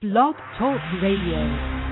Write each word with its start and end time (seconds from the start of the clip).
Blog 0.00 0.36
Talk 0.56 0.80
Radio. 1.02 1.87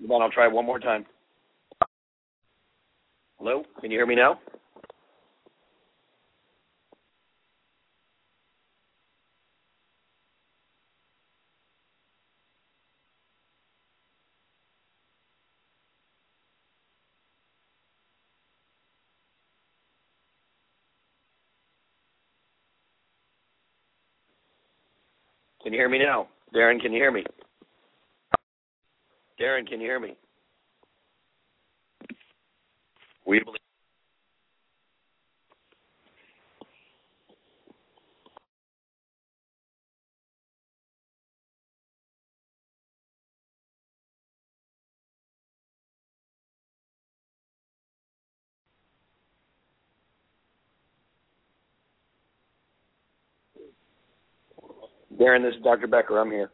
Come 0.00 0.12
on, 0.12 0.22
I'll 0.22 0.30
try 0.30 0.48
one 0.48 0.66
more 0.66 0.80
time. 0.80 1.06
Hello, 3.38 3.64
can 3.80 3.90
you 3.90 3.98
hear 3.98 4.06
me 4.06 4.16
now? 4.16 4.40
Can 25.62 25.72
you 25.72 25.78
hear 25.78 25.88
me 25.88 25.98
now? 25.98 26.28
Darren, 26.54 26.80
can 26.80 26.92
you 26.92 27.00
hear 27.00 27.12
me? 27.12 27.24
Darren, 29.40 29.68
can 29.68 29.80
you 29.80 29.86
hear 29.88 30.00
me? 30.00 30.16
We 33.26 33.40
believe. 33.40 33.58
Darren, 55.20 55.42
this 55.44 55.56
is 55.56 55.62
Dr. 55.64 55.86
Becker. 55.88 56.18
I'm 56.18 56.30
here. 56.30 56.50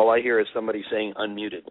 All 0.00 0.08
I 0.08 0.22
hear 0.22 0.40
is 0.40 0.46
somebody 0.54 0.82
saying 0.90 1.12
unmuted. 1.18 1.64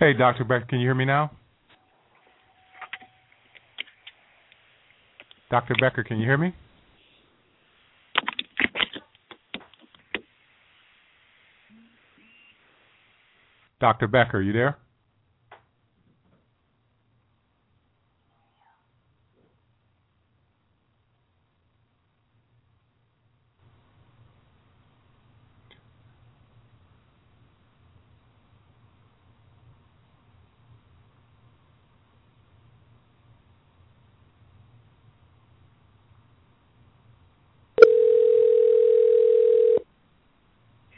Hey, 0.00 0.12
Dr. 0.12 0.42
Becker, 0.42 0.66
can 0.66 0.80
you 0.80 0.88
hear 0.88 0.94
me 0.94 1.04
now? 1.04 1.30
Dr. 5.50 5.74
Becker, 5.80 6.02
can 6.02 6.18
you 6.18 6.26
hear 6.26 6.36
me? 6.36 6.52
Dr. 13.80 14.08
Becker, 14.08 14.38
are 14.38 14.42
you 14.42 14.52
there? 14.52 14.76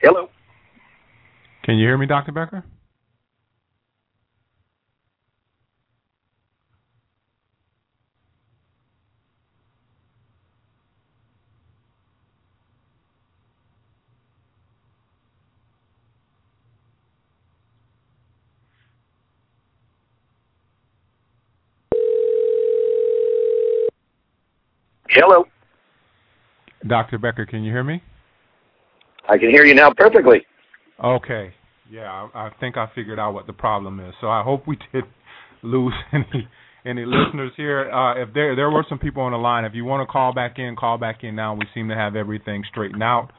Hello. 0.02 0.28
Can 1.64 1.78
you 1.78 1.85
hear 1.96 2.00
me, 2.00 2.06
Dr. 2.06 2.32
Becker? 2.32 2.62
Hello. 25.08 25.46
Dr. 26.86 27.18
Becker, 27.18 27.46
can 27.46 27.64
you 27.64 27.72
hear 27.72 27.82
me? 27.82 28.02
I 29.28 29.38
can 29.38 29.48
hear 29.48 29.64
you 29.64 29.74
now 29.74 29.90
perfectly. 29.96 30.44
Okay. 31.02 31.54
Yeah, 31.90 32.28
I, 32.34 32.46
I 32.46 32.50
think 32.60 32.76
I 32.76 32.88
figured 32.94 33.18
out 33.18 33.32
what 33.34 33.46
the 33.46 33.52
problem 33.52 34.00
is. 34.00 34.14
So 34.20 34.28
I 34.28 34.42
hope 34.42 34.66
we 34.66 34.76
did 34.92 35.04
lose 35.62 35.94
any 36.12 36.48
any 36.84 37.04
listeners 37.04 37.52
here. 37.56 37.90
Uh, 37.90 38.20
if 38.22 38.32
there 38.34 38.54
there 38.56 38.70
were 38.70 38.84
some 38.88 38.98
people 38.98 39.22
on 39.22 39.32
the 39.32 39.38
line, 39.38 39.64
if 39.64 39.74
you 39.74 39.84
want 39.84 40.06
to 40.06 40.10
call 40.12 40.32
back 40.32 40.58
in, 40.58 40.76
call 40.76 40.98
back 40.98 41.22
in 41.24 41.34
now. 41.34 41.54
We 41.54 41.66
seem 41.74 41.88
to 41.88 41.94
have 41.94 42.16
everything 42.16 42.62
straightened 42.70 43.02
out. 43.02 43.30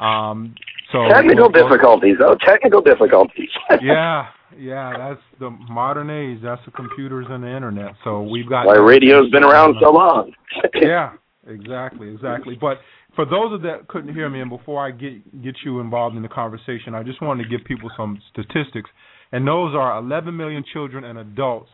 Um, 0.00 0.54
so 0.92 1.06
Technical 1.08 1.50
we'll- 1.50 1.62
difficulties, 1.68 2.16
though. 2.18 2.36
Technical 2.44 2.80
difficulties. 2.82 3.48
yeah, 3.82 4.26
yeah, 4.58 4.92
that's 4.96 5.20
the 5.38 5.50
modern 5.50 6.10
age. 6.10 6.40
That's 6.42 6.60
the 6.64 6.70
computers 6.72 7.26
and 7.28 7.42
the 7.42 7.54
internet. 7.54 7.92
So 8.04 8.22
we've 8.22 8.48
got 8.48 8.66
Why 8.66 8.76
radio's 8.76 9.30
been 9.30 9.44
around 9.44 9.76
so 9.80 9.90
long. 9.92 10.32
yeah, 10.74 11.12
exactly, 11.46 12.10
exactly. 12.12 12.56
But 12.60 12.78
for 13.16 13.24
those 13.24 13.52
of 13.52 13.62
that 13.62 13.88
couldn't 13.88 14.14
hear 14.14 14.28
me, 14.28 14.40
and 14.40 14.50
before 14.50 14.86
I 14.86 14.90
get 14.92 15.42
get 15.42 15.56
you 15.64 15.80
involved 15.80 16.16
in 16.16 16.22
the 16.22 16.28
conversation, 16.28 16.94
I 16.94 17.02
just 17.02 17.20
wanted 17.20 17.44
to 17.44 17.48
give 17.48 17.66
people 17.66 17.90
some 17.96 18.20
statistics, 18.30 18.88
and 19.32 19.46
those 19.46 19.74
are 19.74 19.98
11 19.98 20.36
million 20.36 20.62
children 20.72 21.02
and 21.02 21.18
adults 21.18 21.70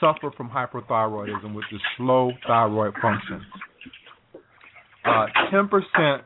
suffer 0.00 0.30
from 0.36 0.48
hyperthyroidism, 0.48 1.54
which 1.54 1.66
is 1.72 1.80
slow 1.96 2.32
thyroid 2.46 2.94
function. 3.00 3.44
Uh, 5.04 5.26
10% 5.52 6.20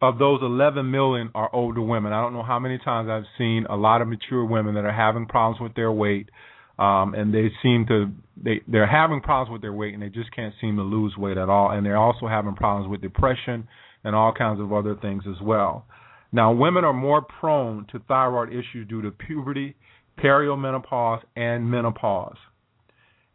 of 0.00 0.18
those 0.18 0.40
11 0.42 0.90
million 0.90 1.30
are 1.34 1.48
older 1.54 1.80
women. 1.80 2.12
I 2.12 2.20
don't 2.20 2.32
know 2.32 2.42
how 2.42 2.58
many 2.58 2.78
times 2.78 3.08
I've 3.08 3.28
seen 3.38 3.66
a 3.68 3.76
lot 3.76 4.02
of 4.02 4.08
mature 4.08 4.44
women 4.44 4.74
that 4.74 4.84
are 4.84 4.92
having 4.92 5.26
problems 5.26 5.60
with 5.60 5.74
their 5.74 5.92
weight, 5.92 6.28
um, 6.78 7.14
and 7.14 7.32
they 7.34 7.50
seem 7.62 7.86
to 7.88 8.10
they 8.42 8.60
they're 8.66 8.86
having 8.86 9.20
problems 9.20 9.52
with 9.52 9.62
their 9.62 9.72
weight 9.72 9.94
and 9.94 10.02
they 10.02 10.08
just 10.08 10.34
can't 10.34 10.54
seem 10.60 10.76
to 10.76 10.82
lose 10.82 11.14
weight 11.16 11.36
at 11.36 11.48
all, 11.48 11.70
and 11.70 11.84
they're 11.84 11.96
also 11.96 12.26
having 12.26 12.54
problems 12.54 12.90
with 12.90 13.00
depression 13.00 13.68
and 14.04 14.16
all 14.16 14.32
kinds 14.32 14.60
of 14.60 14.72
other 14.72 14.96
things 15.00 15.24
as 15.28 15.40
well. 15.42 15.86
Now, 16.32 16.52
women 16.52 16.84
are 16.84 16.94
more 16.94 17.22
prone 17.22 17.86
to 17.92 17.98
thyroid 18.08 18.48
issues 18.48 18.88
due 18.88 19.02
to 19.02 19.10
puberty, 19.10 19.76
perimenopause, 20.18 21.20
and 21.36 21.70
menopause. 21.70 22.38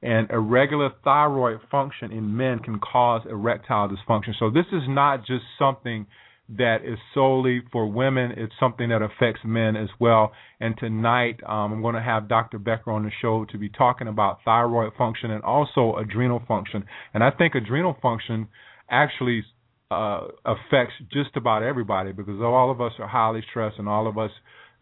And 0.01 0.29
irregular 0.32 0.89
thyroid 1.03 1.60
function 1.72 2.12
in 2.12 2.36
men 2.36 2.60
can 2.60 2.79
cause 2.79 3.22
erectile 3.29 3.89
dysfunction. 3.89 4.34
So 4.39 4.50
this 4.50 4.65
is 4.72 4.84
not 4.88 5.25
just 5.25 5.44
something 5.58 6.06
that 6.50 6.77
is 6.86 6.98
solely 7.13 7.62
for 7.72 7.86
women. 7.88 8.32
It's 8.38 8.54
something 8.60 8.89
that 8.89 9.01
affects 9.01 9.42
men 9.44 9.75
as 9.75 9.89
well. 10.00 10.32
And 10.60 10.75
tonight, 10.77 11.42
um, 11.46 11.74
I'm 11.74 11.82
going 11.82 11.96
to 11.96 12.01
have 12.01 12.30
Dr. 12.30 12.58
Becker 12.58 12.92
on 12.92 13.04
the 13.04 13.12
show 13.22 13.46
to 13.51 13.58
be 13.58 13.70
talking 13.70 14.08
about 14.08 14.39
thyroid 14.46 14.94
function 14.98 15.32
and 15.32 15.44
also 15.44 15.96
adrenal 15.98 16.42
function. 16.48 16.86
And 17.13 17.24
I 17.24 17.32
think 17.32 17.56
adrenal 17.56 17.98
function 18.01 18.48
actually 18.89 19.44
uh, 19.92 20.27
affects 20.46 20.94
just 21.12 21.36
about 21.36 21.63
everybody 21.63 22.13
because 22.13 22.42
all 22.42 22.72
of 22.72 22.80
us 22.80 22.94
are 23.00 23.08
highly 23.08 23.44
stressed 23.50 23.77
and 23.77 23.89
all 23.89 24.08
of 24.08 24.18
us 24.18 24.32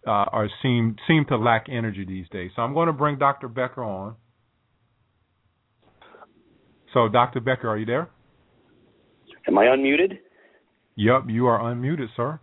uh, 0.05 0.11
are 0.11 0.49
seem 0.61 0.95
seem 1.07 1.25
to 1.29 1.37
lack 1.37 1.65
energy 1.67 2.05
these 2.05 2.27
days. 2.29 2.51
So 2.55 2.61
I'm 2.61 2.73
going 2.75 2.87
to 2.87 2.93
bring 2.93 3.17
Dr. 3.17 3.47
Becker 3.47 3.83
on. 3.83 4.15
So, 6.93 7.09
Dr. 7.09 7.41
Becker, 7.41 7.67
are 7.67 7.77
you 7.77 7.85
there? 7.85 8.09
Am 9.47 9.57
I 9.57 9.65
unmuted? 9.65 10.19
Yep, 10.95 11.23
you 11.27 11.47
are 11.47 11.59
unmuted, 11.59 12.07
sir. 12.15 12.39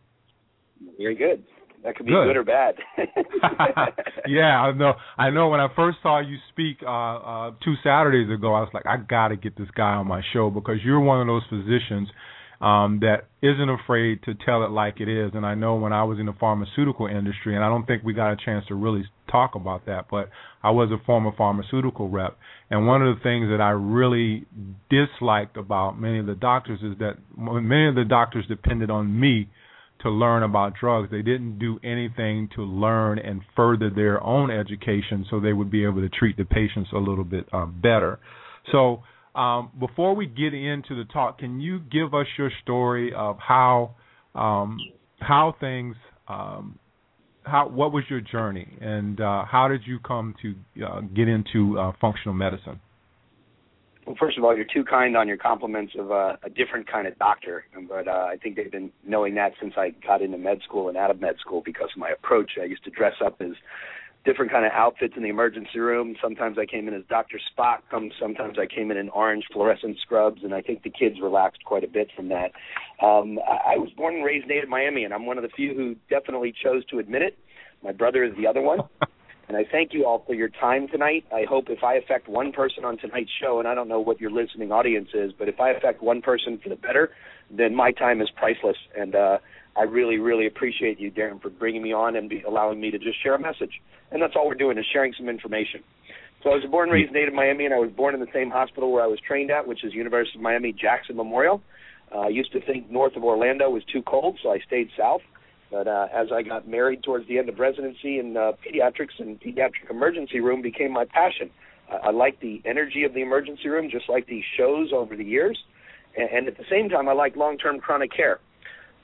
Very 0.98 1.14
good. 1.14 1.44
That 1.84 1.96
could 1.96 2.06
be 2.06 2.12
Good. 2.12 2.26
good, 2.26 2.36
or 2.36 2.44
bad. 2.44 2.76
yeah, 4.28 4.60
I 4.60 4.72
know. 4.72 4.92
I 5.18 5.30
know. 5.30 5.48
When 5.48 5.58
I 5.58 5.66
first 5.74 5.98
saw 6.02 6.20
you 6.20 6.36
speak 6.50 6.76
uh, 6.82 6.86
uh, 6.86 7.50
two 7.64 7.74
Saturdays 7.82 8.30
ago, 8.30 8.54
I 8.54 8.60
was 8.60 8.70
like, 8.72 8.86
I 8.86 8.98
got 8.98 9.28
to 9.28 9.36
get 9.36 9.56
this 9.56 9.68
guy 9.74 9.94
on 9.94 10.06
my 10.06 10.22
show 10.32 10.48
because 10.48 10.76
you're 10.84 11.00
one 11.00 11.20
of 11.20 11.26
those 11.26 11.42
physicians 11.50 12.08
um, 12.62 13.00
that 13.00 13.26
isn't 13.42 13.68
afraid 13.68 14.22
to 14.22 14.34
tell 14.34 14.62
it 14.64 14.70
like 14.70 15.00
it 15.00 15.08
is. 15.08 15.32
And 15.34 15.44
I 15.44 15.54
know 15.54 15.74
when 15.74 15.92
I 15.92 16.04
was 16.04 16.20
in 16.20 16.26
the 16.26 16.34
pharmaceutical 16.38 17.08
industry, 17.08 17.56
and 17.56 17.64
I 17.64 17.68
don't 17.68 17.86
think 17.86 18.04
we 18.04 18.14
got 18.14 18.32
a 18.32 18.36
chance 18.36 18.64
to 18.68 18.76
really 18.76 19.04
talk 19.30 19.56
about 19.56 19.86
that, 19.86 20.06
but 20.08 20.30
I 20.62 20.70
was 20.70 20.90
a 20.92 21.04
former 21.04 21.32
pharmaceutical 21.36 22.08
rep, 22.08 22.38
and 22.70 22.86
one 22.86 23.02
of 23.02 23.16
the 23.16 23.22
things 23.22 23.48
that 23.50 23.60
I 23.60 23.70
really 23.70 24.46
disliked 24.88 25.56
about 25.56 25.98
many 25.98 26.20
of 26.20 26.26
the 26.26 26.36
doctors 26.36 26.80
is 26.82 26.96
that 26.98 27.16
many 27.36 27.88
of 27.88 27.96
the 27.96 28.04
doctors 28.04 28.46
depended 28.46 28.90
on 28.90 29.18
me 29.18 29.48
to 30.02 30.10
learn 30.10 30.42
about 30.42 30.74
drugs. 30.78 31.10
They 31.10 31.22
didn't 31.22 31.58
do 31.58 31.80
anything 31.82 32.48
to 32.54 32.62
learn 32.62 33.18
and 33.18 33.40
further 33.56 33.90
their 33.90 34.22
own 34.22 34.50
education 34.50 35.26
so 35.30 35.40
they 35.40 35.52
would 35.52 35.70
be 35.70 35.84
able 35.84 36.00
to 36.00 36.08
treat 36.08 36.36
the 36.36 36.44
patients 36.44 36.90
a 36.92 36.98
little 36.98 37.24
bit 37.24 37.48
uh, 37.52 37.66
better. 37.66 38.20
So, 38.70 39.02
um, 39.34 39.70
before 39.78 40.14
we 40.14 40.26
get 40.26 40.54
into 40.54 40.94
the 40.96 41.04
talk, 41.12 41.38
can 41.38 41.60
you 41.60 41.80
give 41.80 42.14
us 42.14 42.26
your 42.36 42.50
story 42.62 43.12
of 43.14 43.38
how 43.38 43.94
um, 44.34 44.78
how 45.20 45.54
things 45.60 45.96
um, 46.28 46.78
how 47.44 47.68
what 47.68 47.92
was 47.92 48.04
your 48.08 48.20
journey 48.20 48.68
and 48.80 49.20
uh, 49.20 49.44
how 49.44 49.68
did 49.68 49.82
you 49.86 49.98
come 50.00 50.34
to 50.42 50.84
uh, 50.84 51.00
get 51.00 51.28
into 51.28 51.78
uh, 51.78 51.92
functional 52.00 52.34
medicine? 52.34 52.80
Well, 54.06 54.16
first 54.18 54.36
of 54.36 54.42
all, 54.42 54.56
you're 54.56 54.66
too 54.72 54.84
kind 54.84 55.16
on 55.16 55.28
your 55.28 55.36
compliments 55.36 55.92
of 55.96 56.10
uh, 56.10 56.36
a 56.42 56.50
different 56.50 56.90
kind 56.90 57.06
of 57.06 57.16
doctor, 57.18 57.64
but 57.88 58.08
uh, 58.08 58.26
I 58.30 58.36
think 58.42 58.56
they've 58.56 58.70
been 58.70 58.90
knowing 59.06 59.36
that 59.36 59.52
since 59.60 59.74
I 59.76 59.90
got 60.04 60.22
into 60.22 60.38
med 60.38 60.58
school 60.64 60.88
and 60.88 60.96
out 60.96 61.12
of 61.12 61.20
med 61.20 61.36
school 61.40 61.62
because 61.64 61.88
of 61.94 62.00
my 62.00 62.10
approach. 62.10 62.52
I 62.60 62.64
used 62.64 62.82
to 62.84 62.90
dress 62.90 63.14
up 63.24 63.40
as 63.40 63.52
different 64.24 64.52
kind 64.52 64.64
of 64.64 64.72
outfits 64.72 65.14
in 65.16 65.22
the 65.22 65.28
emergency 65.28 65.78
room. 65.78 66.14
Sometimes 66.22 66.58
I 66.58 66.66
came 66.66 66.88
in 66.88 66.94
as 66.94 67.02
Dr. 67.08 67.40
Spock. 67.50 67.78
Some 67.90 68.10
sometimes 68.20 68.58
I 68.58 68.66
came 68.66 68.90
in 68.90 68.96
in 68.96 69.08
orange 69.10 69.44
fluorescent 69.52 69.98
scrubs, 70.00 70.42
and 70.44 70.54
I 70.54 70.62
think 70.62 70.82
the 70.82 70.90
kids 70.90 71.16
relaxed 71.20 71.64
quite 71.64 71.84
a 71.84 71.88
bit 71.88 72.08
from 72.14 72.28
that. 72.28 72.52
Um, 73.04 73.38
I, 73.38 73.74
I 73.74 73.76
was 73.78 73.90
born 73.96 74.16
and 74.16 74.24
raised 74.24 74.46
native 74.46 74.68
Miami, 74.68 75.04
and 75.04 75.12
I'm 75.12 75.26
one 75.26 75.38
of 75.38 75.42
the 75.42 75.50
few 75.50 75.74
who 75.74 75.96
definitely 76.08 76.54
chose 76.62 76.84
to 76.86 76.98
admit 76.98 77.22
it. 77.22 77.38
My 77.82 77.92
brother 77.92 78.22
is 78.24 78.32
the 78.36 78.46
other 78.46 78.62
one. 78.62 78.80
And 79.52 79.60
I 79.60 79.70
thank 79.70 79.92
you 79.92 80.06
all 80.06 80.24
for 80.26 80.32
your 80.32 80.48
time 80.48 80.88
tonight. 80.88 81.26
I 81.30 81.44
hope 81.46 81.68
if 81.68 81.84
I 81.84 81.96
affect 81.96 82.26
one 82.26 82.52
person 82.52 82.86
on 82.86 82.96
tonight's 82.96 83.28
show, 83.38 83.58
and 83.58 83.68
I 83.68 83.74
don't 83.74 83.86
know 83.86 84.00
what 84.00 84.18
your 84.18 84.30
listening 84.30 84.72
audience 84.72 85.10
is, 85.12 85.30
but 85.38 85.46
if 85.46 85.60
I 85.60 85.72
affect 85.72 86.02
one 86.02 86.22
person 86.22 86.58
for 86.62 86.70
the 86.70 86.74
better, 86.74 87.10
then 87.50 87.74
my 87.74 87.92
time 87.92 88.22
is 88.22 88.30
priceless. 88.34 88.78
And 88.96 89.14
uh, 89.14 89.40
I 89.76 89.82
really, 89.82 90.16
really 90.16 90.46
appreciate 90.46 90.98
you, 90.98 91.10
Darren, 91.10 91.38
for 91.42 91.50
bringing 91.50 91.82
me 91.82 91.92
on 91.92 92.16
and 92.16 92.30
be, 92.30 92.40
allowing 92.48 92.80
me 92.80 92.90
to 92.92 92.98
just 92.98 93.22
share 93.22 93.34
a 93.34 93.38
message. 93.38 93.82
And 94.10 94.22
that's 94.22 94.32
all 94.36 94.48
we're 94.48 94.54
doing 94.54 94.78
is 94.78 94.86
sharing 94.90 95.12
some 95.18 95.28
information. 95.28 95.82
So 96.42 96.48
I 96.48 96.54
was 96.54 96.64
born 96.70 96.88
and 96.88 96.94
raised 96.94 97.12
native 97.12 97.34
Miami, 97.34 97.66
and 97.66 97.74
I 97.74 97.78
was 97.78 97.90
born 97.90 98.14
in 98.14 98.20
the 98.20 98.32
same 98.32 98.50
hospital 98.50 98.90
where 98.90 99.04
I 99.04 99.06
was 99.06 99.20
trained 99.20 99.50
at, 99.50 99.68
which 99.68 99.84
is 99.84 99.92
University 99.92 100.38
of 100.38 100.42
Miami 100.42 100.72
Jackson 100.72 101.14
Memorial. 101.14 101.60
Uh, 102.10 102.20
I 102.20 102.28
used 102.28 102.52
to 102.52 102.60
think 102.62 102.90
north 102.90 103.16
of 103.16 103.22
Orlando 103.22 103.68
was 103.68 103.82
too 103.84 104.00
cold, 104.00 104.38
so 104.42 104.50
I 104.50 104.60
stayed 104.66 104.88
south. 104.96 105.20
But 105.72 105.88
uh, 105.88 106.08
as 106.14 106.28
I 106.30 106.42
got 106.42 106.68
married 106.68 107.02
towards 107.02 107.26
the 107.28 107.38
end 107.38 107.48
of 107.48 107.58
residency 107.58 108.18
in 108.18 108.36
uh, 108.36 108.52
pediatrics 108.62 109.18
and 109.18 109.40
pediatric 109.40 109.90
emergency 109.90 110.38
room 110.38 110.60
became 110.60 110.92
my 110.92 111.06
passion. 111.06 111.50
I, 111.90 112.08
I 112.08 112.10
like 112.10 112.38
the 112.40 112.60
energy 112.66 113.04
of 113.04 113.14
the 113.14 113.22
emergency 113.22 113.70
room, 113.70 113.88
just 113.90 114.08
like 114.10 114.26
these 114.26 114.44
shows 114.58 114.90
over 114.94 115.16
the 115.16 115.24
years. 115.24 115.58
And, 116.14 116.28
and 116.28 116.46
at 116.46 116.58
the 116.58 116.64
same 116.70 116.90
time, 116.90 117.08
I 117.08 117.14
like 117.14 117.36
long-term 117.36 117.80
chronic 117.80 118.14
care. 118.14 118.38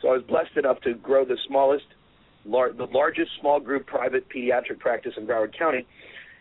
So 0.02 0.08
I 0.08 0.12
was 0.12 0.22
blessed 0.28 0.58
enough 0.58 0.78
to 0.82 0.92
grow 0.92 1.24
the 1.24 1.38
smallest 1.48 1.86
lar- 2.44 2.72
the 2.74 2.84
largest 2.84 3.30
small 3.40 3.60
group 3.60 3.86
private 3.86 4.26
pediatric 4.28 4.78
practice 4.78 5.14
in 5.16 5.26
Broward 5.26 5.58
County. 5.58 5.86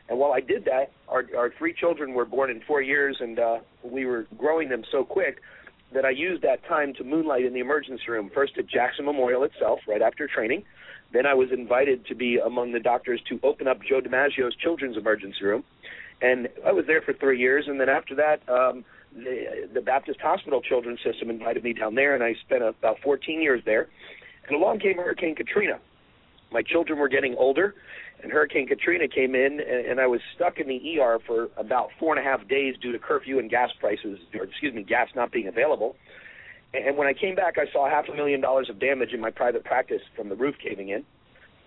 And 0.10 0.20
while 0.20 0.34
I 0.34 0.42
did 0.42 0.66
that, 0.66 0.92
our 1.08 1.24
our 1.38 1.54
three 1.58 1.74
children 1.74 2.14
were 2.14 2.26
born 2.26 2.50
in 2.50 2.62
four 2.68 2.82
years, 2.82 3.18
and 3.22 3.40
uh, 3.40 3.60
we 3.82 4.06
were 4.06 4.28
growing 4.38 4.68
them 4.68 4.84
so 4.92 5.06
quick 5.06 5.40
that 5.94 6.06
I 6.06 6.10
used 6.10 6.44
that 6.44 6.66
time 6.66 6.94
to 6.96 7.04
moonlight 7.04 7.46
in 7.46 7.54
the 7.54 7.60
emergency 7.60 8.04
room. 8.10 8.30
First 8.34 8.58
at 8.58 8.68
Jackson 8.68 9.06
Memorial 9.06 9.44
itself, 9.44 9.80
right 9.88 10.02
after 10.02 10.28
training. 10.28 10.64
Then 11.14 11.26
I 11.26 11.34
was 11.34 11.52
invited 11.52 12.06
to 12.08 12.16
be 12.16 12.38
among 12.38 12.74
the 12.74 12.80
doctors 12.80 13.22
to 13.30 13.40
open 13.44 13.68
up 13.68 13.80
Joe 13.82 14.02
DiMaggio's 14.02 14.56
children's 14.56 14.98
emergency 14.98 15.44
room, 15.44 15.64
and 16.22 16.50
I 16.66 16.74
was 16.74 16.86
there 16.86 17.02
for 17.02 17.14
three 17.14 17.40
years. 17.40 17.66
And 17.68 17.80
then 17.80 17.88
after 17.88 18.14
that, 18.16 18.42
um, 18.50 18.84
the, 19.16 19.70
the 19.74 19.82
Baptist 19.82 20.20
Hospital 20.20 20.62
Children's 20.62 21.00
System 21.04 21.30
invited 21.30 21.64
me 21.64 21.74
down 21.74 21.96
there, 21.96 22.14
and 22.14 22.24
I 22.24 22.34
spent 22.46 22.62
about 22.62 23.00
14 23.00 23.42
years 23.42 23.62
there. 23.66 23.88
And 24.48 24.56
along 24.56 24.80
came 24.80 24.98
Hurricane 24.98 25.36
Katrina. 25.36 25.80
My 26.52 26.62
children 26.62 27.00
were 27.00 27.10
getting 27.10 27.36
older, 27.36 27.76
and 28.24 28.32
Hurricane 28.32 28.68
Katrina 28.68 29.08
came 29.08 29.36
in, 29.36 29.60
and, 29.60 29.86
and 29.86 30.00
I 30.00 30.08
was 30.08 30.22
stuck 30.36 30.60
in 30.60 30.68
the 30.68 31.00
ER 31.00 31.20
for 31.26 31.50
about 31.58 31.90
four 32.00 32.18
and 32.18 32.26
a 32.26 32.30
half 32.30 32.48
days 32.48 32.76
due 32.82 32.92
to 32.92 33.00
curfew 33.00 33.40
and 33.40 33.50
gas 33.50 33.70
prices, 33.80 34.20
or 34.34 34.44
excuse 34.46 34.74
me, 34.74 34.84
gas 34.84 35.10
not 35.16 35.32
being 35.32 35.48
available. 35.48 35.96
And 36.74 36.98
when 36.98 37.08
I 37.08 37.14
came 37.14 37.36
back, 37.36 37.58
I 37.58 37.72
saw 37.72 37.90
half 37.90 38.10
a 38.10 38.16
million 38.16 38.42
dollars 38.42 38.70
of 38.70 38.80
damage 38.80 39.14
in 39.14 39.22
my 39.22 39.32
private 39.32 39.64
practice 39.64 40.02
from 40.16 40.30
the 40.30 40.36
roof 40.36 40.56
caving 40.62 40.90
in. 40.90 41.04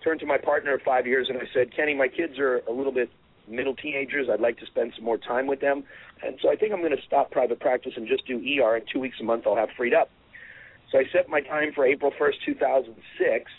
Turned 0.03 0.19
to 0.19 0.25
my 0.25 0.37
partner 0.37 0.73
of 0.73 0.81
five 0.81 1.07
years 1.07 1.27
and 1.29 1.37
I 1.37 1.45
said, 1.53 1.75
Kenny, 1.75 1.93
my 1.93 2.07
kids 2.07 2.37
are 2.39 2.57
a 2.67 2.71
little 2.71 2.91
bit 2.91 3.09
middle 3.47 3.75
teenagers. 3.75 4.27
I'd 4.31 4.39
like 4.39 4.59
to 4.59 4.65
spend 4.65 4.93
some 4.95 5.05
more 5.05 5.17
time 5.17 5.47
with 5.47 5.59
them. 5.59 5.83
And 6.23 6.37
so 6.41 6.49
I 6.49 6.55
think 6.55 6.73
I'm 6.73 6.79
going 6.79 6.95
to 6.95 7.03
stop 7.05 7.31
private 7.31 7.59
practice 7.59 7.93
and 7.95 8.07
just 8.07 8.25
do 8.27 8.37
ER. 8.37 8.75
And 8.75 8.85
two 8.91 8.99
weeks 8.99 9.17
a 9.19 9.23
month 9.23 9.43
I'll 9.47 9.55
have 9.55 9.69
freed 9.75 9.93
up. 9.93 10.09
So 10.91 10.99
I 10.99 11.03
set 11.11 11.29
my 11.29 11.41
time 11.41 11.71
for 11.73 11.85
April 11.85 12.11
1st, 12.19 12.45
2006. 12.45 13.51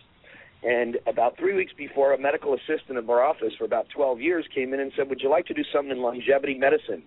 And 0.62 0.98
about 1.07 1.37
three 1.37 1.55
weeks 1.55 1.72
before, 1.77 2.12
a 2.12 2.18
medical 2.18 2.55
assistant 2.55 2.96
of 2.96 3.11
our 3.11 3.22
office 3.22 3.53
for 3.59 3.64
about 3.64 3.88
12 3.88 4.20
years 4.20 4.46
came 4.55 4.72
in 4.72 4.81
and 4.81 4.92
said, 4.96 5.09
Would 5.09 5.20
you 5.20 5.29
like 5.29 5.46
to 5.46 5.55
do 5.55 5.62
something 5.72 5.90
in 5.90 6.03
longevity 6.03 6.55
medicine? 6.55 7.03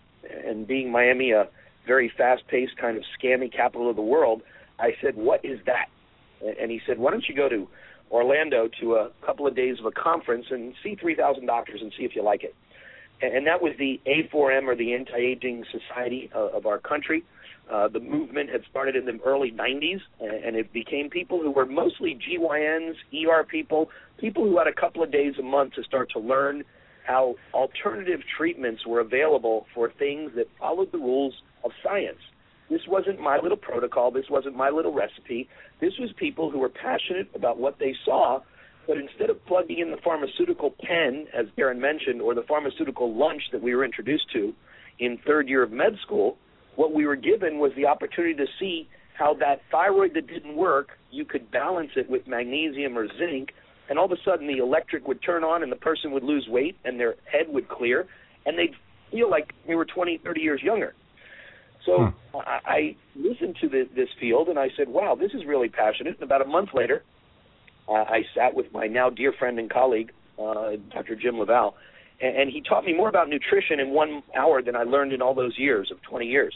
And 0.46 0.68
being 0.68 0.92
Miami 0.92 1.32
a 1.32 1.48
very 1.88 2.12
fast 2.18 2.48
paced 2.48 2.76
kind 2.78 2.98
of 2.98 3.04
scammy 3.18 3.52
capital 3.54 3.90
of 3.90 3.96
the 3.96 4.02
world, 4.02 4.42
I 4.80 4.92
said, 5.02 5.16
What 5.16 5.46
is 5.46 5.60
that? 5.66 5.88
And 6.60 6.70
he 6.70 6.82
said, 6.86 7.00
Why 7.00 7.12
don't 7.12 7.28
you 7.30 7.36
go 7.36 7.48
to 7.48 7.68
Orlando 8.12 8.70
to 8.82 8.96
a 8.96 9.10
couple 9.26 9.48
of 9.48 9.56
days 9.56 9.80
of 9.80 9.86
a 9.86 9.92
conference 9.92 10.48
and 10.50 10.74
see 10.84 10.96
3,000 10.96 11.46
doctors 11.46 11.82
and 11.82 11.94
see 11.98 12.04
if 12.04 12.16
you 12.16 12.24
like 12.24 12.44
it? 12.44 12.56
And 13.22 13.48
that 13.48 13.62
was 13.62 13.74
the 13.80 14.02
A4M 14.06 14.68
or 14.68 14.76
the 14.76 14.94
Anti 14.94 15.16
Aging 15.16 15.64
Society 15.72 16.30
uh, 16.36 16.50
of 16.50 16.66
our 16.66 16.80
country. 16.80 17.24
Uh, 17.72 17.88
the 17.88 18.00
movement 18.00 18.50
had 18.50 18.62
started 18.70 18.96
in 18.96 19.06
the 19.06 19.20
early 19.26 19.52
90s, 19.52 20.00
and 20.20 20.56
it 20.56 20.72
became 20.72 21.10
people 21.10 21.42
who 21.42 21.50
were 21.50 21.66
mostly 21.66 22.16
GYNs, 22.16 22.94
ER 23.14 23.44
people, 23.44 23.90
people 24.20 24.44
who 24.44 24.58
had 24.58 24.68
a 24.68 24.74
couple 24.74 25.02
of 25.02 25.12
days 25.12 25.34
a 25.40 25.44
month 25.44 25.74
to 25.74 25.84
start 25.84 26.10
to 26.12 26.20
learn 26.20 26.64
how 27.06 27.36
alternative 27.54 28.20
treatments 28.38 28.86
were 28.86 29.00
available 29.00 29.66
for 29.74 29.92
things 29.98 30.32
that 30.36 30.48
followed 30.60 30.92
the 30.92 30.98
rules 30.98 31.34
of 31.64 31.72
science. 31.84 32.20
This 32.70 32.82
wasn't 32.88 33.20
my 33.20 33.40
little 33.40 33.58
protocol. 33.58 34.12
This 34.12 34.26
wasn't 34.30 34.56
my 34.56 34.70
little 34.70 34.94
recipe. 34.94 35.48
This 35.80 35.94
was 36.00 36.10
people 36.18 36.50
who 36.50 36.60
were 36.60 36.70
passionate 36.70 37.30
about 37.36 37.58
what 37.58 37.78
they 37.80 37.94
saw, 38.04 38.42
but 38.88 38.98
instead 38.98 39.30
of 39.30 39.44
plugging 39.46 39.80
in 39.80 39.92
the 39.92 39.98
pharmaceutical 40.04 40.74
pen, 40.84 41.28
as 41.34 41.46
Karen 41.56 41.80
mentioned, 41.80 42.22
or 42.22 42.34
the 42.34 42.44
pharmaceutical 42.44 43.14
lunch 43.14 43.42
that 43.52 43.62
we 43.62 43.76
were 43.76 43.86
introduced 43.86 44.32
to 44.34 44.54
in 45.00 45.20
third 45.26 45.48
year 45.48 45.64
of 45.64 45.72
med 45.72 45.98
school, 46.02 46.38
what 46.76 46.94
we 46.94 47.06
were 47.06 47.16
given 47.16 47.60
was 47.60 47.72
the 47.76 47.86
opportunity 47.86 48.36
to 48.36 48.48
see 48.60 48.88
how 49.18 49.34
that 49.36 49.62
thyroid 49.72 50.14
that 50.14 50.28
didn't 50.28 50.56
work, 50.56 50.90
you 51.12 51.26
could 51.26 51.50
balance 51.52 51.92
it 51.96 52.10
with 52.10 52.28
magnesium 52.28 52.98
or 52.98 53.08
zinc, 53.18 53.54
and 53.90 53.98
all 53.98 54.06
of 54.06 54.12
a 54.12 54.22
sudden 54.24 54.48
the 54.48 54.58
electric 54.58 55.08
would 55.08 55.22
turn 55.22 55.44
on 55.44 55.64
and 55.64 55.72
the 55.72 55.78
person 55.78 56.12
would 56.12 56.24
lose 56.24 56.48
weight 56.50 56.78
and 56.84 57.00
their 57.00 57.16
head 57.32 57.48
would 57.50 57.70
clear 57.70 58.08
and 58.46 58.58
they'd 58.58 58.76
feel 59.12 59.30
like 59.30 59.54
they 59.68 59.76
were 59.76 59.86
20, 59.86 60.18
30 60.18 60.42
years 60.42 60.62
younger. 60.62 60.94
So 61.86 62.08
hmm. 62.34 62.38
I, 62.38 62.60
I 62.66 62.96
listened 63.16 63.58
to 63.62 63.70
the, 63.70 63.88
this 63.96 64.10
field 64.20 64.50
and 64.50 64.58
I 64.58 64.70
said, 64.76 64.90
wow, 64.90 65.16
this 65.16 65.32
is 65.34 65.46
really 65.46 65.70
passionate. 65.70 66.16
And 66.16 66.24
about 66.24 66.42
a 66.42 66.46
month 66.46 66.70
later, 66.74 67.04
uh, 67.88 67.94
I 67.94 68.24
sat 68.36 68.56
with 68.56 68.72
my 68.74 68.88
now 68.88 69.10
dear 69.10 69.32
friend 69.32 69.60
and 69.60 69.70
colleague, 69.70 70.12
uh, 70.40 70.72
Dr. 70.92 71.16
Jim 71.16 71.38
Laval, 71.38 71.76
and, 72.22 72.36
and 72.38 72.52
he 72.52 72.62
taught 72.62 72.86
me 72.86 72.94
more 72.94 73.10
about 73.10 73.30
nutrition 73.30 73.80
in 73.80 73.92
one 73.92 74.24
hour 74.38 74.62
than 74.62 74.76
I 74.76 74.84
learned 74.84 75.14
in 75.14 75.22
all 75.22 75.34
those 75.34 75.58
years 75.58 75.92
of 75.92 76.02
20 76.04 76.26
years. 76.26 76.54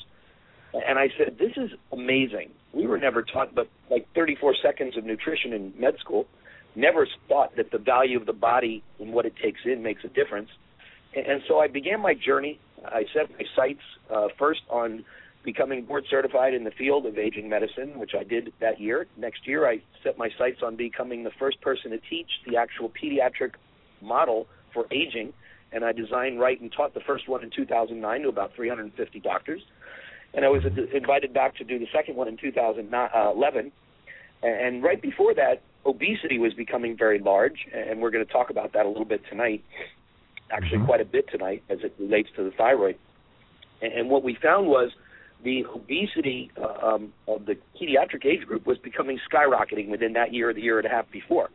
And 0.74 1.00
I 1.00 1.08
said, 1.18 1.38
this 1.40 1.54
is 1.58 1.72
amazing. 1.92 2.52
We 2.74 2.86
were 2.86 3.00
never 3.00 3.24
taught 3.24 3.56
but 3.56 3.68
like 3.90 4.08
34 4.14 4.56
seconds 4.62 4.98
of 4.98 5.04
nutrition 5.04 5.54
in 5.54 5.74
med 5.78 5.96
school. 6.00 6.28
Never 6.76 7.08
thought 7.28 7.56
that 7.58 7.72
the 7.72 7.80
value 7.80 8.20
of 8.20 8.28
the 8.28 8.34
body 8.34 8.84
and 9.00 9.12
what 9.12 9.26
it 9.26 9.34
takes 9.42 9.62
in 9.66 9.82
makes 9.82 10.04
a 10.04 10.10
difference. 10.10 10.50
And, 11.16 11.26
and 11.26 11.42
so 11.48 11.60
I 11.60 11.68
began 11.68 12.00
my 12.00 12.14
journey. 12.14 12.60
I 12.86 13.06
set 13.14 13.32
my 13.32 13.46
sights 13.56 13.82
uh, 14.14 14.28
first 14.38 14.62
on 14.70 15.04
becoming 15.44 15.86
board 15.86 16.06
certified 16.10 16.54
in 16.54 16.64
the 16.64 16.72
field 16.72 17.06
of 17.06 17.18
aging 17.18 17.50
medicine, 17.50 17.98
which 17.98 18.12
I 18.18 18.24
did 18.24 18.54
that 18.60 18.80
year. 18.80 19.08
Next 19.18 19.48
year, 19.48 19.68
I 19.68 19.82
set 20.04 20.18
my 20.18 20.30
sights 20.38 20.60
on 20.64 20.76
becoming 20.76 21.24
the 21.24 21.32
first 21.40 21.60
person 21.62 21.92
to 21.92 21.98
teach 22.10 22.30
the 22.48 22.58
actual 22.58 22.90
pediatric 22.90 23.54
model 24.02 24.48
for 24.74 24.86
aging, 24.92 25.34
and 25.72 25.84
I 25.84 25.92
designed, 25.92 26.40
write, 26.40 26.62
and 26.62 26.72
taught 26.72 26.94
the 26.94 27.00
first 27.02 27.28
one 27.28 27.44
in 27.44 27.50
2009 27.50 28.22
to 28.22 28.30
about 28.30 28.56
350 28.56 29.20
doctors. 29.20 29.62
And 30.34 30.46
I 30.46 30.50
was 30.50 30.64
invited 30.94 31.34
back 31.34 31.56
to 31.58 31.64
do 31.64 31.80
the 31.80 31.88
second 31.94 32.16
one 32.16 32.28
in 32.28 32.38
2011. 32.38 33.72
And 34.42 34.84
right 34.84 35.02
before 35.02 35.34
that, 35.36 35.62
obesity 35.86 36.38
was 36.38 36.54
becoming 36.54 36.96
very 36.98 37.20
large, 37.20 37.68
and 37.74 38.02
we're 38.02 38.12
going 38.12 38.26
to 38.26 38.32
talk 38.32 38.50
about 38.50 38.74
that 38.74 38.86
a 38.86 38.90
little 38.90 39.06
bit 39.06 39.22
tonight. 39.30 39.64
Actually, 40.52 40.78
mm-hmm. 40.78 40.88
quite 40.88 41.02
a 41.02 41.06
bit 41.06 41.30
tonight 41.30 41.64
as 41.70 41.80
it 41.84 41.94
relates 42.00 42.30
to 42.36 42.44
the 42.44 42.52
thyroid. 42.52 42.98
And 43.82 44.10
what 44.10 44.24
we 44.24 44.36
found 44.42 44.68
was 44.68 44.92
the 45.44 45.66
obesity 45.74 46.52
uh, 46.58 46.86
um, 46.86 47.14
of 47.28 47.46
the 47.46 47.56
pediatric 47.80 48.26
age 48.26 48.46
group 48.46 48.66
was 48.66 48.78
becoming 48.78 49.20
skyrocketing 49.32 49.90
within 49.90 50.14
that 50.14 50.34
year 50.34 50.50
or 50.50 50.54
the 50.54 50.62
year 50.62 50.80
and 50.80 50.86
a 50.86 50.90
half 50.90 51.10
before. 51.12 51.50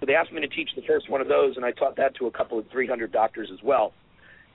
So 0.00 0.06
they 0.06 0.14
asked 0.14 0.32
me 0.32 0.40
to 0.40 0.48
teach 0.48 0.70
the 0.74 0.82
first 0.82 1.10
one 1.10 1.20
of 1.20 1.28
those, 1.28 1.56
and 1.56 1.64
I 1.64 1.72
taught 1.72 1.96
that 1.96 2.14
to 2.16 2.26
a 2.26 2.30
couple 2.30 2.58
of 2.58 2.66
300 2.70 3.12
doctors 3.12 3.50
as 3.52 3.62
well. 3.62 3.92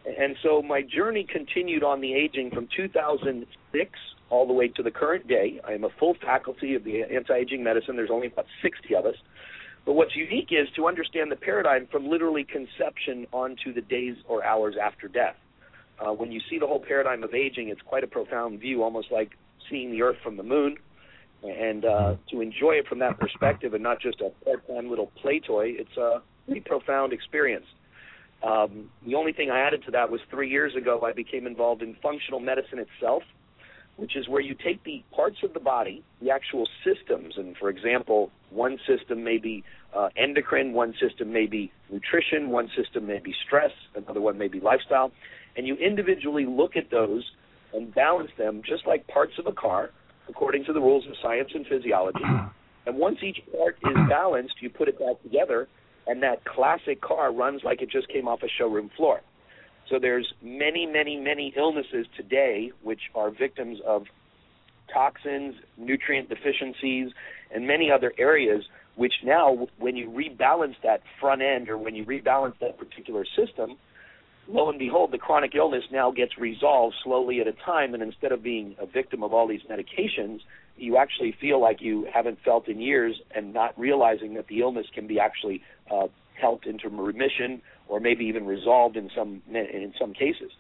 And 0.06 0.36
so 0.44 0.62
my 0.62 0.82
journey 0.82 1.26
continued 1.30 1.84
on 1.84 2.02
the 2.02 2.14
aging 2.14 2.52
from 2.52 2.68
2006 2.76 3.92
all 4.30 4.48
the 4.48 4.54
way 4.54 4.68
to 4.70 4.84
the 4.84 4.92
current 4.92 5.28
day. 5.28 5.60
I 5.68 5.74
am 5.74 5.84
a 5.84 5.90
full 6.00 6.16
faculty 6.22 6.76
of 6.76 6.84
the 6.84 7.04
anti-aging 7.04 7.64
medicine. 7.64 7.96
There's 7.96 8.12
only 8.12 8.28
about 8.28 8.46
60 8.62 8.96
of 8.96 9.06
us. 9.06 9.16
But 9.86 9.94
what's 9.94 10.16
unique 10.16 10.50
is 10.52 10.68
to 10.76 10.88
understand 10.88 11.32
the 11.32 11.36
paradigm 11.36 11.88
from 11.92 12.08
literally 12.08 12.44
conception 12.44 13.28
onto 13.32 13.74
the 13.74 13.82
days 13.82 14.16
or 14.28 14.44
hours 14.44 14.76
after 14.82 15.08
death. 15.08 15.36
Uh, 16.00 16.12
when 16.12 16.32
you 16.32 16.42
see 16.50 16.60
the 16.60 16.68
whole 16.68 16.80
paradigm 16.80 17.24
of 17.24 17.34
aging, 17.34 17.70
it's 17.70 17.82
quite 17.82 18.04
a 18.04 18.08
profound 18.08 18.60
view, 18.60 18.84
almost 18.84 19.12
like 19.12 19.32
seeing 19.70 19.92
the 19.92 20.02
Earth 20.02 20.18
from 20.24 20.38
the 20.38 20.44
moon. 20.44 20.78
And 21.46 21.86
uh, 21.86 22.16
to 22.32 22.42
enjoy 22.42 22.74
it 22.74 22.88
from 22.88 23.00
that 23.00 23.20
perspective 23.20 23.74
and 23.74 23.84
not 23.84 24.02
just 24.02 24.22
a 24.22 24.30
part-time 24.44 24.90
little 24.90 25.12
play 25.22 25.40
toy, 25.40 25.74
it's 25.78 25.96
a 25.98 26.22
pretty 26.46 26.62
profound 26.62 27.14
experience. 27.14 27.66
Um, 28.44 28.90
the 29.06 29.16
only 29.16 29.32
thing 29.32 29.50
I 29.52 29.60
added 29.60 29.84
to 29.86 29.92
that 29.92 30.10
was 30.12 30.22
three 30.30 30.50
years 30.50 30.76
ago 30.76 31.02
I 31.04 31.14
became 31.14 31.48
involved 31.48 31.82
in 31.82 31.96
functional 32.02 32.40
medicine 32.40 32.80
itself, 32.80 33.24
which 33.96 34.16
is 34.16 34.28
where 34.28 34.42
you 34.42 34.56
take 34.56 34.84
the 34.84 35.04
parts 35.16 35.38
of 35.44 35.54
the 35.54 35.60
body, 35.60 36.04
the 36.22 36.30
actual 36.32 36.68
systems, 36.84 37.36
and 37.38 37.56
for 37.58 37.70
example, 37.70 38.30
one 38.50 38.78
system 38.86 39.24
may 39.24 39.38
be 39.38 39.64
uh, 39.96 40.10
endocrine, 40.18 40.74
one 40.74 40.94
system 41.00 41.32
may 41.32 41.46
be 41.46 41.72
nutrition, 41.90 42.50
one 42.50 42.70
system 42.76 43.08
may 43.08 43.20
be 43.20 43.34
stress, 43.46 43.72
another 43.96 44.22
one 44.22 44.38
may 44.38 44.48
be 44.48 44.60
lifestyle, 44.60 45.12
and 45.56 45.66
you 45.66 45.76
individually 45.76 46.46
look 46.46 46.76
at 46.76 46.92
those 46.92 47.24
and 47.74 47.94
balance 47.96 48.32
them 48.38 48.62
just 48.68 48.86
like 48.86 49.08
parts 49.08 49.34
of 49.40 49.48
a 49.48 49.52
car 49.52 49.92
according 50.30 50.66
to 50.66 50.74
the 50.74 50.80
rules 50.80 51.06
of 51.08 51.14
science 51.22 51.50
and 51.54 51.66
physiology. 51.68 52.24
And 52.88 52.98
once 52.98 53.18
each 53.24 53.40
part 53.52 53.78
is 53.84 53.98
balanced, 54.08 54.62
you 54.62 54.70
put 54.70 54.88
it 54.88 55.00
back 55.00 55.20
together, 55.24 55.68
and 56.06 56.22
that 56.22 56.46
classic 56.46 57.02
car 57.02 57.34
runs 57.34 57.62
like 57.64 57.82
it 57.82 57.90
just 57.90 58.08
came 58.10 58.28
off 58.28 58.44
a 58.44 58.48
showroom 58.60 58.92
floor. 58.96 59.22
So 59.90 59.98
there's 60.00 60.32
many, 60.44 60.86
many, 60.86 61.18
many 61.18 61.52
illnesses 61.58 62.06
today 62.16 62.72
which 62.84 63.02
are 63.16 63.32
victims 63.32 63.80
of 63.86 64.04
toxins, 64.94 65.56
nutrient 65.78 66.30
deficiencies, 66.30 67.12
and 67.54 67.66
many 67.66 67.90
other 67.92 68.14
areas 68.20 68.64
which 68.96 69.14
now, 69.24 69.68
when 69.78 69.96
you 69.96 70.10
rebalance 70.10 70.76
that 70.84 71.02
front 71.20 71.42
end 71.42 71.70
or 71.70 71.78
when 71.78 71.96
you 71.96 72.06
rebalance 72.06 72.54
that 72.62 72.78
particular 72.78 73.26
system, 73.36 73.78
lo 74.48 74.70
and 74.70 74.80
behold, 74.80 75.12
the 75.12 75.18
chronic 75.18 75.56
illness 75.56 75.84
now 75.92 76.12
gets 76.12 76.38
resolved 76.38 76.96
slowly 77.04 77.42
at 77.42 77.48
a 77.48 77.54
time, 77.54 77.94
and 77.94 78.04
instead 78.04 78.32
of 78.32 78.44
being 78.44 78.76
a 78.80 78.86
victim 78.86 79.24
of 79.24 79.34
all 79.34 79.48
these 79.48 79.62
medications, 79.70 80.40
you 80.78 80.98
actually 80.98 81.36
feel 81.40 81.62
like 81.62 81.82
you 81.82 82.08
haven't 82.14 82.38
felt 82.44 82.68
in 82.68 82.82
years, 82.82 83.20
and 83.34 83.54
not 83.54 83.78
realizing 83.80 84.34
that 84.36 84.48
the 84.48 84.62
illness 84.62 84.88
can 84.94 85.08
be 85.08 85.20
actually 85.20 85.62
uh, 85.92 86.08
helped 86.40 86.66
into 86.66 86.90
remission 86.90 87.62
or 87.88 88.00
maybe 88.00 88.26
even 88.26 88.46
resolved 88.46 88.98
in 88.98 89.10
some 89.16 89.42
in 89.50 89.94
some 90.00 90.14
cases. 90.14 90.52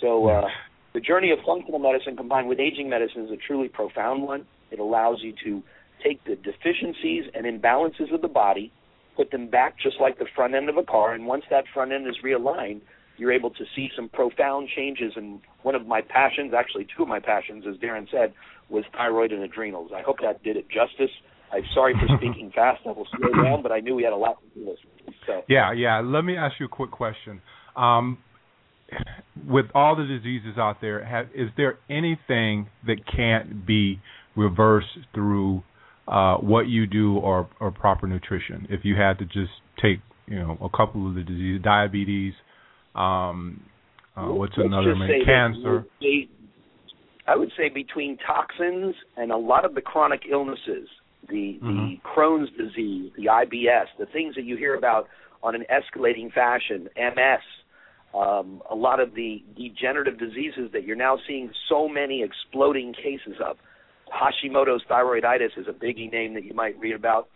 So. 0.00 0.28
Uh, 0.28 0.48
the 0.94 1.00
journey 1.00 1.30
of 1.30 1.38
functional 1.46 1.78
medicine 1.78 2.18
combined 2.18 2.48
with 2.48 2.60
aging 2.60 2.90
medicine 2.90 3.24
is 3.24 3.30
a 3.30 3.36
truly 3.36 3.68
profound 3.68 4.24
one. 4.24 4.44
It 4.70 4.78
allows 4.78 5.22
you 5.22 5.32
to 5.42 5.62
take 6.04 6.22
the 6.24 6.36
deficiencies 6.36 7.24
and 7.34 7.46
imbalances 7.46 8.12
of 8.12 8.20
the 8.20 8.28
body 8.28 8.70
put 9.16 9.30
them 9.30 9.48
back 9.48 9.78
just 9.78 10.00
like 10.00 10.18
the 10.18 10.26
front 10.34 10.54
end 10.54 10.68
of 10.68 10.76
a 10.76 10.82
car. 10.82 11.12
And 11.12 11.26
once 11.26 11.44
that 11.50 11.64
front 11.72 11.92
end 11.92 12.06
is 12.06 12.16
realigned, 12.24 12.80
you're 13.16 13.32
able 13.32 13.50
to 13.50 13.64
see 13.74 13.88
some 13.94 14.08
profound 14.08 14.68
changes. 14.74 15.12
And 15.16 15.40
one 15.62 15.74
of 15.74 15.86
my 15.86 16.00
passions, 16.00 16.52
actually 16.56 16.86
two 16.96 17.02
of 17.02 17.08
my 17.08 17.20
passions, 17.20 17.64
as 17.68 17.76
Darren 17.76 18.10
said, 18.10 18.32
was 18.68 18.84
thyroid 18.92 19.32
and 19.32 19.42
adrenals. 19.42 19.90
I 19.94 20.02
hope 20.02 20.16
that 20.22 20.42
did 20.42 20.56
it 20.56 20.66
justice. 20.68 21.10
I'm 21.52 21.64
sorry 21.74 21.94
for 21.94 22.06
speaking 22.18 22.50
fast. 22.54 22.80
I 22.86 22.88
will 22.88 23.06
slow 23.16 23.42
down, 23.42 23.62
but 23.62 23.72
I 23.72 23.80
knew 23.80 23.94
we 23.94 24.02
had 24.02 24.12
a 24.12 24.16
lot 24.16 24.38
to 24.54 24.60
do. 24.60 24.76
So. 25.26 25.42
Yeah, 25.48 25.72
yeah. 25.72 26.00
Let 26.00 26.22
me 26.22 26.36
ask 26.36 26.54
you 26.58 26.66
a 26.66 26.70
quick 26.70 26.90
question. 26.90 27.42
Um, 27.76 28.18
with 29.48 29.66
all 29.74 29.96
the 29.96 30.04
diseases 30.04 30.58
out 30.58 30.80
there, 30.80 31.04
have, 31.04 31.26
is 31.34 31.48
there 31.56 31.78
anything 31.88 32.68
that 32.86 32.98
can't 33.06 33.66
be 33.66 34.00
reversed 34.36 34.98
through 35.14 35.62
uh, 36.08 36.36
what 36.36 36.68
you 36.68 36.86
do 36.86 37.16
or, 37.16 37.48
or 37.60 37.70
proper 37.70 38.06
nutrition? 38.06 38.66
If 38.70 38.84
you 38.84 38.96
had 38.96 39.18
to 39.18 39.24
just 39.24 39.52
take, 39.80 40.00
you 40.26 40.38
know, 40.38 40.58
a 40.62 40.74
couple 40.74 41.08
of 41.08 41.14
the 41.14 41.22
diseases, 41.22 41.62
diabetes, 41.62 42.34
um, 42.94 43.60
uh, 44.16 44.26
what's 44.26 44.54
Let's 44.56 44.66
another? 44.66 44.94
Just 44.94 45.26
cancer. 45.26 45.84
I 47.26 47.36
would 47.36 47.52
say 47.56 47.68
between 47.68 48.18
toxins 48.26 48.94
and 49.16 49.30
a 49.30 49.36
lot 49.36 49.64
of 49.64 49.74
the 49.74 49.80
chronic 49.80 50.22
illnesses, 50.30 50.88
the 51.28 51.58
Mm-hmm. 51.62 51.76
the 51.76 51.96
Crohn's 52.04 52.50
disease, 52.58 53.12
the 53.16 53.26
IBS, 53.26 53.86
the 53.98 54.06
things 54.06 54.34
that 54.34 54.44
you 54.44 54.56
hear 54.56 54.74
about 54.74 55.08
on 55.42 55.54
an 55.54 55.64
escalating 55.70 56.32
fashion, 56.32 56.88
MS, 56.96 57.40
um, 58.14 58.62
a 58.70 58.74
lot 58.74 59.00
of 59.00 59.14
the 59.14 59.42
degenerative 59.56 60.18
diseases 60.18 60.70
that 60.72 60.84
you're 60.84 60.96
now 60.96 61.18
seeing 61.26 61.50
so 61.68 61.88
many 61.88 62.22
exploding 62.22 62.92
cases 62.92 63.36
of. 63.44 63.56
Hashimoto's 64.12 64.82
thyroiditis 64.90 65.56
is 65.56 65.66
a 65.68 65.72
biggie 65.72 66.10
name 66.12 66.34
that 66.34 66.44
you 66.44 66.54
might 66.54 66.78
read 66.78 66.94
about. 66.94 67.28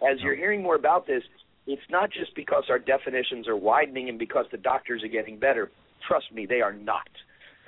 As 0.00 0.20
you're 0.20 0.36
hearing 0.36 0.62
more 0.62 0.74
about 0.74 1.06
this, 1.06 1.22
it's 1.66 1.82
not 1.90 2.10
just 2.10 2.34
because 2.34 2.64
our 2.68 2.78
definitions 2.78 3.48
are 3.48 3.56
widening 3.56 4.08
and 4.08 4.18
because 4.18 4.46
the 4.50 4.58
doctors 4.58 5.02
are 5.02 5.08
getting 5.08 5.38
better. 5.38 5.70
Trust 6.06 6.26
me, 6.32 6.46
they 6.46 6.60
are 6.60 6.72
not. 6.72 7.08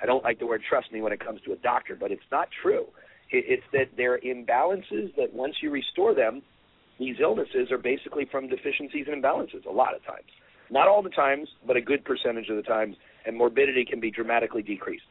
I 0.01 0.05
don't 0.05 0.23
like 0.23 0.39
the 0.39 0.45
word 0.45 0.61
trust 0.67 0.91
me 0.91 1.01
when 1.01 1.11
it 1.11 1.19
comes 1.19 1.41
to 1.41 1.53
a 1.53 1.55
doctor, 1.55 1.95
but 1.99 2.11
it's 2.11 2.21
not 2.31 2.49
true. 2.61 2.85
It's 3.31 3.63
that 3.73 3.89
there 3.97 4.13
are 4.13 4.19
imbalances 4.19 5.15
that 5.17 5.33
once 5.33 5.55
you 5.61 5.71
restore 5.71 6.13
them, 6.13 6.41
these 6.99 7.15
illnesses 7.19 7.71
are 7.71 7.77
basically 7.77 8.25
from 8.31 8.47
deficiencies 8.47 9.05
and 9.11 9.21
imbalances 9.21 9.65
a 9.65 9.71
lot 9.71 9.95
of 9.95 10.05
times. 10.05 10.27
Not 10.69 10.87
all 10.87 11.01
the 11.01 11.09
times, 11.09 11.47
but 11.65 11.75
a 11.75 11.81
good 11.81 12.05
percentage 12.05 12.49
of 12.49 12.55
the 12.55 12.61
times, 12.61 12.95
and 13.25 13.35
morbidity 13.35 13.85
can 13.85 13.99
be 13.99 14.11
dramatically 14.11 14.61
decreased. 14.61 15.05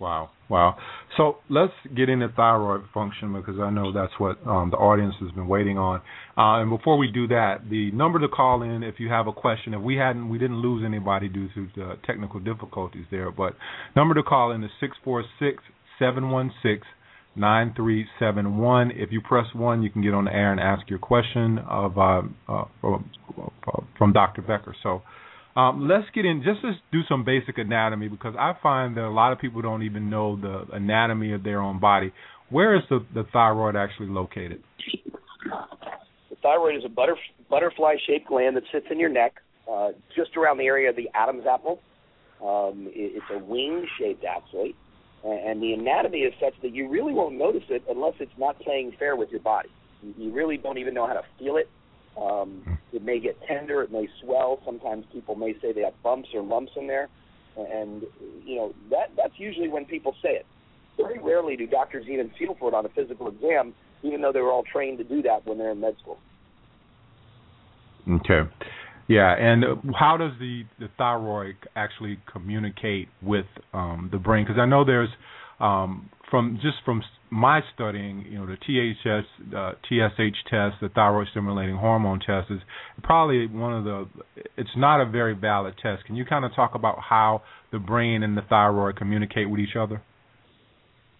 Wow, 0.00 0.30
wow. 0.48 0.76
So 1.16 1.38
let's 1.50 1.72
get 1.96 2.08
into 2.08 2.28
thyroid 2.28 2.82
function 2.94 3.32
because 3.34 3.58
I 3.60 3.70
know 3.70 3.92
that's 3.92 4.12
what 4.18 4.38
um, 4.46 4.70
the 4.70 4.76
audience 4.76 5.14
has 5.20 5.32
been 5.32 5.48
waiting 5.48 5.76
on. 5.76 6.00
Uh, 6.36 6.62
and 6.62 6.70
before 6.70 6.96
we 6.98 7.10
do 7.10 7.26
that, 7.28 7.68
the 7.68 7.90
number 7.90 8.20
to 8.20 8.28
call 8.28 8.62
in 8.62 8.84
if 8.84 9.00
you 9.00 9.08
have 9.08 9.26
a 9.26 9.32
question. 9.32 9.74
If 9.74 9.82
we 9.82 9.96
hadn't, 9.96 10.28
we 10.28 10.38
didn't 10.38 10.58
lose 10.58 10.84
anybody 10.86 11.28
due 11.28 11.48
to 11.52 11.68
the 11.74 11.94
technical 12.06 12.38
difficulties 12.38 13.06
there, 13.10 13.32
but 13.32 13.54
number 13.96 14.14
to 14.14 14.22
call 14.22 14.52
in 14.52 14.62
is 14.62 14.70
six 14.78 14.96
four 15.02 15.24
six 15.40 15.64
seven 15.98 16.30
one 16.30 16.52
six 16.62 16.86
nine 17.34 17.72
three 17.74 18.06
seven 18.20 18.58
one. 18.58 18.92
If 18.92 19.10
you 19.10 19.20
press 19.20 19.46
one, 19.52 19.82
you 19.82 19.90
can 19.90 20.02
get 20.02 20.14
on 20.14 20.26
the 20.26 20.32
air 20.32 20.52
and 20.52 20.60
ask 20.60 20.88
your 20.88 21.00
question 21.00 21.58
of 21.68 21.98
uh, 21.98 22.22
uh, 22.48 22.64
from, 22.80 23.10
from 23.98 24.12
Dr. 24.12 24.42
Becker. 24.42 24.76
So. 24.80 25.02
Um, 25.58 25.88
let's 25.88 26.06
get 26.14 26.24
in 26.24 26.44
just 26.44 26.60
to 26.60 26.74
do 26.92 27.00
some 27.08 27.24
basic 27.24 27.58
anatomy 27.58 28.06
because 28.06 28.36
I 28.38 28.52
find 28.62 28.96
that 28.96 29.02
a 29.02 29.10
lot 29.10 29.32
of 29.32 29.40
people 29.40 29.60
don't 29.60 29.82
even 29.82 30.08
know 30.08 30.40
the 30.40 30.72
anatomy 30.72 31.32
of 31.32 31.42
their 31.42 31.60
own 31.60 31.80
body. 31.80 32.12
Where 32.48 32.76
is 32.76 32.82
the, 32.88 33.04
the 33.12 33.24
thyroid 33.32 33.74
actually 33.74 34.06
located? 34.10 34.62
The 35.44 36.36
thyroid 36.40 36.76
is 36.76 36.84
a 36.84 36.88
butter, 36.88 37.16
butterfly-shaped 37.50 38.28
gland 38.28 38.56
that 38.56 38.62
sits 38.72 38.86
in 38.88 39.00
your 39.00 39.08
neck, 39.08 39.34
uh, 39.68 39.88
just 40.14 40.36
around 40.36 40.58
the 40.58 40.66
area 40.66 40.90
of 40.90 40.94
the 40.94 41.08
Adam's 41.12 41.44
apple. 41.52 41.80
Um, 42.40 42.86
it, 42.90 43.16
it's 43.16 43.26
a 43.34 43.44
wing-shaped 43.44 44.24
actually, 44.24 44.76
and, 45.24 45.60
the 45.60 45.72
anatomy 45.72 46.18
is 46.18 46.34
such 46.40 46.54
that 46.62 46.72
you 46.72 46.88
really 46.88 47.12
won't 47.12 47.36
notice 47.36 47.64
it 47.68 47.82
unless 47.90 48.14
it's 48.20 48.30
not 48.38 48.60
playing 48.60 48.92
fair 48.96 49.16
with 49.16 49.30
your 49.30 49.40
body. 49.40 49.70
You 50.16 50.32
really 50.32 50.56
don't 50.56 50.78
even 50.78 50.94
know 50.94 51.08
how 51.08 51.14
to 51.14 51.22
feel 51.36 51.56
it. 51.56 51.68
Um, 52.20 52.78
it 52.92 53.04
may 53.04 53.20
get 53.20 53.36
tender, 53.46 53.82
it 53.82 53.92
may 53.92 54.08
swell. 54.22 54.60
Sometimes 54.64 55.04
people 55.12 55.34
may 55.34 55.54
say 55.60 55.72
they 55.72 55.82
have 55.82 56.00
bumps 56.02 56.28
or 56.34 56.42
lumps 56.42 56.72
in 56.76 56.86
there, 56.86 57.08
and 57.56 58.02
you 58.44 58.56
know 58.56 58.72
that 58.90 59.10
that's 59.16 59.34
usually 59.38 59.68
when 59.68 59.84
people 59.84 60.14
say 60.22 60.30
it. 60.30 60.46
Very 60.96 61.20
rarely 61.20 61.56
do 61.56 61.66
doctors 61.66 62.06
even 62.10 62.30
feel 62.38 62.56
for 62.58 62.68
it 62.68 62.74
on 62.74 62.84
a 62.84 62.88
physical 62.88 63.28
exam, 63.28 63.72
even 64.02 64.20
though 64.20 64.32
they 64.32 64.40
were 64.40 64.50
all 64.50 64.64
trained 64.64 64.98
to 64.98 65.04
do 65.04 65.22
that 65.22 65.46
when 65.46 65.58
they're 65.58 65.70
in 65.70 65.80
med 65.80 65.94
school. 66.00 66.18
Okay. 68.10 68.48
Yeah, 69.06 69.34
and 69.34 69.64
how 69.98 70.18
does 70.18 70.32
the, 70.38 70.64
the 70.78 70.88
thyroid 70.98 71.56
actually 71.76 72.18
communicate 72.30 73.08
with 73.22 73.46
um, 73.72 74.10
the 74.12 74.18
brain? 74.18 74.44
Because 74.44 74.60
I 74.60 74.66
know 74.66 74.84
there's 74.84 75.08
um, 75.60 76.10
from 76.30 76.58
just 76.62 76.76
from 76.84 77.02
my 77.30 77.60
studying, 77.74 78.24
you 78.28 78.38
know, 78.38 78.46
the 78.46 78.56
THS, 78.56 79.24
uh, 79.54 79.72
TSH 79.84 80.36
test, 80.50 80.76
the 80.80 80.88
thyroid 80.94 81.28
stimulating 81.30 81.76
hormone 81.76 82.20
test 82.20 82.50
is 82.50 82.60
probably 83.02 83.46
one 83.46 83.74
of 83.74 83.84
the. 83.84 84.08
It's 84.56 84.70
not 84.76 85.00
a 85.00 85.10
very 85.10 85.34
valid 85.34 85.74
test. 85.82 86.04
Can 86.04 86.16
you 86.16 86.24
kind 86.24 86.44
of 86.44 86.54
talk 86.54 86.74
about 86.74 86.98
how 87.00 87.42
the 87.72 87.78
brain 87.78 88.22
and 88.22 88.36
the 88.36 88.42
thyroid 88.42 88.96
communicate 88.96 89.50
with 89.50 89.60
each 89.60 89.76
other? 89.78 90.02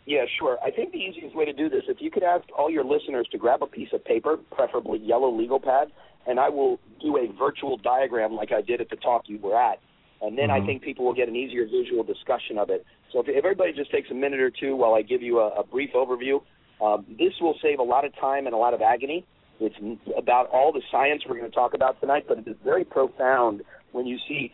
Yeah, 0.07 0.25
sure. 0.39 0.57
I 0.65 0.71
think 0.71 0.93
the 0.93 0.99
easiest 0.99 1.37
way 1.37 1.45
to 1.45 1.53
do 1.53 1.69
this, 1.69 1.83
if 1.87 1.99
you 2.01 2.11
could 2.11 2.23
ask 2.23 2.45
all 2.57 2.71
your 2.71 2.85
listeners 2.85 3.29
to 3.33 3.37
grab 3.37 3.63
a 3.63 3.67
piece 3.67 3.91
of 3.93 4.03
paper, 4.05 4.39
preferably 4.51 4.99
yellow 5.01 5.31
legal 5.31 5.61
pad, 5.61 5.89
and 6.27 6.41
I 6.41 6.49
will 6.49 6.81
do 7.03 7.19
a 7.19 7.31
virtual 7.39 7.77
diagram 7.77 8.33
like 8.33 8.51
I 8.51 8.63
did 8.63 8.81
at 8.81 8.89
the 8.89 8.97
talk 8.97 9.25
you 9.27 9.39
were 9.39 9.55
at, 9.55 9.79
and 10.23 10.37
then 10.37 10.49
Mhm. 10.49 10.63
I 10.63 10.67
think 10.67 10.83
people 10.83 11.05
will 11.05 11.15
get 11.15 11.29
an 11.29 11.37
easier 11.37 11.67
visual 11.67 12.03
discussion 12.03 12.59
of 12.59 12.71
it. 12.71 12.85
So 13.11 13.21
if, 13.21 13.29
if 13.29 13.37
everybody 13.37 13.73
just 13.73 13.91
takes 13.91 14.11
a 14.11 14.15
minute 14.15 14.41
or 14.41 14.51
two 14.51 14.77
while 14.77 14.95
I 14.95 15.03
give 15.03 15.23
you 15.23 15.41
a, 15.41 15.49
a 15.49 15.65
brief 15.65 15.93
overview, 15.93 16.43
um, 16.81 17.07
this 17.09 17.33
will 17.41 17.59
save 17.61 17.79
a 17.79 17.83
lot 17.83 18.05
of 18.05 18.15
time 18.17 18.47
and 18.47 18.55
a 18.55 18.59
lot 18.59 18.75
of 18.75 18.83
agony. 18.83 19.25
It's 19.61 19.77
about 20.17 20.49
all 20.51 20.73
the 20.73 20.83
science 20.91 21.25
we're 21.27 21.39
going 21.39 21.51
to 21.51 21.55
talk 21.55 21.75
about 21.75 22.01
tonight, 22.01 22.27
but 22.29 22.39
it 22.39 22.47
is 22.47 22.57
very 22.63 22.85
profound 22.85 23.63
when 23.93 24.07
you 24.07 24.19
see 24.29 24.53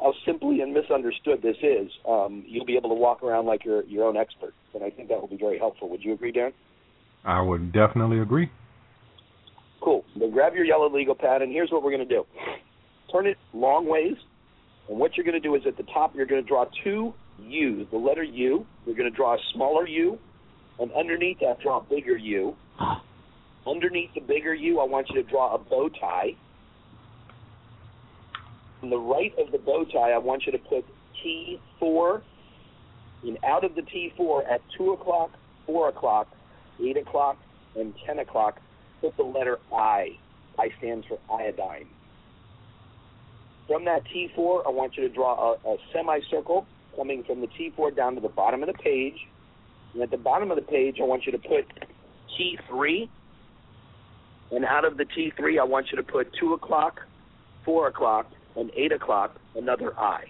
how 0.00 0.12
simply 0.24 0.60
and 0.60 0.72
misunderstood 0.72 1.42
this 1.42 1.56
is. 1.62 1.90
Um, 2.06 2.44
you'll 2.46 2.66
be 2.66 2.76
able 2.76 2.90
to 2.90 2.94
walk 2.94 3.22
around 3.22 3.46
like 3.46 3.64
you're 3.64 3.82
your 3.84 4.04
own 4.04 4.16
expert, 4.16 4.54
and 4.74 4.84
I 4.84 4.90
think 4.90 5.08
that 5.08 5.20
will 5.20 5.28
be 5.28 5.36
very 5.36 5.58
helpful. 5.58 5.88
Would 5.88 6.04
you 6.04 6.12
agree, 6.12 6.32
Dan? 6.32 6.52
I 7.24 7.40
would 7.40 7.72
definitely 7.72 8.20
agree. 8.20 8.50
Cool. 9.80 10.04
Then 10.16 10.30
grab 10.30 10.54
your 10.54 10.64
yellow 10.64 10.88
legal 10.88 11.14
pad, 11.14 11.42
and 11.42 11.50
here's 11.50 11.70
what 11.70 11.82
we're 11.82 11.90
going 11.90 12.06
to 12.06 12.14
do. 12.14 12.24
Turn 13.10 13.26
it 13.26 13.38
long 13.52 13.88
ways, 13.88 14.16
and 14.88 14.98
what 14.98 15.16
you're 15.16 15.24
going 15.24 15.40
to 15.40 15.40
do 15.40 15.54
is 15.54 15.62
at 15.66 15.76
the 15.76 15.82
top, 15.84 16.14
you're 16.14 16.26
going 16.26 16.42
to 16.42 16.48
draw 16.48 16.66
two 16.84 17.12
U's, 17.38 17.86
the 17.90 17.98
letter 17.98 18.22
U. 18.22 18.66
You're 18.86 18.96
going 18.96 19.10
to 19.10 19.16
draw 19.16 19.34
a 19.34 19.38
smaller 19.52 19.86
U, 19.86 20.18
and 20.78 20.92
underneath 20.92 21.38
that, 21.40 21.60
draw 21.60 21.78
a 21.78 21.82
bigger 21.82 22.16
U. 22.16 22.54
Underneath 23.66 24.10
the 24.14 24.20
bigger 24.20 24.54
U, 24.54 24.80
I 24.80 24.84
want 24.84 25.08
you 25.10 25.22
to 25.22 25.28
draw 25.28 25.54
a 25.54 25.58
bow 25.58 25.88
tie. 25.88 26.36
On 28.82 28.90
the 28.90 28.98
right 28.98 29.32
of 29.38 29.50
the 29.50 29.58
bow 29.58 29.84
tie, 29.84 30.12
I 30.12 30.18
want 30.18 30.46
you 30.46 30.52
to 30.52 30.58
put 30.58 30.84
T4, 31.24 32.22
and 33.24 33.38
out 33.44 33.64
of 33.64 33.74
the 33.74 33.82
T4 33.82 34.48
at 34.50 34.60
2 34.78 34.92
o'clock, 34.92 35.32
4 35.66 35.88
o'clock, 35.88 36.28
8 36.80 36.96
o'clock, 36.98 37.38
and 37.74 37.92
10 38.06 38.20
o'clock, 38.20 38.60
put 39.00 39.16
the 39.16 39.24
letter 39.24 39.58
I. 39.72 40.16
I 40.58 40.70
stands 40.78 41.06
for 41.06 41.18
iodine. 41.30 41.88
From 43.66 43.84
that 43.86 44.02
T4, 44.04 44.66
I 44.66 44.70
want 44.70 44.96
you 44.96 45.08
to 45.08 45.14
draw 45.14 45.54
a, 45.64 45.68
a 45.68 45.76
semicircle 45.92 46.66
coming 46.94 47.24
from 47.24 47.40
the 47.40 47.48
T4 47.48 47.94
down 47.96 48.14
to 48.14 48.20
the 48.20 48.28
bottom 48.28 48.62
of 48.62 48.68
the 48.68 48.74
page. 48.74 49.16
And 49.94 50.02
at 50.02 50.10
the 50.10 50.16
bottom 50.16 50.50
of 50.50 50.56
the 50.56 50.62
page, 50.62 50.96
I 51.00 51.04
want 51.04 51.26
you 51.26 51.32
to 51.32 51.38
put 51.38 51.66
T3. 52.38 53.08
And 54.52 54.64
out 54.64 54.84
of 54.84 54.96
the 54.96 55.04
T3, 55.04 55.60
I 55.60 55.64
want 55.64 55.88
you 55.90 55.96
to 55.96 56.02
put 56.02 56.28
2 56.38 56.54
o'clock, 56.54 57.00
4 57.64 57.88
o'clock, 57.88 58.30
and 58.54 58.70
8 58.76 58.92
o'clock, 58.92 59.36
another 59.56 59.98
I. 59.98 60.24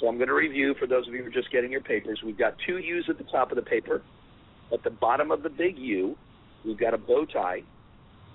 So 0.00 0.08
I'm 0.08 0.16
going 0.16 0.28
to 0.28 0.34
review 0.34 0.74
for 0.78 0.86
those 0.86 1.06
of 1.06 1.14
you 1.14 1.22
who 1.22 1.28
are 1.28 1.32
just 1.32 1.50
getting 1.50 1.70
your 1.70 1.82
papers. 1.82 2.20
We've 2.24 2.38
got 2.38 2.54
two 2.66 2.78
U's 2.78 3.06
at 3.08 3.18
the 3.18 3.24
top 3.24 3.52
of 3.52 3.56
the 3.56 3.62
paper. 3.62 4.02
At 4.72 4.82
the 4.82 4.90
bottom 4.90 5.30
of 5.30 5.42
the 5.42 5.50
big 5.50 5.78
U, 5.78 6.16
we've 6.64 6.78
got 6.78 6.94
a 6.94 6.98
bow 6.98 7.26
tie. 7.26 7.62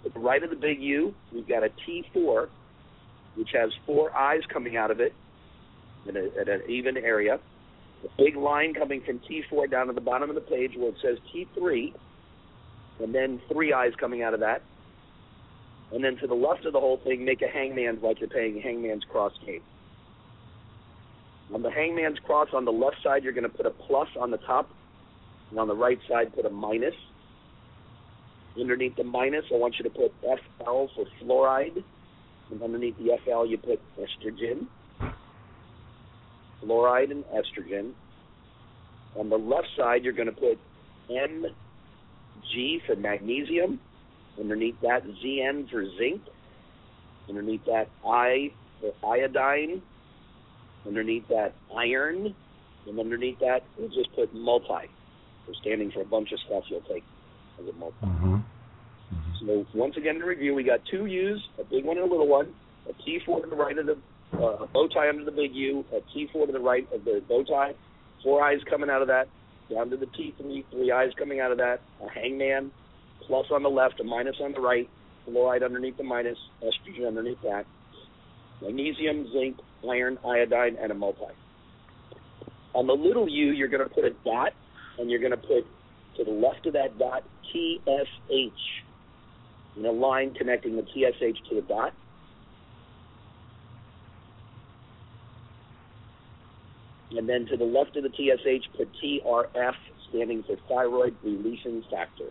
At 0.05 0.13
the 0.13 0.19
right 0.19 0.43
of 0.43 0.51
the 0.51 0.55
big 0.55 0.81
U, 0.81 1.13
we've 1.33 1.47
got 1.47 1.63
a 1.63 1.69
T4, 1.88 2.49
which 3.35 3.49
has 3.53 3.71
four 3.85 4.15
eyes 4.15 4.41
coming 4.51 4.77
out 4.77 4.91
of 4.91 4.99
it 4.99 5.13
in 6.07 6.17
a, 6.17 6.29
at 6.39 6.49
an 6.49 6.61
even 6.67 6.97
area. 6.97 7.39
A 8.03 8.21
big 8.21 8.35
line 8.35 8.73
coming 8.73 9.01
from 9.01 9.19
T4 9.19 9.69
down 9.69 9.87
to 9.87 9.93
the 9.93 10.01
bottom 10.01 10.29
of 10.29 10.35
the 10.35 10.41
page 10.41 10.71
where 10.75 10.89
it 10.89 10.95
says 11.01 11.17
T3, 11.33 11.93
and 13.01 13.13
then 13.13 13.41
three 13.51 13.73
eyes 13.73 13.93
coming 13.99 14.21
out 14.21 14.33
of 14.33 14.41
that. 14.41 14.61
And 15.91 16.03
then 16.03 16.17
to 16.17 16.27
the 16.27 16.35
left 16.35 16.65
of 16.65 16.73
the 16.73 16.79
whole 16.79 16.99
thing, 17.03 17.25
make 17.25 17.41
a 17.41 17.47
hangman's 17.47 18.01
like 18.01 18.19
you're 18.19 18.29
playing 18.29 18.61
hangman's 18.61 19.03
cross 19.03 19.33
game. 19.45 19.61
On 21.53 21.61
the 21.61 21.69
hangman's 21.71 22.19
cross 22.19 22.49
on 22.53 22.65
the 22.65 22.71
left 22.71 22.97
side, 23.03 23.23
you're 23.23 23.33
going 23.33 23.43
to 23.43 23.49
put 23.49 23.65
a 23.65 23.69
plus 23.69 24.09
on 24.19 24.31
the 24.31 24.37
top, 24.37 24.69
and 25.51 25.59
on 25.59 25.67
the 25.67 25.75
right 25.75 25.99
side, 26.09 26.33
put 26.33 26.45
a 26.45 26.49
minus. 26.49 26.95
Underneath 28.59 28.95
the 28.95 29.03
minus, 29.03 29.45
I 29.53 29.57
want 29.57 29.75
you 29.77 29.83
to 29.83 29.89
put 29.89 30.11
FL 30.21 30.87
for 30.95 31.05
fluoride. 31.21 31.83
And 32.51 32.62
underneath 32.62 32.97
the 32.97 33.17
FL, 33.23 33.45
you 33.45 33.58
put 33.58 33.79
estrogen. 33.97 34.67
Fluoride 36.63 37.12
and 37.12 37.23
estrogen. 37.25 37.93
On 39.15 39.29
the 39.29 39.38
left 39.38 39.67
side, 39.77 40.03
you're 40.03 40.13
going 40.13 40.27
to 40.27 40.34
put 40.34 40.60
Mg 41.10 42.86
for 42.86 42.95
magnesium. 42.95 43.79
Underneath 44.39 44.75
that, 44.81 45.03
Zn 45.23 45.69
for 45.69 45.86
zinc. 45.97 46.21
Underneath 47.29 47.65
that, 47.65 47.88
I 48.05 48.51
for 48.81 48.93
iodine. 49.08 49.81
Underneath 50.86 51.27
that, 51.29 51.53
iron. 51.75 52.36
And 52.88 52.99
underneath 52.99 53.39
that, 53.39 53.63
we'll 53.77 53.89
just 53.89 54.13
put 54.15 54.34
multi. 54.34 54.88
We're 55.47 55.53
standing 55.62 55.91
for 55.91 56.01
a 56.01 56.05
bunch 56.05 56.31
of 56.31 56.39
stuff 56.45 56.63
you'll 56.69 56.81
take 56.81 57.03
as 57.60 57.67
a 57.67 57.73
multi. 57.73 57.95
Mm-hmm. 58.03 58.36
So 59.45 59.65
once 59.75 59.95
again 59.97 60.15
to 60.15 60.25
review, 60.25 60.55
we 60.55 60.63
got 60.63 60.79
two 60.89 61.05
U's, 61.05 61.47
a 61.60 61.63
big 61.63 61.86
one 61.86 61.97
and 61.97 62.08
a 62.08 62.10
little 62.10 62.27
one, 62.27 62.53
a 62.89 62.93
T4 62.93 63.43
to 63.43 63.49
the 63.49 63.55
right 63.55 63.77
of 63.77 63.86
the 63.86 63.97
uh, 64.34 64.63
a 64.63 64.67
bow 64.67 64.88
tie 64.88 65.08
under 65.08 65.23
the 65.23 65.31
big 65.31 65.53
U, 65.53 65.86
a 65.93 65.99
T4 66.17 66.47
to 66.47 66.51
the 66.51 66.60
right 66.60 66.88
of 66.91 67.05
the 67.05 67.21
bow 67.29 67.43
tie, 67.43 67.73
four 68.23 68.43
eyes 68.43 68.58
coming 68.69 68.89
out 68.89 69.01
of 69.01 69.08
that, 69.08 69.27
down 69.69 69.89
to 69.91 69.97
the 69.97 70.08
T3, 70.08 70.65
three 70.71 70.91
eyes 70.91 71.12
coming 71.17 71.39
out 71.39 71.51
of 71.51 71.60
that, 71.60 71.81
a 72.03 72.10
hangman, 72.10 72.71
plus 73.27 73.45
on 73.51 73.62
the 73.62 73.69
left, 73.69 73.99
a 73.99 74.03
minus 74.03 74.36
on 74.41 74.51
the 74.51 74.60
right, 74.60 74.89
fluoride 75.27 75.63
underneath 75.63 75.97
the 75.97 76.03
minus, 76.03 76.38
estrogen 76.63 77.08
underneath 77.08 77.41
that, 77.43 77.65
magnesium, 78.62 79.31
zinc, 79.31 79.58
iron, 79.88 80.17
iodine, 80.25 80.75
and 80.81 80.91
a 80.91 80.95
multi. 80.95 81.21
On 82.73 82.88
the 82.88 82.93
little 82.93 83.29
U, 83.29 83.51
you're 83.51 83.69
going 83.69 83.88
to 83.88 83.93
put 83.93 84.05
a 84.05 84.12
dot, 84.25 84.53
and 84.97 85.10
you're 85.10 85.19
going 85.19 85.31
to 85.31 85.38
put 85.38 85.65
to 86.17 86.23
the 86.23 86.31
left 86.31 86.65
of 86.65 86.73
that 86.73 86.97
dot 86.97 87.23
TSH 87.53 88.84
in 89.77 89.85
a 89.85 89.91
line 89.91 90.33
connecting 90.33 90.75
the 90.75 90.83
TSH 90.83 91.49
to 91.49 91.55
the 91.55 91.61
dot. 91.61 91.93
And 97.11 97.29
then 97.29 97.45
to 97.47 97.57
the 97.57 97.65
left 97.65 97.95
of 97.95 98.03
the 98.03 98.09
TSH, 98.09 98.67
put 98.77 98.89
TRF, 99.03 99.73
standing 100.09 100.43
for 100.43 100.55
thyroid 100.67 101.15
releasing 101.23 101.83
factor. 101.89 102.29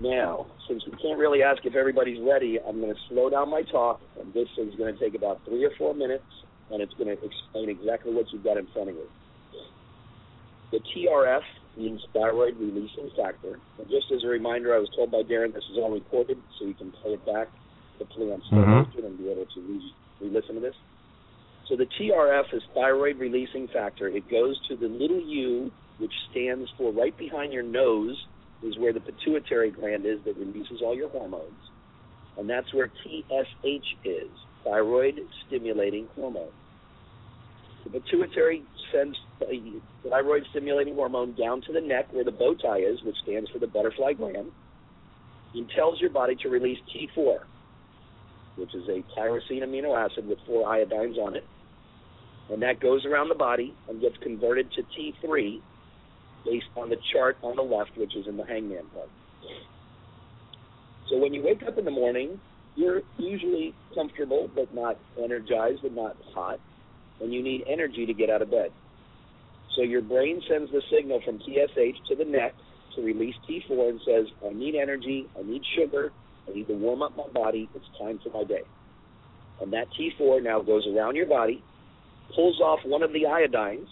Now, 0.00 0.46
since 0.68 0.84
we 0.86 0.92
can't 0.92 1.18
really 1.18 1.42
ask 1.42 1.64
if 1.64 1.74
everybody's 1.74 2.20
ready, 2.20 2.58
I'm 2.60 2.80
going 2.80 2.94
to 2.94 3.00
slow 3.08 3.30
down 3.30 3.50
my 3.50 3.62
talk, 3.62 4.00
and 4.20 4.32
this 4.32 4.48
is 4.56 4.74
going 4.76 4.96
to 4.96 5.00
take 5.00 5.14
about 5.14 5.40
three 5.44 5.64
or 5.64 5.72
four 5.76 5.92
minutes, 5.94 6.24
and 6.70 6.80
it's 6.80 6.94
going 6.94 7.08
to 7.08 7.24
explain 7.24 7.68
exactly 7.68 8.14
what 8.14 8.26
you've 8.32 8.44
got 8.44 8.56
in 8.56 8.68
front 8.72 8.90
of 8.90 8.94
you. 8.94 9.08
The 10.70 10.78
TRF 10.78 11.42
means 11.78 12.04
thyroid 12.12 12.56
releasing 12.58 13.10
factor. 13.16 13.58
And 13.78 13.88
just 13.88 14.10
as 14.12 14.24
a 14.24 14.26
reminder, 14.26 14.74
I 14.74 14.78
was 14.78 14.90
told 14.96 15.10
by 15.10 15.22
Darren 15.22 15.52
this 15.54 15.64
is 15.70 15.78
all 15.78 15.90
recorded, 15.90 16.42
so 16.58 16.66
you 16.66 16.74
can 16.74 16.90
play 16.90 17.12
it 17.12 17.24
back, 17.24 17.48
hopefully 17.98 18.32
on 18.32 18.40
Mhm. 18.40 19.04
and 19.04 19.18
be 19.18 19.30
able 19.30 19.46
to 19.46 19.60
re- 19.60 19.94
re-listen 20.20 20.54
to 20.56 20.60
this. 20.60 20.76
So 21.66 21.76
the 21.76 21.86
TRF 21.86 22.54
is 22.54 22.62
thyroid 22.74 23.18
releasing 23.18 23.68
factor. 23.68 24.08
It 24.08 24.28
goes 24.28 24.58
to 24.68 24.76
the 24.76 24.88
little 24.88 25.20
U, 25.20 25.70
which 25.98 26.14
stands 26.30 26.70
for 26.70 26.90
right 26.90 27.16
behind 27.16 27.52
your 27.52 27.62
nose, 27.62 28.26
is 28.62 28.78
where 28.78 28.92
the 28.92 29.00
pituitary 29.00 29.70
gland 29.70 30.06
is 30.06 30.22
that 30.24 30.36
releases 30.36 30.82
all 30.82 30.94
your 30.94 31.08
hormones. 31.10 31.70
And 32.36 32.48
that's 32.48 32.72
where 32.72 32.90
TSH 33.04 33.96
is, 34.04 34.30
thyroid 34.64 35.20
stimulating 35.46 36.08
hormone. 36.16 36.52
The 37.84 37.90
pituitary 38.00 38.64
sends 38.92 39.16
the 39.40 39.80
thyroid 40.08 40.44
stimulating 40.50 40.94
hormone 40.94 41.34
down 41.34 41.62
to 41.62 41.72
the 41.72 41.80
neck 41.80 42.12
where 42.12 42.24
the 42.24 42.32
bow 42.32 42.54
tie 42.54 42.80
is, 42.80 43.02
which 43.02 43.16
stands 43.22 43.50
for 43.50 43.58
the 43.58 43.66
butterfly 43.66 44.12
gland, 44.14 44.50
and 45.54 45.70
tells 45.70 46.00
your 46.00 46.10
body 46.10 46.36
to 46.42 46.48
release 46.48 46.78
T4, 46.94 47.38
which 48.56 48.74
is 48.74 48.88
a 48.88 49.04
tyrosine 49.18 49.62
amino 49.62 49.96
acid 49.96 50.26
with 50.26 50.38
four 50.46 50.68
iodines 50.68 51.16
on 51.18 51.36
it. 51.36 51.44
And 52.50 52.62
that 52.62 52.80
goes 52.80 53.04
around 53.04 53.28
the 53.28 53.34
body 53.34 53.74
and 53.88 54.00
gets 54.00 54.16
converted 54.22 54.70
to 54.72 54.82
T3 54.82 55.60
based 56.44 56.66
on 56.76 56.88
the 56.88 56.96
chart 57.12 57.36
on 57.42 57.56
the 57.56 57.62
left, 57.62 57.96
which 57.96 58.16
is 58.16 58.26
in 58.26 58.36
the 58.36 58.44
hangman 58.44 58.86
part. 58.94 59.08
So 61.10 61.18
when 61.18 61.32
you 61.32 61.42
wake 61.42 61.62
up 61.66 61.78
in 61.78 61.84
the 61.84 61.90
morning, 61.90 62.40
you're 62.76 63.02
usually 63.18 63.74
comfortable 63.94 64.50
but 64.54 64.74
not 64.74 64.98
energized 65.22 65.80
but 65.82 65.92
not 65.92 66.16
hot, 66.34 66.60
and 67.20 67.32
you 67.32 67.42
need 67.42 67.64
energy 67.68 68.06
to 68.06 68.14
get 68.14 68.30
out 68.30 68.42
of 68.42 68.50
bed. 68.50 68.70
So 69.76 69.82
your 69.82 70.02
brain 70.02 70.42
sends 70.48 70.72
the 70.72 70.82
signal 70.90 71.20
from 71.24 71.38
TSH 71.38 72.08
to 72.08 72.16
the 72.16 72.24
neck 72.24 72.54
to 72.96 73.02
release 73.02 73.34
T4 73.48 73.90
and 73.90 74.00
says, 74.04 74.26
I 74.44 74.52
need 74.52 74.74
energy, 74.74 75.28
I 75.38 75.42
need 75.42 75.62
sugar, 75.76 76.12
I 76.48 76.54
need 76.54 76.66
to 76.68 76.74
warm 76.74 77.02
up 77.02 77.16
my 77.16 77.28
body, 77.28 77.68
it's 77.74 77.84
time 77.98 78.18
for 78.22 78.30
my 78.30 78.44
day. 78.44 78.62
And 79.60 79.72
that 79.72 79.86
T4 79.98 80.42
now 80.42 80.62
goes 80.62 80.86
around 80.86 81.16
your 81.16 81.26
body, 81.26 81.62
pulls 82.34 82.60
off 82.60 82.80
one 82.84 83.02
of 83.02 83.12
the 83.12 83.22
iodines, 83.22 83.88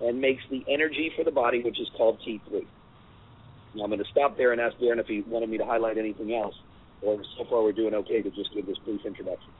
and 0.00 0.20
makes 0.20 0.42
the 0.50 0.64
energy 0.68 1.10
for 1.16 1.24
the 1.24 1.30
body, 1.30 1.62
which 1.62 1.80
is 1.80 1.88
called 1.96 2.18
T3. 2.26 2.64
Now 3.74 3.84
I'm 3.84 3.90
going 3.90 3.98
to 3.98 4.10
stop 4.10 4.36
there 4.36 4.52
and 4.52 4.60
ask 4.60 4.76
Darren 4.78 4.98
if 4.98 5.06
he 5.06 5.22
wanted 5.26 5.50
me 5.50 5.58
to 5.58 5.64
highlight 5.64 5.98
anything 5.98 6.34
else, 6.34 6.54
or 7.02 7.20
so 7.36 7.44
far 7.50 7.62
we're 7.62 7.72
doing 7.72 7.94
okay 7.94 8.22
to 8.22 8.30
just 8.30 8.54
give 8.54 8.66
this 8.66 8.78
brief 8.78 9.04
introduction. 9.04 9.50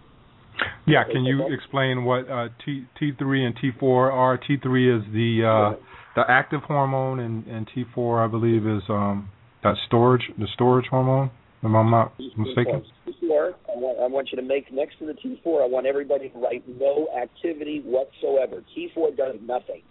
Yeah, 0.88 1.04
can 1.04 1.24
you 1.24 1.52
explain 1.52 2.04
what 2.04 2.30
uh, 2.30 2.48
T 2.64 2.84
T3 3.00 3.46
and 3.46 3.54
T4 3.58 4.12
are? 4.12 4.38
T3 4.38 4.98
is 4.98 5.04
the 5.12 5.44
uh, 5.44 5.78
the 6.16 6.22
active 6.28 6.62
hormone, 6.62 7.20
and, 7.20 7.46
and 7.46 7.68
T4, 7.76 8.24
I 8.24 8.30
believe, 8.30 8.66
is 8.66 8.82
um, 8.88 9.28
that 9.62 9.76
storage 9.86 10.22
the 10.38 10.48
storage 10.54 10.86
hormone. 10.90 11.30
Am 11.62 11.76
I 11.76 11.90
not 11.90 12.12
mistaken? 12.18 12.84
T4, 13.06 13.52
I 13.68 13.76
want, 13.76 13.98
I 13.98 14.06
want 14.06 14.28
you 14.32 14.36
to 14.36 14.46
make 14.46 14.72
next 14.72 14.98
to 15.00 15.06
the 15.06 15.12
T4. 15.12 15.62
I 15.62 15.66
want 15.66 15.86
everybody 15.86 16.28
to 16.30 16.38
write 16.38 16.64
no 16.68 17.08
activity 17.20 17.82
whatsoever. 17.84 18.62
T4 18.76 19.16
does 19.16 19.36
nothing, 19.42 19.82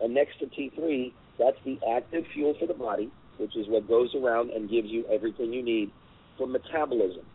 and 0.00 0.14
next 0.14 0.38
to 0.38 0.46
T3, 0.46 1.12
that's 1.38 1.56
the 1.64 1.78
active 1.96 2.24
fuel 2.32 2.54
for 2.58 2.66
the 2.66 2.74
body, 2.74 3.10
which 3.38 3.56
is 3.56 3.66
what 3.68 3.88
goes 3.88 4.14
around 4.14 4.50
and 4.50 4.70
gives 4.70 4.88
you 4.88 5.04
everything 5.12 5.52
you 5.52 5.62
need 5.62 5.90
for 6.38 6.46
metabolism. 6.46 7.26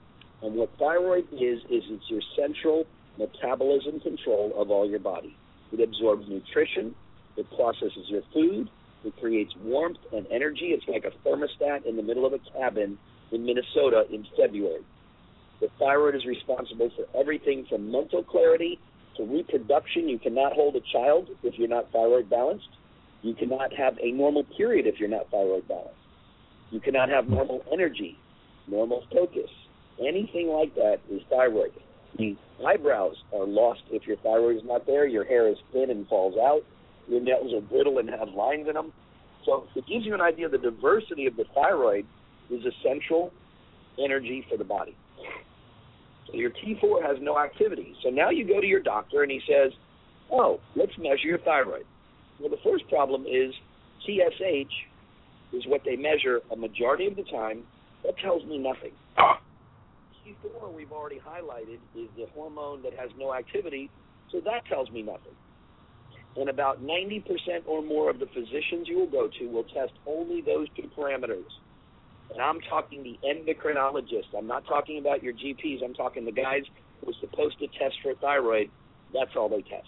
And 0.41 0.55
what 0.55 0.69
thyroid 0.79 1.27
is 1.33 1.59
is 1.69 1.83
it's 1.89 2.09
your 2.09 2.21
central 2.37 2.85
metabolism 3.17 3.99
control 3.99 4.53
of 4.55 4.71
all 4.71 4.89
your 4.89 4.99
body. 4.99 5.35
It 5.71 5.81
absorbs 5.81 6.27
nutrition, 6.27 6.95
it 7.37 7.45
processes 7.55 8.05
your 8.07 8.21
food, 8.33 8.69
it 9.03 9.13
creates 9.19 9.53
warmth 9.63 9.99
and 10.13 10.25
energy. 10.31 10.75
It's 10.75 10.87
like 10.87 11.05
a 11.05 11.27
thermostat 11.27 11.85
in 11.85 11.95
the 11.95 12.03
middle 12.03 12.25
of 12.25 12.33
a 12.33 12.39
cabin 12.57 12.97
in 13.31 13.45
Minnesota 13.45 14.05
in 14.11 14.25
February. 14.37 14.81
The 15.61 15.67
thyroid 15.77 16.15
is 16.15 16.25
responsible 16.25 16.89
for 16.95 17.05
everything 17.19 17.65
from 17.69 17.91
mental 17.91 18.23
clarity 18.23 18.79
to 19.17 19.23
reproduction. 19.23 20.07
You 20.07 20.19
cannot 20.19 20.53
hold 20.53 20.75
a 20.75 20.81
child 20.91 21.29
if 21.43 21.55
you're 21.57 21.67
not 21.67 21.91
thyroid 21.91 22.29
balanced. 22.29 22.69
You 23.21 23.33
cannot 23.33 23.73
have 23.73 23.97
a 24.01 24.11
normal 24.11 24.45
period 24.55 24.87
if 24.87 24.99
you're 24.99 25.09
not 25.09 25.29
thyroid 25.29 25.67
balanced. 25.67 25.95
You 26.71 26.79
cannot 26.79 27.09
have 27.09 27.27
normal 27.27 27.63
energy, 27.71 28.17
normal 28.67 29.03
focus. 29.11 29.49
Anything 29.99 30.47
like 30.47 30.73
that 30.75 30.97
is 31.11 31.21
thyroid. 31.29 31.71
The 32.17 32.35
eyebrows 32.65 33.15
are 33.33 33.45
lost 33.45 33.81
if 33.91 34.07
your 34.07 34.17
thyroid 34.17 34.57
is 34.57 34.61
not 34.65 34.85
there. 34.85 35.07
Your 35.07 35.25
hair 35.25 35.49
is 35.49 35.57
thin 35.71 35.89
and 35.89 36.07
falls 36.07 36.35
out. 36.37 36.61
Your 37.07 37.21
nails 37.21 37.53
are 37.53 37.61
brittle 37.61 37.99
and 37.99 38.09
have 38.09 38.29
lines 38.29 38.67
in 38.67 38.73
them. 38.73 38.93
So 39.45 39.65
it 39.75 39.85
gives 39.87 40.05
you 40.05 40.13
an 40.13 40.21
idea 40.21 40.45
of 40.45 40.51
the 40.51 40.57
diversity 40.57 41.25
of 41.25 41.35
the 41.35 41.45
thyroid 41.55 42.05
is 42.49 42.61
essential 42.65 43.31
energy 44.03 44.45
for 44.49 44.57
the 44.57 44.63
body. 44.63 44.95
So 46.27 46.37
your 46.37 46.51
T4 46.51 47.05
has 47.05 47.17
no 47.21 47.37
activity. 47.37 47.93
So 48.03 48.09
now 48.09 48.29
you 48.29 48.47
go 48.47 48.61
to 48.61 48.67
your 48.67 48.81
doctor 48.81 49.23
and 49.23 49.31
he 49.31 49.41
says, 49.47 49.71
oh, 50.31 50.59
let's 50.75 50.91
measure 50.97 51.27
your 51.27 51.39
thyroid. 51.39 51.85
Well, 52.39 52.49
the 52.49 52.57
first 52.63 52.87
problem 52.89 53.23
is 53.23 53.53
TSH 54.05 54.73
is 55.53 55.63
what 55.67 55.81
they 55.85 55.95
measure 55.95 56.41
a 56.51 56.55
majority 56.55 57.07
of 57.07 57.15
the 57.15 57.23
time. 57.23 57.63
That 58.05 58.17
tells 58.19 58.45
me 58.45 58.57
nothing. 58.57 58.91
T4 60.29 60.73
we've 60.73 60.91
already 60.91 61.19
highlighted 61.19 61.79
is 61.95 62.09
the 62.15 62.25
hormone 62.33 62.81
that 62.83 62.93
has 62.93 63.09
no 63.17 63.33
activity, 63.33 63.89
so 64.31 64.39
that 64.45 64.65
tells 64.67 64.89
me 64.91 65.01
nothing. 65.01 65.33
And 66.35 66.49
about 66.49 66.83
90% 66.83 67.23
or 67.65 67.81
more 67.81 68.09
of 68.09 68.19
the 68.19 68.27
physicians 68.27 68.87
you 68.87 68.99
will 68.99 69.09
go 69.09 69.29
to 69.39 69.45
will 69.47 69.63
test 69.63 69.93
only 70.05 70.41
those 70.41 70.67
two 70.75 70.89
parameters. 70.97 71.49
And 72.31 72.41
I'm 72.41 72.59
talking 72.69 73.01
the 73.01 73.17
endocrinologist. 73.27 74.37
I'm 74.37 74.45
not 74.45 74.65
talking 74.67 74.99
about 74.99 75.23
your 75.23 75.33
GPs. 75.33 75.83
I'm 75.83 75.95
talking 75.95 76.25
the 76.25 76.31
guys 76.31 76.61
who 77.01 77.09
are 77.09 77.15
supposed 77.19 77.57
to 77.59 77.67
test 77.67 77.95
for 78.03 78.13
thyroid. 78.15 78.69
That's 79.13 79.31
all 79.35 79.49
they 79.49 79.63
test. 79.63 79.87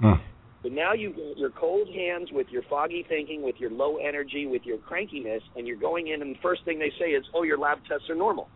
Hmm. 0.00 0.14
But 0.62 0.72
now 0.72 0.94
you've 0.94 1.16
got 1.16 1.36
your 1.36 1.50
cold 1.50 1.88
hands 1.88 2.30
with 2.32 2.46
your 2.50 2.62
foggy 2.70 3.04
thinking, 3.06 3.42
with 3.42 3.56
your 3.58 3.70
low 3.70 3.98
energy, 3.98 4.46
with 4.46 4.62
your 4.64 4.78
crankiness, 4.78 5.42
and 5.54 5.66
you're 5.66 5.76
going 5.76 6.08
in, 6.08 6.22
and 6.22 6.34
the 6.34 6.38
first 6.42 6.64
thing 6.64 6.78
they 6.78 6.92
say 6.98 7.10
is, 7.10 7.24
oh, 7.34 7.42
your 7.42 7.58
lab 7.58 7.78
tests 7.86 8.08
are 8.08 8.16
normal. 8.16 8.48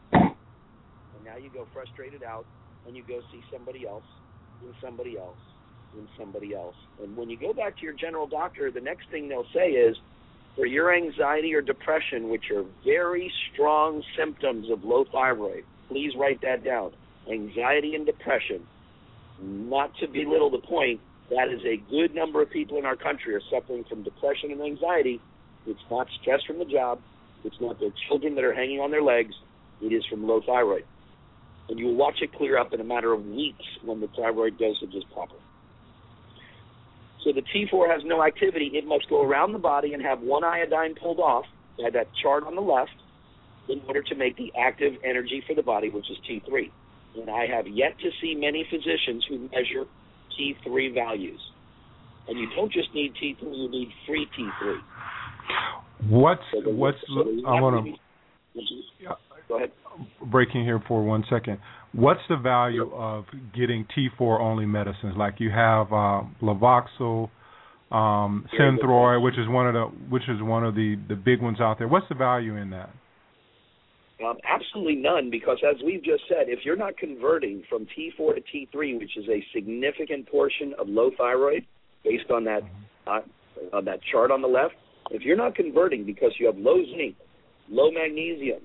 And 1.21 1.27
now 1.27 1.37
you 1.37 1.51
go 1.51 1.67
frustrated 1.75 2.23
out, 2.23 2.47
and 2.87 2.97
you 2.97 3.03
go 3.07 3.21
see 3.31 3.43
somebody 3.53 3.87
else, 3.87 4.05
and 4.65 4.75
somebody 4.83 5.19
else, 5.19 5.37
and 5.99 6.09
somebody 6.19 6.55
else. 6.55 6.75
And 7.03 7.15
when 7.15 7.29
you 7.29 7.39
go 7.39 7.53
back 7.53 7.77
to 7.77 7.83
your 7.83 7.93
general 7.93 8.27
doctor, 8.27 8.71
the 8.71 8.81
next 8.81 9.11
thing 9.11 9.29
they'll 9.29 9.45
say 9.53 9.73
is, 9.73 9.97
for 10.57 10.65
your 10.65 10.95
anxiety 10.95 11.53
or 11.53 11.61
depression, 11.61 12.31
which 12.31 12.45
are 12.51 12.65
very 12.87 13.31
strong 13.53 14.03
symptoms 14.19 14.71
of 14.71 14.83
low 14.83 15.05
thyroid, 15.13 15.65
please 15.89 16.13
write 16.19 16.41
that 16.41 16.65
down. 16.65 16.93
Anxiety 17.31 17.95
and 17.95 18.07
depression. 18.07 18.67
Not 19.43 19.93
to 20.01 20.09
belittle 20.09 20.51
the 20.51 20.67
point, 20.67 21.01
that 21.29 21.49
is 21.53 21.61
a 21.67 21.77
good 21.91 22.15
number 22.15 22.41
of 22.41 22.51
people 22.51 22.79
in 22.79 22.87
our 22.87 22.97
country 22.97 23.35
are 23.35 23.43
suffering 23.53 23.85
from 23.91 24.05
depression 24.05 24.53
and 24.53 24.63
anxiety. 24.63 25.21
It's 25.67 25.85
not 25.91 26.07
stress 26.23 26.41
from 26.47 26.59
the 26.59 26.65
job. 26.65 26.99
It's 27.45 27.61
not 27.61 27.79
their 27.79 27.93
children 28.09 28.35
that 28.37 28.45
are 28.45 28.55
hanging 28.55 28.81
on 28.81 28.91
their 28.91 29.03
legs. 29.03 29.35
It 29.83 29.93
is 29.93 30.05
from 30.07 30.27
low 30.27 30.41
thyroid. 30.47 30.85
And 31.71 31.79
you 31.79 31.87
will 31.87 31.97
watch 31.97 32.17
it 32.21 32.35
clear 32.35 32.59
up 32.59 32.75
in 32.75 32.81
a 32.81 32.85
matter 32.85 33.13
of 33.13 33.25
weeks 33.25 33.65
when 33.85 34.01
the 34.01 34.09
thyroid 34.17 34.59
dosage 34.59 34.95
is 34.95 35.05
proper. 35.15 35.37
So 37.25 37.33
the 37.33 37.43
T4 37.43 37.91
has 37.91 38.03
no 38.05 38.25
activity. 38.25 38.73
It 38.75 38.87
must 38.87 39.09
go 39.09 39.23
around 39.23 39.53
the 39.53 39.59
body 39.59 39.95
and 39.95 40.03
have 40.03 40.21
one 40.21 40.43
iodine 40.43 40.95
pulled 41.01 41.21
off 41.21 41.45
by 41.79 41.91
that 41.91 42.09
chart 42.23 42.45
on 42.45 42.55
the 42.55 42.61
left 42.61 42.91
in 43.69 43.81
order 43.87 44.03
to 44.03 44.15
make 44.15 44.37
the 44.37 44.51
active 44.59 44.95
energy 45.05 45.43
for 45.47 45.55
the 45.55 45.63
body, 45.63 45.91
which 45.91 46.11
is 46.11 46.17
T3. 46.29 46.71
And 47.21 47.31
I 47.31 47.47
have 47.47 47.67
yet 47.69 47.99
to 48.01 48.11
see 48.21 48.35
many 48.35 48.67
physicians 48.71 49.25
who 49.29 49.39
measure 49.39 49.85
T3 50.39 50.95
values. 50.95 51.41
And 52.29 52.39
you 52.39 52.49
don't 52.57 52.73
just 52.73 52.93
need 52.95 53.13
T3, 53.15 53.43
you 53.43 53.71
need 53.71 53.89
free 54.07 54.27
T3. 54.39 54.81
What's 56.09 56.43
So 56.53 56.71
what's 56.71 56.99
so 57.07 57.21
I 57.47 57.61
want 57.61 57.85
to 57.85 57.93
Go 59.49 59.57
ahead. 59.57 59.73
Breaking 60.31 60.65
here 60.65 60.83
for 60.87 61.03
one 61.03 61.25
second. 61.31 61.59
What's 61.93 62.21
the 62.29 62.37
value 62.37 62.93
of 62.95 63.25
getting 63.55 63.87
T4 63.97 64.41
only 64.41 64.67
medicines? 64.67 65.15
Like 65.17 65.35
you 65.39 65.51
have 65.51 65.89
uh, 65.93 66.23
Levoxyl, 66.41 67.31
um, 67.91 68.47
Synthroid, 68.59 69.23
which 69.23 69.39
is 69.39 69.49
one 69.49 69.67
of 69.67 69.75
the 69.75 69.85
which 70.09 70.23
is 70.29 70.41
one 70.41 70.65
of 70.65 70.75
the 70.75 70.97
the 71.09 71.17
big 71.17 71.43
ones 71.43 71.61
out 71.61 71.79
there. 71.79 71.89
What's 71.89 72.09
the 72.09 72.15
value 72.15 72.57
in 72.57 72.71
that? 72.71 72.91
Um, 74.25 74.37
absolutely 74.45 74.97
none, 74.97 75.31
because 75.31 75.59
as 75.69 75.81
we've 75.85 76.05
just 76.05 76.25
said, 76.29 76.49
if 76.49 76.61
you're 76.65 76.77
not 76.77 76.97
converting 76.99 77.63
from 77.71 77.87
T4 77.87 78.35
to 78.35 78.43
T3, 78.43 78.99
which 78.99 79.17
is 79.17 79.25
a 79.29 79.43
significant 79.55 80.29
portion 80.29 80.75
of 80.79 80.89
low 80.89 81.11
thyroid, 81.17 81.65
based 82.05 82.31
on 82.31 82.45
that 82.45 82.61
uh, 83.07 83.21
uh, 83.73 83.81
that 83.81 84.01
chart 84.13 84.31
on 84.31 84.43
the 84.43 84.49
left, 84.49 84.75
if 85.11 85.23
you're 85.23 85.37
not 85.37 85.55
converting 85.55 86.05
because 86.05 86.33
you 86.39 86.47
have 86.47 86.57
low 86.59 86.77
zinc, 86.97 87.17
low 87.71 87.91
magnesium, 87.91 88.61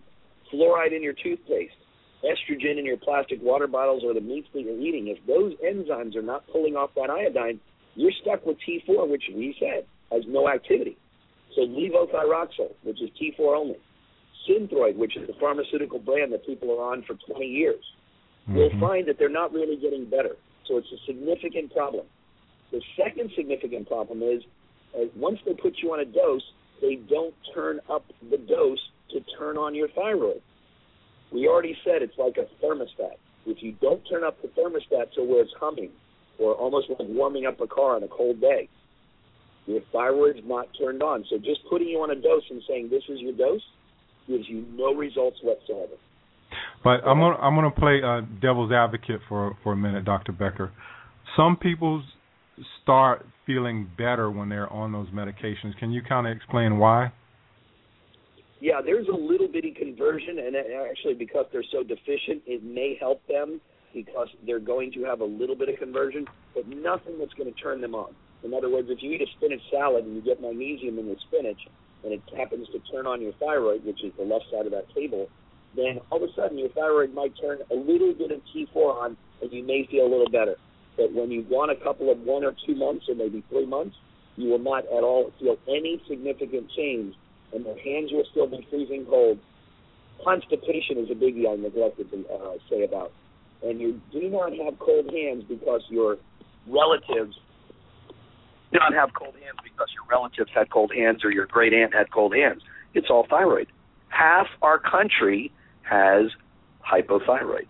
fluoride 0.51 0.95
in 0.95 1.03
your 1.03 1.13
toothpaste, 1.13 1.75
estrogen 2.23 2.77
in 2.79 2.86
your 2.86 2.97
plastic 2.97 3.41
water 3.41 3.67
bottles 3.67 4.03
or 4.03 4.13
the 4.13 4.21
meats 4.21 4.47
that 4.53 4.62
you're 4.62 4.79
eating, 4.79 5.08
if 5.08 5.17
those 5.27 5.53
enzymes 5.63 6.15
are 6.15 6.21
not 6.21 6.45
pulling 6.47 6.75
off 6.75 6.91
that 6.95 7.10
iodine, 7.10 7.60
you're 7.95 8.12
stuck 8.21 8.45
with 8.45 8.58
T4, 8.67 9.08
which 9.08 9.23
we 9.34 9.55
said 9.60 9.86
has 10.12 10.23
no 10.27 10.49
activity. 10.49 10.97
So 11.55 11.62
levothyroxine, 11.62 12.73
which 12.84 13.01
is 13.01 13.10
T4 13.21 13.55
only. 13.55 13.77
Synthroid, 14.47 14.95
which 14.97 15.17
is 15.17 15.27
the 15.27 15.34
pharmaceutical 15.39 15.99
brand 15.99 16.31
that 16.34 16.45
people 16.45 16.71
are 16.71 16.91
on 16.91 17.03
for 17.03 17.15
20 17.15 17.45
years, 17.45 17.84
will 18.47 18.69
Mhm. 18.69 18.79
find 18.79 19.05
that 19.08 19.17
they're 19.17 19.29
not 19.29 19.53
really 19.53 19.75
getting 19.75 20.05
better. 20.05 20.38
So 20.65 20.77
it's 20.77 20.91
a 20.91 20.97
significant 21.05 21.73
problem. 21.73 22.05
The 22.71 22.81
second 22.97 23.31
significant 23.36 23.88
problem 23.88 24.21
is 24.21 24.43
uh, 24.95 25.05
once 25.15 25.39
they 25.45 25.53
put 25.53 25.77
you 25.81 25.93
on 25.93 25.99
a 25.99 26.05
dose, 26.05 26.43
they 26.81 26.95
don't 26.95 27.34
turn 27.53 27.79
up 27.89 28.03
the 28.29 28.38
dose 28.38 28.89
to 29.12 29.20
turn 29.38 29.58
on 29.58 29.76
your 29.76 29.88
thyroid. 29.89 30.41
We 31.32 31.48
already 31.48 31.76
said 31.84 32.02
it's 32.02 32.18
like 32.18 32.38
a 32.38 32.48
thermostat. 32.63 33.18
If 33.46 33.62
you 33.62 33.74
don't 33.82 34.02
turn 34.10 34.24
up 34.24 34.41
the 34.41 34.48
thermostat 34.50 35.13
to 35.15 35.24
where 35.24 35.41
it's 35.41 35.54
humming, 35.60 35.91
or 36.39 36.54
almost 36.54 36.88
like 36.89 37.08
warming 37.10 37.46
up 37.46 37.60
a 37.62 37.68
car 37.68 37.96
on 37.96 38.04
a 38.04 38.08
cold 38.08 38.41
day, 38.41 38.68
your 39.65 39.82
thyroid's 39.94 40.39
not 40.46 40.68
turned 40.78 41.02
on. 41.02 41.26
So 41.30 41.38
just 41.38 41.62
putting 41.70 41.88
you 41.88 42.00
on 42.00 42.12
a 42.12 42.15
dose 42.15 42.44
and 42.50 42.62
saying 42.68 42.89
this 42.89 43.04
is 43.10 43.20
your 43.20 43.34
dose 43.34 43.62
gives 44.28 44.48
you 44.48 44.65
no 44.74 44.94
results 44.94 45.38
whatsoever. 45.41 45.94
But 46.84 47.02
I'm 47.06 47.20
gonna 47.20 47.36
I'm 47.38 47.56
gonna 47.56 47.72
play 47.72 48.02
uh, 48.04 48.22
devil's 48.41 48.72
advocate 48.72 49.22
for 49.28 49.58
for 49.63 49.74
a 49.74 49.78
minute, 49.78 50.06
Dr. 50.06 50.32
Becker. 50.32 50.72
Some 51.36 51.58
people 51.58 52.04
start 52.82 53.26
feeling 53.46 53.89
better 53.98 54.30
when 54.30 54.50
they're 54.50 54.72
on 54.72 54.91
those 54.91 55.08
medications. 55.10 55.78
Can 55.80 55.91
you 55.91 56.01
kind 56.08 56.28
of 56.28 56.36
explain 56.36 56.78
why? 56.78 57.12
Yeah, 58.66 58.82
there's 58.82 59.07
a 59.09 59.16
little 59.16 59.47
bitty 59.47 59.78
conversion, 59.78 60.39
and 60.39 60.55
actually, 60.89 61.13
because 61.13 61.45
they're 61.53 61.70
so 61.72 61.84
deficient, 61.84 62.41
it 62.47 62.63
may 62.63 62.97
help 62.99 63.22
them 63.28 63.61
because 63.93 64.28
they're 64.43 64.59
going 64.59 64.91
to 64.93 65.03
have 65.03 65.22
a 65.22 65.24
little 65.24 65.55
bit 65.55 65.70
of 65.70 65.78
conversion, 65.78 66.26
but 66.55 66.68
nothing 66.68 67.20
that's 67.20 67.36
going 67.36 67.53
to 67.53 67.59
turn 67.61 67.80
them 67.80 67.93
on. 67.93 68.16
In 68.43 68.55
other 68.55 68.72
words, 68.72 68.88
if 68.89 69.03
you 69.03 69.11
eat 69.11 69.22
a 69.22 69.30
spinach 69.38 69.61
salad 69.70 70.05
and 70.05 70.16
you 70.16 70.22
get 70.24 70.41
magnesium 70.41 70.97
in 70.97 71.05
your 71.05 71.22
spinach, 71.30 71.59
and 72.03 72.11
it 72.11 72.22
happens 72.36 72.66
to 72.74 72.80
turn 72.91 73.05
on 73.05 73.22
your 73.22 73.34
thyroid, 73.34 73.86
which 73.86 74.03
is 74.03 74.11
the 74.18 74.26
left 74.26 74.45
side 74.51 74.66
of 74.66 74.72
that 74.72 74.89
table, 74.95 75.30
then 75.76 75.99
all 76.09 76.24
of 76.24 76.28
a 76.28 76.34
sudden 76.34 76.57
your 76.57 76.70
thyroid 76.70 77.13
might 77.13 77.38
turn 77.39 77.59
a 77.70 77.76
little 77.76 78.16
bit 78.16 78.32
of 78.32 78.41
T4 78.49 78.76
on, 78.76 79.18
and 79.43 79.53
you 79.53 79.61
may 79.61 79.88
feel 79.91 80.07
a 80.07 80.09
little 80.09 80.32
better. 80.32 80.55
But 80.97 81.13
when 81.13 81.30
you've 81.30 81.51
gone 81.51 81.70
a 81.70 81.76
couple 81.76 82.11
of 82.11 82.18
one 82.22 82.43
or 82.43 82.55
two 82.66 82.74
months, 82.74 83.05
or 83.09 83.13
maybe 83.13 83.43
three 83.47 83.68
months, 83.68 83.95
you 84.38 84.49
will 84.49 84.57
not 84.57 84.86
at 84.86 85.05
all 85.05 85.32
feel 85.39 85.55
any 85.70 86.01
significant 86.09 86.66
change 86.76 87.13
and 87.56 87.66
their 87.66 87.78
hands 87.80 88.12
will 88.12 88.26
still 88.32 88.47
be 88.47 88.68
freezing 88.70 89.06
cold. 89.06 89.39
Constipation 90.24 90.97
is 90.97 91.10
a 91.10 91.14
biggie 91.14 91.51
I 91.51 91.56
neglected 91.56 92.12
to 92.12 92.26
uh, 92.28 92.58
say 92.70 92.84
about. 92.84 93.12
And 93.64 93.80
you 93.80 93.99
do 94.12 94.30
not 94.30 94.53
have 94.53 94.78
cold 94.80 95.12
hands 95.12 95.43
because 95.47 95.82
your 95.89 96.18
relatives 96.68 97.36
do 98.72 98.80
not 98.80 98.93
have 98.93 99.14
cold 99.14 99.36
hands 99.36 99.58
because 99.64 99.88
your 99.93 100.03
relatives 100.10 100.49
had 100.53 100.70
cold 100.70 100.91
hands 100.93 101.24
or 101.24 101.32
your 101.32 101.45
great 101.45 101.74
aunt 101.74 101.93
had 101.93 102.12
cold 102.12 102.36
hands. 102.36 102.62
It's 102.93 103.08
all 103.10 103.26
thyroid. 103.30 103.68
Half 104.10 104.47
our 104.62 104.80
country 104.80 105.51
has 105.84 106.32
hypothyroid. 106.86 107.70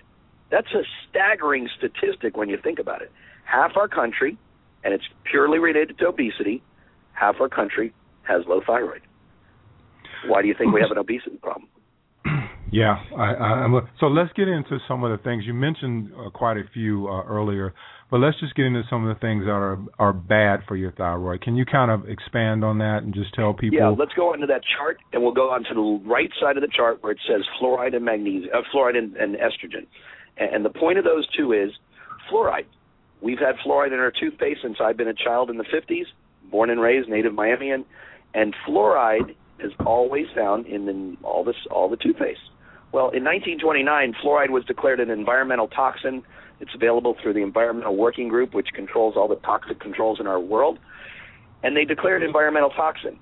That's 0.50 0.72
a 0.74 0.84
staggering 1.08 1.70
statistic 1.78 2.38
when 2.38 2.50
you 2.50 2.58
think 2.58 2.80
about 2.80 3.02
it. 3.02 3.12
Half 3.44 3.78
our 3.78 3.88
country, 3.88 4.38
and 4.84 4.94
it's 4.94 5.06
purely 5.24 5.60
related 5.60 5.98
to 6.00 6.08
obesity, 6.08 6.64
half 7.14 7.36
our 7.40 7.50
country 7.50 7.94
has 8.24 8.44
low 8.48 8.62
thyroid. 8.66 9.02
Why 10.28 10.42
do 10.42 10.48
you 10.48 10.56
think 10.58 10.74
we 10.74 10.82
have 10.82 10.92
an 10.92 10.98
obesity 11.06 11.38
problem? 11.42 11.70
Yeah, 12.72 12.96
I, 13.16 13.34
I, 13.34 13.48
I'm, 13.64 13.88
so 14.00 14.08
let's 14.08 14.34
get 14.34 14.48
into 14.50 14.80
some 14.88 15.04
of 15.04 15.18
the 15.18 15.24
things 15.24 15.44
you 15.46 15.54
mentioned 15.54 16.12
uh, 16.14 16.30
quite 16.32 16.58
a 16.58 16.64
few 16.74 17.08
uh, 17.08 17.24
earlier, 17.24 17.74
but 18.12 18.18
let's 18.18 18.38
just 18.40 18.54
get 18.56 18.66
into 18.66 18.82
some 18.90 19.08
of 19.08 19.16
the 19.16 19.20
things 19.22 19.46
that 19.46 19.52
are 19.52 19.80
are 19.98 20.12
bad 20.12 20.62
for 20.68 20.76
your 20.76 20.92
thyroid. 20.92 21.42
Can 21.42 21.56
you 21.56 21.64
kind 21.64 21.90
of 21.90 22.10
expand 22.10 22.66
on 22.66 22.80
that 22.80 23.04
and 23.04 23.14
just 23.14 23.34
tell 23.34 23.54
people? 23.54 23.78
Yeah, 23.78 23.90
let's 23.90 24.14
go 24.14 24.34
into 24.34 24.48
that 24.48 24.62
chart, 24.78 24.98
and 25.14 25.22
we'll 25.22 25.32
go 25.32 25.52
on 25.52 25.64
to 25.64 25.74
the 25.74 26.10
right 26.10 26.30
side 26.42 26.58
of 26.58 26.62
the 26.62 26.70
chart 26.76 27.02
where 27.02 27.14
it 27.14 27.20
says 27.28 27.44
fluoride 27.62 27.96
and 27.96 28.04
magnesium, 28.04 28.52
uh, 28.54 28.62
fluoride 28.74 28.98
and, 28.98 29.16
and 29.16 29.36
estrogen. 29.36 29.86
And, 30.36 30.56
and 30.56 30.66
the 30.66 30.70
point 30.70 30.98
of 30.98 31.06
those 31.06 31.26
two 31.38 31.54
is 31.54 31.72
fluoride. 32.30 32.66
We've 33.22 33.40
had 33.40 33.56
fluoride 33.66 33.94
in 33.94 34.00
our 34.00 34.12
toothpaste 34.12 34.62
since 34.64 34.78
I've 34.84 34.98
been 34.98 35.08
a 35.08 35.14
child 35.14 35.50
in 35.50 35.58
the 35.58 35.64
50s, 35.64 36.06
born 36.52 36.70
and 36.70 36.82
raised, 36.82 37.08
native 37.08 37.34
Miamian, 37.34 37.86
and 38.34 38.54
fluoride 38.68 39.36
is 39.60 39.72
always 39.86 40.26
found 40.36 40.66
in 40.68 40.86
the, 40.86 41.18
all 41.26 41.43
this 41.43 41.56
all 41.72 41.89
the 41.89 41.97
toothpaste. 41.97 42.39
Well, 42.91 43.10
in 43.10 43.24
1929, 43.24 44.16
fluoride 44.24 44.49
was 44.49 44.64
declared 44.66 44.99
an 44.99 45.10
environmental 45.10 45.68
toxin. 45.68 46.24
It's 46.60 46.74
available 46.74 47.16
through 47.22 47.34
the 47.34 47.41
Environmental 47.41 47.95
Working 47.95 48.30
Group, 48.30 48.53
which 48.53 48.70
controls 48.74 49.16
all 49.18 49.28
the 49.28 49.36
toxic 49.36 49.80
controls 49.80 50.20
in 50.20 50.28
our 50.28 50.39
world. 50.39 50.80
And 51.64 51.76
they 51.76 51.84
declared 51.84 52.24
environmental 52.24 52.70
toxin. 52.70 53.20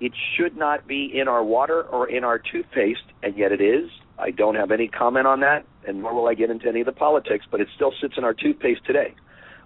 It 0.00 0.12
should 0.36 0.56
not 0.56 0.86
be 0.86 1.10
in 1.12 1.28
our 1.28 1.42
water 1.42 1.82
or 1.82 2.08
in 2.08 2.24
our 2.24 2.38
toothpaste, 2.38 3.02
and 3.22 3.36
yet 3.36 3.52
it 3.52 3.60
is. 3.60 3.90
I 4.18 4.30
don't 4.30 4.54
have 4.54 4.70
any 4.70 4.88
comment 4.88 5.26
on 5.26 5.40
that, 5.40 5.66
and 5.86 6.02
nor 6.02 6.14
will 6.14 6.28
I 6.28 6.34
get 6.34 6.50
into 6.50 6.68
any 6.68 6.80
of 6.80 6.86
the 6.86 6.92
politics, 6.92 7.44
but 7.50 7.60
it 7.60 7.68
still 7.74 7.92
sits 8.00 8.14
in 8.16 8.24
our 8.24 8.34
toothpaste 8.34 8.84
today. 8.86 9.14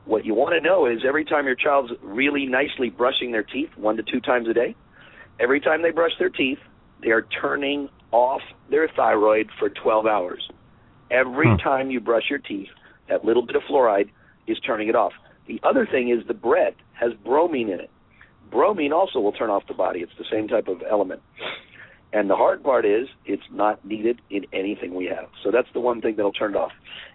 What 0.06 0.24
you 0.24 0.34
want 0.34 0.54
to 0.54 0.60
know 0.60 0.86
is 0.86 1.00
every 1.06 1.24
time 1.24 1.46
your 1.46 1.54
child's 1.54 1.92
really 2.02 2.46
nicely 2.46 2.90
brushing 2.90 3.32
their 3.32 3.42
teeth, 3.42 3.70
one 3.76 3.96
to 3.96 4.02
two 4.02 4.20
times 4.20 4.48
a 4.48 4.54
day, 4.54 4.74
every 5.40 5.60
time 5.60 5.82
they 5.82 5.90
brush 5.90 6.12
their 6.18 6.30
teeth, 6.30 6.58
they 7.02 7.10
are 7.10 7.22
turning 7.40 7.88
off 8.12 8.42
their 8.70 8.88
thyroid 8.88 9.50
for 9.58 9.68
12 9.68 10.06
hours. 10.06 10.48
Every 11.10 11.50
Hmm. 11.50 11.56
time 11.56 11.90
you 11.90 12.00
brush 12.00 12.30
your 12.30 12.38
teeth, 12.38 12.70
that 13.08 13.24
little 13.24 13.42
bit 13.42 13.56
of 13.56 13.62
fluoride 13.64 14.10
is 14.46 14.58
turning 14.60 14.88
it 14.88 14.96
off. 14.96 15.12
The 15.46 15.60
other 15.62 15.86
thing 15.86 16.08
is 16.08 16.24
the 16.26 16.34
bread 16.34 16.74
has 16.94 17.12
bromine 17.14 17.68
in 17.68 17.80
it. 17.80 17.90
Bromine 18.50 18.92
also 18.92 19.20
will 19.20 19.32
turn 19.32 19.50
off 19.50 19.66
the 19.66 19.74
body. 19.74 20.00
It's 20.00 20.16
the 20.16 20.24
same 20.30 20.48
type 20.48 20.68
of 20.68 20.82
element. 20.88 21.22
And 22.12 22.30
the 22.30 22.36
hard 22.36 22.62
part 22.62 22.86
is 22.86 23.08
it's 23.26 23.42
not 23.50 23.84
needed 23.84 24.20
in 24.30 24.46
anything 24.52 24.94
we 24.94 25.06
have. 25.06 25.28
So 25.42 25.50
that's 25.50 25.68
the 25.72 25.80
one 25.80 26.00
thing 26.00 26.14
that'll 26.16 26.32
turn 26.32 26.54
it 26.54 26.56
off. 26.56 26.72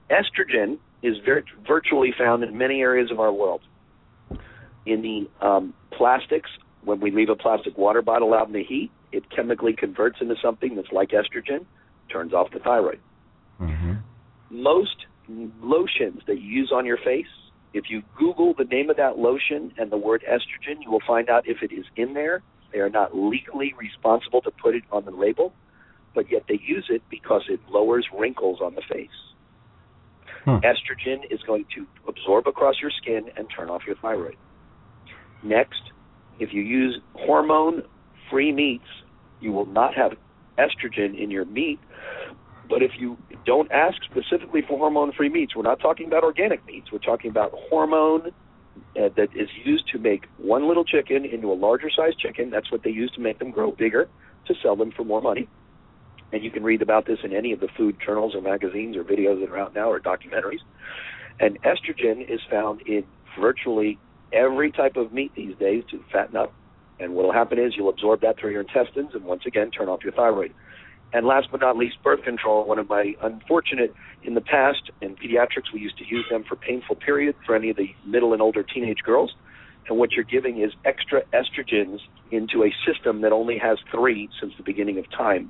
Estrogen 0.09 0.77
is 1.01 1.17
vir- 1.19 1.45
virtually 1.65 2.11
found 2.17 2.43
in 2.43 2.57
many 2.57 2.81
areas 2.81 3.09
of 3.09 3.19
our 3.19 3.31
world. 3.31 3.61
In 4.85 5.01
the 5.01 5.29
um, 5.45 5.73
plastics, 5.91 6.49
when 6.89 6.99
we 6.99 7.11
leave 7.11 7.29
a 7.29 7.35
plastic 7.35 7.77
water 7.77 8.01
bottle 8.01 8.33
out 8.33 8.47
in 8.47 8.53
the 8.53 8.63
heat, 8.63 8.89
it 9.11 9.23
chemically 9.35 9.73
converts 9.73 10.17
into 10.21 10.35
something 10.41 10.75
that's 10.75 10.91
like 10.91 11.09
estrogen, 11.09 11.65
turns 12.11 12.33
off 12.33 12.47
the 12.51 12.59
thyroid. 12.59 12.99
hmm 13.57 13.93
Most 14.49 15.05
lotions 15.61 16.21
that 16.27 16.41
you 16.41 16.49
use 16.61 16.71
on 16.73 16.85
your 16.85 16.97
face, 16.97 17.33
if 17.73 17.85
you 17.89 18.01
Google 18.17 18.55
the 18.57 18.63
name 18.63 18.89
of 18.89 18.97
that 18.97 19.19
lotion 19.19 19.71
and 19.77 19.91
the 19.91 19.97
word 19.97 20.23
estrogen, 20.27 20.77
you 20.83 20.89
will 20.89 21.05
find 21.05 21.29
out 21.29 21.43
if 21.47 21.57
it 21.61 21.71
is 21.71 21.85
in 21.95 22.13
there, 22.15 22.41
They 22.71 22.79
are 22.79 22.89
not 22.89 23.15
legally 23.15 23.73
responsible 23.77 24.41
to 24.41 24.51
put 24.51 24.75
it 24.75 24.83
on 24.91 25.05
the 25.05 25.11
label, 25.11 25.53
but 26.13 26.31
yet 26.31 26.43
they 26.47 26.59
use 26.61 26.87
it 26.89 27.01
because 27.09 27.43
it 27.49 27.59
lowers 27.69 28.05
wrinkles 28.17 28.59
on 28.61 28.75
the 28.75 28.81
face. 28.91 29.19
Hmm. 30.45 30.57
Estrogen 30.57 31.25
is 31.31 31.41
going 31.45 31.65
to 31.75 31.85
absorb 32.07 32.47
across 32.47 32.75
your 32.81 32.91
skin 33.01 33.29
and 33.35 33.47
turn 33.55 33.69
off 33.69 33.81
your 33.85 33.95
thyroid. 33.97 34.37
Next, 35.43 35.81
if 36.39 36.53
you 36.53 36.61
use 36.61 36.99
hormone 37.13 37.83
free 38.29 38.51
meats, 38.51 38.85
you 39.39 39.51
will 39.51 39.65
not 39.65 39.93
have 39.95 40.13
estrogen 40.57 41.17
in 41.21 41.31
your 41.31 41.45
meat. 41.45 41.79
But 42.69 42.83
if 42.83 42.91
you 42.99 43.17
don't 43.45 43.71
ask 43.71 43.97
specifically 44.03 44.61
for 44.61 44.77
hormone 44.77 45.11
free 45.11 45.29
meats, 45.29 45.55
we're 45.55 45.63
not 45.63 45.79
talking 45.79 46.05
about 46.07 46.23
organic 46.23 46.65
meats, 46.65 46.91
we're 46.91 46.99
talking 46.99 47.31
about 47.31 47.51
hormone 47.69 48.27
uh, 48.95 49.09
that 49.15 49.29
is 49.35 49.49
used 49.65 49.87
to 49.91 49.97
make 49.97 50.25
one 50.37 50.67
little 50.67 50.83
chicken 50.83 51.25
into 51.25 51.51
a 51.51 51.53
larger 51.53 51.89
size 51.89 52.13
chicken. 52.15 52.49
That's 52.49 52.71
what 52.71 52.83
they 52.83 52.91
use 52.91 53.11
to 53.15 53.21
make 53.21 53.39
them 53.39 53.51
grow 53.51 53.71
bigger 53.71 54.07
to 54.47 54.53
sell 54.61 54.75
them 54.75 54.91
for 54.95 55.03
more 55.03 55.21
money. 55.21 55.47
And 56.31 56.43
you 56.43 56.51
can 56.51 56.63
read 56.63 56.81
about 56.81 57.07
this 57.07 57.19
in 57.23 57.33
any 57.33 57.51
of 57.53 57.59
the 57.59 57.69
food 57.75 57.97
journals 58.05 58.35
or 58.35 58.41
magazines 58.41 58.95
or 58.95 59.03
videos 59.03 59.39
that 59.39 59.49
are 59.49 59.57
out 59.57 59.73
now 59.73 59.89
or 59.89 59.99
documentaries. 59.99 60.59
And 61.39 61.57
estrogen 61.63 62.29
is 62.29 62.39
found 62.51 62.81
in 62.81 63.03
virtually 63.39 63.97
every 64.33 64.71
type 64.71 64.95
of 64.95 65.11
meat 65.13 65.31
these 65.35 65.55
days 65.57 65.83
to 65.91 66.03
fatten 66.11 66.37
up. 66.37 66.53
And 66.99 67.15
what 67.15 67.25
will 67.25 67.33
happen 67.33 67.59
is 67.59 67.73
you'll 67.75 67.89
absorb 67.89 68.21
that 68.21 68.37
through 68.39 68.51
your 68.51 68.61
intestines 68.61 69.11
and 69.13 69.23
once 69.23 69.43
again 69.45 69.71
turn 69.71 69.87
off 69.87 70.03
your 70.03 70.13
thyroid. 70.13 70.53
And 71.11 71.25
last 71.25 71.47
but 71.51 71.61
not 71.61 71.75
least, 71.75 71.95
birth 72.03 72.23
control. 72.23 72.65
One 72.65 72.77
of 72.77 72.87
my 72.87 73.13
unfortunate 73.21 73.93
in 74.23 74.35
the 74.35 74.41
past 74.41 74.91
in 75.01 75.15
pediatrics, 75.15 75.73
we 75.73 75.79
used 75.79 75.97
to 75.97 76.05
use 76.05 76.25
them 76.29 76.43
for 76.47 76.55
painful 76.55 76.97
periods 76.97 77.37
for 77.45 77.55
any 77.55 77.69
of 77.69 77.77
the 77.77 77.89
middle 78.05 78.33
and 78.33 78.41
older 78.41 78.63
teenage 78.63 78.99
girls. 79.03 79.33
And 79.87 79.97
what 79.97 80.11
you're 80.11 80.25
giving 80.25 80.61
is 80.61 80.71
extra 80.85 81.23
estrogens 81.33 81.99
into 82.31 82.63
a 82.63 82.71
system 82.85 83.21
that 83.21 83.31
only 83.31 83.57
has 83.57 83.79
three 83.91 84.29
since 84.39 84.53
the 84.57 84.63
beginning 84.63 84.99
of 84.99 85.09
time. 85.11 85.49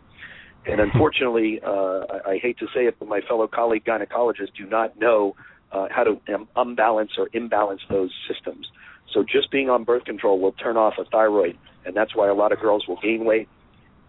And 0.65 0.79
unfortunately, 0.79 1.59
uh, 1.61 2.05
I, 2.25 2.31
I 2.31 2.39
hate 2.41 2.57
to 2.59 2.67
say 2.73 2.85
it, 2.85 2.95
but 2.99 3.09
my 3.09 3.19
fellow 3.27 3.47
colleague 3.47 3.83
gynecologists 3.83 4.55
do 4.57 4.65
not 4.65 4.97
know 4.97 5.35
uh, 5.71 5.87
how 5.89 6.03
to 6.03 6.19
um, 6.33 6.47
unbalance 6.55 7.11
or 7.17 7.29
imbalance 7.33 7.81
those 7.89 8.11
systems. 8.27 8.67
So 9.13 9.23
just 9.23 9.51
being 9.51 9.69
on 9.69 9.83
birth 9.83 10.05
control 10.05 10.39
will 10.39 10.51
turn 10.53 10.77
off 10.77 10.93
a 10.99 11.05
thyroid, 11.05 11.57
and 11.85 11.95
that's 11.95 12.15
why 12.15 12.27
a 12.27 12.33
lot 12.33 12.51
of 12.51 12.59
girls 12.59 12.85
will 12.87 12.99
gain 13.01 13.25
weight, 13.25 13.47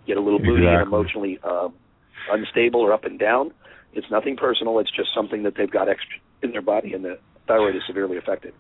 get 0.07 0.17
a 0.17 0.21
little 0.21 0.39
moody 0.39 0.67
and 0.67 0.83
emotionally 0.83 1.39
um, 1.43 1.75
unstable 2.31 2.81
or 2.81 2.93
up 2.93 3.05
and 3.05 3.19
down. 3.19 3.53
It's 3.93 4.07
nothing 4.11 4.37
personal. 4.37 4.79
It's 4.79 4.91
just 4.95 5.09
something 5.15 5.43
that 5.45 5.55
they've 5.57 5.71
got 5.71 5.89
extra 5.89 6.19
in 6.43 6.53
their 6.53 6.63
body, 6.63 6.93
and 6.93 7.05
the 7.05 7.19
thyroid 7.49 7.77
is 7.77 7.83
severely 7.87 8.19
affected. 8.19 8.53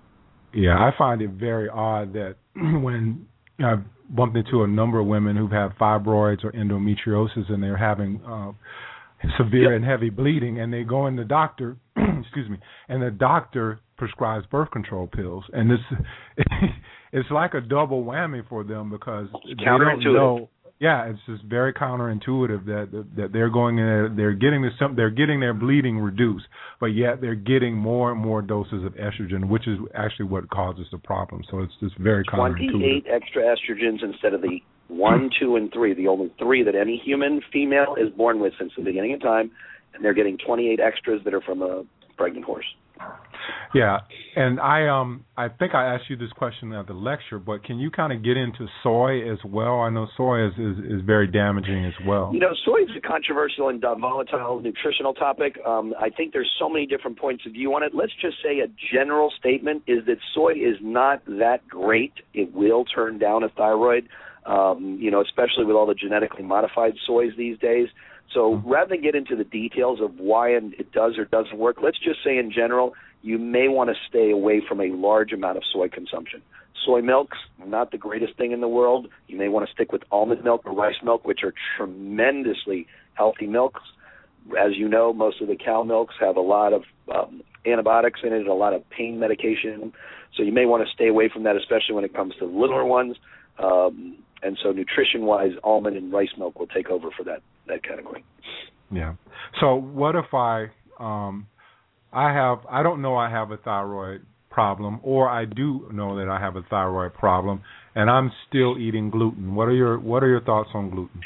Yeah, 0.52 0.76
I 0.76 0.90
find 0.96 1.22
it 1.22 1.30
very 1.30 1.68
odd 1.68 2.14
that 2.14 2.36
when 2.54 3.26
I've 3.64 3.84
bumped 4.08 4.36
into 4.36 4.62
a 4.62 4.66
number 4.66 4.98
of 4.98 5.06
women 5.06 5.36
who've 5.36 5.50
had 5.50 5.76
fibroids 5.78 6.44
or 6.44 6.52
endometriosis 6.52 7.50
and 7.50 7.62
they're 7.62 7.76
having 7.76 8.20
uh, 8.26 8.52
severe 9.38 9.72
Yep. 9.72 9.76
and 9.76 9.84
heavy 9.84 10.10
bleeding, 10.10 10.60
and 10.60 10.72
they 10.72 10.82
go 10.84 11.06
in 11.06 11.16
the 11.16 11.24
doctor, 11.24 11.76
excuse 11.96 12.48
me, 12.48 12.58
and 12.88 13.02
the 13.02 13.10
doctor 13.10 13.80
prescribes 13.96 14.46
birth 14.46 14.70
control 14.70 15.06
pills, 15.06 15.44
and 15.52 15.70
this 15.70 15.78
it's 17.12 17.30
like 17.30 17.54
a 17.54 17.60
double 17.60 18.04
whammy 18.04 18.46
for 18.48 18.64
them 18.64 18.90
because 18.90 19.28
they 19.44 19.54
don't 19.64 19.80
counterintuitive. 19.80 20.14
know. 20.14 20.48
Yeah, 20.78 21.10
it's 21.10 21.18
just 21.26 21.42
very 21.44 21.74
counterintuitive 21.74 22.64
that 22.64 23.04
that 23.16 23.32
they're 23.34 23.50
going 23.50 23.78
in 23.78 24.14
they're 24.16 24.32
getting 24.32 24.62
this 24.62 24.72
they're 24.96 25.10
getting 25.10 25.38
their 25.38 25.52
bleeding 25.52 25.98
reduced, 25.98 26.46
but 26.80 26.86
yet 26.86 27.20
they're 27.20 27.34
getting 27.34 27.74
more 27.76 28.10
and 28.12 28.18
more 28.20 28.40
doses 28.40 28.82
of 28.84 28.94
estrogen, 28.94 29.48
which 29.48 29.68
is 29.68 29.78
actually 29.94 30.24
what 30.26 30.48
causes 30.48 30.86
the 30.90 30.96
problem. 30.98 31.42
So 31.50 31.60
it's 31.60 31.74
just 31.80 31.98
very 31.98 32.24
counterintuitive. 32.24 32.70
28 32.70 33.04
extra 33.12 33.42
estrogens 33.42 34.02
instead 34.02 34.32
of 34.32 34.40
the 34.40 34.60
one, 34.90 35.30
two, 35.38 35.56
and 35.56 35.72
three, 35.72 35.94
the 35.94 36.08
only 36.08 36.32
three 36.38 36.62
that 36.62 36.74
any 36.74 37.00
human 37.02 37.40
female 37.52 37.96
is 37.96 38.10
born 38.10 38.40
with 38.40 38.52
since 38.58 38.72
the 38.76 38.82
beginning 38.82 39.14
of 39.14 39.20
time, 39.20 39.50
and 39.94 40.04
they're 40.04 40.14
getting 40.14 40.38
28 40.38 40.80
extras 40.80 41.20
that 41.24 41.34
are 41.34 41.40
from 41.40 41.62
a 41.62 41.84
pregnant 42.16 42.44
horse. 42.44 42.66
Yeah, 43.74 43.98
and 44.34 44.58
I 44.58 44.88
um 44.88 45.24
I 45.36 45.48
think 45.48 45.74
I 45.74 45.94
asked 45.94 46.10
you 46.10 46.16
this 46.16 46.32
question 46.32 46.72
at 46.72 46.86
the 46.86 46.92
lecture, 46.92 47.38
but 47.38 47.64
can 47.64 47.78
you 47.78 47.90
kind 47.90 48.12
of 48.12 48.22
get 48.24 48.36
into 48.36 48.66
soy 48.82 49.30
as 49.30 49.38
well? 49.44 49.80
I 49.80 49.90
know 49.90 50.08
soy 50.16 50.46
is 50.48 50.52
is, 50.58 50.78
is 50.84 51.02
very 51.06 51.28
damaging 51.28 51.86
as 51.86 51.94
well. 52.04 52.30
You 52.32 52.40
know, 52.40 52.52
soy 52.64 52.82
is 52.82 52.90
a 52.96 53.00
controversial 53.00 53.68
and 53.68 53.80
volatile 53.80 54.60
nutritional 54.60 55.14
topic. 55.14 55.56
Um, 55.64 55.94
I 56.00 56.10
think 56.10 56.32
there's 56.32 56.50
so 56.58 56.68
many 56.68 56.84
different 56.84 57.18
points 57.18 57.46
of 57.46 57.52
view 57.52 57.72
on 57.74 57.84
it. 57.84 57.92
Let's 57.94 58.12
just 58.20 58.36
say 58.42 58.58
a 58.58 58.66
general 58.92 59.32
statement 59.38 59.84
is 59.86 60.04
that 60.06 60.18
soy 60.34 60.52
is 60.52 60.76
not 60.82 61.24
that 61.26 61.66
great. 61.68 62.12
It 62.34 62.52
will 62.52 62.84
turn 62.84 63.18
down 63.18 63.44
a 63.44 63.48
thyroid, 63.50 64.08
um, 64.46 64.98
you 65.00 65.10
know, 65.10 65.20
especially 65.20 65.64
with 65.64 65.76
all 65.76 65.86
the 65.86 65.94
genetically 65.94 66.42
modified 66.42 66.94
soys 67.06 67.32
these 67.36 67.58
days. 67.58 67.88
So 68.32 68.62
rather 68.64 68.90
than 68.90 69.02
get 69.02 69.14
into 69.14 69.34
the 69.34 69.44
details 69.44 70.00
of 70.00 70.18
why 70.18 70.50
and 70.50 70.74
it 70.74 70.92
does 70.92 71.18
or 71.18 71.24
doesn't 71.24 71.58
work, 71.58 71.78
let's 71.82 71.98
just 71.98 72.22
say 72.24 72.38
in 72.38 72.52
general, 72.52 72.94
you 73.22 73.38
may 73.38 73.68
want 73.68 73.90
to 73.90 73.96
stay 74.08 74.30
away 74.30 74.62
from 74.66 74.80
a 74.80 74.88
large 74.88 75.32
amount 75.32 75.56
of 75.56 75.64
soy 75.72 75.88
consumption. 75.88 76.40
Soy 76.86 77.02
milk's 77.02 77.38
not 77.66 77.90
the 77.90 77.98
greatest 77.98 78.36
thing 78.36 78.52
in 78.52 78.60
the 78.60 78.68
world. 78.68 79.08
You 79.26 79.36
may 79.36 79.48
want 79.48 79.66
to 79.66 79.72
stick 79.72 79.92
with 79.92 80.02
almond 80.10 80.44
milk 80.44 80.62
or 80.64 80.72
rice 80.72 80.94
milk, 81.02 81.26
which 81.26 81.40
are 81.42 81.52
tremendously 81.76 82.86
healthy 83.14 83.46
milks. 83.46 83.82
As 84.58 84.76
you 84.76 84.88
know, 84.88 85.12
most 85.12 85.42
of 85.42 85.48
the 85.48 85.56
cow 85.56 85.82
milks 85.82 86.14
have 86.20 86.36
a 86.36 86.40
lot 86.40 86.72
of 86.72 86.84
um, 87.14 87.42
antibiotics 87.66 88.20
in 88.22 88.32
it, 88.32 88.46
a 88.46 88.54
lot 88.54 88.72
of 88.72 88.88
pain 88.88 89.18
medication. 89.18 89.92
So 90.36 90.42
you 90.42 90.52
may 90.52 90.64
want 90.64 90.86
to 90.86 90.92
stay 90.94 91.08
away 91.08 91.28
from 91.28 91.42
that, 91.42 91.56
especially 91.56 91.94
when 91.94 92.04
it 92.04 92.14
comes 92.14 92.34
to 92.38 92.46
littler 92.46 92.84
ones. 92.84 93.16
Um, 93.58 94.16
and 94.42 94.58
so, 94.62 94.72
nutrition-wise, 94.72 95.52
almond 95.64 95.96
and 95.96 96.12
rice 96.12 96.30
milk 96.38 96.58
will 96.58 96.66
take 96.68 96.88
over 96.90 97.08
for 97.16 97.24
that 97.24 97.42
that 97.68 97.82
category. 97.84 98.24
Yeah. 98.90 99.14
So 99.60 99.76
what 99.76 100.16
if 100.16 100.32
I 100.34 100.66
um 100.98 101.46
I 102.12 102.32
have 102.32 102.58
I 102.68 102.82
don't 102.82 103.02
know 103.02 103.16
I 103.16 103.30
have 103.30 103.50
a 103.50 103.56
thyroid 103.56 104.26
problem 104.50 105.00
or 105.02 105.28
I 105.28 105.44
do 105.44 105.88
know 105.92 106.16
that 106.16 106.28
I 106.28 106.40
have 106.40 106.56
a 106.56 106.62
thyroid 106.62 107.14
problem 107.14 107.62
and 107.94 108.10
I'm 108.10 108.32
still 108.48 108.78
eating 108.78 109.10
gluten. 109.10 109.54
What 109.54 109.68
are 109.68 109.74
your 109.74 109.98
what 109.98 110.22
are 110.22 110.28
your 110.28 110.40
thoughts 110.42 110.70
on 110.74 110.90
gluten? 110.90 111.20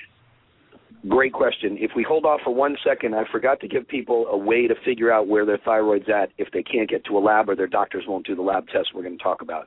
Great 1.09 1.35
question. 1.35 1.77
If 1.79 1.91
we 1.95 2.03
hold 2.03 2.25
off 2.25 2.41
for 2.43 2.55
one 2.55 2.77
second, 2.83 3.15
I 3.15 3.25
forgot 3.31 3.61
to 3.61 3.69
give 3.69 3.87
people 3.87 4.27
a 4.27 4.39
way 4.39 4.67
to 4.67 4.75
figure 4.87 5.13
out 5.13 5.29
where 5.29 5.45
their 5.45 5.59
thyroid's 5.59 6.09
at 6.09 6.31
if 6.39 6.51
they 6.53 6.63
can't 6.63 6.89
get 6.89 7.05
to 7.07 7.19
a 7.19 7.21
lab 7.21 7.51
or 7.51 7.57
their 7.57 7.67
doctors 7.67 8.05
won't 8.09 8.27
do 8.27 8.35
the 8.35 8.41
lab 8.43 8.67
test 8.69 8.89
we're 8.95 9.03
going 9.03 9.19
to 9.19 9.23
talk 9.23 9.43
about. 9.43 9.67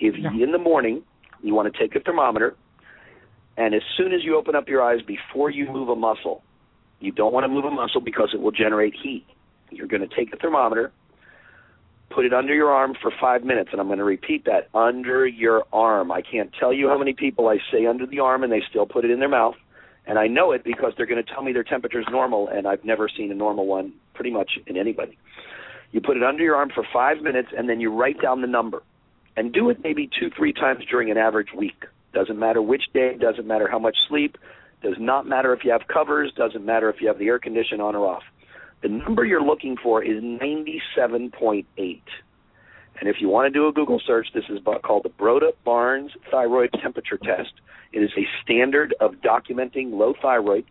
If 0.00 0.16
Yeah. 0.16 0.30
in 0.32 0.50
the 0.50 0.58
morning 0.58 1.02
you 1.40 1.54
want 1.54 1.72
to 1.72 1.78
take 1.78 1.94
a 1.94 2.00
thermometer, 2.00 2.56
and 3.56 3.74
as 3.74 3.82
soon 3.96 4.12
as 4.12 4.24
you 4.24 4.36
open 4.36 4.54
up 4.54 4.68
your 4.68 4.82
eyes 4.82 5.00
before 5.02 5.50
you 5.50 5.66
move 5.70 5.88
a 5.88 5.96
muscle, 5.96 6.42
you 7.00 7.12
don't 7.12 7.32
want 7.32 7.44
to 7.44 7.48
move 7.48 7.64
a 7.64 7.70
muscle 7.70 8.00
because 8.00 8.30
it 8.32 8.40
will 8.40 8.52
generate 8.52 8.94
heat. 8.94 9.26
You're 9.70 9.88
going 9.88 10.06
to 10.06 10.14
take 10.14 10.32
a 10.32 10.36
thermometer, 10.36 10.92
put 12.10 12.24
it 12.24 12.32
under 12.32 12.54
your 12.54 12.70
arm 12.70 12.94
for 13.00 13.10
five 13.20 13.42
minutes, 13.42 13.70
and 13.72 13.80
I'm 13.80 13.88
going 13.88 13.98
to 13.98 14.04
repeat 14.04 14.44
that 14.44 14.68
under 14.74 15.26
your 15.26 15.64
arm. 15.72 16.12
I 16.12 16.22
can't 16.22 16.50
tell 16.58 16.72
you 16.72 16.88
how 16.88 16.98
many 16.98 17.12
people 17.12 17.48
I 17.48 17.58
say 17.72 17.86
under 17.86 18.06
the 18.06 18.20
arm 18.20 18.42
and 18.42 18.52
they 18.52 18.62
still 18.68 18.86
put 18.86 19.04
it 19.04 19.10
in 19.10 19.18
their 19.18 19.28
mouth 19.28 19.54
and 20.06 20.18
I 20.18 20.26
know 20.26 20.52
it 20.52 20.64
because 20.64 20.92
they're 20.96 21.06
going 21.06 21.22
to 21.22 21.32
tell 21.32 21.42
me 21.42 21.52
their 21.52 21.62
temperature 21.62 22.00
is 22.00 22.06
normal, 22.10 22.48
and 22.48 22.66
I've 22.66 22.84
never 22.84 23.08
seen 23.08 23.30
a 23.30 23.34
normal 23.34 23.66
one 23.66 23.92
pretty 24.14 24.30
much 24.30 24.52
in 24.66 24.76
anybody. 24.76 25.16
You 25.92 26.00
put 26.00 26.16
it 26.16 26.22
under 26.22 26.42
your 26.42 26.56
arm 26.56 26.70
for 26.74 26.84
five 26.92 27.22
minutes, 27.22 27.48
and 27.56 27.68
then 27.68 27.80
you 27.80 27.92
write 27.92 28.20
down 28.20 28.40
the 28.40 28.48
number, 28.48 28.82
and 29.36 29.52
do 29.52 29.70
it 29.70 29.78
maybe 29.82 30.10
two, 30.18 30.30
three 30.36 30.52
times 30.52 30.84
during 30.90 31.10
an 31.10 31.18
average 31.18 31.48
week. 31.56 31.84
Doesn't 32.12 32.38
matter 32.38 32.60
which 32.60 32.84
day, 32.92 33.16
doesn't 33.18 33.46
matter 33.46 33.68
how 33.68 33.78
much 33.78 33.96
sleep, 34.08 34.36
does 34.82 34.96
not 34.98 35.26
matter 35.26 35.52
if 35.52 35.64
you 35.64 35.70
have 35.70 35.86
covers, 35.92 36.32
doesn't 36.36 36.64
matter 36.64 36.90
if 36.90 37.00
you 37.00 37.08
have 37.08 37.18
the 37.18 37.26
air 37.26 37.38
condition 37.38 37.80
on 37.80 37.94
or 37.94 38.06
off. 38.06 38.22
The 38.82 38.88
number 38.88 39.24
you're 39.24 39.42
looking 39.42 39.76
for 39.80 40.02
is 40.02 40.22
97.8. 40.22 41.64
And 43.00 43.08
if 43.08 43.16
you 43.20 43.28
want 43.28 43.52
to 43.52 43.58
do 43.58 43.68
a 43.68 43.72
Google 43.72 44.00
search, 44.04 44.28
this 44.34 44.44
is 44.48 44.58
called 44.84 45.04
the 45.04 45.10
Broda 45.10 45.52
Barnes 45.64 46.10
Thyroid 46.30 46.70
Temperature 46.82 47.16
Test. 47.16 47.52
It 47.92 48.00
is 48.00 48.10
a 48.16 48.26
standard 48.42 48.94
of 49.00 49.14
documenting 49.16 49.92
low 49.92 50.14
thyroid. 50.20 50.64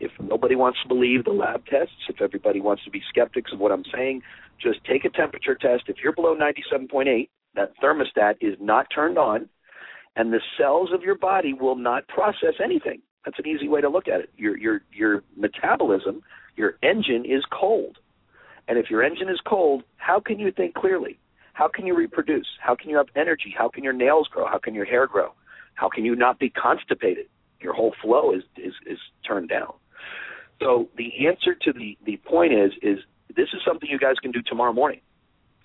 If 0.00 0.10
nobody 0.20 0.56
wants 0.56 0.80
to 0.82 0.88
believe 0.88 1.24
the 1.24 1.30
lab 1.30 1.64
tests, 1.66 1.94
if 2.08 2.20
everybody 2.20 2.60
wants 2.60 2.84
to 2.84 2.90
be 2.90 3.00
skeptics 3.08 3.52
of 3.52 3.60
what 3.60 3.70
I'm 3.70 3.84
saying, 3.94 4.22
just 4.60 4.84
take 4.84 5.04
a 5.04 5.10
temperature 5.10 5.54
test. 5.54 5.84
If 5.86 5.96
you're 6.02 6.12
below 6.12 6.36
97.8, 6.36 7.28
that 7.54 7.72
thermostat 7.82 8.36
is 8.40 8.56
not 8.60 8.88
turned 8.92 9.18
on, 9.18 9.48
and 10.16 10.32
the 10.32 10.40
cells 10.58 10.90
of 10.92 11.02
your 11.02 11.14
body 11.14 11.52
will 11.52 11.76
not 11.76 12.06
process 12.08 12.54
anything. 12.62 13.00
That's 13.24 13.38
an 13.38 13.46
easy 13.46 13.68
way 13.68 13.80
to 13.80 13.88
look 13.88 14.08
at 14.08 14.20
it. 14.20 14.30
Your 14.36 14.56
your 14.58 14.82
your 14.92 15.22
metabolism, 15.36 16.22
your 16.56 16.76
engine 16.82 17.24
is 17.24 17.44
cold. 17.52 17.98
And 18.68 18.78
if 18.78 18.90
your 18.90 19.02
engine 19.02 19.28
is 19.28 19.40
cold, 19.46 19.82
how 19.96 20.20
can 20.20 20.38
you 20.38 20.52
think 20.52 20.74
clearly? 20.74 21.18
How 21.54 21.68
can 21.68 21.86
you 21.86 21.94
reproduce? 21.94 22.46
How 22.60 22.74
can 22.74 22.90
you 22.90 22.96
have 22.96 23.08
energy? 23.16 23.54
How 23.56 23.68
can 23.68 23.84
your 23.84 23.92
nails 23.92 24.28
grow? 24.28 24.46
How 24.46 24.58
can 24.58 24.74
your 24.74 24.84
hair 24.84 25.06
grow? 25.06 25.32
How 25.74 25.88
can 25.88 26.04
you 26.04 26.14
not 26.14 26.38
be 26.38 26.50
constipated? 26.50 27.26
Your 27.60 27.74
whole 27.74 27.94
flow 28.02 28.32
is 28.34 28.42
is, 28.56 28.74
is 28.86 28.98
turned 29.26 29.48
down. 29.48 29.72
So 30.60 30.88
the 30.96 31.26
answer 31.26 31.54
to 31.54 31.72
the 31.72 31.96
the 32.04 32.16
point 32.18 32.52
is 32.52 32.72
is 32.82 32.98
this 33.34 33.48
is 33.54 33.60
something 33.66 33.88
you 33.90 33.98
guys 33.98 34.16
can 34.20 34.30
do 34.32 34.42
tomorrow 34.42 34.72
morning. 34.72 35.00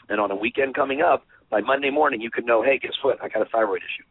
And 0.09 0.21
on 0.21 0.31
a 0.31 0.35
weekend 0.35 0.73
coming 0.75 1.01
up, 1.01 1.25
by 1.49 1.61
Monday 1.61 1.89
morning 1.89 2.21
you 2.21 2.29
can 2.31 2.45
know, 2.45 2.61
hey, 2.63 2.77
guess 2.77 2.93
what? 3.01 3.21
I 3.21 3.29
got 3.29 3.41
a 3.41 3.49
thyroid 3.49 3.81
issue. 3.81 4.05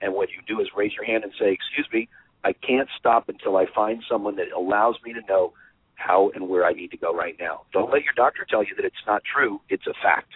And 0.00 0.14
what 0.14 0.30
you 0.30 0.42
do 0.46 0.60
is 0.60 0.68
raise 0.76 0.92
your 0.94 1.04
hand 1.04 1.24
and 1.24 1.32
say, 1.38 1.52
"Excuse 1.52 1.88
me, 1.92 2.08
I 2.42 2.52
can't 2.52 2.88
stop 2.98 3.28
until 3.28 3.56
I 3.56 3.66
find 3.66 4.02
someone 4.08 4.36
that 4.36 4.52
allows 4.52 4.96
me 5.04 5.12
to 5.12 5.20
know 5.28 5.52
how 5.94 6.30
and 6.34 6.48
where 6.48 6.66
I 6.66 6.72
need 6.72 6.90
to 6.90 6.96
go 6.96 7.14
right 7.14 7.36
now." 7.38 7.62
Don't 7.72 7.90
let 7.90 8.04
your 8.04 8.14
doctor 8.14 8.44
tell 8.48 8.62
you 8.62 8.74
that 8.76 8.84
it's 8.84 9.06
not 9.06 9.22
true. 9.24 9.60
It's 9.68 9.86
a 9.86 9.94
fact. 9.94 10.32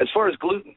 As 0.00 0.08
far 0.12 0.28
as 0.28 0.36
gluten, 0.36 0.74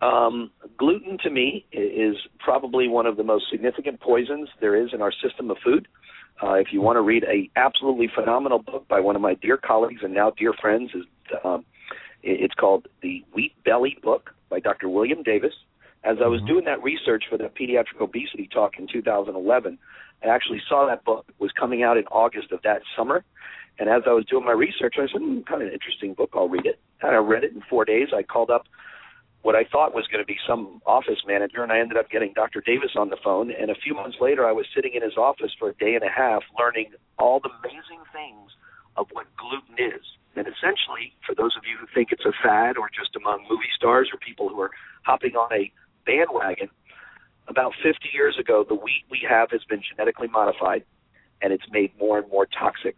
um, 0.00 0.50
gluten 0.76 1.18
to 1.18 1.30
me 1.30 1.64
is 1.72 2.16
probably 2.38 2.88
one 2.88 3.06
of 3.06 3.16
the 3.16 3.24
most 3.24 3.50
significant 3.50 4.00
poisons 4.00 4.48
there 4.60 4.76
is 4.76 4.92
in 4.92 5.02
our 5.02 5.12
system 5.12 5.50
of 5.50 5.58
food. 5.64 5.88
Uh, 6.42 6.52
if 6.52 6.68
you 6.72 6.80
want 6.80 6.96
to 6.96 7.00
read 7.00 7.24
a 7.24 7.50
absolutely 7.56 8.08
phenomenal 8.14 8.60
book 8.60 8.86
by 8.86 9.00
one 9.00 9.16
of 9.16 9.22
my 9.22 9.34
dear 9.34 9.56
colleagues 9.56 10.02
and 10.02 10.14
now 10.14 10.30
dear 10.30 10.52
friends, 10.52 10.90
is 10.94 11.04
um, 11.44 11.64
it's 12.22 12.54
called 12.54 12.86
the 13.02 13.24
Wheat 13.32 13.52
Belly 13.64 13.98
book 14.02 14.30
by 14.48 14.60
Dr. 14.60 14.88
William 14.88 15.22
Davis. 15.22 15.54
As 16.04 16.18
I 16.22 16.28
was 16.28 16.40
mm-hmm. 16.40 16.46
doing 16.46 16.64
that 16.66 16.82
research 16.82 17.24
for 17.28 17.36
the 17.36 17.44
pediatric 17.44 18.00
obesity 18.00 18.48
talk 18.52 18.78
in 18.78 18.86
2011, 18.86 19.78
I 20.22 20.26
actually 20.28 20.62
saw 20.68 20.86
that 20.86 21.04
book 21.04 21.26
it 21.28 21.34
was 21.38 21.52
coming 21.58 21.82
out 21.82 21.96
in 21.96 22.06
August 22.06 22.52
of 22.52 22.62
that 22.62 22.82
summer. 22.96 23.24
And 23.78 23.88
as 23.88 24.02
I 24.06 24.12
was 24.12 24.24
doing 24.24 24.44
my 24.44 24.52
research, 24.52 24.94
I 24.98 25.06
said, 25.12 25.20
hmm, 25.20 25.40
kind 25.42 25.62
of 25.62 25.68
an 25.68 25.74
interesting 25.74 26.14
book. 26.14 26.30
I'll 26.34 26.48
read 26.48 26.66
it. 26.66 26.80
And 27.02 27.12
I 27.12 27.18
read 27.18 27.44
it 27.44 27.52
in 27.52 27.62
four 27.70 27.84
days. 27.84 28.08
I 28.14 28.22
called 28.22 28.50
up 28.50 28.66
what 29.42 29.54
I 29.54 29.62
thought 29.70 29.94
was 29.94 30.06
going 30.10 30.22
to 30.22 30.26
be 30.26 30.36
some 30.46 30.82
office 30.84 31.22
manager, 31.26 31.62
and 31.62 31.70
I 31.70 31.78
ended 31.78 31.96
up 31.96 32.10
getting 32.10 32.32
Dr. 32.34 32.60
Davis 32.60 32.90
on 32.96 33.08
the 33.08 33.16
phone. 33.22 33.52
And 33.52 33.70
a 33.70 33.74
few 33.74 33.94
months 33.94 34.18
later, 34.20 34.46
I 34.46 34.52
was 34.52 34.66
sitting 34.74 34.94
in 34.94 35.02
his 35.02 35.16
office 35.16 35.52
for 35.58 35.70
a 35.70 35.74
day 35.74 35.94
and 35.94 36.02
a 36.02 36.10
half, 36.10 36.42
learning 36.58 36.90
all 37.18 37.38
the 37.38 37.50
amazing 37.62 38.02
things 38.12 38.50
of 38.96 39.06
what 39.12 39.26
gluten 39.38 39.78
is. 39.78 40.02
And 40.34 40.46
essentially, 40.46 41.14
for 41.24 41.34
those 41.34 41.54
of 41.56 41.62
you 41.62 41.78
who 41.78 41.86
think 41.94 42.10
it's 42.10 42.26
a 42.26 42.34
fad 42.42 42.76
or 42.76 42.90
just 42.90 43.14
among 43.14 43.46
movie 43.48 43.70
stars 43.76 44.10
or 44.12 44.18
people 44.18 44.48
who 44.48 44.60
are 44.60 44.70
hopping 45.04 45.34
on 45.34 45.52
a 45.52 45.70
bandwagon, 46.08 46.70
about 47.48 47.72
50 47.82 48.08
years 48.12 48.36
ago, 48.38 48.64
the 48.66 48.74
wheat 48.74 49.04
we 49.10 49.20
have 49.28 49.50
has 49.50 49.62
been 49.68 49.82
genetically 49.82 50.28
modified 50.28 50.84
and 51.40 51.52
it's 51.52 51.64
made 51.70 51.92
more 51.98 52.18
and 52.18 52.28
more 52.30 52.46
toxic. 52.46 52.96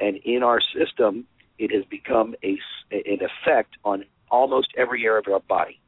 And 0.00 0.16
in 0.18 0.42
our 0.42 0.60
system, 0.60 1.26
it 1.58 1.72
has 1.72 1.84
become 1.84 2.34
a, 2.42 2.58
an 2.92 3.18
effect 3.20 3.76
on 3.84 4.04
almost 4.30 4.68
every 4.76 5.04
area 5.04 5.20
of 5.20 5.32
our 5.32 5.40
body 5.40 5.80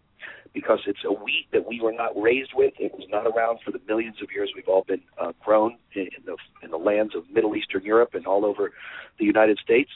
because 0.53 0.81
it's 0.87 1.05
a 1.05 1.13
wheat 1.13 1.47
that 1.53 1.69
we 1.69 1.81
were 1.81 1.93
not 1.93 2.21
raised 2.21 2.51
with. 2.55 2.75
It 2.79 2.93
was 2.93 3.07
not 3.09 3.27
around 3.27 3.61
for 3.65 3.71
the 3.71 3.81
millions 3.87 4.17
of 4.21 4.29
years 4.35 4.51
we've 4.55 4.69
all 4.69 4.85
been 4.87 5.03
uh, 5.17 5.33
grown 5.45 5.77
in, 5.95 6.03
in 6.03 6.25
the 6.27 6.37
in 6.63 6.71
the 6.71 6.77
lands 6.77 7.15
of 7.15 7.31
Middle 7.31 7.55
Eastern 7.55 7.85
Europe 7.85 8.15
and 8.15 8.27
all 8.27 8.45
over 8.45 8.73
the 9.19 9.25
United 9.25 9.59
States. 9.59 9.91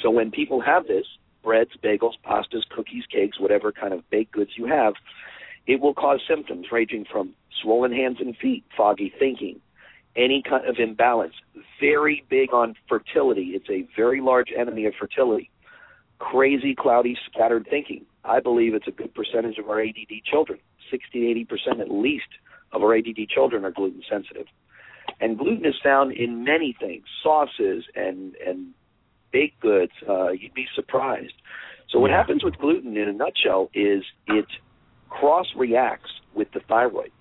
So 0.00 0.10
when 0.10 0.30
people 0.30 0.60
have 0.60 0.86
this, 0.86 1.06
breads, 1.42 1.72
bagels, 1.82 2.14
pastas, 2.24 2.62
cookies, 2.70 3.04
cakes, 3.10 3.40
whatever 3.40 3.72
kind 3.72 3.92
of 3.92 4.08
baked 4.10 4.32
goods 4.32 4.52
you 4.56 4.66
have, 4.66 4.94
it 5.66 5.80
will 5.80 5.94
cause 5.94 6.20
symptoms 6.28 6.66
ranging 6.72 7.04
from 7.10 7.34
swollen 7.62 7.92
hands 7.92 8.18
and 8.20 8.36
feet, 8.36 8.64
foggy 8.76 9.12
thinking, 9.18 9.60
any 10.16 10.42
kind 10.42 10.66
of 10.66 10.76
imbalance. 10.78 11.34
Very 11.80 12.24
big 12.28 12.52
on 12.52 12.74
fertility. 12.88 13.52
It's 13.54 13.68
a 13.70 13.86
very 13.96 14.20
large 14.20 14.48
enemy 14.56 14.86
of 14.86 14.94
fertility 14.98 15.50
crazy, 16.22 16.74
cloudy, 16.78 17.18
scattered 17.30 17.66
thinking. 17.68 18.06
I 18.24 18.38
believe 18.38 18.74
it's 18.74 18.86
a 18.86 18.92
good 18.92 19.12
percentage 19.12 19.58
of 19.58 19.68
our 19.68 19.80
ADD 19.80 20.22
children. 20.24 20.60
60 20.90 21.46
80% 21.50 21.80
at 21.80 21.90
least 21.90 22.28
of 22.72 22.82
our 22.82 22.96
ADD 22.96 23.28
children 23.28 23.64
are 23.64 23.72
gluten 23.72 24.02
sensitive. 24.08 24.46
And 25.20 25.36
gluten 25.36 25.66
is 25.66 25.74
found 25.82 26.12
in 26.12 26.44
many 26.44 26.76
things, 26.78 27.04
sauces 27.22 27.84
and 27.96 28.36
and 28.36 28.68
baked 29.32 29.60
goods. 29.60 29.92
Uh, 30.08 30.30
you'd 30.30 30.54
be 30.54 30.66
surprised. 30.76 31.34
So 31.90 31.98
what 31.98 32.10
happens 32.10 32.44
with 32.44 32.56
gluten, 32.58 32.96
in 32.96 33.08
a 33.08 33.12
nutshell, 33.12 33.70
is 33.74 34.04
it 34.28 34.46
cross 35.18 35.46
reacts 35.56 36.10
with 36.34 36.50
the 36.52 36.60
thyroid. 36.68 37.12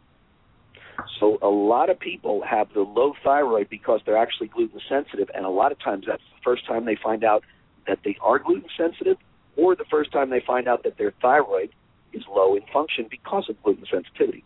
So 1.19 1.37
a 1.41 1.47
lot 1.47 1.89
of 1.89 1.99
people 1.99 2.43
have 2.47 2.67
the 2.73 2.81
low 2.81 3.13
thyroid 3.23 3.69
because 3.69 4.01
they're 4.05 4.17
actually 4.17 4.47
gluten 4.47 4.79
sensitive, 4.87 5.29
and 5.33 5.45
a 5.45 5.49
lot 5.49 5.71
of 5.71 5.79
times 5.79 6.05
that's 6.07 6.23
the 6.35 6.41
first 6.43 6.65
time 6.67 6.85
they 6.85 6.97
find 7.01 7.23
out 7.23 7.43
that 7.87 7.99
they 8.03 8.17
are 8.21 8.39
gluten 8.39 8.69
sensitive 8.77 9.17
or 9.55 9.75
the 9.75 9.85
first 9.89 10.11
time 10.11 10.29
they 10.29 10.43
find 10.45 10.67
out 10.67 10.83
that 10.83 10.97
their 10.97 11.13
thyroid 11.21 11.69
is 12.13 12.23
low 12.29 12.55
in 12.55 12.61
function 12.73 13.07
because 13.09 13.49
of 13.49 13.61
gluten 13.63 13.85
sensitivity. 13.91 14.43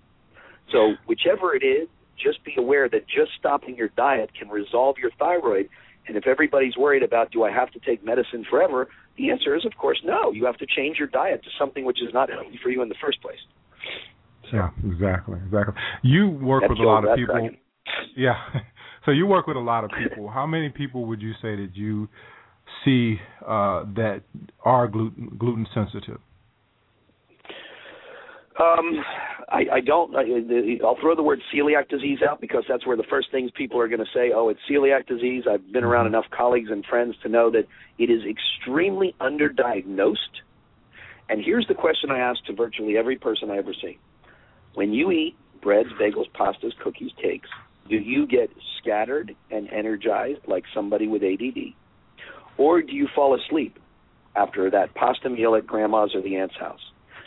So, 0.71 0.95
whichever 1.05 1.55
it 1.55 1.63
is, 1.63 1.87
just 2.17 2.43
be 2.43 2.55
aware 2.57 2.89
that 2.89 3.07
just 3.07 3.31
stopping 3.37 3.75
your 3.75 3.89
diet 3.89 4.31
can 4.37 4.49
resolve 4.49 4.97
your 4.97 5.11
thyroid. 5.19 5.69
And 6.07 6.17
if 6.17 6.27
everybody's 6.27 6.77
worried 6.77 7.03
about, 7.03 7.31
do 7.31 7.43
I 7.43 7.51
have 7.51 7.71
to 7.71 7.79
take 7.79 8.03
medicine 8.03 8.45
forever? 8.49 8.87
The 9.17 9.31
answer 9.31 9.55
is, 9.55 9.65
of 9.65 9.71
course, 9.77 9.99
no. 10.03 10.31
You 10.31 10.45
have 10.45 10.57
to 10.57 10.65
change 10.65 10.97
your 10.97 11.07
diet 11.07 11.43
to 11.43 11.49
something 11.57 11.85
which 11.85 12.01
is 12.01 12.13
not 12.13 12.29
healthy 12.29 12.59
for 12.61 12.69
you 12.69 12.81
in 12.81 12.89
the 12.89 12.95
first 13.01 13.21
place. 13.21 13.39
Yeah, 14.53 14.69
exactly, 14.85 15.39
exactly. 15.45 15.73
You 16.03 16.29
work 16.29 16.63
with 16.67 16.79
a 16.79 16.83
lot 16.83 17.07
of 17.07 17.17
people. 17.17 17.49
Yeah. 18.17 18.35
So 19.05 19.11
you 19.11 19.27
work 19.27 19.45
with 19.45 19.55
a 19.57 19.61
lot 19.61 19.83
of 19.83 19.91
people. 19.91 20.29
How 20.29 20.47
many 20.47 20.69
people 20.69 21.05
would 21.05 21.21
you 21.21 21.33
say 21.33 21.55
that 21.55 21.71
you 21.73 22.09
see 22.83 23.17
uh, 23.45 23.83
that 23.95 24.23
are 24.63 24.87
gluten 24.87 25.35
gluten 25.37 25.67
sensitive? 25.73 26.19
Um, 28.57 29.03
I, 29.49 29.65
I 29.73 29.81
don't. 29.81 30.15
I, 30.15 30.23
I'll 30.85 30.97
throw 31.01 31.13
the 31.13 31.23
word 31.23 31.39
celiac 31.53 31.89
disease 31.89 32.19
out 32.27 32.39
because 32.39 32.63
that's 32.69 32.87
where 32.87 32.95
the 32.95 33.03
first 33.09 33.29
things 33.31 33.51
people 33.53 33.79
are 33.79 33.87
going 33.89 33.99
to 33.99 34.11
say. 34.13 34.31
Oh, 34.33 34.47
it's 34.47 34.59
celiac 34.69 35.07
disease. 35.07 35.43
I've 35.49 35.73
been 35.73 35.83
around 35.83 36.07
enough 36.07 36.25
colleagues 36.35 36.69
and 36.71 36.85
friends 36.85 37.15
to 37.23 37.29
know 37.29 37.51
that 37.51 37.65
it 37.97 38.09
is 38.09 38.21
extremely 38.23 39.13
underdiagnosed. 39.19 40.15
And 41.27 41.43
here's 41.43 41.67
the 41.67 41.73
question 41.73 42.11
I 42.11 42.19
ask 42.19 42.43
to 42.45 42.53
virtually 42.53 42.97
every 42.97 43.17
person 43.17 43.51
I 43.51 43.57
ever 43.57 43.73
see: 43.73 43.99
When 44.73 44.93
you 44.93 45.11
eat 45.11 45.35
breads, 45.61 45.89
bagels, 45.99 46.31
pastas, 46.31 46.77
cookies, 46.81 47.11
cakes, 47.21 47.49
do 47.89 47.97
you 47.97 48.25
get 48.25 48.49
scattered 48.79 49.35
and 49.51 49.69
energized 49.69 50.47
like 50.47 50.63
somebody 50.73 51.07
with 51.07 51.23
ADD? 51.23 51.73
Or 52.57 52.81
do 52.81 52.93
you 52.93 53.09
fall 53.13 53.35
asleep 53.35 53.77
after 54.33 54.71
that 54.71 54.93
pasta 54.95 55.29
meal 55.29 55.55
at 55.55 55.67
grandma's 55.67 56.15
or 56.15 56.21
the 56.21 56.37
aunt's 56.37 56.55
house? 56.57 56.79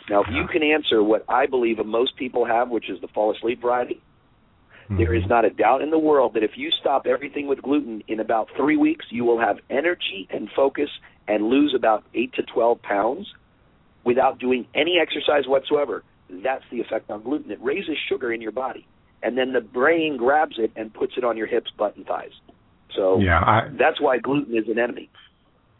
Now, 0.09 0.21
if 0.21 0.27
you 0.31 0.47
can 0.47 0.63
answer 0.63 1.03
what 1.03 1.23
I 1.29 1.45
believe 1.45 1.83
most 1.85 2.15
people 2.17 2.45
have, 2.45 2.69
which 2.69 2.89
is 2.89 2.99
the 3.01 3.07
fall 3.07 3.35
asleep 3.35 3.61
variety, 3.61 4.01
mm-hmm. 4.85 4.97
there 4.97 5.13
is 5.13 5.23
not 5.27 5.45
a 5.45 5.49
doubt 5.49 5.81
in 5.81 5.91
the 5.91 5.99
world 5.99 6.33
that 6.33 6.43
if 6.43 6.51
you 6.55 6.71
stop 6.79 7.05
everything 7.05 7.47
with 7.47 7.61
gluten 7.61 8.03
in 8.07 8.19
about 8.19 8.49
three 8.57 8.77
weeks, 8.77 9.05
you 9.11 9.23
will 9.23 9.39
have 9.39 9.57
energy 9.69 10.27
and 10.31 10.49
focus 10.55 10.89
and 11.27 11.45
lose 11.45 11.73
about 11.75 12.03
8 12.15 12.33
to 12.33 12.43
12 12.43 12.81
pounds 12.81 13.27
without 14.03 14.39
doing 14.39 14.65
any 14.73 14.97
exercise 14.99 15.47
whatsoever. 15.47 16.03
That's 16.29 16.63
the 16.71 16.79
effect 16.79 17.09
on 17.11 17.23
gluten. 17.23 17.51
It 17.51 17.61
raises 17.61 17.97
sugar 18.09 18.33
in 18.33 18.41
your 18.41 18.51
body, 18.51 18.87
and 19.21 19.37
then 19.37 19.53
the 19.53 19.61
brain 19.61 20.17
grabs 20.17 20.55
it 20.57 20.71
and 20.75 20.93
puts 20.93 21.13
it 21.17 21.23
on 21.23 21.37
your 21.37 21.47
hips, 21.47 21.71
butt, 21.77 21.95
and 21.95 22.05
thighs. 22.05 22.31
So 22.95 23.19
yeah, 23.19 23.39
I, 23.39 23.69
that's 23.77 24.01
why 24.01 24.17
gluten 24.17 24.57
is 24.57 24.67
an 24.67 24.79
enemy. 24.79 25.09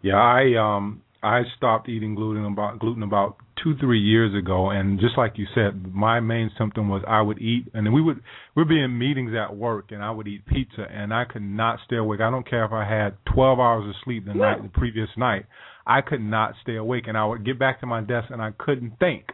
Yeah, 0.01 0.17
I 0.17 0.55
um 0.55 1.01
I 1.21 1.41
stopped 1.57 1.89
eating 1.89 2.15
gluten 2.15 2.45
about 2.45 2.79
gluten 2.79 3.03
about 3.03 3.37
two 3.61 3.75
three 3.77 3.99
years 3.99 4.33
ago, 4.33 4.69
and 4.69 4.99
just 4.99 5.17
like 5.17 5.33
you 5.37 5.45
said, 5.53 5.93
my 5.93 6.19
main 6.19 6.49
symptom 6.57 6.87
was 6.87 7.03
I 7.07 7.21
would 7.21 7.41
eat, 7.41 7.67
and 7.73 7.93
we 7.93 8.01
would 8.01 8.21
we'd 8.55 8.69
be 8.69 8.81
in 8.81 8.97
meetings 8.97 9.31
at 9.35 9.55
work, 9.55 9.91
and 9.91 10.01
I 10.01 10.11
would 10.11 10.27
eat 10.27 10.45
pizza, 10.45 10.85
and 10.89 11.13
I 11.13 11.25
could 11.25 11.41
not 11.41 11.79
stay 11.85 11.97
awake. 11.97 12.21
I 12.21 12.31
don't 12.31 12.49
care 12.49 12.63
if 12.63 12.71
I 12.71 12.85
had 12.85 13.17
twelve 13.33 13.59
hours 13.59 13.87
of 13.89 13.95
sleep 14.03 14.25
the 14.25 14.33
night 14.33 14.63
the 14.63 14.69
previous 14.69 15.09
night, 15.17 15.45
I 15.85 16.01
could 16.01 16.21
not 16.21 16.53
stay 16.61 16.77
awake, 16.77 17.05
and 17.07 17.17
I 17.17 17.25
would 17.25 17.45
get 17.45 17.59
back 17.59 17.81
to 17.81 17.85
my 17.85 18.01
desk 18.01 18.29
and 18.29 18.41
I 18.41 18.51
couldn't 18.57 18.97
think, 18.99 19.25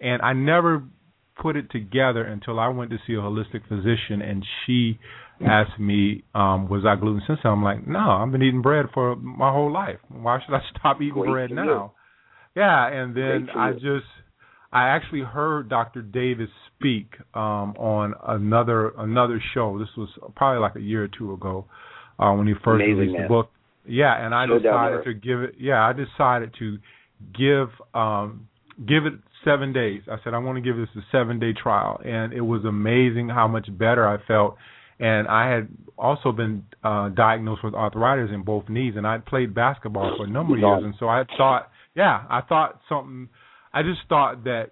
and 0.00 0.22
I 0.22 0.32
never 0.32 0.84
put 1.40 1.56
it 1.56 1.70
together 1.70 2.24
until 2.24 2.58
I 2.58 2.68
went 2.68 2.90
to 2.90 2.98
see 3.06 3.14
a 3.14 3.16
holistic 3.16 3.68
physician, 3.68 4.22
and 4.22 4.44
she 4.64 4.98
asked 5.46 5.78
me, 5.78 6.24
um, 6.34 6.68
was 6.68 6.84
I 6.86 6.98
gluten 6.98 7.22
sensitive? 7.26 7.50
I'm 7.52 7.62
like, 7.62 7.86
no, 7.86 7.98
I've 7.98 8.32
been 8.32 8.42
eating 8.42 8.62
bread 8.62 8.86
for 8.94 9.16
my 9.16 9.52
whole 9.52 9.72
life. 9.72 9.98
Why 10.08 10.38
should 10.44 10.54
I 10.54 10.60
stop 10.78 11.00
eating 11.00 11.14
Great 11.14 11.30
bread 11.30 11.50
now? 11.50 11.64
You. 11.64 11.90
Yeah, 12.62 12.88
and 12.88 13.14
then 13.14 13.48
I 13.54 13.72
just 13.72 14.06
I 14.72 14.88
actually 14.88 15.20
heard 15.20 15.68
Dr. 15.68 16.00
Davis 16.02 16.48
speak 16.74 17.14
um, 17.34 17.74
on 17.78 18.14
another 18.26 18.92
another 18.96 19.42
show. 19.52 19.78
This 19.78 19.88
was 19.96 20.08
probably 20.34 20.60
like 20.60 20.74
a 20.76 20.80
year 20.80 21.04
or 21.04 21.08
two 21.08 21.32
ago 21.34 21.66
uh, 22.18 22.32
when 22.32 22.46
he 22.46 22.54
first 22.64 22.82
Amazing, 22.82 22.96
released 22.96 23.12
man. 23.12 23.22
the 23.22 23.28
book. 23.28 23.50
Yeah, 23.86 24.24
and 24.24 24.34
I 24.34 24.46
so 24.46 24.58
decided 24.58 25.04
to 25.04 25.14
give 25.14 25.42
it. 25.42 25.54
Yeah, 25.58 25.86
I 25.86 25.92
decided 25.92 26.54
to 26.58 26.78
give 27.36 27.68
um, 27.94 28.48
give 28.78 29.06
it 29.06 29.14
seven 29.46 29.72
days. 29.72 30.02
I 30.10 30.16
said 30.24 30.34
I 30.34 30.38
want 30.38 30.56
to 30.56 30.62
give 30.62 30.76
this 30.76 30.88
a 30.96 31.04
seven 31.12 31.38
day 31.38 31.52
trial, 31.52 32.00
and 32.04 32.32
it 32.32 32.42
was 32.42 32.64
amazing 32.64 33.28
how 33.28 33.46
much 33.46 33.68
better 33.70 34.06
I 34.06 34.18
felt 34.26 34.56
and 34.98 35.28
I 35.28 35.54
had 35.54 35.68
also 35.98 36.32
been 36.32 36.64
uh 36.82 37.10
diagnosed 37.10 37.62
with 37.64 37.74
arthritis 37.74 38.30
in 38.32 38.42
both 38.42 38.68
knees 38.68 38.94
and 38.96 39.06
I'd 39.06 39.26
played 39.26 39.54
basketball 39.54 40.14
for 40.16 40.24
a 40.24 40.30
number 40.30 40.54
of 40.54 40.60
years 40.60 40.84
and 40.84 40.94
so 40.98 41.06
I 41.06 41.24
thought 41.36 41.70
yeah, 41.94 42.24
I 42.28 42.40
thought 42.42 42.80
something 42.88 43.28
I 43.72 43.82
just 43.82 44.00
thought 44.08 44.44
that 44.44 44.70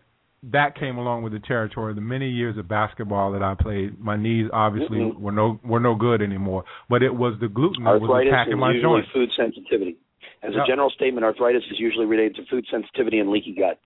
that 0.53 0.79
came 0.79 0.99
along 0.99 1.23
with 1.23 1.33
the 1.33 1.41
territory. 1.41 1.95
The 1.95 2.03
many 2.03 2.29
years 2.29 2.59
of 2.59 2.69
basketball 2.69 3.33
that 3.33 3.43
I 3.43 3.55
played, 3.59 3.99
my 3.99 4.17
knees 4.17 4.51
obviously 4.53 4.99
mm-hmm. 4.99 5.23
were 5.23 5.33
no 5.33 5.59
were 5.65 5.81
no 5.81 5.95
good 5.95 6.21
anymore. 6.21 6.65
But 6.89 7.03
it 7.03 7.15
was 7.15 7.35
the 7.41 7.49
gluten 7.49 7.87
arthritis 7.87 8.09
that 8.09 8.13
was 8.13 8.27
attacking 8.29 8.59
my 8.59 8.75
joints. 8.81 9.09
Food 9.15 9.31
sensitivity. 9.37 9.97
As 10.43 10.53
yep. 10.53 10.65
a 10.65 10.67
general 10.69 10.91
statement, 10.91 11.25
arthritis 11.25 11.63
is 11.71 11.79
usually 11.79 12.05
related 12.05 12.37
to 12.37 12.43
food 12.51 12.67
sensitivity 12.71 13.19
and 13.19 13.31
leaky 13.31 13.57
gut. 13.59 13.81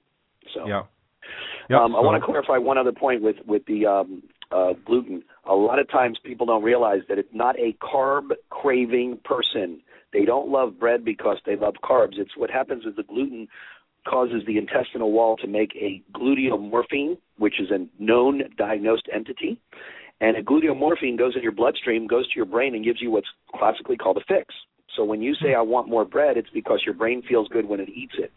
So 0.55 0.67
yeah. 0.67 0.83
Yep, 1.71 1.81
um, 1.81 1.97
I 1.97 2.01
want 2.01 2.21
to 2.21 2.25
clarify 2.25 2.57
one 2.57 2.79
other 2.79 2.93
point 2.93 3.23
with 3.23 3.37
with 3.47 3.65
the 3.67 3.87
um, 3.87 4.23
uh, 4.51 4.73
gluten. 4.87 5.23
A 5.45 5.55
lot 5.55 5.79
of 5.79 5.91
times 5.91 6.19
people 6.25 6.47
don't 6.47 6.63
realize 6.63 7.01
that 7.09 7.19
it's 7.19 7.29
not 7.33 7.59
a 7.59 7.77
carb 7.83 8.31
craving 8.51 9.19
person. 9.25 9.81
They 10.13 10.25
don't 10.25 10.49
love 10.49 10.79
bread 10.79 11.05
because 11.05 11.37
they 11.45 11.57
love 11.57 11.75
carbs. 11.85 12.19
It's 12.19 12.37
what 12.37 12.51
happens 12.51 12.85
is 12.85 12.97
the 12.97 13.03
gluten 13.03 13.49
causes 14.09 14.43
the 14.47 14.57
intestinal 14.57 15.13
wall 15.13 15.37
to 15.37 15.47
make 15.47 15.75
a 15.77 16.03
gluteomorphine, 16.17 17.19
which 17.37 17.61
is 17.61 17.71
a 17.71 17.87
known 18.03 18.43
diagnosed 18.57 19.09
entity. 19.13 19.61
And 20.21 20.37
a 20.37 20.43
gluteomorphine 20.43 21.19
goes 21.19 21.37
in 21.37 21.43
your 21.43 21.53
bloodstream, 21.53 22.07
goes 22.07 22.27
to 22.29 22.37
your 22.37 22.47
brain, 22.47 22.75
and 22.75 22.85
gives 22.85 23.03
you 23.03 23.11
what's 23.11 23.29
classically 23.55 23.97
called 23.97 24.17
a 24.17 24.25
fix. 24.27 24.55
So 24.97 25.05
when 25.05 25.23
you 25.23 25.35
say, 25.35 25.55
I 25.55 25.61
want 25.61 25.89
more 25.89 26.05
bread, 26.05 26.37
it's 26.37 26.51
because 26.51 26.83
your 26.85 26.95
brain 26.95 27.23
feels 27.29 27.49
good 27.49 27.69
when 27.69 27.81
it 27.81 27.89
eats 27.89 28.15
it. 28.19 28.33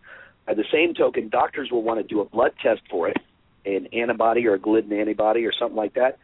By 0.46 0.54
the 0.56 0.66
same 0.72 0.94
token, 0.94 1.30
doctors 1.30 1.70
will 1.72 1.84
want 1.84 2.00
to 2.00 2.04
do 2.04 2.20
a 2.20 2.26
blood 2.26 2.52
test 2.62 2.82
for 2.90 3.08
it, 3.08 3.18
an 3.66 3.88
antibody 3.94 4.48
or 4.48 4.56
a 4.56 4.60
gluten 4.60 4.92
antibody 4.92 5.46
or 5.46 5.52
something 5.58 5.78
like 5.78 5.94
that. 5.94 6.18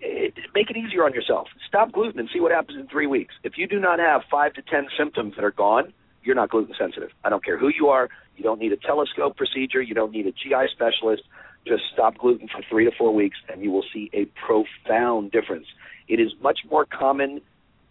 It, 0.00 0.34
make 0.54 0.70
it 0.70 0.76
easier 0.76 1.04
on 1.04 1.14
yourself. 1.14 1.48
Stop 1.66 1.92
gluten 1.92 2.20
and 2.20 2.28
see 2.32 2.40
what 2.40 2.52
happens 2.52 2.78
in 2.78 2.86
three 2.86 3.06
weeks. 3.06 3.34
If 3.42 3.56
you 3.56 3.66
do 3.66 3.80
not 3.80 3.98
have 3.98 4.22
five 4.30 4.52
to 4.54 4.62
ten 4.62 4.86
symptoms 4.96 5.34
that 5.36 5.44
are 5.44 5.50
gone, 5.50 5.92
you're 6.22 6.34
not 6.34 6.50
gluten 6.50 6.74
sensitive. 6.78 7.10
I 7.24 7.30
don't 7.30 7.44
care 7.44 7.58
who 7.58 7.68
you 7.68 7.88
are. 7.88 8.08
You 8.36 8.42
don't 8.44 8.60
need 8.60 8.72
a 8.72 8.76
telescope 8.76 9.36
procedure. 9.36 9.80
You 9.80 9.94
don't 9.94 10.12
need 10.12 10.26
a 10.26 10.32
GI 10.32 10.68
specialist. 10.72 11.22
Just 11.66 11.84
stop 11.92 12.18
gluten 12.18 12.46
for 12.48 12.62
three 12.68 12.84
to 12.84 12.92
four 12.96 13.12
weeks, 13.14 13.38
and 13.48 13.62
you 13.62 13.70
will 13.72 13.84
see 13.92 14.10
a 14.12 14.26
profound 14.46 15.32
difference. 15.32 15.66
It 16.08 16.20
is 16.20 16.32
much 16.40 16.60
more 16.70 16.84
common 16.84 17.40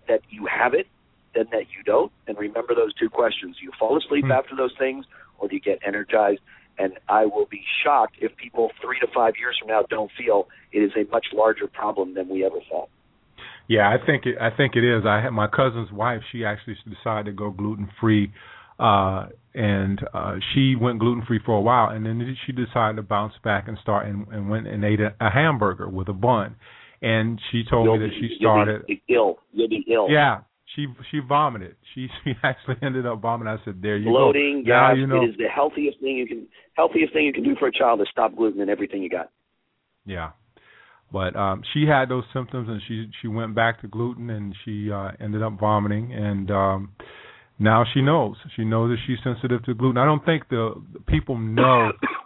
that 0.08 0.22
you 0.30 0.46
have 0.46 0.74
it 0.74 0.88
than 1.34 1.48
that 1.52 1.64
you 1.76 1.84
don't. 1.84 2.12
And 2.28 2.38
remember 2.38 2.76
those 2.76 2.94
two 2.94 3.10
questions: 3.10 3.58
you 3.62 3.72
fall 3.80 3.98
asleep 3.98 4.26
Hmm. 4.26 4.32
after 4.32 4.56
those 4.56 4.74
things, 4.78 5.06
or 5.40 5.48
do 5.48 5.56
you 5.56 5.62
get 5.62 5.80
energized? 5.86 6.42
And 6.78 6.94
I 7.08 7.26
will 7.26 7.48
be 7.50 7.62
shocked 7.84 8.18
if 8.20 8.36
people 8.36 8.70
three 8.82 9.00
to 9.00 9.08
five 9.16 9.34
years 9.40 9.56
from 9.60 9.70
now 9.70 9.84
don't 9.90 10.12
feel 10.18 10.48
it 10.74 10.80
is 10.80 10.92
a 10.98 11.10
much 11.10 11.28
larger 11.34 11.68
problem 11.68 12.14
than 12.16 12.28
we 12.28 12.44
ever 12.46 12.58
thought. 12.70 12.90
Yeah, 13.68 13.90
I 13.90 14.06
think 14.06 14.26
it, 14.26 14.36
I 14.40 14.56
think 14.56 14.76
it 14.76 14.84
is. 14.84 15.06
I 15.08 15.22
had 15.22 15.32
my 15.32 15.48
cousin's 15.48 15.92
wife. 15.92 16.22
She 16.32 16.46
actually 16.46 16.76
decided 16.88 17.26
to 17.26 17.32
go 17.32 17.50
gluten 17.50 17.90
free, 18.00 18.32
uh, 18.78 19.28
and 19.56 20.00
uh, 20.14 20.36
she 20.54 20.76
went 20.76 21.00
gluten 21.00 21.24
free 21.26 21.40
for 21.44 21.54
a 21.58 21.62
while, 21.62 21.90
and 21.90 22.06
then 22.06 22.36
she 22.46 22.52
decided 22.52 22.98
to 22.98 23.02
bounce 23.02 23.34
back 23.44 23.68
and 23.68 23.78
start 23.82 24.06
and, 24.08 24.28
and 24.28 24.50
went 24.50 24.68
and 24.68 24.84
ate 24.84 25.00
a, 25.00 25.16
a 25.20 25.32
hamburger 25.32 25.90
with 25.90 26.10
a 26.10 26.14
bun. 26.14 26.58
And 27.02 27.40
she 27.52 27.64
told 27.70 27.86
You'll 27.86 27.98
me 27.98 28.08
that 28.08 28.10
be- 28.14 28.28
she 28.28 28.36
you'll 28.40 28.52
started. 28.52 28.86
be 28.86 29.02
ill. 29.10 29.38
You'll 29.52 29.70
be 29.70 29.86
ill. 29.92 30.08
Yeah, 30.10 30.42
she 30.76 30.88
she 31.12 31.20
vomited. 31.20 31.76
She 31.94 32.08
she 32.24 32.34
actually 32.44 32.78
ended 32.82 33.06
up 33.06 33.22
vomiting. 33.22 33.54
I 33.54 33.64
said, 33.66 33.82
"There 33.82 33.98
you 33.98 34.10
bloating, 34.10 34.64
go." 34.66 34.72
Now 34.72 34.90
gas. 34.90 34.98
you 34.98 35.08
know. 35.08 35.24
It 35.24 35.30
is 35.30 35.38
the 35.38 35.48
healthiest 35.54 36.00
thing 36.00 36.18
you 36.18 36.28
can 36.28 36.48
healthiest 36.74 37.14
thing 37.14 37.26
you 37.26 37.34
can 37.34 37.44
do 37.44 37.56
for 37.58 37.68
a 37.68 37.72
child 37.72 38.02
is 38.02 38.08
stop 38.12 38.36
gluten 38.36 38.62
and 38.62 38.70
everything 38.70 39.02
you 39.02 39.10
got. 39.10 39.32
Yeah. 40.06 40.32
But 41.12 41.36
um 41.36 41.64
she 41.74 41.86
had 41.86 42.10
those 42.10 42.24
symptoms 42.34 42.68
and 42.70 42.82
she 42.88 43.10
she 43.22 43.28
went 43.28 43.56
back 43.56 43.82
to 43.82 43.88
gluten 43.88 44.30
and 44.30 44.56
she 44.66 44.92
uh 44.92 45.12
ended 45.20 45.42
up 45.42 45.60
vomiting 45.60 46.14
and 46.14 46.52
um 46.52 46.92
now 47.58 47.86
she 47.94 48.02
knows. 48.02 48.36
She 48.56 48.66
knows 48.66 48.90
that 48.90 48.98
she's 49.08 49.18
sensitive 49.24 49.64
to 49.64 49.74
gluten. 49.74 49.98
I 49.98 50.04
don't 50.04 50.26
think 50.26 50.50
the, 50.50 50.74
the 50.92 51.00
people 51.00 51.38
know 51.38 51.92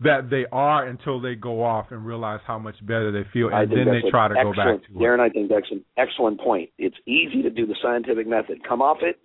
that 0.00 0.30
they 0.30 0.44
are 0.52 0.86
until 0.86 1.20
they 1.20 1.34
go 1.34 1.62
off 1.62 1.86
and 1.90 2.06
realize 2.06 2.40
how 2.46 2.58
much 2.58 2.76
better 2.86 3.10
they 3.10 3.28
feel 3.32 3.50
and 3.52 3.70
then 3.70 3.86
they 3.86 4.08
try 4.10 4.28
to 4.28 4.34
go 4.34 4.52
back 4.52 4.80
to 4.86 4.92
it. 4.92 4.98
Darren. 4.98 5.20
I 5.20 5.28
think 5.28 5.50
that's 5.50 5.70
an 5.70 5.84
excellent 5.96 6.40
point. 6.40 6.70
It's 6.78 6.96
easy 7.06 7.42
to 7.42 7.50
do 7.50 7.66
the 7.66 7.74
scientific 7.82 8.26
method. 8.26 8.58
Come 8.66 8.80
off 8.80 8.98
it 9.02 9.18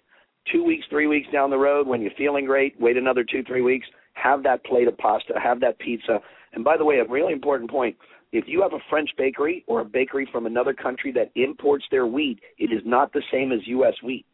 two 0.52 0.64
weeks, 0.64 0.86
three 0.90 1.08
weeks 1.08 1.28
down 1.32 1.50
the 1.50 1.58
road 1.58 1.88
when 1.88 2.02
you're 2.02 2.12
feeling 2.18 2.46
great. 2.46 2.80
Wait 2.80 2.98
another 2.98 3.24
two, 3.24 3.44
three 3.44 3.62
weeks. 3.62 3.86
Have 4.14 4.44
that 4.44 4.64
plate 4.66 4.88
of 4.88 4.98
pasta. 4.98 5.34
Have 5.42 5.60
that 5.62 5.78
pizza. 5.80 6.20
And 6.54 6.64
by 6.64 6.78
the 6.78 6.86
way, 6.86 6.98
a 6.98 7.06
really 7.06 7.34
important 7.34 7.70
point. 7.70 7.96
If 8.32 8.46
you 8.48 8.62
have 8.64 8.74
a 8.74 8.80
French 8.90 9.10
bakery 9.16 9.64
or 9.68 9.82
a 9.82 9.86
bakery 9.86 10.28
from 10.32 10.48
another 10.48 10.74
country 10.74 11.12
that 11.14 11.32
imports 11.40 11.86
their 11.92 12.08
wheat, 12.08 12.40
it 12.58 12.72
is 12.72 12.82
not 12.84 13.14
the 13.14 13.22
same 13.32 13.52
as 13.52 13.60
U.S. 13.68 13.94
wheat. 14.04 14.26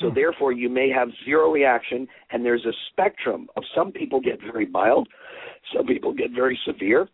So 0.00 0.08
hmm. 0.08 0.14
therefore, 0.14 0.52
you 0.52 0.68
may 0.68 0.90
have 0.90 1.08
zero 1.24 1.50
reaction, 1.50 2.06
and 2.30 2.44
there's 2.44 2.64
a 2.64 2.72
spectrum 2.90 3.48
of 3.56 3.64
some 3.74 3.92
people 3.92 4.20
get 4.20 4.40
very 4.40 4.66
mild, 4.66 5.08
some 5.74 5.86
people 5.86 6.12
get 6.12 6.30
very 6.34 6.58
severe, 6.66 7.08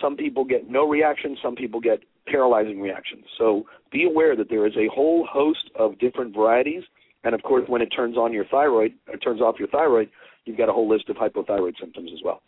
some 0.00 0.16
people 0.16 0.44
get 0.44 0.68
no 0.70 0.88
reaction, 0.88 1.36
some 1.42 1.54
people 1.54 1.80
get 1.80 2.00
paralyzing 2.26 2.80
reactions. 2.80 3.24
So 3.38 3.64
be 3.92 4.04
aware 4.04 4.36
that 4.36 4.48
there 4.48 4.66
is 4.66 4.74
a 4.76 4.88
whole 4.94 5.26
host 5.30 5.70
of 5.78 5.98
different 5.98 6.34
varieties, 6.34 6.82
and 7.24 7.34
of 7.34 7.42
course, 7.42 7.64
when 7.68 7.82
it 7.82 7.86
turns 7.86 8.16
on 8.16 8.32
your 8.32 8.44
thyroid, 8.46 8.92
or 9.08 9.16
turns 9.16 9.40
off 9.40 9.56
your 9.58 9.68
thyroid, 9.68 10.10
you've 10.44 10.58
got 10.58 10.68
a 10.68 10.72
whole 10.72 10.88
list 10.88 11.08
of 11.08 11.16
hypothyroid 11.16 11.74
symptoms 11.80 12.10
as 12.12 12.20
well. 12.24 12.42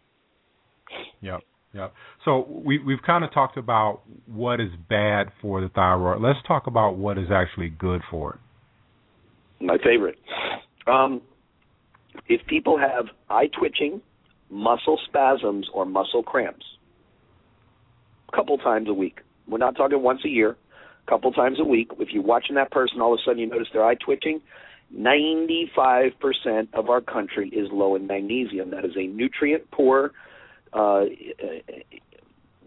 Yep. 1.21 1.41
Yep. 1.75 1.93
So 2.25 2.47
we 2.49 2.79
we've 2.79 3.03
kind 3.05 3.25
of 3.25 3.33
talked 3.33 3.59
about 3.59 4.01
what 4.27 4.61
is 4.61 4.71
bad 4.89 5.29
for 5.43 5.61
the 5.61 5.69
thyroid. 5.69 6.23
Let's 6.23 6.39
talk 6.47 6.67
about 6.67 6.97
what 6.97 7.19
is 7.19 7.29
actually 7.31 7.69
good 7.69 8.01
for 8.11 8.35
it. 8.35 8.41
My 9.61 9.79
favorite. 9.79 10.19
Um, 10.87 11.21
if 12.29 12.47
people 12.47 12.79
have 12.79 13.07
eye 13.29 13.49
twitching, 13.59 14.01
muscle 14.51 14.99
spasms, 15.07 15.69
or 15.73 15.85
muscle 15.85 16.23
cramps, 16.23 16.65
a 18.33 18.37
couple 18.37 18.59
times 18.59 18.89
a 18.89 18.95
week. 18.95 19.21
We're 19.47 19.59
not 19.59 19.77
talking 19.77 20.03
once 20.03 20.21
a 20.25 20.29
year. 20.29 20.57
A 21.07 21.11
couple 21.11 21.33
times 21.33 21.59
a 21.59 21.65
week. 21.65 21.91
If 21.99 22.09
you're 22.13 22.23
watching 22.23 22.57
that 22.57 22.71
person, 22.71 23.01
all 23.01 23.15
of 23.15 23.21
a 23.21 23.23
sudden 23.25 23.39
you 23.39 23.47
notice 23.47 23.69
their 23.73 23.85
eye 23.85 23.95
twitching. 23.95 24.41
95% 24.95 26.13
of 26.73 26.89
our 26.89 27.01
country 27.01 27.49
is 27.51 27.69
low 27.71 27.95
in 27.95 28.07
magnesium. 28.07 28.71
That 28.71 28.85
is 28.85 28.93
a 28.97 29.07
nutrient 29.07 29.71
poor 29.71 30.13
uh, 30.73 31.05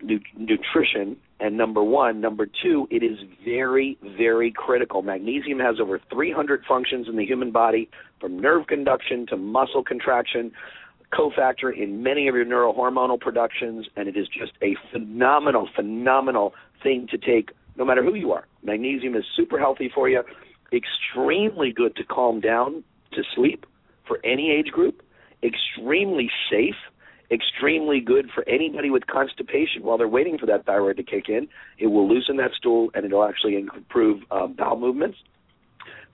nu- 0.01 0.19
nutrition. 0.37 1.17
And 1.39 1.57
number 1.57 1.83
one, 1.83 2.21
number 2.21 2.45
two, 2.45 2.87
it 2.91 3.03
is 3.03 3.17
very, 3.43 3.97
very 4.17 4.51
critical. 4.51 5.01
Magnesium 5.01 5.59
has 5.59 5.79
over 5.79 5.99
300 6.11 6.63
functions 6.67 7.07
in 7.07 7.15
the 7.15 7.25
human 7.25 7.51
body, 7.51 7.89
from 8.19 8.39
nerve 8.39 8.67
conduction 8.67 9.25
to 9.27 9.37
muscle 9.37 9.83
contraction, 9.83 10.51
cofactor 11.11 11.75
in 11.75 12.03
many 12.03 12.27
of 12.27 12.35
your 12.35 12.45
neurohormonal 12.45 13.19
productions, 13.19 13.87
and 13.95 14.07
it 14.07 14.15
is 14.15 14.27
just 14.27 14.53
a 14.61 14.75
phenomenal, 14.91 15.67
phenomenal 15.75 16.53
thing 16.83 17.07
to 17.09 17.17
take 17.17 17.51
no 17.75 17.85
matter 17.85 18.03
who 18.03 18.13
you 18.13 18.31
are. 18.31 18.45
Magnesium 18.63 19.15
is 19.15 19.23
super 19.35 19.57
healthy 19.59 19.89
for 19.93 20.09
you, 20.09 20.23
extremely 20.71 21.71
good 21.71 21.95
to 21.95 22.03
calm 22.03 22.39
down 22.39 22.83
to 23.13 23.23
sleep 23.35 23.65
for 24.07 24.19
any 24.23 24.51
age 24.51 24.71
group, 24.71 25.01
extremely 25.43 26.29
safe, 26.49 26.75
extremely 27.31 27.99
good 28.01 28.29
for 28.33 28.47
anybody 28.47 28.89
with 28.89 29.07
constipation 29.07 29.83
while 29.83 29.97
they're 29.97 30.07
waiting 30.07 30.37
for 30.37 30.45
that 30.47 30.65
thyroid 30.65 30.97
to 30.97 31.03
kick 31.03 31.29
in. 31.29 31.47
It 31.77 31.87
will 31.87 32.07
loosen 32.07 32.37
that 32.37 32.51
stool 32.57 32.89
and 32.93 33.05
it'll 33.05 33.23
actually 33.23 33.55
improve 33.55 34.21
um, 34.31 34.53
bowel 34.53 34.79
movements. 34.79 35.17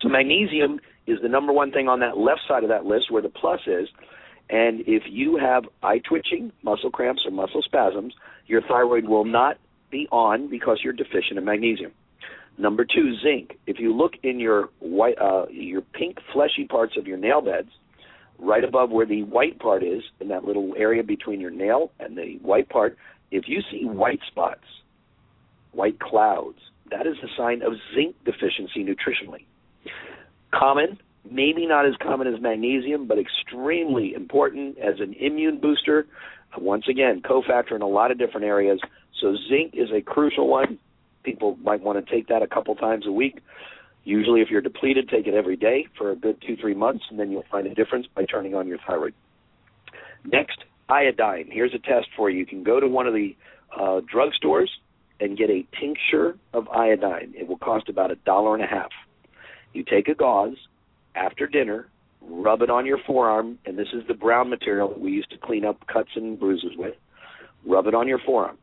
So 0.02 0.10
magnesium 0.10 0.80
is 1.08 1.18
the 1.22 1.30
number 1.30 1.52
one 1.52 1.72
thing 1.72 1.88
on 1.88 2.02
that 2.02 2.18
left 2.18 2.42
side 2.48 2.64
of 2.64 2.70
that 2.70 2.86
list 2.86 3.12
where 3.12 3.22
the 3.22 3.30
plus 3.30 3.62
is. 3.66 3.88
And 4.50 4.82
if 4.82 5.04
you 5.08 5.38
have 5.38 5.64
eye 5.84 6.00
twitching, 6.00 6.52
muscle 6.64 6.92
cramps, 6.92 7.24
or 7.26 7.32
muscle 7.32 7.62
spasms, 7.62 8.14
your 8.46 8.62
thyroid 8.62 9.06
will 9.06 9.26
not 9.26 9.58
be 9.92 10.08
on 10.12 10.50
because 10.50 10.80
you're 10.84 10.94
deficient 10.94 11.38
in 11.38 11.46
magnesium. 11.46 11.92
Number 12.58 12.86
two, 12.86 13.16
zinc. 13.22 13.58
If 13.68 13.80
you 13.80 13.96
look 13.96 14.14
in 14.24 14.40
your 14.40 14.70
white, 14.80 15.18
uh, 15.20 15.46
your 15.50 15.82
pink 15.82 16.18
fleshy 16.34 16.66
parts 16.66 16.96
of 16.98 17.06
your 17.06 17.18
nail 17.18 17.42
beds, 17.42 17.70
right 18.40 18.64
above 18.64 18.90
where 18.92 19.06
the 19.06 19.24
white 19.24 19.60
part 19.60 19.84
is, 19.84 20.04
in 20.20 20.28
that 20.30 20.46
little 20.46 20.74
area 20.78 21.04
between 21.04 21.42
your 21.42 21.52
nail 21.52 21.92
and 22.00 22.18
the 22.18 22.38
white 22.42 22.70
part, 22.70 22.98
if 23.32 23.48
you 23.48 23.62
see 23.72 23.84
hmm. 23.84 23.96
white 23.96 24.20
spots, 24.28 24.64
white 25.72 26.00
clouds, 26.00 26.60
that 26.92 27.06
is 27.06 27.18
a 27.24 27.28
sign 27.38 27.62
of 27.62 27.74
zinc 27.94 28.16
deficiency 28.24 28.84
nutritionally. 28.84 29.46
Common, 30.54 30.98
maybe 31.30 31.66
not 31.66 31.86
as 31.86 31.94
common 32.02 32.28
as 32.28 32.40
magnesium, 32.42 33.08
but 33.08 33.18
extremely 33.18 34.14
important 34.14 34.78
as 34.78 35.00
an 35.00 35.14
immune 35.20 35.60
booster. 35.60 36.08
Uh, 36.56 36.62
once 36.62 36.86
again, 36.90 37.22
cofactor 37.22 37.76
in 37.76 37.82
a 37.82 37.88
lot 37.88 38.12
of 38.12 38.18
different 38.18 38.46
areas. 38.46 38.80
So 39.22 39.36
zinc 39.50 39.74
is 39.74 39.90
a 39.92 40.02
crucial 40.02 40.48
one. 40.48 40.80
People 41.24 41.58
might 41.62 41.82
want 41.82 42.04
to 42.04 42.12
take 42.12 42.28
that 42.28 42.42
a 42.42 42.48
couple 42.48 42.74
times 42.76 43.06
a 43.06 43.12
week. 43.12 43.40
Usually, 44.08 44.40
if 44.40 44.50
you're 44.50 44.62
depleted, 44.62 45.10
take 45.10 45.28
it 45.28 45.34
every 45.34 45.58
day 45.58 45.86
for 45.98 46.12
a 46.12 46.16
good 46.16 46.42
two, 46.42 46.56
three 46.56 46.74
months, 46.74 47.04
and 47.10 47.20
then 47.20 47.30
you'll 47.30 47.44
find 47.52 47.68
a 47.68 47.76
difference 47.76 48.08
by 48.16 48.24
turning 48.24 48.56
on 48.56 48.66
your 48.66 48.78
thyroid. 48.88 49.14
Next, 50.24 50.64
iodine. 50.88 51.50
Here's 51.52 51.74
a 51.74 51.80
test 51.80 52.08
for 52.16 52.30
you. 52.30 52.40
You 52.40 52.46
can 52.46 52.64
go 52.64 52.80
to 52.80 52.88
one 52.88 53.06
of 53.06 53.14
the 53.14 53.36
uh, 53.76 54.00
drugstores 54.00 54.70
and 55.20 55.38
get 55.38 55.50
a 55.50 55.68
tincture 55.78 56.38
of 56.54 56.70
iodine. 56.70 57.34
It 57.36 57.50
will 57.50 57.58
cost 57.58 57.90
about 57.90 58.10
a 58.10 58.16
dollar 58.16 58.56
and 58.56 58.64
a 58.64 58.68
half. 58.68 58.92
You 59.74 59.84
take 59.84 60.08
a 60.08 60.16
gauze 60.16 60.56
after 61.14 61.46
dinner, 61.46 61.90
rub 62.22 62.62
it 62.62 62.70
on 62.70 62.86
your 62.86 63.00
forearm, 63.06 63.60
and 63.66 63.78
this 63.78 63.90
is 63.92 64.04
the 64.08 64.14
brown 64.14 64.50
material 64.50 64.88
that 64.88 65.02
we 65.02 65.12
used 65.12 65.32
to 65.32 65.38
clean 65.38 65.66
up 65.66 65.86
cuts 65.88 66.12
and 66.16 66.40
bruises 66.40 66.78
with. 66.78 66.96
Rub 67.66 67.88
it 67.88 67.94
on 67.94 68.08
your 68.08 68.20
forearm. 68.20 68.58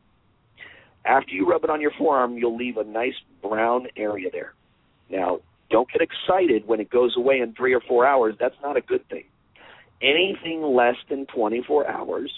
After 1.05 1.33
you 1.33 1.47
rub 1.47 1.63
it 1.63 1.69
on 1.69 1.81
your 1.81 1.91
forearm, 1.99 2.35
you'll 2.35 2.57
leave 2.57 2.77
a 2.77 2.83
nice 2.83 3.13
brown 3.43 3.85
area 3.95 4.29
there. 4.31 4.55
Now, 5.09 5.39
don't 5.69 5.89
get 5.91 6.01
excited 6.01 6.67
when 6.67 6.79
it 6.79 6.89
goes 6.89 7.15
away 7.17 7.39
in 7.39 7.53
three 7.53 7.73
or 7.73 7.81
four 7.81 8.05
hours. 8.05 8.35
That's 8.39 8.55
not 8.61 8.77
a 8.77 8.81
good 8.81 9.07
thing. 9.09 9.25
Anything 10.01 10.61
less 10.61 10.95
than 11.09 11.25
24 11.27 11.87
hours, 11.87 12.31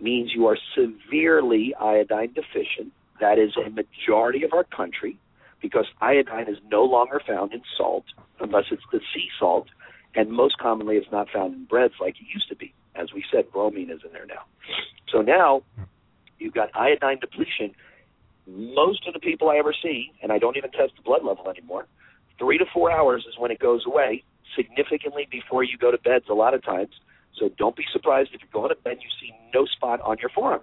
means 0.00 0.32
you 0.34 0.46
are 0.46 0.58
severely 0.74 1.74
iodine 1.80 2.32
deficient. 2.32 2.92
That 3.20 3.38
is 3.38 3.52
a 3.56 3.70
majority 3.70 4.42
of 4.44 4.52
our 4.52 4.64
country 4.64 5.18
because 5.62 5.86
iodine 6.00 6.48
is 6.48 6.58
no 6.70 6.84
longer 6.84 7.20
found 7.26 7.52
in 7.52 7.62
salt 7.76 8.04
unless 8.40 8.64
it's 8.70 8.82
the 8.92 9.00
sea 9.14 9.28
salt, 9.38 9.68
and 10.14 10.30
most 10.30 10.58
commonly 10.58 10.96
it's 10.96 11.10
not 11.10 11.28
found 11.32 11.54
in 11.54 11.64
breads 11.64 11.94
like 12.00 12.16
it 12.20 12.26
used 12.32 12.48
to 12.48 12.56
be. 12.56 12.74
As 12.94 13.12
we 13.14 13.24
said, 13.32 13.50
bromine 13.50 13.90
is 13.90 14.00
in 14.04 14.12
there 14.12 14.26
now. 14.26 14.42
So 15.10 15.22
now 15.22 15.62
you've 16.38 16.54
got 16.54 16.70
iodine 16.74 17.18
depletion. 17.20 17.74
Most 18.46 19.06
of 19.06 19.14
the 19.14 19.20
people 19.20 19.50
I 19.50 19.56
ever 19.56 19.74
see, 19.82 20.12
and 20.22 20.30
I 20.30 20.38
don't 20.38 20.56
even 20.56 20.70
test 20.70 20.92
the 20.96 21.02
blood 21.02 21.24
level 21.24 21.48
anymore, 21.50 21.86
three 22.38 22.58
to 22.58 22.64
four 22.72 22.90
hours 22.92 23.24
is 23.28 23.34
when 23.38 23.50
it 23.50 23.58
goes 23.58 23.84
away, 23.86 24.22
significantly 24.54 25.26
before 25.30 25.64
you 25.64 25.76
go 25.78 25.90
to 25.90 25.98
bed 25.98 26.22
a 26.30 26.34
lot 26.34 26.54
of 26.54 26.64
times. 26.64 26.94
So 27.38 27.50
don't 27.58 27.76
be 27.76 27.84
surprised 27.92 28.30
if 28.32 28.40
you're 28.40 28.62
going 28.62 28.74
to 28.74 28.82
bed 28.82 28.98
you 29.02 29.08
see 29.20 29.32
no 29.52 29.66
spot 29.66 30.00
on 30.00 30.16
your 30.20 30.30
forearm. 30.30 30.62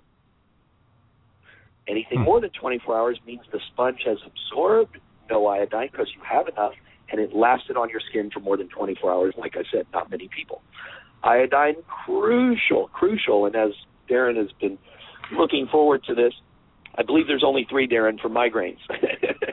Anything 1.88 2.20
Hmm. 2.20 2.26
more 2.26 2.42
than 2.42 2.52
24 2.52 2.98
hours 2.98 3.20
means 3.26 3.42
the 3.52 3.60
sponge 3.72 4.04
has 4.06 4.18
absorbed 4.26 4.98
no 5.30 5.48
iodine 5.48 5.90
because 5.92 6.08
you 6.16 6.22
have 6.22 6.48
enough 6.48 6.74
and 7.10 7.20
it 7.20 7.36
lasted 7.36 7.78
on 7.78 7.90
your 7.90 8.00
skin 8.00 8.32
for 8.32 8.40
more 8.40 8.58
than 8.58 8.70
24 8.70 9.12
hours. 9.12 9.36
Like 9.38 9.56
I 9.58 9.64
said, 9.72 9.86
not 9.94 10.10
many 10.10 10.30
people. 10.30 10.62
Iodine, 11.24 11.76
crucial, 11.84 12.88
crucial. 12.88 13.46
And 13.46 13.56
as 13.56 13.72
Darren 14.10 14.38
has 14.38 14.52
been 14.60 14.78
looking 15.38 15.68
forward 15.68 16.04
to 16.06 16.16
this, 16.16 16.34
I 16.96 17.04
believe 17.04 17.28
there's 17.28 17.44
only 17.46 17.66
three, 17.70 17.88
Darren, 17.88 18.20
for 18.20 18.30
migraines. 18.30 18.78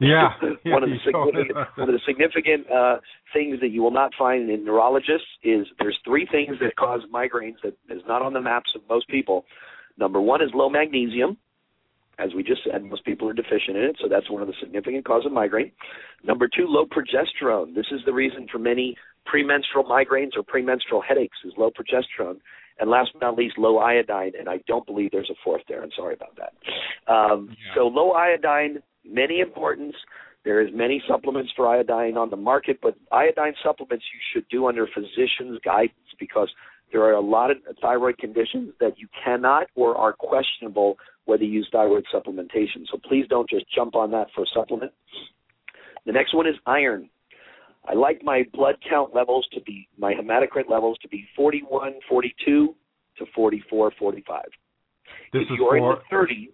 Yeah, 0.00 0.30
one 0.66 0.82
of 0.82 0.90
the 0.90 0.96
you 1.04 1.12
told 1.12 1.34
me 1.34 1.42
significant, 1.42 1.68
one 1.76 1.88
of 1.88 1.94
the 1.94 2.00
significant 2.06 2.70
uh, 2.70 2.96
things 3.32 3.60
that 3.60 3.68
you 3.68 3.82
will 3.82 3.92
not 3.92 4.12
find 4.18 4.50
in 4.50 4.64
neurologists 4.64 5.26
is 5.42 5.66
there's 5.78 5.98
three 6.04 6.26
things 6.30 6.56
that 6.60 6.76
cause 6.76 7.00
migraines 7.12 7.56
that 7.62 7.74
is 7.88 8.02
not 8.06 8.22
on 8.22 8.32
the 8.32 8.40
maps 8.40 8.70
of 8.74 8.82
most 8.88 9.08
people. 9.08 9.44
Number 9.96 10.20
one 10.20 10.42
is 10.42 10.50
low 10.52 10.68
magnesium. 10.68 11.36
As 12.18 12.30
we 12.34 12.44
just 12.44 12.60
said, 12.70 12.84
most 12.84 13.04
people 13.04 13.28
are 13.28 13.32
deficient 13.32 13.76
in 13.76 13.84
it, 13.84 13.96
so 14.00 14.08
that's 14.08 14.30
one 14.30 14.40
of 14.40 14.46
the 14.46 14.54
significant 14.60 15.04
causes 15.04 15.26
of 15.26 15.32
migraine. 15.32 15.72
Number 16.22 16.48
two, 16.48 16.66
low 16.68 16.84
progesterone. 16.84 17.74
This 17.74 17.86
is 17.90 18.00
the 18.06 18.12
reason 18.12 18.46
for 18.50 18.58
many 18.58 18.96
premenstrual 19.26 19.84
migraines 19.84 20.36
or 20.36 20.44
premenstrual 20.44 21.02
headaches 21.02 21.38
is 21.44 21.52
low 21.56 21.70
progesterone. 21.70 22.38
And 22.78 22.90
last 22.90 23.10
but 23.12 23.22
not 23.22 23.36
least, 23.36 23.56
low 23.58 23.78
iodine. 23.78 24.32
And 24.38 24.48
I 24.48 24.58
don't 24.66 24.84
believe 24.86 25.10
there's 25.12 25.30
a 25.30 25.38
fourth 25.44 25.62
there. 25.68 25.82
I'm 25.82 25.90
sorry 25.96 26.14
about 26.14 26.36
that. 26.36 27.12
Um, 27.12 27.56
So 27.74 27.86
low 27.86 28.12
iodine, 28.12 28.82
many 29.04 29.40
importance. 29.40 29.94
There 30.44 30.60
is 30.60 30.68
many 30.74 31.02
supplements 31.08 31.52
for 31.56 31.66
iodine 31.68 32.16
on 32.16 32.30
the 32.30 32.36
market, 32.36 32.78
but 32.82 32.94
iodine 33.12 33.54
supplements 33.62 34.04
you 34.12 34.20
should 34.32 34.48
do 34.50 34.66
under 34.66 34.86
physician's 34.86 35.58
guidance 35.64 35.94
because 36.18 36.50
there 36.92 37.02
are 37.02 37.12
a 37.12 37.20
lot 37.20 37.50
of 37.50 37.56
thyroid 37.80 38.18
conditions 38.18 38.72
that 38.80 38.98
you 38.98 39.08
cannot 39.24 39.68
or 39.74 39.96
are 39.96 40.12
questionable 40.12 40.96
whether 41.24 41.44
you 41.44 41.52
use 41.52 41.68
thyroid 41.72 42.04
supplementation. 42.12 42.84
So 42.90 42.98
please 43.08 43.26
don't 43.28 43.48
just 43.48 43.64
jump 43.74 43.94
on 43.94 44.10
that 44.10 44.26
for 44.34 44.42
a 44.42 44.46
supplement. 44.54 44.92
The 46.06 46.12
next 46.12 46.34
one 46.34 46.46
is 46.46 46.54
iron. 46.66 47.08
I 47.86 47.94
like 47.94 48.22
my 48.24 48.44
blood 48.52 48.76
count 48.88 49.14
levels 49.14 49.46
to 49.52 49.60
be 49.60 49.88
my 49.98 50.14
hematocrit 50.14 50.68
levels 50.70 50.96
to 51.02 51.08
be 51.08 51.26
41, 51.36 51.94
42 52.08 52.74
to 53.18 53.26
44, 53.34 53.92
45. 53.98 54.42
This 55.32 55.42
if 55.42 55.52
is 55.52 55.56
you're 55.58 55.76
in 55.76 55.84
the 55.84 55.96
30 56.10 56.50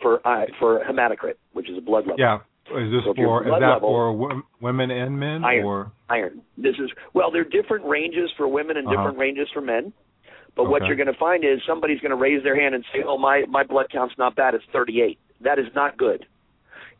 for 0.00 0.26
uh, 0.26 0.46
for 0.58 0.80
hematocrit, 0.88 1.34
which 1.52 1.68
is 1.70 1.76
a 1.78 1.80
blood 1.80 2.04
level. 2.06 2.16
yeah. 2.18 2.38
Is 2.70 2.90
this 2.90 3.02
So 3.04 3.12
for 3.14 3.44
is 3.46 3.50
that 3.60 3.60
level- 3.60 3.90
for 3.90 4.42
women 4.62 4.90
and 4.90 5.18
men 5.20 5.44
Iron. 5.44 5.64
or 5.66 5.92
iron. 6.08 6.40
This 6.56 6.74
is 6.78 6.90
well, 7.12 7.30
there 7.30 7.42
are 7.42 7.44
different 7.44 7.84
ranges 7.84 8.30
for 8.38 8.48
women 8.48 8.78
and 8.78 8.86
Uh-huh. 8.86 8.96
different 8.96 9.18
ranges 9.18 9.48
for 9.52 9.60
men. 9.60 9.92
But 10.56 10.70
what 10.70 10.86
you're 10.86 10.96
going 10.96 11.12
to 11.12 11.18
find 11.18 11.44
is 11.44 11.60
somebody's 11.66 12.00
going 12.00 12.10
to 12.10 12.16
raise 12.16 12.42
their 12.42 12.54
hand 12.58 12.74
and 12.74 12.84
say, 12.92 13.02
"Oh, 13.04 13.18
my 13.18 13.44
my 13.48 13.64
blood 13.64 13.90
count's 13.90 14.16
not 14.16 14.34
bad. 14.34 14.54
It's 14.54 14.64
38." 14.72 15.18
That 15.42 15.58
is 15.58 15.66
not 15.74 15.98
good. 15.98 16.26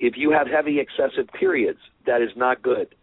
If 0.01 0.17
you 0.19 0.33
have 0.33 0.49
heavy 0.49 0.81
excessive 0.81 1.29
periods, 1.29 1.79
that 2.05 2.21
is 2.21 2.31
not 2.37 2.61
good. 2.62 2.95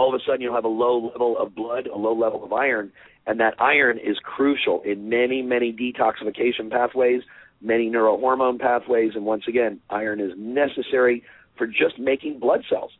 All 0.00 0.08
of 0.08 0.18
a 0.18 0.24
sudden, 0.24 0.40
you'll 0.40 0.54
have 0.54 0.64
a 0.64 0.68
low 0.68 1.10
level 1.12 1.36
of 1.36 1.54
blood, 1.54 1.86
a 1.86 1.98
low 1.98 2.14
level 2.14 2.42
of 2.42 2.54
iron, 2.54 2.90
and 3.26 3.38
that 3.38 3.52
iron 3.60 3.98
is 3.98 4.16
crucial 4.22 4.80
in 4.80 5.10
many 5.10 5.42
many 5.42 5.74
detoxification 5.74 6.70
pathways, 6.70 7.20
many 7.60 7.90
neurohormone 7.90 8.58
pathways, 8.58 9.12
and 9.14 9.26
once 9.26 9.44
again, 9.46 9.78
iron 9.90 10.18
is 10.18 10.32
necessary 10.38 11.22
for 11.58 11.66
just 11.66 11.98
making 11.98 12.38
blood 12.38 12.62
cells. 12.70 12.92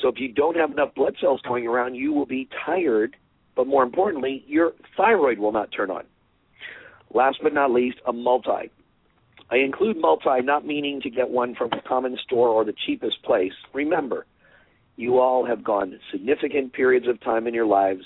So 0.00 0.06
if 0.06 0.20
you 0.20 0.32
don't 0.32 0.56
have 0.56 0.70
enough 0.70 0.94
blood 0.94 1.16
cells 1.20 1.40
going 1.48 1.66
around, 1.66 1.96
you 1.96 2.12
will 2.12 2.26
be 2.26 2.48
tired, 2.64 3.16
but 3.56 3.66
more 3.66 3.82
importantly, 3.82 4.44
your 4.46 4.74
thyroid 4.96 5.40
will 5.40 5.50
not 5.50 5.72
turn 5.72 5.90
on. 5.90 6.04
Last 7.12 7.38
but 7.42 7.54
not 7.54 7.72
least, 7.72 7.98
a 8.06 8.12
multi. 8.12 8.70
I 9.50 9.56
include 9.56 9.96
multi 9.96 10.42
not 10.44 10.64
meaning 10.64 11.00
to 11.00 11.10
get 11.10 11.28
one 11.28 11.56
from 11.56 11.72
a 11.72 11.82
common 11.82 12.16
store 12.24 12.50
or 12.50 12.64
the 12.64 12.74
cheapest 12.86 13.20
place. 13.24 13.54
Remember, 13.74 14.26
you 14.96 15.18
all 15.18 15.46
have 15.46 15.62
gone 15.62 15.98
significant 16.10 16.72
periods 16.72 17.06
of 17.06 17.20
time 17.20 17.46
in 17.46 17.54
your 17.54 17.66
lives 17.66 18.02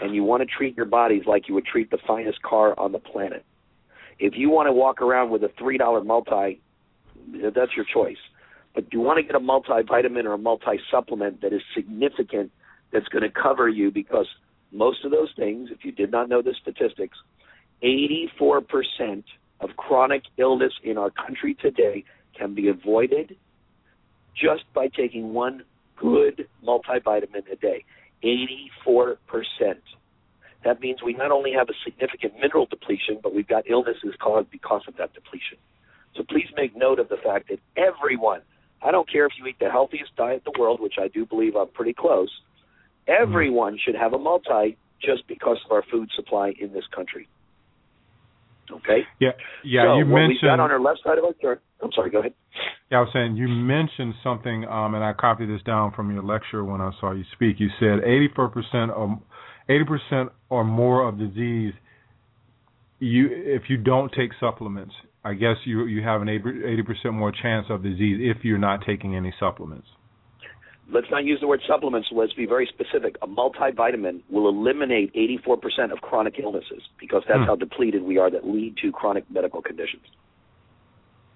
and 0.00 0.14
you 0.14 0.24
want 0.24 0.42
to 0.42 0.46
treat 0.46 0.76
your 0.76 0.86
bodies 0.86 1.22
like 1.26 1.48
you 1.48 1.54
would 1.54 1.66
treat 1.66 1.90
the 1.90 1.98
finest 2.06 2.42
car 2.42 2.78
on 2.78 2.92
the 2.92 2.98
planet. 2.98 3.44
If 4.18 4.34
you 4.36 4.50
want 4.50 4.68
to 4.68 4.72
walk 4.72 5.02
around 5.02 5.30
with 5.30 5.42
a 5.44 5.48
$3 5.48 6.06
multi, 6.06 6.60
that's 7.54 7.76
your 7.76 7.84
choice. 7.92 8.16
But 8.74 8.88
do 8.88 8.98
you 8.98 9.02
want 9.02 9.18
to 9.18 9.22
get 9.22 9.34
a 9.34 9.40
multivitamin 9.40 10.24
or 10.24 10.32
a 10.32 10.38
multi 10.38 10.80
supplement 10.90 11.42
that 11.42 11.52
is 11.52 11.60
significant 11.74 12.50
that's 12.92 13.08
going 13.08 13.22
to 13.22 13.30
cover 13.30 13.68
you 13.68 13.90
because 13.90 14.26
most 14.70 15.04
of 15.04 15.10
those 15.10 15.30
things, 15.36 15.68
if 15.70 15.84
you 15.84 15.92
did 15.92 16.10
not 16.10 16.28
know 16.28 16.40
the 16.40 16.54
statistics, 16.60 17.18
84% 17.82 19.24
of 19.60 19.76
chronic 19.76 20.22
illness 20.38 20.72
in 20.82 20.96
our 20.96 21.10
country 21.10 21.54
today 21.54 22.04
can 22.36 22.54
be 22.54 22.68
avoided 22.68 23.36
just 24.34 24.64
by 24.72 24.88
taking 24.88 25.34
one 25.34 25.62
good 26.02 26.48
multivitamin 26.66 27.50
a 27.50 27.56
day. 27.56 27.84
84%. 28.24 29.16
That 30.64 30.80
means 30.80 31.02
we 31.02 31.12
not 31.14 31.30
only 31.30 31.52
have 31.52 31.68
a 31.68 31.74
significant 31.84 32.34
mineral 32.40 32.66
depletion, 32.66 33.18
but 33.22 33.34
we've 33.34 33.48
got 33.48 33.68
illnesses 33.68 34.14
caused 34.20 34.50
because 34.50 34.82
of 34.86 34.96
that 34.96 35.12
depletion. 35.14 35.58
So 36.16 36.22
please 36.22 36.48
make 36.56 36.76
note 36.76 36.98
of 36.98 37.08
the 37.08 37.16
fact 37.16 37.48
that 37.48 37.58
everyone, 37.76 38.42
I 38.82 38.90
don't 38.90 39.10
care 39.10 39.26
if 39.26 39.32
you 39.38 39.46
eat 39.46 39.58
the 39.58 39.70
healthiest 39.70 40.14
diet 40.16 40.42
in 40.46 40.52
the 40.52 40.60
world, 40.60 40.80
which 40.80 40.94
I 41.00 41.08
do 41.08 41.24
believe 41.26 41.56
I'm 41.56 41.68
pretty 41.68 41.94
close, 41.94 42.30
mm-hmm. 43.08 43.22
everyone 43.22 43.78
should 43.82 43.96
have 43.96 44.12
a 44.12 44.18
multi 44.18 44.76
just 45.00 45.26
because 45.26 45.58
of 45.64 45.72
our 45.72 45.82
food 45.90 46.10
supply 46.14 46.54
in 46.60 46.72
this 46.72 46.86
country. 46.94 47.28
Okay? 48.74 49.00
yeah 49.20 49.30
yeah 49.64 49.84
so 49.84 49.98
you 49.98 50.06
what 50.06 50.28
we've 50.28 50.40
got 50.40 50.60
on 50.60 50.70
our 50.70 50.80
left 50.80 51.00
side 51.04 51.18
of 51.18 51.24
our 51.24 51.34
chart. 51.40 51.62
I'm 51.82 51.90
sorry, 51.92 52.10
go 52.10 52.20
ahead. 52.20 52.34
Yeah, 52.90 52.98
I 52.98 53.00
was 53.00 53.10
saying 53.12 53.36
you 53.36 53.48
mentioned 53.48 54.14
something, 54.22 54.64
um, 54.64 54.94
and 54.94 55.02
I 55.02 55.12
copied 55.14 55.48
this 55.48 55.62
down 55.62 55.92
from 55.96 56.12
your 56.12 56.22
lecture 56.22 56.62
when 56.64 56.80
I 56.80 56.90
saw 57.00 57.12
you 57.12 57.24
speak. 57.32 57.56
You 57.58 57.68
said 57.80 58.00
84% 58.36 58.94
or 58.94 59.18
80% 59.68 60.30
or 60.50 60.64
more 60.64 61.08
of 61.08 61.18
disease. 61.18 61.72
You, 62.98 63.28
if 63.30 63.62
you 63.68 63.78
don't 63.78 64.12
take 64.12 64.30
supplements, 64.38 64.94
I 65.24 65.34
guess 65.34 65.56
you 65.64 65.86
you 65.86 66.02
have 66.02 66.20
an 66.20 66.28
80% 66.28 67.12
more 67.12 67.32
chance 67.32 67.66
of 67.70 67.82
disease 67.82 68.18
if 68.20 68.44
you're 68.44 68.58
not 68.58 68.80
taking 68.86 69.16
any 69.16 69.32
supplements. 69.40 69.86
Let's 70.92 71.06
not 71.10 71.24
use 71.24 71.40
the 71.40 71.46
word 71.46 71.62
supplements. 71.66 72.08
Let's 72.12 72.34
be 72.34 72.46
very 72.46 72.66
specific. 72.72 73.16
A 73.22 73.26
multivitamin 73.26 74.22
will 74.30 74.48
eliminate 74.48 75.12
84% 75.14 75.90
of 75.92 76.00
chronic 76.02 76.38
illnesses 76.38 76.82
because 77.00 77.22
that's 77.26 77.40
Hmm. 77.40 77.46
how 77.46 77.56
depleted 77.56 78.02
we 78.02 78.18
are 78.18 78.30
that 78.30 78.46
lead 78.46 78.76
to 78.82 78.92
chronic 78.92 79.24
medical 79.30 79.62
conditions. 79.62 80.02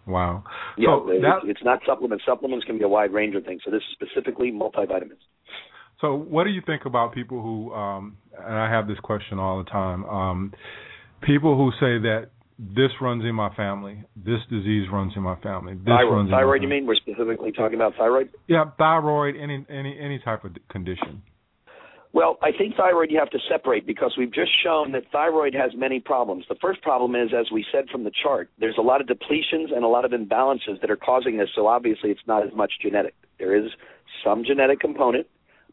Wow. 0.06 0.44
Yeah, 0.76 0.98
so 0.98 1.08
it's, 1.10 1.22
that, 1.22 1.38
it's 1.50 1.64
not 1.64 1.80
supplements. 1.84 2.24
Supplements 2.24 2.64
can 2.64 2.78
be 2.78 2.84
a 2.84 2.88
wide 2.88 3.12
range 3.12 3.34
of 3.34 3.44
things. 3.44 3.62
So 3.64 3.70
this 3.70 3.82
is 3.82 3.92
specifically 3.92 4.52
multivitamins. 4.52 5.18
So, 6.00 6.14
what 6.14 6.44
do 6.44 6.50
you 6.50 6.60
think 6.64 6.84
about 6.84 7.12
people 7.14 7.40
who, 7.42 7.72
um, 7.72 8.18
and 8.38 8.54
I 8.54 8.70
have 8.70 8.86
this 8.86 8.98
question 9.00 9.38
all 9.38 9.58
the 9.58 9.68
time, 9.70 10.04
um, 10.04 10.52
people 11.22 11.56
who 11.56 11.70
say 11.80 11.98
that 12.02 12.30
this 12.58 12.90
runs 13.00 13.24
in 13.24 13.34
my 13.34 13.54
family, 13.54 14.02
this 14.16 14.40
disease 14.50 14.86
runs 14.90 15.12
in 15.16 15.22
my 15.22 15.36
family, 15.40 15.74
this 15.74 15.86
runs 15.86 16.06
Thyroid, 16.08 16.26
in 16.26 16.30
my 16.30 16.36
thyroid 16.38 16.62
you 16.62 16.68
mean? 16.68 16.86
We're 16.86 16.94
specifically 16.96 17.52
talking 17.52 17.74
about 17.74 17.94
thyroid? 17.98 18.30
Yeah, 18.48 18.70
thyroid, 18.78 19.36
any 19.36 19.66
any 19.68 19.98
any 19.98 20.18
type 20.18 20.44
of 20.44 20.52
condition. 20.70 21.22
Well, 22.12 22.38
I 22.40 22.50
think 22.56 22.76
thyroid 22.76 23.10
you 23.10 23.18
have 23.18 23.28
to 23.30 23.38
separate 23.50 23.86
because 23.86 24.14
we've 24.16 24.32
just 24.32 24.50
shown 24.64 24.92
that 24.92 25.02
thyroid 25.12 25.52
has 25.52 25.72
many 25.76 26.00
problems. 26.00 26.46
The 26.48 26.56
first 26.62 26.80
problem 26.80 27.14
is, 27.14 27.28
as 27.38 27.50
we 27.52 27.62
said 27.70 27.90
from 27.92 28.04
the 28.04 28.12
chart, 28.22 28.48
there's 28.58 28.78
a 28.78 28.82
lot 28.82 29.02
of 29.02 29.06
depletions 29.06 29.70
and 29.74 29.84
a 29.84 29.88
lot 29.88 30.06
of 30.06 30.12
imbalances 30.12 30.80
that 30.80 30.90
are 30.90 30.96
causing 30.96 31.36
this. 31.36 31.50
So 31.54 31.66
obviously, 31.66 32.10
it's 32.10 32.26
not 32.26 32.46
as 32.46 32.54
much 32.54 32.72
genetic. 32.80 33.14
There 33.38 33.54
is 33.54 33.70
some 34.24 34.44
genetic 34.46 34.80
component, 34.80 35.26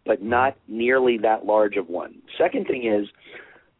but 0.06 0.22
not 0.22 0.58
nearly 0.68 1.18
that 1.20 1.46
large 1.46 1.78
of 1.78 1.88
one. 1.88 2.16
Second 2.38 2.68
thing 2.68 2.86
is 2.86 3.08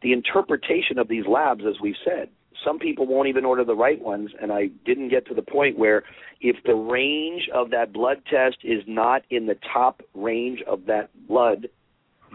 the 0.00 0.14
interpretation 0.14 0.98
of 0.98 1.08
these 1.08 1.26
labs, 1.26 1.64
as 1.68 1.74
we've 1.82 1.94
said. 2.02 2.30
Some 2.64 2.78
people 2.78 3.06
won't 3.06 3.28
even 3.28 3.44
order 3.44 3.64
the 3.64 3.74
right 3.74 4.00
ones, 4.00 4.30
and 4.40 4.52
I 4.52 4.68
didn't 4.86 5.10
get 5.10 5.26
to 5.26 5.34
the 5.34 5.42
point 5.42 5.78
where 5.78 6.04
if 6.40 6.56
the 6.64 6.74
range 6.74 7.48
of 7.54 7.70
that 7.70 7.92
blood 7.92 8.22
test 8.30 8.56
is 8.64 8.82
not 8.86 9.22
in 9.30 9.46
the 9.46 9.56
top 9.72 10.02
range 10.14 10.62
of 10.66 10.86
that 10.86 11.10
blood, 11.28 11.68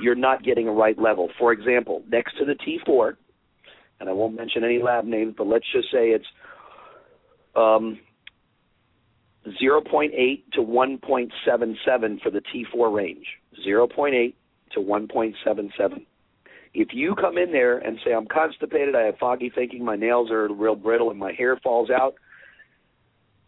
you're 0.01 0.15
not 0.15 0.43
getting 0.43 0.67
a 0.67 0.71
right 0.71 0.97
level. 0.99 1.29
For 1.37 1.51
example, 1.51 2.03
next 2.09 2.37
to 2.37 2.45
the 2.45 2.53
T4, 2.53 3.15
and 3.99 4.09
I 4.09 4.13
won't 4.13 4.35
mention 4.35 4.63
any 4.63 4.81
lab 4.81 5.05
names, 5.05 5.33
but 5.37 5.47
let's 5.47 5.65
just 5.73 5.91
say 5.91 6.09
it's 6.09 6.25
um, 7.55 7.99
0.8 9.61 10.11
to 10.53 10.61
1.77 10.61 12.21
for 12.21 12.29
the 12.29 12.41
T4 12.41 12.93
range. 12.93 13.25
0.8 13.67 14.33
to 14.73 14.79
1.77. 14.79 16.05
If 16.73 16.89
you 16.91 17.15
come 17.15 17.37
in 17.37 17.51
there 17.51 17.79
and 17.79 17.97
say, 18.05 18.13
I'm 18.13 18.27
constipated, 18.27 18.95
I 18.95 19.03
have 19.03 19.17
foggy 19.17 19.51
thinking, 19.53 19.83
my 19.83 19.95
nails 19.95 20.29
are 20.31 20.47
real 20.53 20.75
brittle, 20.75 21.09
and 21.09 21.19
my 21.19 21.33
hair 21.33 21.57
falls 21.57 21.89
out, 21.89 22.15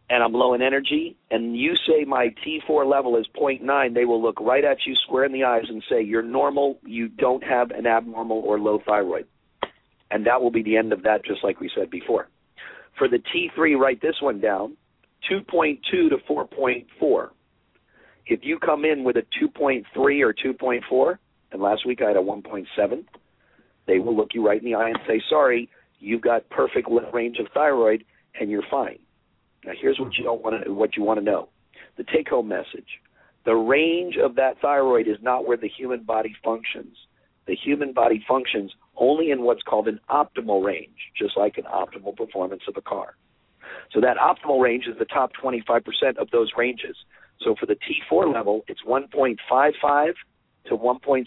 and 0.09 0.23
I'm 0.23 0.33
low 0.33 0.53
in 0.53 0.61
energy, 0.61 1.15
and 1.29 1.55
you 1.55 1.73
say 1.87 2.03
my 2.03 2.33
T4 2.45 2.85
level 2.85 3.15
is 3.17 3.25
0.9, 3.39 3.93
they 3.93 4.05
will 4.05 4.21
look 4.21 4.41
right 4.41 4.65
at 4.65 4.77
you 4.85 4.95
square 4.95 5.23
in 5.23 5.31
the 5.31 5.43
eyes 5.43 5.63
and 5.69 5.81
say, 5.89 6.01
You're 6.01 6.21
normal, 6.21 6.79
you 6.83 7.07
don't 7.07 7.43
have 7.43 7.71
an 7.71 7.87
abnormal 7.87 8.39
or 8.39 8.59
low 8.59 8.79
thyroid. 8.85 9.25
And 10.09 10.25
that 10.25 10.41
will 10.41 10.51
be 10.51 10.63
the 10.63 10.75
end 10.75 10.91
of 10.91 11.03
that, 11.03 11.23
just 11.23 11.43
like 11.43 11.61
we 11.61 11.71
said 11.73 11.89
before. 11.89 12.27
For 12.97 13.07
the 13.07 13.19
T3, 13.19 13.79
write 13.79 14.01
this 14.01 14.15
one 14.19 14.41
down 14.41 14.75
2.2 15.31 15.81
to 15.81 16.17
4.4. 16.29 17.29
If 18.25 18.41
you 18.43 18.59
come 18.59 18.83
in 18.83 19.03
with 19.03 19.15
a 19.15 19.23
2.3 19.41 19.85
or 19.95 20.33
2.4, 20.33 21.17
and 21.51 21.61
last 21.61 21.85
week 21.85 22.01
I 22.01 22.07
had 22.07 22.17
a 22.17 22.21
1.7, 22.21 22.65
they 23.87 23.99
will 23.99 24.15
look 24.15 24.29
you 24.33 24.45
right 24.45 24.59
in 24.59 24.65
the 24.65 24.75
eye 24.75 24.89
and 24.89 24.99
say, 25.07 25.21
sorry, 25.29 25.69
you've 25.99 26.21
got 26.21 26.49
perfect 26.49 26.87
range 27.13 27.37
of 27.39 27.47
thyroid 27.53 28.03
and 28.39 28.49
you're 28.49 28.63
fine. 28.69 28.99
Now 29.65 29.73
here's 29.79 29.99
what 29.99 30.17
you 30.17 30.23
don't 30.23 30.41
want 30.41 30.63
to 30.63 30.73
what 30.73 30.95
you 30.97 31.03
want 31.03 31.19
to 31.19 31.25
know. 31.25 31.49
The 31.97 32.03
take 32.03 32.29
home 32.29 32.47
message. 32.47 32.99
The 33.45 33.55
range 33.55 34.17
of 34.17 34.35
that 34.35 34.59
thyroid 34.61 35.07
is 35.07 35.17
not 35.21 35.47
where 35.47 35.57
the 35.57 35.67
human 35.67 36.03
body 36.03 36.35
functions. 36.43 36.95
The 37.47 37.55
human 37.55 37.91
body 37.91 38.23
functions 38.27 38.71
only 38.95 39.31
in 39.31 39.41
what's 39.41 39.63
called 39.63 39.87
an 39.87 39.99
optimal 40.09 40.63
range, 40.63 40.97
just 41.17 41.35
like 41.35 41.57
an 41.57 41.63
optimal 41.63 42.15
performance 42.15 42.61
of 42.67 42.77
a 42.77 42.81
car. 42.81 43.15
So 43.91 43.99
that 44.01 44.17
optimal 44.17 44.61
range 44.61 44.85
is 44.87 44.97
the 44.99 45.05
top 45.05 45.31
25% 45.43 46.17
of 46.17 46.29
those 46.31 46.51
ranges. 46.55 46.95
So 47.43 47.55
for 47.59 47.65
the 47.65 47.75
T4 47.75 48.31
level, 48.31 48.63
it's 48.67 48.81
1.55 48.87 50.13
to 50.65 50.77
1.77. 50.77 51.25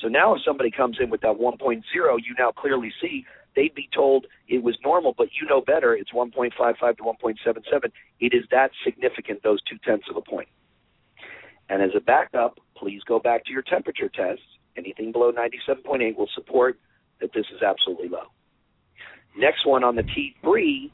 So 0.00 0.08
now 0.08 0.34
if 0.34 0.42
somebody 0.44 0.70
comes 0.70 0.98
in 1.00 1.10
with 1.10 1.20
that 1.20 1.36
1.0, 1.38 1.82
you 1.94 2.34
now 2.38 2.50
clearly 2.50 2.92
see 3.00 3.24
they'd 3.54 3.74
be 3.74 3.88
told 3.94 4.26
it 4.48 4.62
was 4.62 4.76
normal, 4.84 5.14
but 5.16 5.28
you 5.40 5.46
know 5.46 5.60
better, 5.60 5.94
it's 5.94 6.12
1.55 6.12 6.96
to 6.96 7.02
1.77. 7.02 7.92
It 8.20 8.34
is 8.34 8.44
that 8.50 8.70
significant, 8.84 9.42
those 9.42 9.62
two 9.62 9.76
tenths 9.84 10.06
of 10.10 10.16
a 10.16 10.22
point. 10.22 10.48
And 11.68 11.82
as 11.82 11.90
a 11.96 12.00
backup, 12.00 12.58
please 12.76 13.00
go 13.06 13.18
back 13.18 13.44
to 13.44 13.52
your 13.52 13.62
temperature 13.62 14.08
tests. 14.08 14.44
Anything 14.76 15.12
below 15.12 15.32
97.8 15.32 16.16
will 16.16 16.28
support 16.34 16.78
that 17.20 17.32
this 17.32 17.46
is 17.54 17.62
absolutely 17.62 18.08
low. 18.08 18.24
Next 19.36 19.66
one 19.66 19.84
on 19.84 19.96
the 19.96 20.02
T3, 20.02 20.90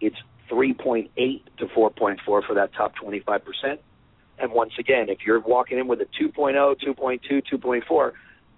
it's 0.00 0.16
3.8 0.50 1.08
to 1.58 1.66
4.4 1.66 2.18
for 2.24 2.42
that 2.54 2.72
top 2.74 2.94
25%. 2.96 3.78
And 4.38 4.52
once 4.52 4.72
again, 4.78 5.08
if 5.08 5.18
you're 5.26 5.40
walking 5.40 5.78
in 5.78 5.86
with 5.86 6.00
a 6.00 6.06
2.0, 6.20 6.54
2.2, 6.54 7.42
2.4, 7.52 8.12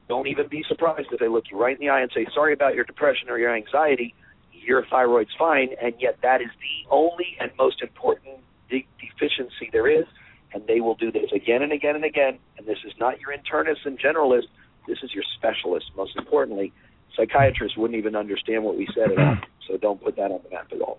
don't 0.09 0.27
even 0.27 0.49
be 0.49 0.65
surprised 0.69 1.09
if 1.13 1.21
they 1.21 1.29
look 1.29 1.45
you 1.51 1.61
right 1.61 1.75
in 1.79 1.81
the 1.81 1.91
eye 1.91 2.01
and 2.01 2.11
say, 2.15 2.27
sorry 2.35 2.53
about 2.53 2.75
your 2.75 2.85
depression 2.85 3.29
or 3.29 3.39
your 3.39 3.55
anxiety. 3.55 4.15
Your 4.53 4.85
thyroid's 4.87 5.31
fine, 5.39 5.71
and 5.81 5.95
yet 6.01 6.19
that 6.23 6.41
is 6.41 6.49
the 6.59 6.91
only 6.91 7.37
and 7.39 7.51
most 7.57 7.83
important 7.83 8.39
de- 8.69 8.87
deficiency 8.99 9.71
there 9.73 9.89
is. 9.89 10.07
And 10.53 10.67
they 10.67 10.81
will 10.81 10.95
do 10.95 11.13
this 11.13 11.31
again 11.35 11.63
and 11.63 11.73
again 11.73 11.95
and 11.95 12.05
again. 12.05 12.39
And 12.57 12.67
this 12.67 12.79
is 12.85 12.93
not 12.99 13.21
your 13.21 13.31
internist 13.37 13.85
and 13.85 13.99
generalist. 13.99 14.47
This 14.89 14.99
is 15.03 15.11
your 15.13 15.25
specialist, 15.37 15.87
most 15.97 16.17
importantly. 16.17 16.73
Psychiatrists 17.17 17.77
wouldn't 17.77 17.99
even 17.99 18.17
understand 18.17 18.65
what 18.65 18.77
we 18.77 18.89
said 18.95 19.11
at 19.11 19.19
all. 19.19 19.37
So 19.69 19.77
don't 19.77 20.03
put 20.03 20.17
that 20.17 20.31
on 20.31 20.41
the 20.45 20.51
map 20.51 20.69
at 20.73 20.81
all. 20.81 20.99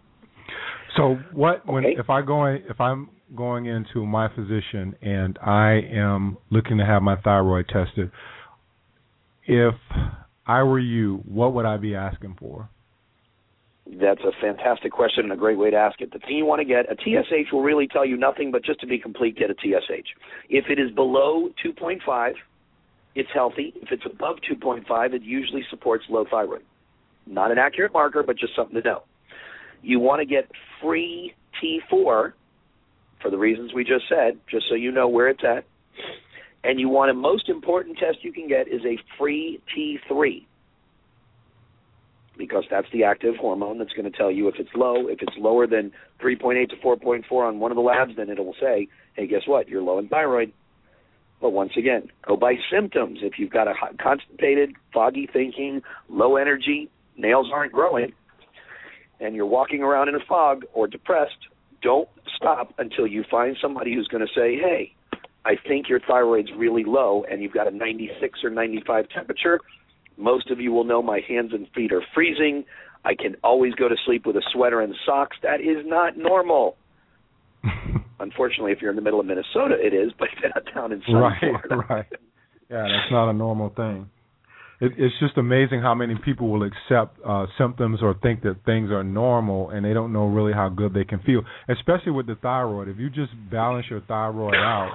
So 0.95 1.15
what 1.33 1.65
when 1.65 1.85
Okay. 1.85 1.95
if 1.97 2.09
I 2.09 2.21
going 2.21 2.63
if 2.69 2.79
I'm 2.79 3.09
going 3.35 3.65
into 3.65 4.05
my 4.05 4.27
physician 4.33 4.95
and 5.01 5.37
I 5.39 5.81
am 5.91 6.37
looking 6.49 6.77
to 6.77 6.85
have 6.85 7.01
my 7.01 7.15
thyroid 7.17 7.67
tested, 7.67 8.11
if 9.45 9.75
I 10.45 10.63
were 10.63 10.79
you, 10.79 11.21
what 11.25 11.53
would 11.53 11.65
I 11.65 11.77
be 11.77 11.95
asking 11.95 12.37
for? 12.39 12.69
That's 13.89 14.21
a 14.21 14.31
fantastic 14.41 14.91
question 14.91 15.25
and 15.25 15.33
a 15.33 15.37
great 15.37 15.57
way 15.57 15.71
to 15.71 15.77
ask 15.77 16.01
it. 16.01 16.11
The 16.11 16.19
thing 16.19 16.37
you 16.37 16.45
want 16.45 16.59
to 16.59 16.65
get, 16.65 16.91
a 16.91 16.95
TSH 16.95 17.53
will 17.53 17.63
really 17.63 17.87
tell 17.87 18.05
you 18.05 18.17
nothing, 18.17 18.51
but 18.51 18.63
just 18.63 18.81
to 18.81 18.87
be 18.87 18.99
complete, 18.99 19.37
get 19.37 19.49
a 19.49 19.53
TSH. 19.53 20.09
If 20.49 20.65
it 20.69 20.77
is 20.77 20.91
below 20.91 21.49
2.5, 21.65 22.33
it's 23.15 23.29
healthy. 23.33 23.73
If 23.81 23.91
it's 23.91 24.03
above 24.05 24.37
2.5, 24.49 25.13
it 25.13 25.21
usually 25.21 25.63
supports 25.69 26.03
low 26.09 26.25
thyroid. 26.29 26.63
Not 27.25 27.51
an 27.51 27.57
accurate 27.57 27.93
marker, 27.93 28.23
but 28.23 28.37
just 28.37 28.55
something 28.55 28.75
to 28.75 28.87
know. 28.87 29.03
You 29.81 29.99
want 29.99 30.19
to 30.19 30.25
get 30.25 30.49
free 30.81 31.33
T4 31.63 32.33
for 33.21 33.31
the 33.31 33.37
reasons 33.37 33.73
we 33.73 33.83
just 33.83 34.05
said, 34.07 34.39
just 34.49 34.67
so 34.69 34.75
you 34.75 34.91
know 34.91 35.07
where 35.07 35.27
it's 35.27 35.43
at. 35.43 35.65
And 36.63 36.79
you 36.79 36.89
want 36.89 37.11
a 37.11 37.13
most 37.13 37.49
important 37.49 37.97
test 37.97 38.23
you 38.23 38.33
can 38.33 38.47
get 38.47 38.67
is 38.67 38.81
a 38.85 38.97
free 39.17 39.61
T3 39.75 40.45
because 42.37 42.65
that's 42.69 42.87
the 42.93 43.03
active 43.03 43.35
hormone 43.35 43.79
that's 43.79 43.93
going 43.93 44.09
to 44.09 44.15
tell 44.15 44.31
you 44.31 44.47
if 44.47 44.55
it's 44.59 44.69
low. 44.75 45.07
If 45.07 45.21
it's 45.21 45.35
lower 45.37 45.65
than 45.65 45.91
3.8 46.21 46.69
to 46.69 46.75
4.4 46.75 47.31
on 47.31 47.59
one 47.59 47.71
of 47.71 47.75
the 47.75 47.81
labs, 47.81 48.15
then 48.15 48.29
it 48.29 48.37
will 48.37 48.55
say, 48.59 48.87
hey, 49.15 49.27
guess 49.27 49.41
what? 49.47 49.67
You're 49.67 49.81
low 49.81 49.97
in 49.97 50.07
thyroid. 50.07 50.51
But 51.41 51.51
once 51.51 51.73
again, 51.77 52.09
go 52.25 52.35
by 52.35 52.55
symptoms. 52.71 53.19
If 53.21 53.33
you've 53.37 53.51
got 53.51 53.67
a 53.67 53.73
constipated, 54.01 54.71
foggy 54.93 55.27
thinking, 55.31 55.81
low 56.09 56.35
energy, 56.35 56.89
nails 57.15 57.47
aren't 57.53 57.71
growing, 57.71 58.13
and 59.19 59.35
you're 59.35 59.45
walking 59.45 59.81
around 59.81 60.09
in 60.09 60.15
a 60.15 60.25
fog 60.27 60.65
or 60.73 60.87
depressed, 60.87 61.37
don't 61.81 62.09
stop 62.35 62.73
until 62.77 63.07
you 63.07 63.23
find 63.29 63.57
somebody 63.61 63.93
who's 63.93 64.07
going 64.07 64.25
to 64.25 64.33
say, 64.33 64.55
hey, 64.55 64.93
I 65.45 65.55
think 65.67 65.87
your 65.87 65.99
thyroid's 65.99 66.49
really 66.57 66.83
low 66.83 67.23
and 67.29 67.41
you've 67.41 67.53
got 67.53 67.67
a 67.67 67.71
96 67.71 68.39
or 68.43 68.49
95 68.49 69.05
temperature. 69.09 69.59
Most 70.17 70.49
of 70.49 70.59
you 70.59 70.71
will 70.71 70.83
know 70.83 71.01
my 71.01 71.21
hands 71.27 71.51
and 71.53 71.67
feet 71.73 71.91
are 71.93 72.03
freezing. 72.13 72.65
I 73.05 73.15
can 73.15 73.35
always 73.43 73.73
go 73.75 73.87
to 73.87 73.95
sleep 74.05 74.25
with 74.25 74.35
a 74.35 74.41
sweater 74.51 74.81
and 74.81 74.93
socks. 75.05 75.37
That 75.43 75.61
is 75.61 75.85
not 75.85 76.17
normal. 76.17 76.75
Unfortunately, 78.19 78.71
if 78.71 78.81
you're 78.81 78.89
in 78.89 78.95
the 78.95 79.01
middle 79.01 79.19
of 79.19 79.25
Minnesota, 79.25 79.75
it 79.79 79.93
is, 79.93 80.11
but 80.17 80.27
not 80.43 80.63
down 80.73 80.91
in 80.91 81.01
sunny 81.05 81.19
right, 81.19 81.39
Florida. 81.39 81.75
right. 81.89 82.05
Yeah, 82.69 82.83
that's 82.83 83.11
not 83.11 83.29
a 83.29 83.33
normal 83.33 83.69
thing. 83.69 84.09
It, 84.79 84.91
it's 84.97 85.15
just 85.19 85.37
amazing 85.37 85.81
how 85.81 85.95
many 85.95 86.15
people 86.23 86.49
will 86.49 86.63
accept 86.63 87.17
uh, 87.25 87.47
symptoms 87.57 87.99
or 88.01 88.15
think 88.21 88.43
that 88.43 88.57
things 88.65 88.91
are 88.91 89.03
normal, 89.03 89.71
and 89.71 89.83
they 89.83 89.93
don't 89.93 90.13
know 90.13 90.27
really 90.27 90.53
how 90.53 90.69
good 90.69 90.93
they 90.93 91.03
can 91.03 91.19
feel. 91.19 91.41
Especially 91.67 92.11
with 92.11 92.27
the 92.27 92.35
thyroid, 92.35 92.87
if 92.87 92.97
you 92.97 93.09
just 93.09 93.31
balance 93.49 93.87
your 93.89 94.01
thyroid 94.01 94.53
out, 94.55 94.91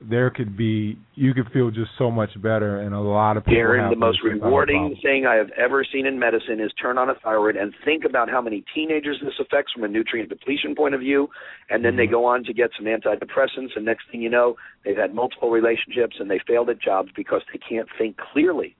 there 0.00 0.30
could 0.30 0.56
be 0.56 0.98
you 1.14 1.32
could 1.32 1.46
feel 1.52 1.70
just 1.70 1.90
so 1.96 2.10
much 2.10 2.30
better, 2.42 2.80
and 2.80 2.94
a 2.94 3.00
lot 3.00 3.36
of 3.36 3.44
people 3.44 3.60
Darren, 3.60 3.90
the 3.90 3.96
most 3.96 4.18
rewarding 4.22 4.96
thing 5.02 5.24
I 5.26 5.36
have 5.36 5.50
ever 5.56 5.84
seen 5.90 6.06
in 6.06 6.18
medicine 6.18 6.60
is 6.60 6.72
turn 6.80 6.98
on 6.98 7.08
a 7.08 7.14
thyroid 7.22 7.56
and 7.56 7.72
think 7.84 8.04
about 8.04 8.28
how 8.28 8.40
many 8.40 8.64
teenagers 8.74 9.18
this 9.22 9.34
affects 9.40 9.72
from 9.72 9.84
a 9.84 9.88
nutrient 9.88 10.28
depletion 10.28 10.74
point 10.74 10.94
of 10.94 11.00
view. 11.00 11.28
And 11.70 11.84
then 11.84 11.96
they 11.96 12.06
go 12.06 12.24
on 12.24 12.44
to 12.44 12.52
get 12.52 12.70
some 12.76 12.86
antidepressants, 12.86 13.76
and 13.76 13.84
next 13.84 14.04
thing 14.10 14.20
you 14.20 14.28
know, 14.28 14.56
they've 14.84 14.96
had 14.96 15.14
multiple 15.14 15.50
relationships 15.50 16.16
and 16.18 16.30
they 16.30 16.40
failed 16.46 16.68
at 16.68 16.80
jobs 16.80 17.10
because 17.16 17.42
they 17.52 17.58
can't 17.58 17.88
think 17.96 18.16
clearly. 18.32 18.76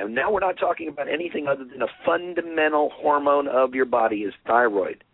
And 0.00 0.14
now 0.14 0.32
we're 0.32 0.40
not 0.40 0.58
talking 0.58 0.88
about 0.88 1.08
anything 1.08 1.46
other 1.46 1.64
than 1.64 1.82
a 1.82 1.86
fundamental 2.06 2.90
hormone 2.94 3.46
of 3.48 3.74
your 3.74 3.84
body 3.84 4.20
is 4.20 4.32
thyroid. 4.46 5.04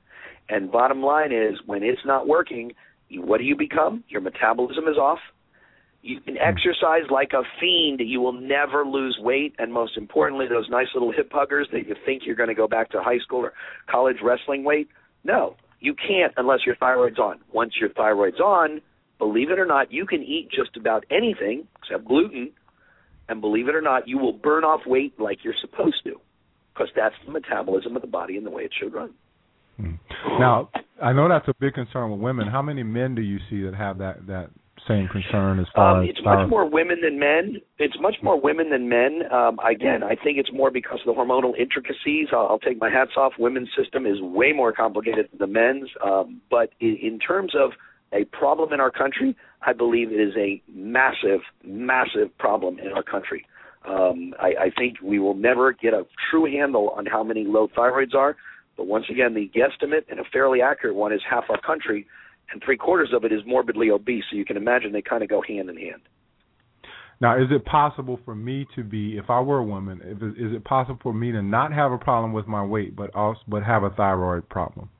And 0.49 0.70
bottom 0.70 1.03
line 1.03 1.32
is, 1.32 1.59
when 1.66 1.82
it's 1.82 2.05
not 2.05 2.28
working, 2.28 2.72
what 3.11 3.39
do 3.39 3.45
you 3.45 3.57
become? 3.57 4.05
Your 4.09 4.20
metabolism 4.20 4.84
is 4.89 4.97
off. 4.97 5.18
You 6.03 6.20
can 6.20 6.37
hmm. 6.37 6.43
exercise 6.43 7.11
like 7.11 7.32
a 7.32 7.43
fiend. 7.61 8.01
You 8.01 8.20
will 8.20 8.32
never 8.32 8.84
lose 8.84 9.18
weight. 9.20 9.57
And 9.59 9.72
most 9.72 9.97
importantly, 9.97 10.47
those 10.49 10.68
nice 10.70 10.87
little 10.95 11.11
hip 11.11 11.30
huggers 11.32 11.68
that 11.72 11.87
you 11.87 11.97
think 12.05 12.22
you're 12.24 12.37
going 12.37 12.49
to 12.49 12.55
go 12.55 12.68
back 12.68 12.91
to 12.91 13.03
high 13.03 13.18
school 13.18 13.41
or 13.41 13.53
college 13.91 14.18
wrestling 14.22 14.62
weight. 14.62 14.89
No, 15.24 15.57
you 15.80 15.95
can't 15.95 16.32
unless 16.37 16.61
your 16.64 16.76
thyroid's 16.76 17.18
on. 17.18 17.41
Once 17.53 17.72
your 17.80 17.91
thyroid's 17.91 18.39
on, 18.39 18.80
believe 19.18 19.51
it 19.51 19.59
or 19.59 19.66
not, 19.66 19.93
you 19.93 20.07
can 20.07 20.22
eat 20.22 20.49
just 20.51 20.76
about 20.76 21.05
anything 21.11 21.66
except 21.82 22.05
gluten. 22.05 22.53
And 23.29 23.41
believe 23.41 23.68
it 23.68 23.74
or 23.74 23.81
not, 23.81 24.07
you 24.07 24.18
will 24.18 24.33
burn 24.33 24.64
off 24.64 24.81
weight 24.87 25.18
like 25.18 25.39
you're 25.43 25.55
supposed 25.61 26.03
to 26.05 26.20
because 26.72 26.89
that's 26.95 27.14
the 27.24 27.33
metabolism 27.33 27.97
of 27.97 28.03
the 28.03 28.09
body 28.09 28.37
and 28.37 28.47
the 28.47 28.51
way 28.51 28.62
it 28.62 28.72
should 28.79 28.93
run. 28.93 29.14
Now, 30.39 30.70
I 31.03 31.12
know 31.12 31.29
that's 31.29 31.49
a 31.49 31.55
big 31.61 31.74
concern 31.74 32.11
with 32.11 32.20
women. 32.20 32.49
How 32.49 32.62
many 32.62 32.83
men 32.83 33.14
do 33.14 33.20
you 33.22 33.39
see 33.51 33.62
that 33.62 33.74
have 33.74 33.99
that 33.99 34.27
that 34.27 34.51
same 34.89 35.09
concern 35.09 35.59
as 35.59 35.66
far 35.74 35.97
Um, 35.99 36.05
as 36.05 36.11
it's 36.11 36.24
much 36.24 36.49
more 36.49 36.64
women 36.64 37.01
than 37.03 37.18
men. 37.18 37.61
It's 37.79 37.99
much 38.01 38.16
more 38.22 38.41
women 38.41 38.70
than 38.70 38.89
men. 38.89 39.22
Um, 39.33 39.59
again, 39.59 40.03
I 40.03 40.14
think 40.14 40.39
it's 40.39 40.53
more 40.53 40.70
because 40.70 41.01
of 41.01 41.07
the 41.07 41.20
hormonal 41.20 41.57
intricacies. 41.59 42.29
I'll, 42.33 42.47
I'll 42.49 42.59
take 42.59 42.81
my 42.81 42.91
hats 42.91 43.12
off. 43.16 43.33
Women's 43.39 43.68
system 43.77 44.07
is 44.07 44.20
way 44.20 44.53
more 44.53 44.72
complicated 44.72 45.29
than 45.31 45.39
the 45.39 45.47
men's. 45.47 45.91
Um, 46.05 46.41
but 46.51 46.70
in, 46.81 46.97
in 47.03 47.18
terms 47.18 47.55
of 47.55 47.72
a 48.13 48.25
problem 48.27 48.73
in 48.73 48.81
our 48.81 48.91
country, 48.91 49.37
I 49.63 49.73
believe 49.73 50.13
it 50.13 50.21
is 50.21 50.35
a 50.37 50.63
massive, 50.73 51.41
massive 51.65 52.37
problem 52.39 52.79
in 52.79 52.93
our 52.93 53.03
country. 53.03 53.47
Um, 53.87 54.35
I, 54.41 54.67
I 54.67 54.71
think 54.77 54.97
we 55.03 55.19
will 55.19 55.35
never 55.35 55.73
get 55.73 55.95
a 55.95 56.07
true 56.31 56.45
handle 56.45 56.91
on 56.91 57.07
how 57.07 57.23
many 57.23 57.45
low 57.45 57.69
thyroids 57.69 58.15
are, 58.15 58.37
but 58.77 58.87
once 58.87 59.07
again, 59.11 59.35
the 59.35 59.51
guesstimate 59.55 60.05
and 60.11 60.21
a 60.21 60.25
fairly 60.33 60.61
accurate 60.61 60.97
one 60.97 61.13
is 61.13 61.21
half 61.29 61.45
our 61.49 61.61
country, 61.61 62.07
and 62.53 62.63
three 62.65 62.77
quarters 62.77 63.11
of 63.15 63.25
it 63.25 63.33
is 63.33 63.41
morbidly 63.47 63.91
obese. 63.91 64.25
So 64.31 64.37
you 64.37 64.45
can 64.45 64.57
imagine 64.57 64.93
they 64.93 65.03
kind 65.03 65.23
of 65.23 65.29
go 65.29 65.43
hand 65.47 65.69
in 65.71 65.77
hand. 65.77 66.03
Now, 67.21 67.39
is 67.39 67.49
it 67.51 67.65
possible 67.65 68.21
for 68.25 68.35
me 68.35 68.67
to 68.77 68.85
be, 68.85 69.17
if 69.17 69.31
I 69.31 69.41
were 69.41 69.59
a 69.59 69.65
woman, 69.65 70.01
if 70.05 70.19
is 70.19 70.53
it 70.53 70.65
possible 70.65 70.99
for 71.03 71.15
me 71.15 71.33
to 71.33 71.43
not 71.43 71.73
have 71.73 71.91
a 71.91 71.99
problem 71.99 72.35
with 72.35 72.47
my 72.47 72.63
weight, 72.63 72.95
but 72.95 73.15
also 73.15 73.41
but 73.49 73.63
have 73.63 73.85
a 73.85 73.91
thyroid 73.91 74.49
problem? 74.51 74.91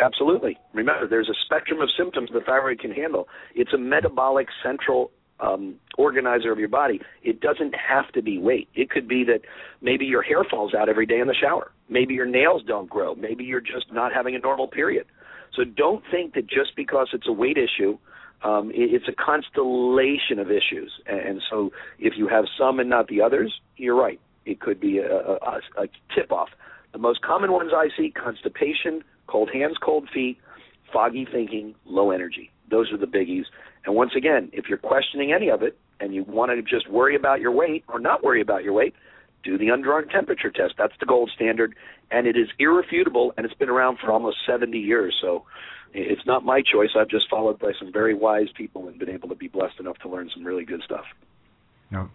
Absolutely. 0.00 0.58
Remember, 0.74 1.08
there's 1.08 1.28
a 1.28 1.34
spectrum 1.44 1.80
of 1.80 1.88
symptoms 1.96 2.30
the 2.32 2.40
thyroid 2.40 2.80
can 2.80 2.90
handle. 2.92 3.28
It's 3.54 3.72
a 3.72 3.78
metabolic 3.78 4.48
central 4.62 5.10
um, 5.40 5.76
organizer 5.98 6.52
of 6.52 6.58
your 6.58 6.68
body. 6.68 7.00
It 7.22 7.40
doesn't 7.40 7.74
have 7.74 8.10
to 8.12 8.22
be 8.22 8.38
weight. 8.38 8.68
It 8.74 8.90
could 8.90 9.08
be 9.08 9.24
that 9.24 9.40
maybe 9.80 10.04
your 10.04 10.22
hair 10.22 10.44
falls 10.44 10.74
out 10.74 10.88
every 10.88 11.06
day 11.06 11.20
in 11.20 11.28
the 11.28 11.34
shower. 11.34 11.72
Maybe 11.88 12.14
your 12.14 12.26
nails 12.26 12.62
don't 12.66 12.88
grow. 12.88 13.14
Maybe 13.14 13.44
you're 13.44 13.60
just 13.60 13.92
not 13.92 14.12
having 14.12 14.34
a 14.34 14.38
normal 14.38 14.68
period. 14.68 15.06
So 15.54 15.64
don't 15.64 16.02
think 16.10 16.34
that 16.34 16.46
just 16.46 16.76
because 16.76 17.08
it's 17.12 17.28
a 17.28 17.32
weight 17.32 17.56
issue, 17.56 17.98
um, 18.42 18.70
it's 18.74 19.08
a 19.08 19.12
constellation 19.12 20.38
of 20.38 20.50
issues. 20.50 20.92
And, 21.06 21.40
so 21.48 21.70
if 21.98 22.14
you 22.16 22.28
have 22.28 22.44
some 22.58 22.78
and 22.80 22.90
not 22.90 23.08
the 23.08 23.22
others, 23.22 23.60
you're 23.76 23.96
right. 23.96 24.20
It 24.44 24.60
could 24.60 24.78
be 24.78 24.98
a, 24.98 25.16
a, 25.16 25.60
a 25.78 25.86
tip 26.14 26.30
off. 26.30 26.48
The 26.92 26.98
most 26.98 27.22
common 27.22 27.52
ones 27.52 27.72
I 27.74 27.88
see 27.96 28.10
constipation, 28.10 29.02
cold 29.26 29.50
hands, 29.52 29.76
cold 29.82 30.08
feet, 30.12 30.38
foggy 30.92 31.26
thinking, 31.30 31.74
low 31.84 32.10
energy. 32.10 32.50
Those 32.70 32.92
are 32.92 32.98
the 32.98 33.06
biggies. 33.06 33.44
And 33.84 33.94
once 33.94 34.12
again, 34.16 34.50
if 34.52 34.66
you're 34.68 34.78
questioning 34.78 35.32
any 35.32 35.48
of 35.48 35.62
it 35.62 35.78
and 36.00 36.14
you 36.14 36.24
want 36.24 36.50
to 36.50 36.62
just 36.62 36.90
worry 36.90 37.16
about 37.16 37.40
your 37.40 37.52
weight 37.52 37.84
or 37.88 38.00
not 38.00 38.24
worry 38.24 38.40
about 38.40 38.64
your 38.64 38.72
weight, 38.72 38.94
do 39.44 39.56
the 39.56 39.66
underarm 39.66 40.10
temperature 40.10 40.50
test. 40.50 40.74
That's 40.76 40.94
the 40.98 41.06
gold 41.06 41.30
standard, 41.34 41.74
and 42.10 42.26
it 42.26 42.36
is 42.36 42.48
irrefutable, 42.58 43.32
and 43.36 43.46
it's 43.46 43.54
been 43.54 43.68
around 43.68 43.98
for 44.00 44.10
almost 44.10 44.38
70 44.46 44.76
years. 44.76 45.14
So 45.20 45.44
it's 45.94 46.26
not 46.26 46.44
my 46.44 46.62
choice. 46.62 46.90
I've 46.98 47.08
just 47.08 47.30
followed 47.30 47.58
by 47.58 47.72
some 47.78 47.92
very 47.92 48.14
wise 48.14 48.48
people 48.56 48.88
and 48.88 48.98
been 48.98 49.08
able 49.08 49.28
to 49.28 49.36
be 49.36 49.48
blessed 49.48 49.78
enough 49.78 49.98
to 49.98 50.08
learn 50.08 50.30
some 50.34 50.44
really 50.44 50.64
good 50.64 50.82
stuff. 50.84 51.04
Yeah. 51.92 52.06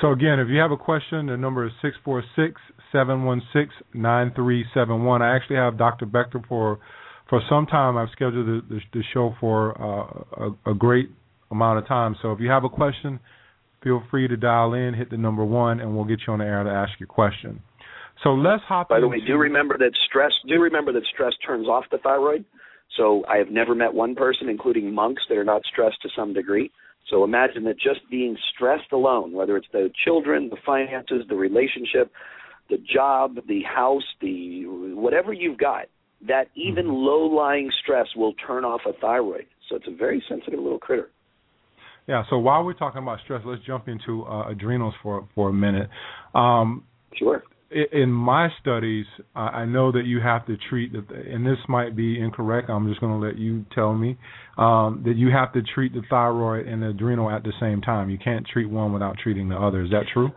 So 0.00 0.12
again, 0.12 0.38
if 0.40 0.48
you 0.48 0.58
have 0.58 0.72
a 0.72 0.76
question, 0.76 1.26
the 1.26 1.36
number 1.36 1.66
is 1.66 1.72
six 1.80 1.96
four 2.04 2.22
six 2.34 2.60
seven 2.92 3.24
one 3.24 3.42
six 3.52 3.74
nine 3.94 4.32
three 4.34 4.64
seven 4.74 5.04
one. 5.04 5.22
I 5.22 5.34
actually 5.34 5.56
have 5.56 5.78
Dr. 5.78 6.06
Becker 6.06 6.42
for 6.48 6.78
for 7.28 7.40
some 7.48 7.66
time. 7.66 7.96
I've 7.96 8.10
scheduled 8.12 8.46
the, 8.46 8.74
the, 8.74 8.80
the 8.92 9.02
show 9.12 9.34
for 9.40 9.80
uh, 9.80 10.46
a, 10.66 10.70
a 10.72 10.74
great 10.74 11.10
amount 11.50 11.78
of 11.78 11.88
time. 11.88 12.16
So 12.22 12.32
if 12.32 12.40
you 12.40 12.50
have 12.50 12.64
a 12.64 12.68
question, 12.68 13.20
feel 13.82 14.02
free 14.10 14.28
to 14.28 14.36
dial 14.36 14.74
in, 14.74 14.94
hit 14.94 15.10
the 15.10 15.16
number 15.16 15.44
one, 15.44 15.80
and 15.80 15.94
we'll 15.94 16.04
get 16.04 16.20
you 16.26 16.32
on 16.32 16.40
the 16.40 16.44
air 16.44 16.62
to 16.62 16.70
ask 16.70 16.98
your 16.98 17.06
question. 17.06 17.60
So 18.22 18.30
let's 18.30 18.62
hop. 18.64 18.88
By 18.88 19.00
the 19.00 19.08
way, 19.08 19.20
do 19.20 19.36
remember 19.36 19.76
that 19.78 19.92
stress. 20.08 20.32
Do 20.46 20.60
remember 20.60 20.92
that 20.92 21.04
stress 21.12 21.34
turns 21.46 21.68
off 21.68 21.84
the 21.90 21.98
thyroid. 21.98 22.44
So 22.96 23.24
I 23.28 23.36
have 23.38 23.50
never 23.50 23.74
met 23.74 23.92
one 23.92 24.14
person, 24.14 24.48
including 24.48 24.94
monks, 24.94 25.22
that 25.28 25.36
are 25.36 25.44
not 25.44 25.62
stressed 25.70 26.00
to 26.02 26.08
some 26.16 26.32
degree. 26.32 26.70
So 27.10 27.24
imagine 27.24 27.64
that 27.64 27.78
just 27.78 28.00
being 28.10 28.36
stressed 28.54 28.92
alone, 28.92 29.32
whether 29.32 29.56
it's 29.56 29.68
the 29.72 29.90
children, 30.04 30.48
the 30.50 30.56
finances, 30.64 31.22
the 31.28 31.36
relationship, 31.36 32.10
the 32.68 32.78
job, 32.78 33.36
the 33.46 33.62
house, 33.62 34.02
the 34.20 34.64
whatever 34.94 35.32
you've 35.32 35.58
got, 35.58 35.86
that 36.26 36.48
even 36.54 36.86
Mm-hmm. 36.86 36.94
low-lying 36.94 37.70
stress 37.82 38.06
will 38.16 38.34
turn 38.34 38.64
off 38.64 38.80
a 38.86 38.92
thyroid. 39.00 39.46
So 39.68 39.76
it's 39.76 39.86
a 39.86 39.94
very 39.94 40.22
sensitive 40.28 40.58
little 40.58 40.78
critter. 40.78 41.10
Yeah. 42.08 42.22
So 42.30 42.38
while 42.38 42.64
we're 42.64 42.72
talking 42.72 43.02
about 43.02 43.18
stress, 43.24 43.42
let's 43.44 43.62
jump 43.64 43.88
into 43.88 44.24
uh, 44.24 44.48
adrenals 44.48 44.94
for 45.02 45.28
for 45.34 45.50
a 45.50 45.52
minute. 45.52 45.88
Um, 46.34 46.84
Sure. 47.14 47.42
In 47.92 48.10
my 48.10 48.48
studies, 48.60 49.04
I 49.34 49.64
know 49.66 49.92
that 49.92 50.04
you 50.06 50.20
have 50.20 50.46
to 50.46 50.56
treat, 50.70 50.92
and 50.94 51.44
this 51.44 51.58
might 51.68 51.94
be 51.94 52.18
incorrect. 52.18 52.70
I'm 52.70 52.88
just 52.88 53.00
going 53.00 53.20
to 53.20 53.26
let 53.26 53.36
you 53.36 53.66
tell 53.74 53.94
me 53.94 54.16
um, 54.56 55.02
that 55.04 55.16
you 55.16 55.30
have 55.30 55.52
to 55.52 55.62
treat 55.62 55.92
the 55.92 56.02
thyroid 56.08 56.66
and 56.66 56.82
the 56.82 56.88
adrenal 56.88 57.30
at 57.30 57.42
the 57.42 57.52
same 57.60 57.82
time. 57.82 58.08
You 58.08 58.18
can't 58.18 58.46
treat 58.46 58.68
one 58.70 58.92
without 58.92 59.16
treating 59.18 59.48
the 59.48 59.56
other. 59.56 59.82
Is 59.82 59.90
that 59.90 60.04
true? 60.12 60.30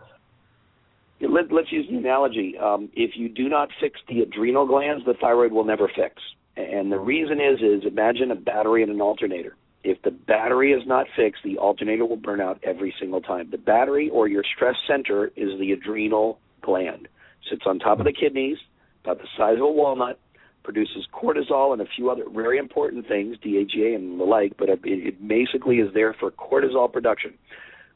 Let, 1.20 1.52
let's 1.52 1.72
use 1.72 1.86
the 1.90 1.96
analogy. 1.96 2.56
Um, 2.58 2.90
if 2.94 3.12
you 3.14 3.28
do 3.28 3.48
not 3.48 3.68
fix 3.80 3.98
the 4.08 4.20
adrenal 4.20 4.66
glands, 4.66 5.04
the 5.06 5.14
thyroid 5.14 5.52
will 5.52 5.64
never 5.64 5.88
fix. 5.94 6.16
And 6.56 6.92
the 6.92 6.98
reason 6.98 7.40
is, 7.40 7.60
is 7.60 7.86
imagine 7.86 8.30
a 8.30 8.36
battery 8.36 8.82
and 8.82 8.92
an 8.92 9.00
alternator. 9.00 9.56
If 9.82 10.02
the 10.02 10.10
battery 10.10 10.72
is 10.72 10.86
not 10.86 11.06
fixed, 11.16 11.42
the 11.42 11.56
alternator 11.56 12.04
will 12.04 12.16
burn 12.16 12.40
out 12.40 12.60
every 12.62 12.94
single 13.00 13.22
time. 13.22 13.48
The 13.50 13.58
battery 13.58 14.10
or 14.10 14.28
your 14.28 14.44
stress 14.54 14.76
center 14.86 15.28
is 15.36 15.58
the 15.58 15.72
adrenal 15.72 16.38
gland. 16.60 17.08
Sits 17.48 17.62
on 17.66 17.78
top 17.78 17.98
of 17.98 18.04
the 18.04 18.12
kidneys, 18.12 18.58
about 19.04 19.18
the 19.18 19.28
size 19.36 19.56
of 19.56 19.62
a 19.62 19.70
walnut, 19.70 20.18
produces 20.62 21.06
cortisol 21.12 21.72
and 21.72 21.80
a 21.80 21.86
few 21.96 22.10
other 22.10 22.24
very 22.32 22.58
important 22.58 23.08
things, 23.08 23.36
DHEA 23.38 23.94
and 23.94 24.20
the 24.20 24.24
like, 24.24 24.56
but 24.58 24.68
it, 24.68 24.80
it 24.84 25.26
basically 25.26 25.76
is 25.76 25.92
there 25.94 26.14
for 26.18 26.30
cortisol 26.30 26.92
production. 26.92 27.34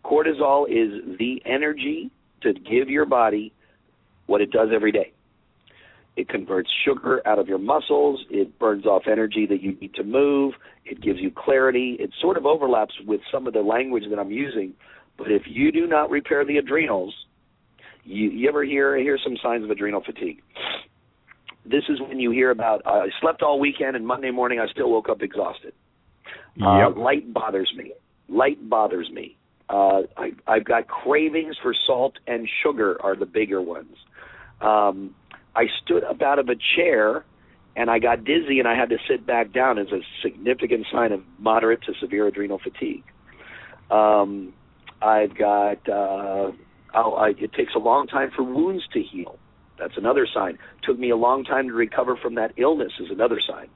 Cortisol 0.05 0.67
is 0.69 1.19
the 1.19 1.43
energy 1.45 2.11
to 2.43 2.53
give 2.53 2.89
your 2.89 3.07
body 3.07 3.53
what 4.27 4.41
it 4.41 4.51
does 4.51 4.69
every 4.75 4.93
day. 4.93 5.13
It 6.17 6.29
converts 6.29 6.71
sugar 6.85 7.27
out 7.27 7.39
of 7.39 7.49
your 7.49 7.59
muscles. 7.59 8.25
It 8.31 8.59
burns 8.59 8.87
off 8.87 9.03
energy 9.11 9.47
that 9.47 9.61
you 9.61 9.73
need 9.81 9.95
to 9.95 10.05
move. 10.05 10.55
It 10.85 11.01
gives 11.01 11.19
you 11.19 11.33
clarity. 11.35 11.97
It 11.99 12.11
sort 12.21 12.37
of 12.37 12.47
overlaps 12.47 12.95
with 13.05 13.21
some 13.33 13.47
of 13.47 13.53
the 13.53 13.63
language 13.63 14.05
that 14.11 14.19
I'm 14.19 14.31
using. 14.31 14.75
But 15.19 15.33
if 15.33 15.43
you 15.47 15.73
do 15.73 15.87
not 15.87 16.11
repair 16.11 16.45
the 16.45 16.59
adrenals, 16.59 17.15
you, 18.05 18.31
you 18.31 18.49
ever 18.49 18.65
hear 18.65 18.97
hear 18.97 19.19
some 19.23 19.37
signs 19.43 19.65
of 19.65 19.71
adrenal 19.71 20.03
fatigue? 20.05 20.43
This 21.67 21.85
is 21.89 22.01
when 22.01 22.21
you 22.21 22.31
hear 22.31 22.51
about 22.51 22.83
uh, 22.87 22.91
I 22.91 23.09
slept 23.21 23.43
all 23.43 23.59
weekend 23.59 23.97
and 23.97 24.07
Monday 24.07 24.31
morning 24.31 24.61
I 24.61 24.67
still 24.69 24.91
woke 24.91 25.09
up 25.09 25.23
exhausted. 25.23 25.73
Uh, 26.61 26.91
light 26.91 27.33
bothers 27.33 27.73
me. 27.77 27.93
Light 28.29 28.69
bothers 28.69 29.11
me. 29.11 29.37
Uh, 29.69 30.03
I, 30.17 30.33
I've 30.47 30.65
got 30.65 30.87
cravings 30.87 31.57
for 31.61 31.75
salt 31.87 32.15
and 32.27 32.49
sugar 32.63 33.01
are 33.03 33.17
the 33.17 33.27
bigger 33.27 33.61
ones. 33.61 33.97
Um, 34.61 35.15
I 35.57 35.65
stood 35.83 36.05
up 36.05 36.23
out 36.23 36.39
of 36.39 36.49
a 36.49 36.55
chair 36.77 37.25
and 37.77 37.91
I 37.91 37.99
got 37.99 38.25
dizzy 38.25 38.59
and 38.59 38.69
I 38.69 38.77
had 38.77 38.91
to 38.91 38.99
sit 39.09 39.27
back 39.27 39.53
down 39.53 39.79
as 39.79 39.89
a 39.89 40.01
significant 40.23 40.87
sign 40.93 41.13
of 41.13 41.23
moderate 41.39 41.83
to 41.85 41.93
severe 42.01 42.27
adrenal 42.27 42.59
fatigue. 42.59 43.05
Um, 43.91 44.53
I've 45.03 45.37
got 45.37 45.89
uh, 45.89 46.53
oh, 46.95 47.15
I, 47.15 47.31
it 47.31 47.53
takes 47.53 47.75
a 47.75 47.79
long 47.79 48.07
time 48.07 48.31
for 48.35 48.43
wounds 48.43 48.85
to 48.93 49.03
heal. 49.03 49.39
That's 49.79 49.97
another 49.97 50.27
sign. 50.33 50.59
Took 50.83 50.99
me 50.99 51.11
a 51.11 51.17
long 51.17 51.45
time 51.45 51.69
to 51.69 51.75
recover 51.75 52.17
from 52.17 52.37
that 52.37 52.53
illness 52.57 52.93
is 53.01 53.11
another 53.11 53.41
sign. 53.47 53.69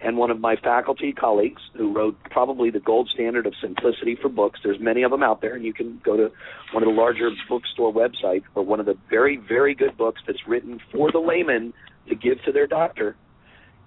And 0.00 0.18
one 0.18 0.30
of 0.30 0.40
my 0.40 0.56
faculty 0.56 1.12
colleagues 1.12 1.62
who 1.74 1.92
wrote 1.92 2.16
probably 2.30 2.70
the 2.70 2.80
gold 2.80 3.08
standard 3.12 3.46
of 3.46 3.54
simplicity 3.60 4.16
for 4.20 4.28
books, 4.28 4.60
there's 4.62 4.78
many 4.78 5.02
of 5.02 5.10
them 5.10 5.22
out 5.22 5.40
there, 5.40 5.54
and 5.54 5.64
you 5.64 5.72
can 5.72 6.00
go 6.04 6.16
to 6.16 6.30
one 6.72 6.82
of 6.82 6.88
the 6.88 6.94
larger 6.94 7.30
bookstore 7.48 7.92
websites 7.92 8.44
or 8.54 8.62
one 8.62 8.78
of 8.78 8.86
the 8.86 8.96
very, 9.08 9.36
very 9.36 9.74
good 9.74 9.96
books 9.96 10.20
that's 10.26 10.46
written 10.46 10.80
for 10.92 11.10
the 11.10 11.18
layman 11.18 11.72
to 12.08 12.14
give 12.14 12.42
to 12.44 12.52
their 12.52 12.66
doctor 12.66 13.16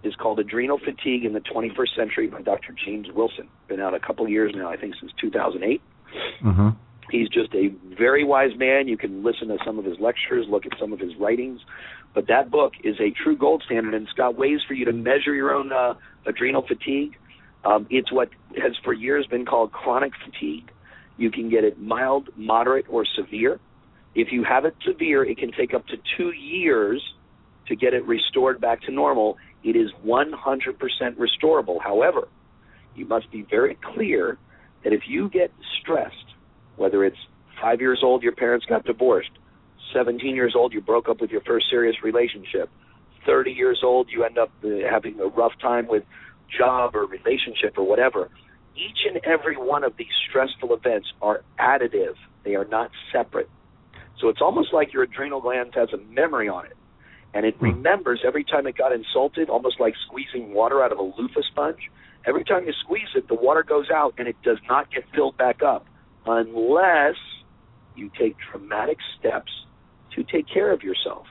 is 0.03 0.15
called 0.15 0.39
Adrenal 0.39 0.79
Fatigue 0.79 1.25
in 1.25 1.33
the 1.33 1.41
21st 1.41 1.95
Century 1.95 2.27
by 2.27 2.41
Dr. 2.41 2.73
James 2.85 3.07
Wilson. 3.13 3.49
Been 3.67 3.79
out 3.79 3.93
a 3.93 3.99
couple 3.99 4.27
years 4.27 4.53
now, 4.55 4.69
I 4.69 4.77
think 4.77 4.95
since 4.99 5.11
2008. 5.19 5.81
Mm-hmm. 6.43 6.69
He's 7.11 7.29
just 7.29 7.53
a 7.53 7.69
very 7.97 8.23
wise 8.23 8.51
man. 8.57 8.87
You 8.87 8.97
can 8.97 9.23
listen 9.23 9.47
to 9.49 9.57
some 9.65 9.79
of 9.79 9.85
his 9.85 9.99
lectures, 9.99 10.45
look 10.49 10.65
at 10.65 10.73
some 10.79 10.93
of 10.93 10.99
his 10.99 11.15
writings. 11.15 11.61
But 12.13 12.27
that 12.27 12.49
book 12.49 12.73
is 12.83 12.95
a 12.99 13.11
true 13.11 13.37
gold 13.37 13.63
standard, 13.65 13.93
and 13.93 14.03
it's 14.07 14.13
got 14.13 14.35
ways 14.37 14.59
for 14.67 14.73
you 14.73 14.85
to 14.85 14.93
measure 14.93 15.33
your 15.33 15.53
own 15.53 15.71
uh, 15.71 15.93
adrenal 16.25 16.65
fatigue. 16.67 17.17
Um, 17.63 17.87
it's 17.89 18.11
what 18.11 18.29
has 18.61 18.73
for 18.83 18.93
years 18.93 19.27
been 19.27 19.45
called 19.45 19.71
chronic 19.71 20.13
fatigue. 20.25 20.71
You 21.17 21.29
can 21.31 21.49
get 21.49 21.63
it 21.63 21.79
mild, 21.79 22.29
moderate, 22.35 22.85
or 22.89 23.05
severe. 23.05 23.59
If 24.15 24.31
you 24.31 24.43
have 24.43 24.65
it 24.65 24.75
severe, 24.85 25.23
it 25.23 25.37
can 25.37 25.51
take 25.51 25.73
up 25.73 25.85
to 25.87 25.97
two 26.17 26.31
years 26.31 27.03
to 27.67 27.75
get 27.75 27.93
it 27.93 28.05
restored 28.05 28.59
back 28.59 28.81
to 28.83 28.91
normal. 28.91 29.37
It 29.63 29.75
is 29.75 29.91
100% 30.05 30.33
restorable. 31.17 31.81
However, 31.81 32.27
you 32.95 33.05
must 33.05 33.29
be 33.31 33.45
very 33.49 33.77
clear 33.93 34.37
that 34.83 34.93
if 34.93 35.01
you 35.07 35.29
get 35.29 35.51
stressed, 35.79 36.15
whether 36.79 37.03
it's 37.03 37.17
five 37.61 37.81
years 37.81 37.99
old, 38.01 38.23
your 38.23 38.31
parents 38.31 38.65
got 38.65 38.85
divorced, 38.85 39.31
17 39.93 40.35
years 40.35 40.53
old, 40.55 40.73
you 40.73 40.81
broke 40.81 41.09
up 41.09 41.19
with 41.21 41.29
your 41.29 41.41
first 41.41 41.65
serious 41.69 41.95
relationship, 42.03 42.69
30 43.25 43.51
years 43.51 43.81
old, 43.83 44.09
you 44.09 44.23
end 44.23 44.37
up 44.37 44.51
uh, 44.63 44.69
having 44.89 45.19
a 45.19 45.25
rough 45.25 45.51
time 45.61 45.87
with 45.87 46.03
job 46.57 46.95
or 46.95 47.05
relationship 47.05 47.77
or 47.77 47.83
whatever. 47.83 48.29
Each 48.75 48.99
and 49.07 49.19
every 49.25 49.57
one 49.57 49.83
of 49.83 49.97
these 49.97 50.07
stressful 50.29 50.73
events 50.73 51.07
are 51.21 51.43
additive, 51.59 52.15
they 52.45 52.55
are 52.55 52.65
not 52.65 52.91
separate. 53.11 53.49
So 54.21 54.29
it's 54.29 54.41
almost 54.41 54.73
like 54.73 54.93
your 54.93 55.03
adrenal 55.03 55.41
gland 55.41 55.73
has 55.75 55.89
a 55.93 55.97
memory 55.97 56.47
on 56.47 56.65
it. 56.65 56.77
And 57.33 57.45
it 57.45 57.55
remembers 57.61 58.21
every 58.25 58.43
time 58.43 58.65
it 58.67 58.77
got 58.77 58.91
insulted, 58.91 59.49
almost 59.49 59.79
like 59.79 59.93
squeezing 60.07 60.53
water 60.53 60.83
out 60.83 60.91
of 60.91 60.97
a 60.97 61.03
loofah 61.03 61.41
sponge. 61.51 61.91
Every 62.25 62.43
time 62.43 62.65
you 62.65 62.73
squeeze 62.83 63.09
it, 63.15 63.27
the 63.27 63.35
water 63.35 63.63
goes 63.63 63.89
out 63.93 64.13
and 64.17 64.27
it 64.27 64.35
does 64.43 64.57
not 64.67 64.91
get 64.91 65.03
filled 65.13 65.37
back 65.37 65.61
up 65.61 65.85
unless 66.29 67.15
you 67.95 68.09
take 68.19 68.37
dramatic 68.51 68.97
steps 69.17 69.51
to 70.15 70.23
take 70.23 70.45
care 70.51 70.71
of 70.71 70.83
yourself. 70.83 71.25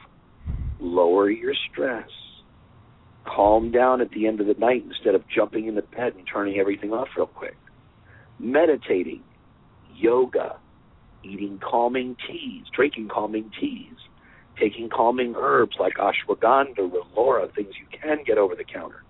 Lower 0.81 1.31
your 1.31 1.55
stress. 1.71 2.09
Calm 3.27 3.71
down 3.71 4.01
at 4.01 4.11
the 4.11 4.27
end 4.27 4.41
of 4.41 4.47
the 4.47 4.55
night 4.55 4.85
instead 4.85 5.15
of 5.15 5.23
jumping 5.35 5.67
in 5.67 5.75
the 5.75 5.83
bed 5.83 6.15
and 6.17 6.27
turning 6.33 6.59
everything 6.59 6.93
off 6.93 7.09
real 7.17 7.27
quick. 7.27 7.57
Meditating, 8.39 9.23
yoga, 9.89 10.57
eating 11.23 11.59
calming 11.59 12.17
teas, 12.27 12.65
drinking 12.75 13.09
calming 13.13 13.51
teas, 13.61 13.97
taking 14.61 14.89
calming 14.89 15.35
herbs 15.37 15.77
like 15.79 15.95
ashwagandha, 15.95 16.91
relora, 16.91 17.53
things 17.55 17.75
you 17.81 17.87
can 18.01 18.19
get 18.27 18.39
over 18.39 18.55
the 18.55 18.65
counter. 18.65 19.05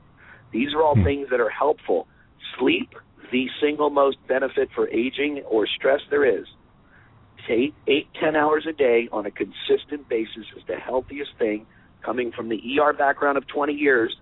These 0.53 0.75
are 0.75 0.83
all 0.83 0.95
Hmm. 0.95 1.05
things 1.05 1.29
that 1.31 1.41
are 1.41 1.51
helpful. 1.51 2.09
Sleep, 2.59 2.91
the 3.31 3.47
single 3.61 3.91
most 3.91 4.17
benefit 4.27 4.69
for 4.75 4.89
aging 4.89 5.43
or 5.49 5.67
stress 5.67 6.01
there 6.11 6.25
is. 6.25 6.47
Take 7.47 7.75
eight, 7.87 8.09
ten 8.21 8.37
hours 8.37 8.67
a 8.69 8.73
day 8.73 9.09
on 9.13 9.27
a 9.27 9.31
consistent 9.31 10.09
basis 10.09 10.45
is 10.57 10.63
the 10.67 10.77
healthiest 10.77 11.31
thing. 11.39 11.67
Coming 12.05 12.33
from 12.33 12.49
the 12.49 12.61
ER 12.81 12.93
background 12.93 13.39
of 13.39 13.47
20 13.49 13.73
years, 13.73 14.15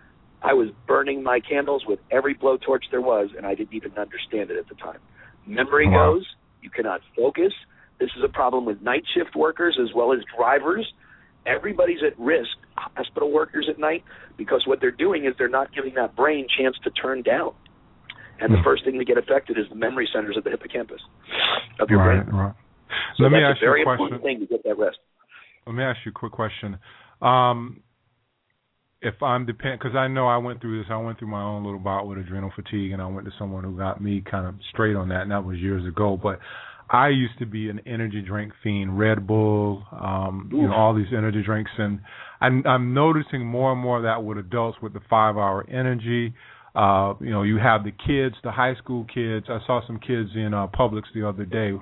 I 0.43 0.55
was 0.55 0.69
burning 0.87 1.23
my 1.23 1.41
candles 1.41 1.85
with 1.87 1.99
every 2.11 2.35
blowtorch 2.35 2.83
there 2.91 3.01
was, 3.01 3.31
and 3.37 3.47
I 3.47 3.55
didn't 3.55 3.75
even 3.75 3.93
understand 3.99 4.51
it 4.51 4.59
at 4.59 4.69
the 4.69 4.75
time. 4.75 4.99
Memory 5.47 5.89
Wow. 5.89 6.15
goes, 6.15 6.27
you 6.63 6.71
cannot 6.71 7.01
focus. 7.17 7.53
This 7.99 8.11
is 8.17 8.23
a 8.25 8.29
problem 8.29 8.65
with 8.65 8.81
night 8.83 9.05
shift 9.15 9.35
workers 9.35 9.79
as 9.81 9.93
well 9.95 10.13
as 10.13 10.21
drivers. 10.37 10.93
Everybody's 11.47 12.03
at 12.03 12.19
risk, 12.19 12.57
hospital 12.77 13.31
workers 13.31 13.69
at 13.69 13.79
night, 13.79 14.05
because 14.37 14.67
what 14.67 14.81
they're 14.81 14.91
doing 14.91 15.25
is 15.25 15.35
they're 15.39 15.49
not 15.49 15.73
giving 15.73 15.95
that 15.95 16.15
brain 16.17 16.47
chance 16.59 16.77
to 16.85 16.91
turn 16.91 17.23
down. 17.23 17.53
And 18.41 18.53
the 18.53 18.59
Hmm. 18.59 18.65
first 18.65 18.85
thing 18.85 18.99
to 18.99 19.05
get 19.05 19.17
affected 19.19 19.59
is 19.59 19.69
the 19.69 19.75
memory 19.77 20.09
centers 20.13 20.37
of 20.37 20.45
the 20.45 20.51
hippocampus 20.51 21.01
of 21.81 21.89
your 21.89 22.01
right, 22.01 22.25
brain. 22.27 22.37
right. 22.37 22.55
So 23.17 23.25
Let 23.25 23.33
me 23.33 23.43
ask 23.43 23.57
a 23.59 23.61
very 23.65 23.81
you 23.81 23.83
a 23.83 23.97
question. 23.97 24.05
important 24.15 24.23
thing 24.23 24.41
to 24.41 24.47
get 24.47 24.63
that 24.65 24.79
rest. 24.79 24.99
Let 25.67 25.75
me 25.75 25.83
ask 25.83 25.99
you 26.05 26.11
a 26.11 26.15
quick 26.15 26.33
question. 26.33 26.79
Um, 27.23 27.83
if 29.03 29.23
I'm 29.23 29.47
depend, 29.47 29.79
because 29.79 29.95
I 29.97 30.09
know 30.09 30.27
I 30.27 30.37
went 30.37 30.61
through 30.61 30.79
this. 30.79 30.91
I 30.91 30.97
went 30.97 31.19
through 31.19 31.29
my 31.29 31.43
own 31.43 31.65
little 31.65 31.79
bout 31.79 32.07
with 32.07 32.19
adrenal 32.19 32.51
fatigue, 32.55 32.93
and 32.93 33.03
I 33.03 33.07
went 33.07 33.27
to 33.27 33.33
someone 33.39 33.65
who 33.65 33.77
got 33.77 34.01
me 34.03 34.23
kind 34.29 34.47
of 34.47 34.55
straight 34.73 34.97
on 34.97 35.09
that, 35.09 35.23
and 35.23 35.31
that 35.31 35.45
was 35.45 35.59
years 35.59 35.87
ago. 35.87 36.19
But 36.21 36.39
I 36.91 37.09
used 37.09 37.39
to 37.41 37.47
be 37.47 37.69
an 37.69 37.81
energy 37.87 38.23
drink 38.23 38.53
fiend, 38.63 38.99
Red 38.99 39.27
Bull, 39.27 39.83
um, 39.93 40.49
you 40.53 40.63
know, 40.63 40.73
all 40.75 40.95
these 40.95 41.13
energy 41.13 41.43
drinks, 41.43 41.71
and 41.79 42.01
I'm, 42.41 42.65
I'm 42.67 42.95
noticing 42.95 43.45
more 43.45 43.73
and 43.73 43.81
more 43.81 43.97
of 43.97 44.05
that 44.05 44.23
with 44.23 44.39
adults 44.39 44.79
with 44.81 44.93
the 44.93 45.01
five-hour 45.11 45.67
energy. 45.69 46.33
Uh, 46.77 47.15
you 47.21 47.31
know, 47.31 47.43
you 47.43 47.57
have 47.57 47.85
the 47.85 47.93
kids, 47.93 48.37
the 48.45 48.51
high 48.51 48.75
school 48.75 49.07
kids. 49.13 49.47
I 49.49 49.59
saw 49.67 49.81
some 49.87 49.99
kids 49.99 50.31
in 50.35 50.53
uh, 50.53 50.67
Publix 50.67 51.05
the 51.15 51.27
other 51.27 51.47
day, 51.47 51.73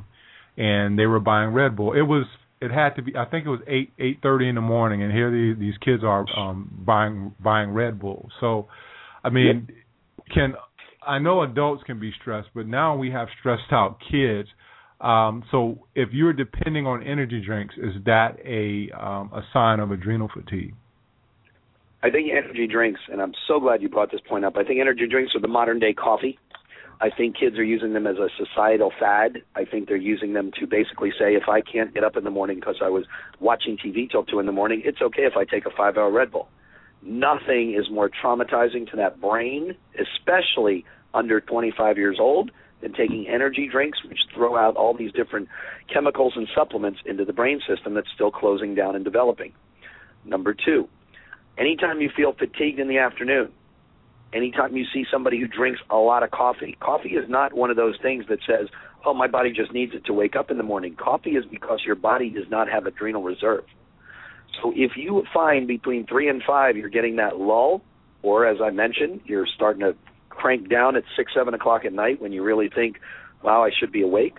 and 0.56 0.96
they 0.96 1.06
were 1.06 1.18
buying 1.18 1.50
Red 1.50 1.76
Bull. 1.76 1.92
It 1.92 2.02
was 2.02 2.26
it 2.60 2.70
had 2.70 2.90
to 2.96 3.02
be 3.02 3.16
I 3.16 3.24
think 3.24 3.44
it 3.44 3.50
was 3.50 3.60
eight 3.66 3.92
eight 3.98 4.20
thirty 4.22 4.48
in 4.48 4.54
the 4.54 4.60
morning, 4.60 5.02
and 5.02 5.12
here 5.12 5.30
these 5.30 5.58
these 5.58 5.74
kids 5.84 6.04
are 6.04 6.24
um, 6.38 6.70
buying 6.86 7.34
buying 7.42 7.70
Red 7.70 7.98
Bull. 7.98 8.28
So, 8.40 8.68
I 9.24 9.30
mean, 9.30 9.68
can 10.32 10.54
I 11.06 11.18
know 11.18 11.42
adults 11.42 11.82
can 11.84 11.98
be 11.98 12.12
stressed, 12.20 12.50
but 12.54 12.66
now 12.66 12.96
we 12.96 13.10
have 13.10 13.28
stressed 13.40 13.72
out 13.72 13.98
kids. 14.10 14.48
Um, 15.00 15.42
so 15.50 15.86
if 15.94 16.10
you're 16.12 16.32
depending 16.32 16.86
on 16.86 17.02
energy 17.02 17.42
drinks, 17.44 17.74
is 17.76 17.94
that 18.06 18.38
a 18.44 18.90
um, 18.96 19.32
a 19.34 19.42
sign 19.52 19.80
of 19.80 19.90
adrenal 19.90 20.30
fatigue? 20.32 20.74
I 22.04 22.10
think 22.10 22.28
energy 22.30 22.66
drinks, 22.66 23.00
and 23.10 23.22
I'm 23.22 23.32
so 23.48 23.58
glad 23.58 23.80
you 23.80 23.88
brought 23.88 24.12
this 24.12 24.20
point 24.20 24.44
up. 24.44 24.58
I 24.58 24.64
think 24.64 24.78
energy 24.78 25.06
drinks 25.06 25.34
are 25.34 25.40
the 25.40 25.48
modern 25.48 25.78
day 25.78 25.94
coffee. 25.94 26.38
I 27.00 27.08
think 27.08 27.34
kids 27.34 27.56
are 27.56 27.64
using 27.64 27.94
them 27.94 28.06
as 28.06 28.16
a 28.18 28.28
societal 28.36 28.92
fad. 29.00 29.38
I 29.56 29.64
think 29.64 29.88
they're 29.88 29.96
using 29.96 30.34
them 30.34 30.50
to 30.60 30.66
basically 30.66 31.12
say, 31.18 31.34
if 31.34 31.48
I 31.48 31.62
can't 31.62 31.94
get 31.94 32.04
up 32.04 32.18
in 32.18 32.24
the 32.24 32.30
morning 32.30 32.60
because 32.60 32.76
I 32.82 32.90
was 32.90 33.06
watching 33.40 33.78
TV 33.78 34.10
till 34.10 34.22
two 34.22 34.38
in 34.38 34.44
the 34.44 34.52
morning, 34.52 34.82
it's 34.84 35.00
okay 35.00 35.22
if 35.22 35.34
I 35.34 35.46
take 35.46 35.64
a 35.64 35.70
five-hour 35.70 36.12
Red 36.12 36.30
Bull. 36.30 36.46
Nothing 37.00 37.74
is 37.74 37.90
more 37.90 38.10
traumatizing 38.10 38.90
to 38.90 38.96
that 38.98 39.18
brain, 39.18 39.74
especially 39.98 40.84
under 41.14 41.40
25 41.40 41.96
years 41.96 42.18
old, 42.20 42.50
than 42.82 42.92
taking 42.92 43.26
energy 43.28 43.66
drinks, 43.66 44.04
which 44.04 44.20
throw 44.34 44.58
out 44.58 44.76
all 44.76 44.94
these 44.94 45.12
different 45.12 45.48
chemicals 45.90 46.34
and 46.36 46.48
supplements 46.54 47.00
into 47.06 47.24
the 47.24 47.32
brain 47.32 47.60
system 47.66 47.94
that's 47.94 48.12
still 48.14 48.30
closing 48.30 48.74
down 48.74 48.94
and 48.94 49.06
developing. 49.06 49.54
Number 50.26 50.54
two, 50.54 50.86
anytime 51.58 52.00
you 52.00 52.10
feel 52.14 52.32
fatigued 52.32 52.78
in 52.78 52.88
the 52.88 52.98
afternoon, 52.98 53.50
anytime 54.32 54.76
you 54.76 54.84
see 54.92 55.04
somebody 55.10 55.40
who 55.40 55.46
drinks 55.46 55.80
a 55.90 55.96
lot 55.96 56.22
of 56.22 56.30
coffee, 56.30 56.76
coffee 56.80 57.10
is 57.10 57.28
not 57.28 57.52
one 57.52 57.70
of 57.70 57.76
those 57.76 57.96
things 58.02 58.24
that 58.28 58.40
says, 58.46 58.68
oh, 59.04 59.14
my 59.14 59.26
body 59.26 59.52
just 59.52 59.72
needs 59.72 59.94
it 59.94 60.04
to 60.06 60.12
wake 60.12 60.36
up 60.36 60.50
in 60.50 60.56
the 60.56 60.62
morning. 60.62 60.94
Coffee 60.96 61.30
is 61.32 61.44
because 61.44 61.80
your 61.84 61.94
body 61.94 62.30
does 62.30 62.48
not 62.50 62.68
have 62.68 62.86
adrenal 62.86 63.22
reserve. 63.22 63.64
So 64.62 64.72
if 64.74 64.92
you 64.96 65.24
find 65.32 65.66
between 65.66 66.06
three 66.06 66.28
and 66.28 66.42
five 66.42 66.76
you're 66.76 66.88
getting 66.88 67.16
that 67.16 67.38
lull, 67.38 67.82
or 68.22 68.46
as 68.46 68.58
I 68.62 68.70
mentioned, 68.70 69.20
you're 69.26 69.46
starting 69.46 69.80
to 69.80 69.94
crank 70.30 70.68
down 70.68 70.96
at 70.96 71.04
six, 71.16 71.32
seven 71.34 71.54
o'clock 71.54 71.84
at 71.84 71.92
night 71.92 72.20
when 72.20 72.32
you 72.32 72.42
really 72.42 72.68
think, 72.68 73.00
wow, 73.42 73.62
I 73.62 73.70
should 73.78 73.92
be 73.92 74.02
awake, 74.02 74.38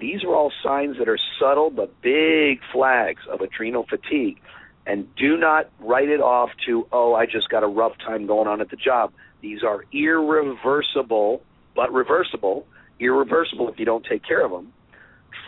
these 0.00 0.24
are 0.24 0.34
all 0.34 0.52
signs 0.62 0.98
that 0.98 1.08
are 1.08 1.18
subtle 1.38 1.70
but 1.70 2.00
big 2.02 2.60
flags 2.72 3.22
of 3.30 3.40
adrenal 3.40 3.86
fatigue. 3.88 4.40
And 4.86 5.14
do 5.16 5.36
not 5.36 5.70
write 5.80 6.08
it 6.08 6.20
off 6.20 6.50
to, 6.66 6.86
oh, 6.92 7.14
I 7.14 7.26
just 7.26 7.48
got 7.48 7.62
a 7.62 7.66
rough 7.66 7.96
time 7.98 8.26
going 8.26 8.46
on 8.48 8.60
at 8.60 8.70
the 8.70 8.76
job. 8.76 9.12
These 9.40 9.62
are 9.62 9.84
irreversible, 9.92 11.42
but 11.74 11.92
reversible, 11.92 12.66
irreversible 13.00 13.68
if 13.70 13.78
you 13.78 13.84
don't 13.84 14.04
take 14.04 14.22
care 14.24 14.44
of 14.44 14.50
them, 14.50 14.72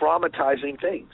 traumatizing 0.01 0.79
things. 0.81 1.11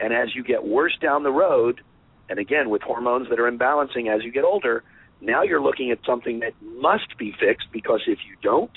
And 0.00 0.14
as 0.14 0.34
you 0.34 0.42
get 0.42 0.64
worse 0.64 0.96
down 1.00 1.22
the 1.22 1.30
road, 1.30 1.82
and 2.30 2.38
again, 2.38 2.70
with 2.70 2.82
hormones 2.82 3.28
that 3.28 3.38
are 3.38 3.50
imbalancing 3.50 4.14
as 4.14 4.24
you 4.24 4.32
get 4.32 4.44
older, 4.44 4.82
now 5.20 5.42
you're 5.42 5.60
looking 5.60 5.90
at 5.90 5.98
something 6.06 6.40
that 6.40 6.54
must 6.62 7.18
be 7.18 7.34
fixed 7.38 7.66
because 7.72 8.00
if 8.06 8.18
you 8.26 8.36
don't, 8.42 8.70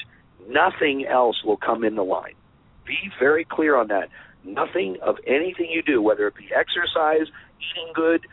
nothing 0.49 1.05
else 1.05 1.41
will 1.45 1.57
come 1.57 1.83
in 1.83 1.95
the 1.95 2.03
line. 2.03 2.33
Be 2.85 3.09
very 3.19 3.45
clear 3.45 3.77
on 3.77 3.87
that. 3.87 4.09
Nothing 4.43 4.97
of 5.01 5.15
anything 5.25 5.69
you 5.69 5.81
do, 5.81 6.01
whether 6.01 6.27
it 6.27 6.35
be 6.35 6.49
exercise, 6.53 7.27
eating 7.59 7.93
good, 7.93 8.25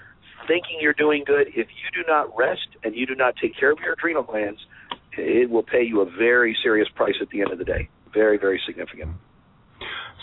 thinking 0.46 0.78
you're 0.80 0.92
doing 0.92 1.24
good, 1.26 1.48
if 1.48 1.68
you 1.68 2.02
do 2.02 2.06
not 2.06 2.36
rest 2.36 2.68
and 2.84 2.94
you 2.94 3.06
do 3.06 3.14
not 3.14 3.34
take 3.40 3.58
care 3.58 3.72
of 3.72 3.78
your 3.78 3.94
adrenal 3.94 4.22
glands, 4.22 4.60
it 5.16 5.50
will 5.50 5.62
pay 5.62 5.82
you 5.82 6.00
a 6.00 6.04
very 6.04 6.56
serious 6.62 6.88
price 6.94 7.14
at 7.20 7.28
the 7.30 7.40
end 7.40 7.52
of 7.52 7.58
the 7.58 7.64
day. 7.64 7.88
Very, 8.12 8.38
very 8.38 8.60
significant. 8.66 9.10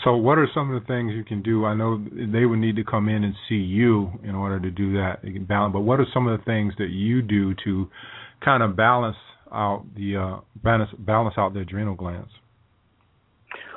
So, 0.04 0.16
what 0.16 0.38
are 0.38 0.48
some 0.54 0.72
of 0.72 0.80
the 0.80 0.86
things 0.86 1.12
you 1.14 1.24
can 1.24 1.42
do? 1.42 1.64
I 1.64 1.74
know 1.74 1.98
they 1.98 2.46
would 2.46 2.60
need 2.60 2.76
to 2.76 2.84
come 2.84 3.08
in 3.08 3.24
and 3.24 3.34
see 3.48 3.56
you 3.56 4.12
in 4.22 4.34
order 4.34 4.60
to 4.60 4.70
do 4.70 4.92
that. 4.94 5.22
Balance, 5.48 5.72
but 5.72 5.80
what 5.80 5.98
are 5.98 6.06
some 6.14 6.28
of 6.28 6.38
the 6.38 6.44
things 6.44 6.72
that 6.78 6.90
you 6.90 7.20
do 7.20 7.54
to 7.64 7.90
kind 8.44 8.62
of 8.62 8.76
balance 8.76 9.16
out 9.52 9.84
the 9.96 10.16
uh, 10.16 10.40
balance 10.62 10.90
balance 10.98 11.34
out 11.36 11.52
the 11.52 11.60
adrenal 11.60 11.94
glands? 11.94 12.30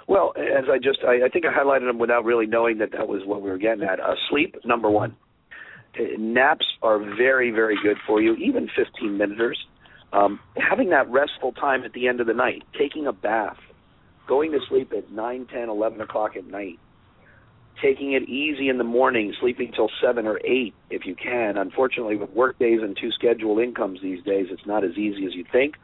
Well, 0.07 0.33
as 0.37 0.65
I 0.71 0.77
just, 0.77 0.99
I, 1.07 1.25
I 1.25 1.29
think 1.29 1.45
I 1.45 1.57
highlighted 1.57 1.87
them 1.87 1.97
without 1.97 2.25
really 2.25 2.45
knowing 2.45 2.79
that 2.79 2.91
that 2.91 3.07
was 3.07 3.21
what 3.25 3.41
we 3.41 3.49
were 3.49 3.57
getting 3.57 3.83
at. 3.83 3.99
Uh, 3.99 4.15
sleep, 4.29 4.55
number 4.65 4.89
one. 4.89 5.15
Uh, 5.97 6.03
naps 6.17 6.65
are 6.81 6.99
very, 6.99 7.51
very 7.51 7.75
good 7.81 7.97
for 8.07 8.21
you, 8.21 8.35
even 8.35 8.69
15 8.75 9.17
minuters. 9.17 9.57
Um, 10.13 10.39
having 10.57 10.89
that 10.89 11.09
restful 11.09 11.51
time 11.53 11.83
at 11.83 11.93
the 11.93 12.07
end 12.07 12.19
of 12.21 12.27
the 12.27 12.33
night, 12.33 12.63
taking 12.77 13.07
a 13.07 13.13
bath, 13.13 13.57
going 14.27 14.51
to 14.51 14.59
sleep 14.67 14.93
at 14.95 15.11
9, 15.11 15.47
10, 15.47 15.69
11 15.69 16.01
o'clock 16.01 16.35
at 16.35 16.45
night, 16.45 16.79
taking 17.81 18.13
it 18.13 18.23
easy 18.29 18.69
in 18.69 18.77
the 18.77 18.83
morning, 18.83 19.33
sleeping 19.39 19.71
till 19.73 19.89
7 20.01 20.27
or 20.27 20.39
8 20.43 20.73
if 20.89 21.05
you 21.05 21.15
can. 21.15 21.57
Unfortunately, 21.57 22.15
with 22.15 22.29
work 22.31 22.59
days 22.59 22.79
and 22.81 22.97
two 22.99 23.11
scheduled 23.11 23.59
incomes 23.59 24.01
these 24.01 24.23
days, 24.23 24.47
it's 24.49 24.65
not 24.65 24.83
as 24.83 24.91
easy 24.91 25.25
as 25.25 25.33
you 25.33 25.45
think. 25.51 25.75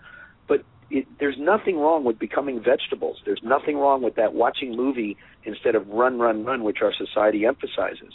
But 0.48 0.64
it, 0.90 1.08
there's 1.20 1.38
nothing 1.38 1.78
wrong 1.78 2.04
with 2.04 2.20
becoming 2.20 2.62
vegetables. 2.62 3.22
There's 3.26 3.42
nothing 3.44 3.78
wrong 3.78 4.02
with 4.02 4.16
that 4.16 4.34
watching 4.34 4.76
movie 4.76 5.18
instead 5.44 5.76
of 5.76 5.88
run, 5.88 6.20
run, 6.20 6.46
run, 6.46 6.64
which 6.64 6.78
our 6.82 6.94
society 6.94 7.46
emphasizes. 7.46 8.14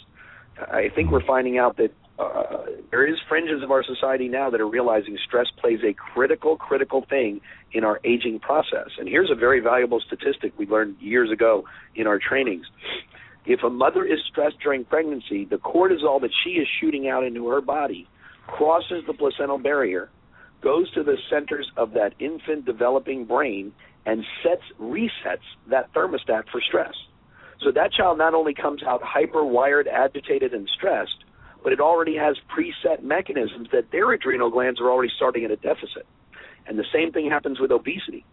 I 0.59 0.89
think 0.93 1.11
we're 1.11 1.25
finding 1.25 1.57
out 1.57 1.77
that 1.77 1.91
uh, 2.19 2.65
there 2.91 3.07
is 3.07 3.15
fringes 3.27 3.63
of 3.63 3.71
our 3.71 3.83
society 3.83 4.27
now 4.27 4.49
that 4.49 4.61
are 4.61 4.67
realizing 4.67 5.17
stress 5.25 5.47
plays 5.59 5.79
a 5.83 5.93
critical, 5.93 6.57
critical 6.57 7.05
thing 7.09 7.41
in 7.71 7.83
our 7.83 7.99
aging 8.03 8.39
process. 8.39 8.89
And 8.99 9.07
here's 9.07 9.31
a 9.31 9.35
very 9.35 9.59
valuable 9.59 9.99
statistic 9.99 10.53
we 10.57 10.67
learned 10.67 10.97
years 10.99 11.31
ago 11.31 11.65
in 11.95 12.05
our 12.05 12.19
trainings. 12.19 12.65
If 13.45 13.63
a 13.63 13.69
mother 13.69 14.05
is 14.05 14.19
stressed 14.29 14.59
during 14.61 14.85
pregnancy, 14.85 15.45
the 15.45 15.57
cortisol 15.57 16.21
that 16.21 16.31
she 16.43 16.51
is 16.51 16.67
shooting 16.79 17.09
out 17.09 17.23
into 17.23 17.47
her 17.49 17.61
body 17.61 18.07
crosses 18.47 19.03
the 19.07 19.13
placental 19.13 19.57
barrier, 19.57 20.09
goes 20.61 20.91
to 20.91 21.03
the 21.03 21.17
centers 21.29 21.69
of 21.75 21.93
that 21.93 22.13
infant 22.19 22.65
developing 22.65 23.25
brain, 23.25 23.73
and 24.05 24.23
sets 24.43 24.63
resets 24.79 25.43
that 25.69 25.91
thermostat 25.93 26.43
for 26.51 26.61
stress. 26.61 26.93
So 27.61 27.71
that 27.71 27.93
child 27.93 28.17
not 28.17 28.33
only 28.33 28.53
comes 28.53 28.83
out 28.83 29.01
hyper 29.03 29.43
wired, 29.43 29.87
agitated, 29.87 30.53
and 30.53 30.69
stressed, 30.75 31.23
but 31.63 31.71
it 31.71 31.79
already 31.79 32.15
has 32.17 32.35
preset 32.55 33.03
mechanisms 33.03 33.69
that 33.71 33.91
their 33.91 34.11
adrenal 34.11 34.49
glands 34.49 34.81
are 34.81 34.91
already 34.91 35.11
starting 35.15 35.45
at 35.45 35.51
a 35.51 35.55
deficit. 35.55 36.05
And 36.67 36.77
the 36.77 36.85
same 36.93 37.11
thing 37.11 37.29
happens 37.29 37.59
with 37.59 37.71
obesity. 37.71 38.25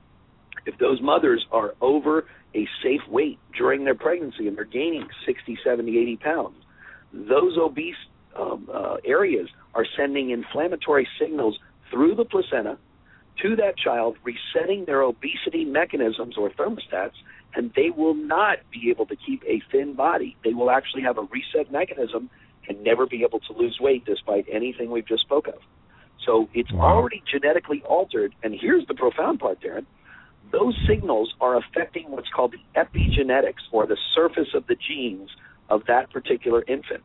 If 0.66 0.78
those 0.78 1.00
mothers 1.00 1.46
are 1.52 1.74
over 1.80 2.26
a 2.54 2.66
safe 2.82 3.00
weight 3.08 3.38
during 3.56 3.84
their 3.84 3.94
pregnancy 3.94 4.48
and 4.48 4.56
they're 4.56 4.64
gaining 4.64 5.06
60, 5.26 5.58
70, 5.64 5.98
80 5.98 6.16
pounds, 6.16 6.56
those 7.12 7.56
obese 7.58 7.94
um, 8.36 8.68
uh, 8.72 8.96
areas 9.04 9.48
are 9.74 9.86
sending 9.96 10.30
inflammatory 10.30 11.08
signals 11.18 11.58
through 11.90 12.14
the 12.14 12.24
placenta 12.24 12.78
to 13.42 13.56
that 13.56 13.76
child, 13.78 14.16
resetting 14.22 14.84
their 14.84 15.02
obesity 15.02 15.64
mechanisms 15.64 16.36
or 16.36 16.50
thermostats, 16.50 17.14
and 17.54 17.72
they 17.74 17.90
will 17.90 18.14
not 18.14 18.58
be 18.72 18.90
able 18.90 19.06
to 19.06 19.16
keep 19.16 19.42
a 19.46 19.62
thin 19.72 19.94
body. 19.94 20.36
They 20.44 20.54
will 20.54 20.70
actually 20.70 21.02
have 21.02 21.18
a 21.18 21.22
reset 21.22 21.72
mechanism 21.72 22.30
and 22.68 22.82
never 22.84 23.06
be 23.06 23.22
able 23.22 23.40
to 23.40 23.52
lose 23.52 23.78
weight 23.80 24.04
despite 24.04 24.46
anything 24.50 24.90
we've 24.90 25.06
just 25.08 25.22
spoke 25.22 25.48
of. 25.48 25.58
So 26.24 26.48
it's 26.54 26.70
Wow. 26.72 26.96
already 26.96 27.22
genetically 27.30 27.82
altered. 27.82 28.34
And 28.42 28.54
here's 28.54 28.86
the 28.86 28.94
profound 28.94 29.40
part, 29.40 29.60
Darren. 29.60 29.86
Those 30.52 30.76
signals 30.86 31.34
are 31.40 31.56
affecting 31.56 32.10
what's 32.10 32.28
called 32.28 32.52
the 32.52 32.80
epigenetics 32.80 33.62
or 33.72 33.86
the 33.86 33.96
surface 34.14 34.54
of 34.54 34.66
the 34.66 34.76
genes 34.76 35.30
of 35.68 35.84
that 35.86 36.10
particular 36.10 36.64
infant. 36.68 37.02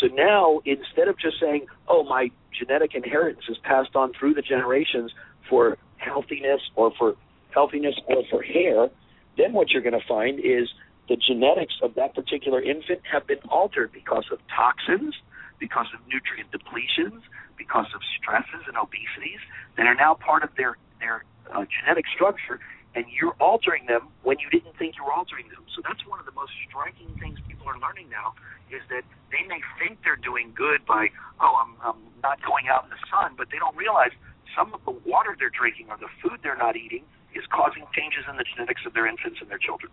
So 0.00 0.06
now, 0.08 0.60
instead 0.64 1.08
of 1.08 1.18
just 1.18 1.38
saying, 1.40 1.66
oh, 1.88 2.04
my 2.04 2.30
genetic 2.58 2.94
inheritance 2.94 3.44
is 3.48 3.58
passed 3.58 3.94
on 3.94 4.12
through 4.18 4.34
the 4.34 4.42
generations 4.42 5.12
for 5.48 5.76
healthiness 5.96 6.60
or 6.74 6.92
for 6.98 7.14
healthiness 7.50 7.94
or 8.08 8.22
for 8.30 8.42
hair, 8.42 8.88
then 9.36 9.52
what 9.52 9.70
you're 9.70 9.82
going 9.82 9.98
to 9.98 10.06
find 10.06 10.38
is 10.38 10.68
the 11.08 11.16
genetics 11.16 11.74
of 11.82 11.94
that 11.94 12.14
particular 12.14 12.62
infant 12.62 13.00
have 13.10 13.26
been 13.26 13.40
altered 13.48 13.92
because 13.92 14.24
of 14.30 14.38
toxins, 14.54 15.14
because 15.58 15.86
of 15.94 16.00
nutrient 16.06 16.50
depletions, 16.52 17.22
because 17.58 17.86
of 17.94 18.00
stresses 18.18 18.66
and 18.66 18.76
obesities 18.76 19.40
that 19.76 19.86
are 19.86 19.94
now 19.94 20.14
part 20.14 20.42
of 20.42 20.50
their 20.56 20.76
their 21.00 21.24
uh, 21.50 21.64
genetic 21.66 22.04
structure, 22.14 22.60
and 22.94 23.04
you're 23.10 23.34
altering 23.40 23.86
them 23.86 24.08
when 24.22 24.38
you 24.38 24.48
didn't 24.50 24.76
think 24.78 24.94
you 24.96 25.04
were 25.04 25.12
altering 25.12 25.48
them. 25.48 25.64
So 25.74 25.82
that's 25.82 26.06
one 26.06 26.20
of 26.20 26.26
the 26.26 26.32
most 26.32 26.52
striking 26.68 27.10
things 27.18 27.38
people 27.48 27.66
are 27.66 27.78
learning 27.78 28.08
now 28.08 28.34
is 28.70 28.82
that 28.88 29.02
they 29.30 29.42
may 29.48 29.60
think 29.78 29.98
they're 30.04 30.20
doing 30.20 30.52
good 30.54 30.86
by 30.86 31.08
oh 31.40 31.54
I'm, 31.58 31.74
I'm 31.82 32.00
not 32.22 32.38
going 32.46 32.68
out 32.68 32.84
in 32.84 32.90
the 32.90 33.02
sun, 33.10 33.34
but 33.36 33.50
they 33.50 33.58
don't 33.58 33.76
realize 33.76 34.14
some 34.54 34.72
of 34.74 34.84
the 34.84 34.94
water 35.08 35.34
they're 35.38 35.50
drinking 35.50 35.88
or 35.90 35.96
the 35.96 36.12
food 36.22 36.38
they're 36.42 36.56
not 36.56 36.76
eating 36.76 37.04
is 37.34 37.44
causing 37.54 37.84
changes 37.94 38.24
in 38.30 38.36
the 38.36 38.44
genetics 38.54 38.82
of 38.86 38.94
their 38.94 39.06
infants 39.06 39.38
and 39.40 39.50
their 39.50 39.58
children. 39.58 39.90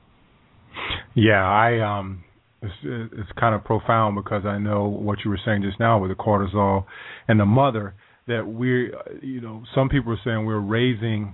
Yeah, 1.16 1.44
I 1.44 1.80
um 1.80 2.24
it's 2.62 2.74
it's 2.84 3.32
kind 3.40 3.56
of 3.56 3.64
profound 3.64 4.16
because 4.16 4.46
I 4.46 4.58
know 4.58 4.88
what 4.88 5.20
you 5.24 5.32
were 5.32 5.40
saying 5.46 5.64
just 5.64 5.80
now 5.80 6.00
with 6.00 6.12
the 6.12 6.16
cortisol 6.16 6.86
and 7.28 7.40
the 7.40 7.46
mother 7.46 7.96
that 8.28 8.46
we're 8.46 8.94
you 9.22 9.42
know 9.42 9.64
some 9.74 9.90
people 9.90 10.14
are 10.14 10.20
saying 10.24 10.46
we're 10.46 10.60
raising 10.60 11.34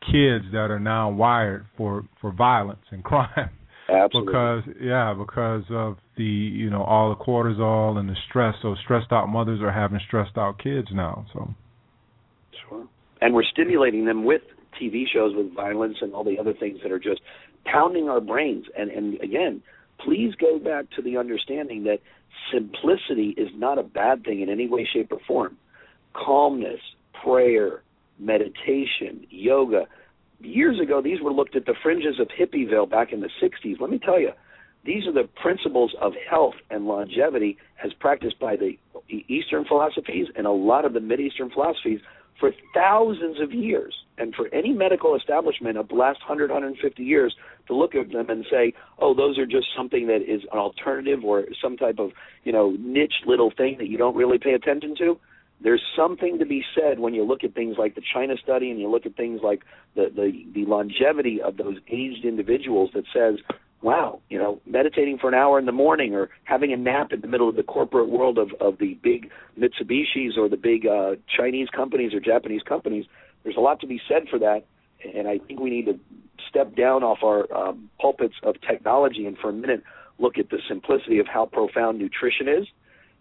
kids 0.00 0.44
that 0.52 0.70
are 0.70 0.78
now 0.78 1.10
wired 1.10 1.66
for 1.76 2.04
for 2.20 2.32
violence 2.32 2.84
and 2.90 3.02
crime 3.10 3.50
Absolutely. 3.88 4.32
because 4.32 4.62
yeah 4.80 5.14
because 5.18 5.64
of 5.70 5.96
the 6.16 6.22
you 6.22 6.70
know 6.70 6.82
all 6.82 7.08
the 7.10 7.24
cortisol 7.24 7.96
and 7.96 8.08
the 8.08 8.14
stress 8.28 8.54
so 8.62 8.76
stressed 8.84 9.10
out 9.10 9.26
mothers 9.26 9.60
are 9.60 9.72
having 9.72 9.98
stressed 10.06 10.36
out 10.36 10.58
kids 10.62 10.88
now 10.92 11.26
so 11.32 11.54
Sure. 12.68 12.86
And 13.20 13.34
we're 13.34 13.44
stimulating 13.44 14.04
them 14.04 14.24
with 14.24 14.42
TV 14.80 15.04
shows 15.12 15.34
with 15.34 15.54
violence 15.54 15.98
and 16.00 16.14
all 16.14 16.24
the 16.24 16.38
other 16.38 16.54
things 16.54 16.80
that 16.82 16.92
are 16.92 16.98
just 16.98 17.20
pounding 17.64 18.08
our 18.08 18.20
brains. 18.20 18.66
And 18.76 18.90
and 18.90 19.20
again, 19.20 19.62
please 20.00 20.34
go 20.34 20.58
back 20.58 20.86
to 20.96 21.02
the 21.02 21.16
understanding 21.16 21.84
that 21.84 22.00
simplicity 22.52 23.34
is 23.36 23.48
not 23.54 23.78
a 23.78 23.82
bad 23.82 24.24
thing 24.24 24.40
in 24.40 24.48
any 24.48 24.68
way, 24.68 24.88
shape, 24.90 25.12
or 25.12 25.18
form. 25.26 25.56
Calmness, 26.14 26.80
prayer, 27.22 27.82
meditation, 28.18 29.26
yoga. 29.30 29.86
Years 30.40 30.78
ago, 30.80 31.02
these 31.02 31.20
were 31.20 31.32
looked 31.32 31.56
at 31.56 31.66
the 31.66 31.74
fringes 31.82 32.20
of 32.20 32.28
Hippieville 32.28 32.88
back 32.88 33.12
in 33.12 33.20
the 33.20 33.30
60s. 33.42 33.80
Let 33.80 33.90
me 33.90 33.98
tell 33.98 34.20
you, 34.20 34.30
these 34.84 35.06
are 35.06 35.12
the 35.12 35.28
principles 35.42 35.94
of 36.00 36.12
health 36.30 36.54
and 36.70 36.86
longevity 36.86 37.58
as 37.84 37.92
practiced 37.94 38.38
by 38.38 38.56
the 38.56 38.78
Eastern 39.08 39.64
philosophies 39.64 40.28
and 40.36 40.46
a 40.46 40.50
lot 40.50 40.84
of 40.84 40.92
the 40.92 41.00
Mid-Eastern 41.00 41.50
philosophies 41.50 42.00
for 42.38 42.52
thousands 42.74 43.40
of 43.40 43.52
years. 43.52 43.94
And 44.18 44.34
for 44.34 44.48
any 44.52 44.72
medical 44.72 45.14
establishment 45.16 45.78
of 45.78 45.88
the 45.88 45.94
last 45.94 46.20
100, 46.20 46.50
150 46.50 47.02
years 47.02 47.34
to 47.66 47.74
look 47.74 47.94
at 47.94 48.10
them 48.10 48.30
and 48.30 48.44
say, 48.50 48.74
oh, 48.98 49.14
those 49.14 49.38
are 49.38 49.46
just 49.46 49.68
something 49.76 50.06
that 50.08 50.22
is 50.22 50.42
an 50.52 50.58
alternative 50.58 51.24
or 51.24 51.44
some 51.62 51.76
type 51.76 51.98
of, 51.98 52.10
you 52.44 52.52
know, 52.52 52.76
niche 52.78 53.24
little 53.26 53.52
thing 53.56 53.76
that 53.78 53.88
you 53.88 53.98
don't 53.98 54.16
really 54.16 54.38
pay 54.38 54.52
attention 54.52 54.94
to, 54.98 55.18
there's 55.60 55.82
something 55.96 56.38
to 56.38 56.46
be 56.46 56.62
said 56.74 57.00
when 57.00 57.14
you 57.14 57.24
look 57.24 57.42
at 57.42 57.54
things 57.54 57.76
like 57.78 57.94
the 57.94 58.02
China 58.14 58.34
study 58.42 58.70
and 58.70 58.78
you 58.78 58.88
look 58.88 59.06
at 59.06 59.16
things 59.16 59.40
like 59.42 59.64
the, 59.96 60.06
the, 60.14 60.44
the 60.54 60.64
longevity 60.66 61.40
of 61.42 61.56
those 61.56 61.76
aged 61.88 62.24
individuals 62.24 62.90
that 62.94 63.04
says, 63.12 63.40
wow, 63.82 64.20
you 64.28 64.38
know, 64.38 64.60
meditating 64.66 65.18
for 65.18 65.28
an 65.28 65.34
hour 65.34 65.58
in 65.58 65.66
the 65.66 65.72
morning 65.72 66.14
or 66.14 66.30
having 66.44 66.72
a 66.72 66.76
nap 66.76 67.12
in 67.12 67.20
the 67.20 67.26
middle 67.26 67.48
of 67.48 67.56
the 67.56 67.62
corporate 67.62 68.08
world 68.08 68.38
of, 68.38 68.50
of 68.60 68.78
the 68.78 68.98
big 69.02 69.30
Mitsubishis 69.58 70.36
or 70.36 70.48
the 70.48 70.56
big 70.56 70.86
uh, 70.86 71.14
Chinese 71.36 71.68
companies 71.74 72.12
or 72.14 72.20
Japanese 72.20 72.62
companies, 72.62 73.06
there's 73.44 73.56
a 73.56 73.60
lot 73.60 73.80
to 73.80 73.86
be 73.86 74.00
said 74.08 74.28
for 74.28 74.38
that. 74.38 74.64
And 75.14 75.28
I 75.28 75.38
think 75.38 75.60
we 75.60 75.70
need 75.70 75.86
to 75.86 75.98
step 76.48 76.74
down 76.74 77.02
off 77.02 77.18
our 77.22 77.52
um, 77.54 77.90
pulpits 78.00 78.34
of 78.42 78.60
technology 78.60 79.26
and 79.26 79.36
for 79.38 79.50
a 79.50 79.52
minute 79.52 79.82
look 80.18 80.38
at 80.38 80.50
the 80.50 80.58
simplicity 80.68 81.18
of 81.18 81.26
how 81.26 81.46
profound 81.46 81.98
nutrition 81.98 82.48
is, 82.48 82.66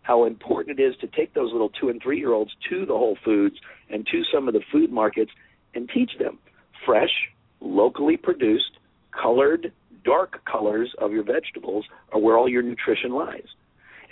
how 0.01 0.25
important 0.25 0.79
it 0.79 0.83
is 0.83 0.95
to 0.97 1.07
take 1.07 1.33
those 1.33 1.51
little 1.51 1.69
two 1.69 1.89
and 1.89 2.01
three 2.01 2.17
year 2.17 2.33
olds 2.33 2.51
to 2.69 2.85
the 2.85 2.93
Whole 2.93 3.17
Foods 3.23 3.57
and 3.89 4.07
to 4.07 4.23
some 4.33 4.47
of 4.47 4.53
the 4.53 4.61
food 4.71 4.91
markets 4.91 5.31
and 5.75 5.89
teach 5.93 6.11
them 6.17 6.39
fresh, 6.85 7.29
locally 7.59 8.17
produced, 8.17 8.79
colored, 9.11 9.71
dark 10.03 10.43
colors 10.45 10.93
of 10.99 11.11
your 11.11 11.23
vegetables 11.23 11.85
are 12.13 12.19
where 12.19 12.37
all 12.37 12.47
your 12.47 12.63
nutrition 12.63 13.11
lies. 13.11 13.47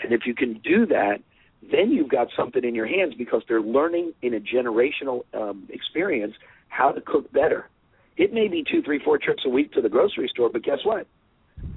And 0.04 0.12
if 0.12 0.26
you 0.26 0.36
can 0.36 0.60
do 0.60 0.86
that, 0.88 1.22
then 1.62 1.92
you've 1.92 2.10
got 2.10 2.28
something 2.38 2.64
in 2.64 2.76
your 2.76 2.88
hands 2.88 3.14
because 3.18 3.42
they're 3.48 3.62
learning 3.62 4.14
in 4.22 4.34
a 4.34 4.40
generational 4.40 5.24
um, 5.34 5.68
experience 5.70 6.34
how 6.68 6.92
to 6.92 7.02
cook 7.02 7.32
better. 7.32 7.70
It 8.18 8.34
may 8.34 8.48
be 8.48 8.64
two, 8.70 8.82
three, 8.82 9.00
four 9.04 9.18
trips 9.18 9.44
a 9.46 9.50
week 9.50 9.74
to 9.74 9.82
the 9.82 9.90
grocery 9.90 10.30
store, 10.32 10.50
but 10.50 10.64
guess 10.64 10.80
what? 10.84 11.08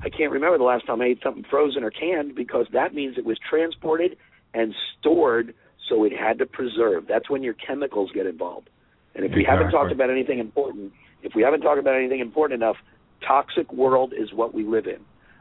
I 0.02 0.08
can't 0.08 0.30
remember 0.30 0.58
the 0.58 0.64
last 0.64 0.86
time 0.86 1.00
I 1.00 1.06
ate 1.06 1.20
something 1.22 1.44
frozen 1.48 1.82
or 1.82 1.90
canned 1.90 2.34
because 2.34 2.66
that 2.72 2.94
means 2.94 3.16
it 3.18 3.24
was 3.24 3.38
transported 3.48 4.16
and 4.54 4.74
stored, 4.98 5.54
so 5.88 6.04
it 6.04 6.12
had 6.12 6.38
to 6.38 6.46
preserve. 6.46 7.06
That's 7.08 7.28
when 7.28 7.42
your 7.42 7.54
chemicals 7.54 8.10
get 8.14 8.26
involved. 8.26 8.70
And 9.14 9.24
if 9.24 9.32
we 9.34 9.44
haven't 9.44 9.70
talked 9.70 9.90
about 9.90 10.10
anything 10.10 10.38
important, 10.38 10.92
if 11.22 11.34
we 11.34 11.42
haven't 11.42 11.62
talked 11.62 11.80
about 11.80 11.96
anything 11.96 12.20
important 12.20 12.62
enough, 12.62 12.76
toxic 13.26 13.72
world 13.72 14.12
is 14.16 14.32
what 14.32 14.54
we 14.54 14.64
live 14.64 14.86
in. 14.86 15.00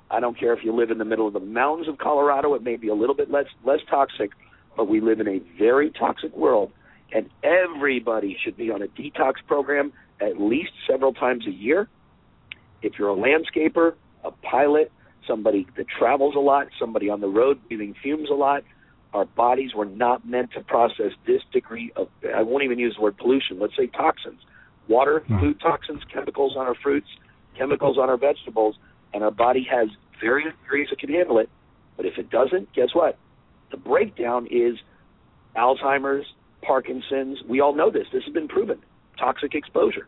I 0.09 0.19
don't 0.19 0.39
care 0.39 0.53
if 0.53 0.63
you 0.63 0.73
live 0.73 0.91
in 0.91 0.97
the 0.97 1.05
middle 1.05 1.27
of 1.27 1.33
the 1.33 1.39
mountains 1.39 1.87
of 1.87 1.97
Colorado, 1.97 2.53
it 2.53 2.63
may 2.63 2.77
be 2.77 2.87
a 2.87 2.95
little 2.95 3.15
bit 3.15 3.29
less 3.29 3.47
less 3.65 3.79
toxic, 3.89 4.31
but 4.75 4.87
we 4.87 5.01
live 5.01 5.19
in 5.19 5.27
a 5.27 5.39
very 5.57 5.91
toxic 5.91 6.35
world 6.35 6.71
and 7.11 7.29
everybody 7.43 8.37
should 8.43 8.57
be 8.57 8.71
on 8.71 8.81
a 8.81 8.87
detox 8.87 9.35
program 9.47 9.93
at 10.19 10.39
least 10.39 10.71
several 10.89 11.13
times 11.13 11.45
a 11.47 11.51
year. 11.51 11.87
If 12.81 12.93
you're 12.99 13.09
a 13.09 13.15
landscaper, 13.15 13.93
a 14.23 14.31
pilot, 14.31 14.91
somebody 15.27 15.67
that 15.77 15.85
travels 15.87 16.35
a 16.35 16.39
lot, 16.39 16.67
somebody 16.79 17.09
on 17.09 17.21
the 17.21 17.27
road 17.27 17.59
breathing 17.67 17.95
fumes 18.01 18.29
a 18.29 18.33
lot, 18.33 18.63
our 19.13 19.25
bodies 19.25 19.73
were 19.73 19.85
not 19.85 20.27
meant 20.27 20.51
to 20.53 20.61
process 20.61 21.11
this 21.25 21.41
degree 21.53 21.91
of 21.95 22.09
I 22.35 22.41
won't 22.41 22.63
even 22.63 22.77
use 22.77 22.95
the 22.95 23.01
word 23.01 23.17
pollution, 23.17 23.59
let's 23.59 23.75
say 23.77 23.87
toxins. 23.87 24.41
Water, 24.87 25.23
Hmm. 25.27 25.39
food 25.39 25.59
toxins, 25.59 26.03
chemicals 26.05 26.55
on 26.55 26.67
our 26.67 26.75
fruits, 26.75 27.07
chemicals 27.57 27.97
on 27.97 28.09
our 28.09 28.17
vegetables, 28.17 28.77
and 29.13 29.23
our 29.23 29.31
body 29.31 29.67
has 29.69 29.89
various 30.21 30.53
degrees 30.63 30.87
that 30.89 30.99
can 30.99 31.09
handle 31.09 31.37
it. 31.39 31.49
But 31.95 32.05
if 32.05 32.17
it 32.17 32.29
doesn't, 32.29 32.73
guess 32.73 32.89
what? 32.93 33.17
The 33.71 33.77
breakdown 33.77 34.47
is 34.49 34.77
Alzheimer's, 35.55 36.25
Parkinson's. 36.61 37.39
We 37.47 37.61
all 37.61 37.75
know 37.75 37.89
this. 37.91 38.07
This 38.13 38.23
has 38.23 38.33
been 38.33 38.47
proven. 38.47 38.79
Toxic 39.17 39.55
exposure 39.55 40.07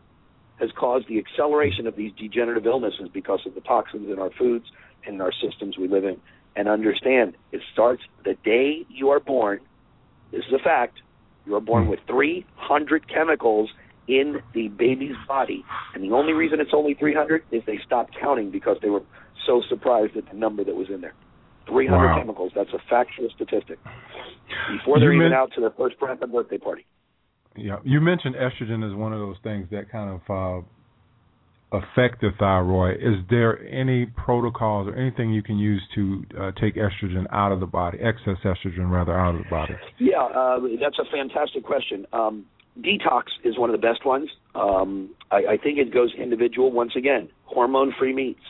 has 0.58 0.70
caused 0.78 1.08
the 1.08 1.18
acceleration 1.18 1.86
of 1.86 1.96
these 1.96 2.12
degenerative 2.12 2.66
illnesses 2.66 3.08
because 3.12 3.40
of 3.46 3.54
the 3.54 3.60
toxins 3.62 4.10
in 4.10 4.18
our 4.18 4.30
foods 4.30 4.66
and 5.06 5.16
in 5.16 5.20
our 5.20 5.32
systems 5.32 5.78
we 5.78 5.88
live 5.88 6.04
in. 6.04 6.20
And 6.54 6.68
understand, 6.68 7.36
it 7.52 7.62
starts 7.72 8.02
the 8.24 8.34
day 8.44 8.84
you 8.88 9.10
are 9.10 9.20
born. 9.20 9.60
This 10.30 10.44
is 10.46 10.52
a 10.52 10.62
fact. 10.62 11.00
You 11.46 11.54
are 11.54 11.60
born 11.60 11.84
hmm. 11.84 11.90
with 11.90 12.00
300 12.06 13.08
chemicals 13.08 13.70
in 14.10 14.40
the 14.54 14.68
baby's 14.68 15.14
body. 15.28 15.64
And 15.94 16.02
the 16.02 16.14
only 16.14 16.32
reason 16.32 16.60
it's 16.60 16.72
only 16.74 16.94
300 16.94 17.42
is 17.52 17.62
they 17.66 17.78
stopped 17.86 18.16
counting 18.20 18.50
because 18.50 18.76
they 18.82 18.90
were 18.90 19.02
so 19.46 19.62
surprised 19.68 20.16
at 20.16 20.24
the 20.30 20.36
number 20.36 20.64
that 20.64 20.74
was 20.74 20.88
in 20.92 21.00
there. 21.00 21.14
300 21.68 22.06
Wow. 22.06 22.18
chemicals. 22.18 22.52
That's 22.54 22.72
a 22.72 22.78
factual 22.90 23.28
statistic. 23.34 23.78
Before 24.72 24.98
they're 24.98 25.12
even 25.12 25.32
out 25.32 25.52
to 25.54 25.60
their 25.60 25.70
first 25.70 25.94
and 26.00 26.32
birthday 26.32 26.58
party. 26.58 26.84
Yeah, 27.56 27.76
you 27.84 28.00
mentioned 28.00 28.34
estrogen 28.34 28.88
is 28.88 28.94
one 28.94 29.12
of 29.12 29.20
those 29.20 29.36
things 29.42 29.68
that 29.70 29.90
kind 29.90 30.20
of 30.20 30.20
uh, 30.30 31.76
affect 31.76 32.20
the 32.20 32.30
thyroid. 32.38 32.96
Is 32.96 33.16
there 33.28 33.58
any 33.68 34.06
protocols 34.06 34.88
or 34.88 34.94
anything 34.96 35.32
you 35.32 35.42
can 35.42 35.58
use 35.58 35.82
to 35.94 36.24
uh, 36.38 36.50
take 36.60 36.74
estrogen 36.76 37.26
out 37.32 37.52
of 37.52 37.60
the 37.60 37.66
body, 37.66 37.98
excess 38.00 38.36
estrogen 38.44 38.90
rather 38.90 39.18
out 39.18 39.34
of 39.34 39.44
the 39.44 39.50
body? 39.50 39.74
Yeah, 39.98 40.22
uh, 40.22 40.58
that's 40.80 40.98
a 40.98 41.04
fantastic 41.10 41.64
question. 41.64 42.06
Um, 42.12 42.46
detox 42.78 43.24
is 43.44 43.58
one 43.58 43.70
of 43.70 43.80
the 43.80 43.86
best 43.86 44.04
ones. 44.04 44.30
Um, 44.54 45.10
I, 45.30 45.36
I 45.36 45.56
think 45.56 45.78
it 45.78 45.92
goes 45.92 46.12
individual. 46.14 46.70
Once 46.70 46.92
again, 46.96 47.28
hormone-free 47.44 48.12
meats, 48.12 48.40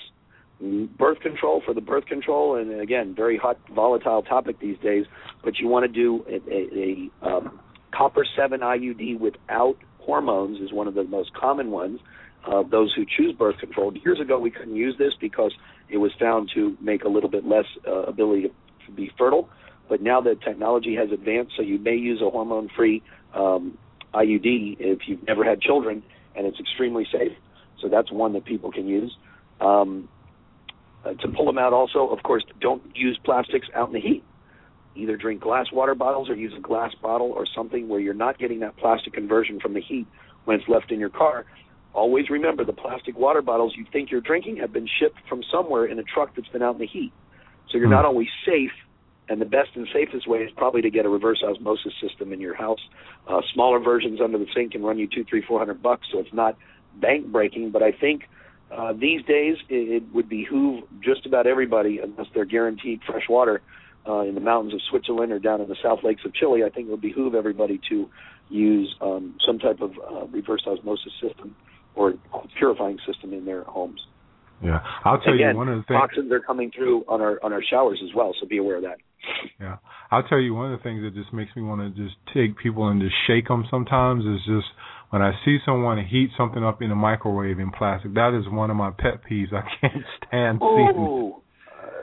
birth 0.98 1.20
control 1.20 1.62
for 1.64 1.74
the 1.74 1.80
birth 1.80 2.06
control, 2.06 2.56
and 2.56 2.80
again, 2.80 3.14
very 3.14 3.36
hot, 3.36 3.58
volatile 3.74 4.22
topic 4.22 4.60
these 4.60 4.78
days. 4.78 5.06
But 5.42 5.58
you 5.58 5.68
want 5.68 5.84
to 5.84 5.92
do 5.92 6.24
a, 6.28 6.36
a, 6.52 7.10
a 7.24 7.26
um, 7.26 7.60
copper 7.92 8.24
seven 8.36 8.60
IUD 8.60 9.18
without 9.18 9.76
hormones 9.98 10.60
is 10.60 10.72
one 10.72 10.88
of 10.88 10.94
the 10.94 11.04
most 11.04 11.32
common 11.34 11.70
ones. 11.70 12.00
Uh, 12.46 12.62
those 12.62 12.92
who 12.94 13.04
choose 13.04 13.34
birth 13.36 13.58
control. 13.58 13.94
Years 13.98 14.18
ago, 14.18 14.38
we 14.38 14.50
couldn't 14.50 14.74
use 14.74 14.96
this 14.98 15.12
because 15.20 15.52
it 15.90 15.98
was 15.98 16.10
found 16.18 16.50
to 16.54 16.76
make 16.80 17.04
a 17.04 17.08
little 17.08 17.28
bit 17.28 17.44
less 17.44 17.66
uh, 17.86 18.04
ability 18.04 18.50
to 18.86 18.92
be 18.92 19.10
fertile. 19.18 19.50
But 19.90 20.00
now 20.00 20.22
that 20.22 20.40
technology 20.40 20.94
has 20.94 21.10
advanced, 21.12 21.52
so 21.56 21.62
you 21.62 21.78
may 21.78 21.96
use 21.96 22.22
a 22.22 22.30
hormone-free 22.30 23.02
um, 23.34 23.76
IUD 24.14 24.76
if 24.78 25.00
you've 25.06 25.26
never 25.26 25.44
had 25.44 25.60
children, 25.60 26.02
and 26.34 26.46
it's 26.46 26.58
extremely 26.58 27.06
safe. 27.12 27.32
So 27.80 27.88
that's 27.88 28.10
one 28.10 28.32
that 28.34 28.44
people 28.44 28.70
can 28.70 28.86
use. 28.86 29.14
Um, 29.60 30.08
uh, 31.04 31.14
to 31.14 31.28
pull 31.28 31.46
them 31.46 31.58
out, 31.58 31.72
also, 31.72 32.08
of 32.08 32.22
course, 32.22 32.44
don't 32.60 32.82
use 32.94 33.18
plastics 33.24 33.68
out 33.74 33.88
in 33.88 33.94
the 33.94 34.00
heat. 34.00 34.22
Either 34.96 35.16
drink 35.16 35.40
glass 35.40 35.66
water 35.72 35.94
bottles 35.94 36.28
or 36.28 36.34
use 36.34 36.52
a 36.56 36.60
glass 36.60 36.92
bottle 37.00 37.30
or 37.30 37.46
something 37.54 37.88
where 37.88 38.00
you're 38.00 38.12
not 38.12 38.38
getting 38.38 38.60
that 38.60 38.76
plastic 38.76 39.12
conversion 39.12 39.60
from 39.60 39.72
the 39.72 39.80
heat 39.80 40.06
when 40.44 40.58
it's 40.58 40.68
left 40.68 40.90
in 40.90 40.98
your 40.98 41.10
car. 41.10 41.46
Always 41.94 42.28
remember 42.28 42.64
the 42.64 42.72
plastic 42.72 43.16
water 43.16 43.40
bottles 43.40 43.74
you 43.76 43.86
think 43.92 44.10
you're 44.10 44.20
drinking 44.20 44.58
have 44.58 44.72
been 44.72 44.88
shipped 45.00 45.18
from 45.28 45.42
somewhere 45.50 45.86
in 45.86 45.98
a 45.98 46.02
truck 46.02 46.34
that's 46.36 46.48
been 46.48 46.62
out 46.62 46.74
in 46.74 46.80
the 46.80 46.86
heat. 46.86 47.12
So 47.70 47.78
you're 47.78 47.88
not 47.88 48.04
always 48.04 48.28
safe 48.44 48.72
and 49.30 49.40
the 49.40 49.46
best 49.46 49.70
and 49.76 49.88
safest 49.94 50.28
way 50.28 50.40
is 50.40 50.50
probably 50.56 50.82
to 50.82 50.90
get 50.90 51.06
a 51.06 51.08
reverse 51.08 51.42
osmosis 51.42 51.94
system 52.02 52.32
in 52.34 52.40
your 52.40 52.54
house. 52.54 52.80
Uh, 53.28 53.40
smaller 53.54 53.78
versions 53.78 54.20
under 54.20 54.36
the 54.36 54.46
sink 54.54 54.72
can 54.72 54.82
run 54.82 54.98
you 54.98 55.06
two, 55.06 55.24
three, 55.24 55.42
four 55.46 55.58
hundred 55.58 55.82
bucks, 55.82 56.06
so 56.12 56.18
it's 56.18 56.34
not 56.34 56.58
bank 57.00 57.26
breaking. 57.28 57.70
But 57.70 57.82
I 57.82 57.92
think 57.92 58.24
uh, 58.70 58.92
these 58.92 59.24
days 59.24 59.56
it, 59.68 60.02
it 60.02 60.14
would 60.14 60.28
behoove 60.28 60.84
just 61.02 61.24
about 61.26 61.46
everybody, 61.46 62.00
unless 62.02 62.26
they're 62.34 62.44
guaranteed 62.44 63.00
fresh 63.06 63.28
water 63.30 63.62
uh, 64.06 64.20
in 64.20 64.34
the 64.34 64.40
mountains 64.40 64.74
of 64.74 64.80
Switzerland 64.90 65.32
or 65.32 65.38
down 65.38 65.60
in 65.60 65.68
the 65.68 65.76
South 65.82 66.00
Lakes 66.02 66.22
of 66.24 66.34
Chile. 66.34 66.64
I 66.64 66.68
think 66.68 66.88
it 66.88 66.90
would 66.90 67.00
behoove 67.00 67.34
everybody 67.34 67.80
to 67.88 68.10
use 68.48 68.94
um, 69.00 69.36
some 69.46 69.58
type 69.60 69.80
of 69.80 69.92
uh, 70.10 70.26
reverse 70.26 70.62
osmosis 70.66 71.12
system 71.22 71.54
or 71.94 72.14
purifying 72.58 72.98
system 73.06 73.32
in 73.32 73.44
their 73.44 73.62
homes. 73.64 74.00
Yeah, 74.62 74.80
I'll 75.04 75.20
tell 75.20 75.34
Again, 75.34 75.50
you 75.50 75.56
one 75.56 75.68
of 75.68 75.78
the 75.78 75.84
things. 75.84 76.00
toxins 76.00 76.32
are 76.32 76.40
coming 76.40 76.70
through 76.76 77.04
on 77.08 77.20
our 77.22 77.38
on 77.42 77.52
our 77.52 77.62
showers 77.62 78.00
as 78.04 78.14
well, 78.14 78.34
so 78.38 78.46
be 78.46 78.58
aware 78.58 78.76
of 78.76 78.82
that. 78.82 78.98
Yeah, 79.60 79.76
I'll 80.10 80.22
tell 80.22 80.38
you 80.40 80.54
one 80.54 80.72
of 80.72 80.78
the 80.78 80.82
things 80.82 81.02
that 81.02 81.14
just 81.14 81.32
makes 81.32 81.54
me 81.54 81.62
want 81.62 81.80
to 81.80 82.02
just 82.02 82.16
take 82.32 82.56
people 82.56 82.88
and 82.88 83.00
just 83.00 83.14
shake 83.26 83.48
them 83.48 83.64
sometimes 83.70 84.24
is 84.24 84.40
just 84.46 84.66
when 85.10 85.22
I 85.22 85.32
see 85.44 85.58
someone 85.66 86.02
heat 86.04 86.30
something 86.36 86.64
up 86.64 86.80
in 86.82 86.90
a 86.90 86.94
microwave 86.94 87.58
in 87.58 87.70
plastic. 87.70 88.14
That 88.14 88.38
is 88.38 88.50
one 88.50 88.70
of 88.70 88.76
my 88.76 88.90
pet 88.90 89.20
peeves. 89.30 89.52
I 89.52 89.62
can't 89.80 90.04
stand 90.26 90.60
seeing. 90.60 90.94
Ooh. 90.96 91.34
Uh, 91.68 92.02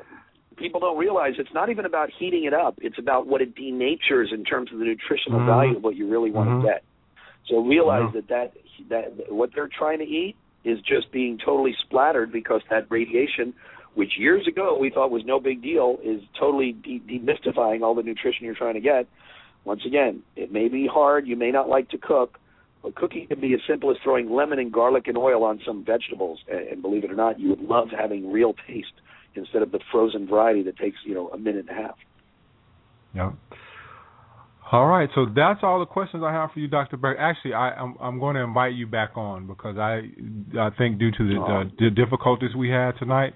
people 0.58 0.80
don't 0.80 0.98
realize 0.98 1.34
it's 1.40 1.54
not 1.54 1.70
even 1.70 1.86
about 1.86 2.10
heating 2.20 2.44
it 2.46 2.54
up. 2.54 2.76
It's 2.82 3.00
about 3.00 3.28
what 3.28 3.42
it 3.42 3.56
denatures 3.56 4.32
in 4.34 4.44
terms 4.44 4.72
of 4.72 4.80
the 4.80 4.86
nutritional 4.86 5.40
Mhm. 5.40 5.46
value 5.46 5.78
of 5.78 5.84
what 5.84 5.96
you 5.96 6.08
really 6.10 6.32
want 6.32 6.50
Mhm. 6.50 6.62
to 6.62 6.68
get. 6.68 6.84
So 7.48 7.62
realize 7.64 8.14
Yeah. 8.14 8.22
that, 8.22 8.28
that 8.28 8.54
that 8.90 9.34
what 9.34 9.50
they're 9.56 9.70
trying 9.70 10.00
to 10.00 10.06
eat 10.06 10.36
is 10.64 10.80
just 10.82 11.12
being 11.12 11.38
totally 11.38 11.74
splattered 11.82 12.32
because 12.32 12.62
that 12.70 12.86
radiation, 12.90 13.54
which 13.98 14.12
years 14.20 14.48
ago 14.48 14.78
we 14.80 14.92
thought 14.92 15.10
was 15.10 15.24
no 15.26 15.40
big 15.40 15.64
deal, 15.64 15.98
is 16.04 16.22
totally 16.40 16.72
de- 16.72 17.00
demystifying 17.00 17.82
all 17.82 17.96
the 17.96 18.04
nutrition 18.04 18.46
you're 18.46 18.54
trying 18.54 18.76
to 18.76 18.80
get. 18.80 19.08
Once 19.66 19.82
again, 19.88 20.22
it 20.36 20.52
may 20.52 20.68
be 20.68 20.88
hard. 20.88 21.26
You 21.26 21.36
may 21.36 21.50
not 21.50 21.68
like 21.68 21.90
to 21.90 21.98
cook, 21.98 22.38
but 22.84 22.94
cooking 22.94 23.26
can 23.28 23.42
be 23.42 23.56
as 23.56 23.60
simple 23.68 23.90
as 23.90 23.98
throwing 24.04 24.32
lemon 24.32 24.60
and 24.60 24.72
garlic 24.72 25.08
and 25.08 25.18
oil 25.18 25.44
on 25.44 25.60
some 25.66 25.84
vegetables. 25.84 26.38
And, 26.48 26.68
and 26.68 26.82
believe 26.84 27.06
it 27.06 27.12
or 27.12 27.16
not, 27.16 27.40
you 27.40 27.50
would 27.50 27.62
love 27.62 27.88
having 27.90 28.32
real 28.32 28.54
taste 28.68 28.94
instead 29.34 29.64
of 29.64 29.72
the 29.72 29.80
frozen 29.92 30.28
variety 30.28 30.62
that 30.64 30.78
takes 30.78 30.98
you 31.04 31.16
know 31.16 31.30
a 31.30 31.38
minute 31.40 31.66
and 31.68 31.78
a 31.78 31.82
half. 31.82 31.96
Yeah. 33.16 33.32
All 34.72 34.86
right, 34.86 35.10
so 35.16 35.26
that's 35.26 35.62
all 35.64 35.80
the 35.80 35.86
questions 35.86 36.24
I 36.24 36.34
have 36.34 36.52
for 36.52 36.60
you, 36.60 36.68
Dr. 36.68 36.98
Berg. 36.98 37.18
Actually, 37.20 37.56
I, 37.56 37.70
I'm 37.70 37.96
I'm 38.00 38.20
going 38.20 38.36
to 38.36 38.42
invite 38.42 38.76
you 38.76 38.86
back 38.86 39.18
on 39.18 39.48
because 39.48 39.78
I 39.78 40.02
I 40.60 40.70
think 40.78 41.00
due 41.00 41.10
to 41.10 41.18
the, 41.18 41.70
the, 41.80 41.86
the 41.86 41.90
difficulties 41.90 42.54
we 42.56 42.70
had 42.70 42.92
tonight, 43.00 43.34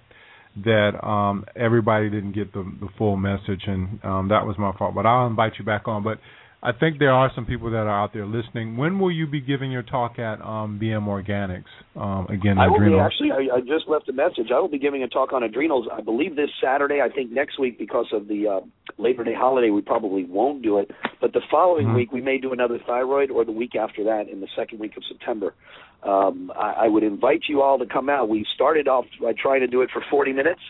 that 0.63 1.01
um, 1.05 1.45
everybody 1.55 2.09
didn't 2.09 2.33
get 2.33 2.51
the 2.53 2.63
the 2.79 2.89
full 2.97 3.17
message, 3.17 3.63
and 3.67 4.03
um, 4.03 4.27
that 4.29 4.45
was 4.45 4.57
my 4.57 4.71
fault. 4.77 4.93
But 4.93 5.05
I'll 5.05 5.27
invite 5.27 5.53
you 5.57 5.65
back 5.65 5.87
on. 5.87 6.03
But 6.03 6.19
I 6.63 6.71
think 6.73 6.99
there 6.99 7.11
are 7.11 7.31
some 7.33 7.47
people 7.47 7.71
that 7.71 7.87
are 7.87 8.03
out 8.03 8.13
there 8.13 8.27
listening. 8.27 8.77
When 8.77 8.99
will 8.99 9.11
you 9.11 9.25
be 9.25 9.41
giving 9.41 9.71
your 9.71 9.81
talk 9.81 10.19
at 10.19 10.39
um, 10.41 10.79
BM 10.79 11.07
Organics 11.07 11.63
um, 11.95 12.27
again? 12.27 12.59
I 12.59 12.67
will 12.67 12.79
be 12.79 12.99
actually. 12.99 13.31
I, 13.31 13.57
I 13.57 13.59
just 13.61 13.87
left 13.87 14.07
a 14.09 14.13
message. 14.13 14.51
I 14.53 14.59
will 14.59 14.69
be 14.69 14.77
giving 14.77 15.01
a 15.01 15.07
talk 15.07 15.33
on 15.33 15.41
adrenals. 15.41 15.87
I 15.91 16.01
believe 16.01 16.35
this 16.35 16.51
Saturday. 16.63 17.01
I 17.01 17.09
think 17.09 17.31
next 17.31 17.59
week 17.59 17.79
because 17.79 18.05
of 18.13 18.27
the 18.27 18.47
uh, 18.47 18.59
Labor 18.99 19.23
Day 19.23 19.33
holiday, 19.35 19.71
we 19.71 19.81
probably 19.81 20.23
won't 20.23 20.61
do 20.61 20.77
it. 20.77 20.91
But 21.19 21.33
the 21.33 21.41
following 21.49 21.87
Mhm. 21.87 21.95
week, 21.95 22.11
we 22.11 22.21
may 22.21 22.37
do 22.37 22.53
another 22.53 22.77
thyroid, 22.85 23.31
or 23.31 23.43
the 23.43 23.51
week 23.51 23.75
after 23.75 24.03
that, 24.03 24.29
in 24.29 24.39
the 24.39 24.47
second 24.55 24.79
week 24.79 24.95
of 24.97 25.03
September. 25.05 25.55
Um, 26.03 26.51
I, 26.55 26.85
I 26.85 26.87
would 26.87 27.03
invite 27.03 27.41
you 27.47 27.61
all 27.61 27.79
to 27.79 27.85
come 27.85 28.07
out. 28.09 28.29
We 28.29 28.45
started 28.53 28.87
off 28.87 29.05
by 29.19 29.33
trying 29.33 29.61
to 29.61 29.67
do 29.67 29.81
it 29.81 29.89
for 29.91 30.03
40 30.09 30.33
minutes, 30.33 30.61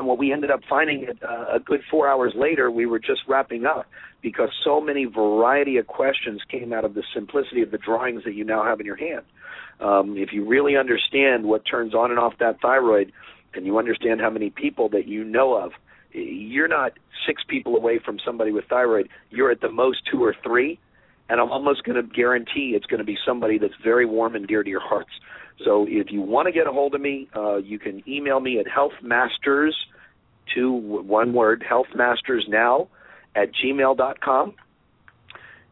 and 0.00 0.08
what 0.08 0.16
we 0.16 0.32
ended 0.32 0.50
up 0.50 0.60
finding 0.66 1.02
it 1.02 1.18
uh, 1.22 1.56
a 1.56 1.60
good 1.60 1.82
four 1.90 2.08
hours 2.08 2.32
later, 2.34 2.70
we 2.70 2.86
were 2.86 2.98
just 2.98 3.20
wrapping 3.28 3.66
up 3.66 3.84
because 4.22 4.48
so 4.64 4.80
many 4.80 5.04
variety 5.04 5.76
of 5.76 5.86
questions 5.86 6.40
came 6.50 6.72
out 6.72 6.86
of 6.86 6.94
the 6.94 7.02
simplicity 7.12 7.60
of 7.60 7.70
the 7.70 7.76
drawings 7.76 8.24
that 8.24 8.32
you 8.32 8.42
now 8.42 8.64
have 8.64 8.80
in 8.80 8.86
your 8.86 8.96
hand. 8.96 9.26
Um, 9.78 10.16
if 10.16 10.32
you 10.32 10.46
really 10.48 10.74
understand 10.74 11.44
what 11.44 11.66
turns 11.70 11.94
on 11.94 12.10
and 12.10 12.18
off 12.18 12.32
that 12.40 12.62
thyroid, 12.62 13.12
and 13.52 13.66
you 13.66 13.78
understand 13.78 14.22
how 14.22 14.30
many 14.30 14.48
people 14.48 14.88
that 14.88 15.06
you 15.06 15.22
know 15.22 15.54
of, 15.54 15.72
you're 16.12 16.68
not 16.68 16.92
six 17.26 17.42
people 17.46 17.76
away 17.76 17.98
from 18.02 18.18
somebody 18.24 18.52
with 18.52 18.64
thyroid. 18.70 19.06
You're 19.28 19.50
at 19.50 19.60
the 19.60 19.70
most 19.70 19.98
two 20.10 20.24
or 20.24 20.34
three, 20.42 20.78
and 21.28 21.42
I'm 21.42 21.50
almost 21.50 21.84
going 21.84 21.96
to 21.96 22.02
guarantee 22.02 22.72
it's 22.74 22.86
going 22.86 23.00
to 23.00 23.04
be 23.04 23.18
somebody 23.26 23.58
that's 23.58 23.74
very 23.84 24.06
warm 24.06 24.34
and 24.34 24.46
dear 24.46 24.62
to 24.62 24.70
your 24.70 24.80
hearts. 24.80 25.10
So 25.64 25.86
if 25.88 26.10
you 26.10 26.22
want 26.22 26.46
to 26.46 26.52
get 26.52 26.66
a 26.66 26.72
hold 26.72 26.94
of 26.94 27.00
me, 27.00 27.28
uh, 27.36 27.56
you 27.56 27.78
can 27.78 28.02
email 28.08 28.40
me 28.40 28.58
at 28.58 28.66
healthmasters, 28.66 29.72
to 30.54 30.72
one 30.72 31.32
word, 31.32 31.64
healthmastersnow 31.68 32.88
at 33.34 33.50
gmail.com. 33.54 34.54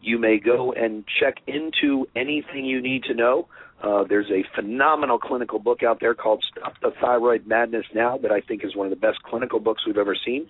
You 0.01 0.19
may 0.19 0.39
go 0.39 0.73
and 0.73 1.05
check 1.21 1.37
into 1.47 2.07
anything 2.15 2.65
you 2.65 2.81
need 2.81 3.05
to 3.05 3.15
know. 3.15 3.49
Uh, 3.83 4.05
there's 4.09 4.31
a 4.31 4.45
phenomenal 4.55 5.19
clinical 5.19 5.59
book 5.59 5.83
out 5.83 5.99
there 6.01 6.15
called 6.15 6.45
Stop 6.51 6.75
the 6.81 6.93
Thyroid 7.01 7.47
Madness 7.47 7.87
Now 7.95 8.19
that 8.19 8.33
I 8.33 8.41
think 8.41 8.65
is 8.65 8.75
one 8.75 8.87
of 8.87 8.91
the 8.91 8.97
best 8.97 9.23
clinical 9.23 9.61
books 9.61 9.87
we've 9.87 9.99
ever 9.99 10.17
seen. 10.25 10.49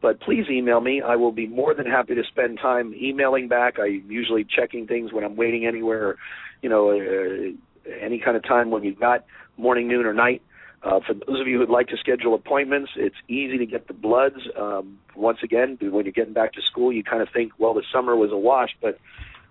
But 0.00 0.20
please 0.20 0.46
email 0.50 0.80
me. 0.80 1.00
I 1.00 1.16
will 1.16 1.32
be 1.32 1.46
more 1.46 1.74
than 1.74 1.86
happy 1.86 2.14
to 2.14 2.22
spend 2.24 2.58
time 2.58 2.94
emailing 2.94 3.48
back. 3.48 3.78
I'm 3.78 4.10
usually 4.10 4.44
checking 4.44 4.86
things 4.86 5.12
when 5.12 5.22
I'm 5.22 5.36
waiting 5.36 5.64
anywhere, 5.64 6.16
you 6.60 6.68
know, 6.68 6.90
uh, 6.90 7.52
any 8.00 8.18
kind 8.18 8.36
of 8.36 8.42
time 8.42 8.70
when 8.70 8.82
you've 8.84 9.00
got 9.00 9.24
morning, 9.56 9.88
noon, 9.88 10.06
or 10.06 10.14
night. 10.14 10.42
Uh, 10.82 10.98
for 11.06 11.14
those 11.14 11.40
of 11.40 11.46
you 11.46 11.58
who'd 11.58 11.70
like 11.70 11.86
to 11.88 11.96
schedule 11.96 12.34
appointments, 12.34 12.90
it's 12.96 13.16
easy 13.28 13.56
to 13.58 13.66
get 13.66 13.86
the 13.86 13.94
bloods. 13.94 14.36
Um, 14.58 14.98
once 15.14 15.38
again, 15.44 15.78
when 15.80 16.04
you're 16.04 16.12
getting 16.12 16.32
back 16.32 16.54
to 16.54 16.62
school, 16.62 16.92
you 16.92 17.04
kind 17.04 17.22
of 17.22 17.28
think, 17.32 17.52
well, 17.58 17.72
the 17.74 17.84
summer 17.92 18.16
was 18.16 18.32
a 18.32 18.36
wash, 18.36 18.70
but 18.80 18.98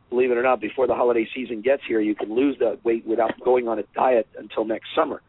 believe 0.09 0.31
it 0.31 0.37
or 0.37 0.43
not, 0.43 0.59
before 0.59 0.87
the 0.87 0.95
holiday 0.95 1.25
season 1.33 1.61
gets 1.61 1.83
here, 1.87 2.01
you 2.01 2.15
can 2.15 2.35
lose 2.35 2.57
that 2.59 2.83
weight 2.83 3.07
without 3.07 3.31
going 3.43 3.69
on 3.69 3.79
a 3.79 3.83
diet 3.95 4.27
until 4.37 4.65
next 4.65 4.89
summer. 4.93 5.21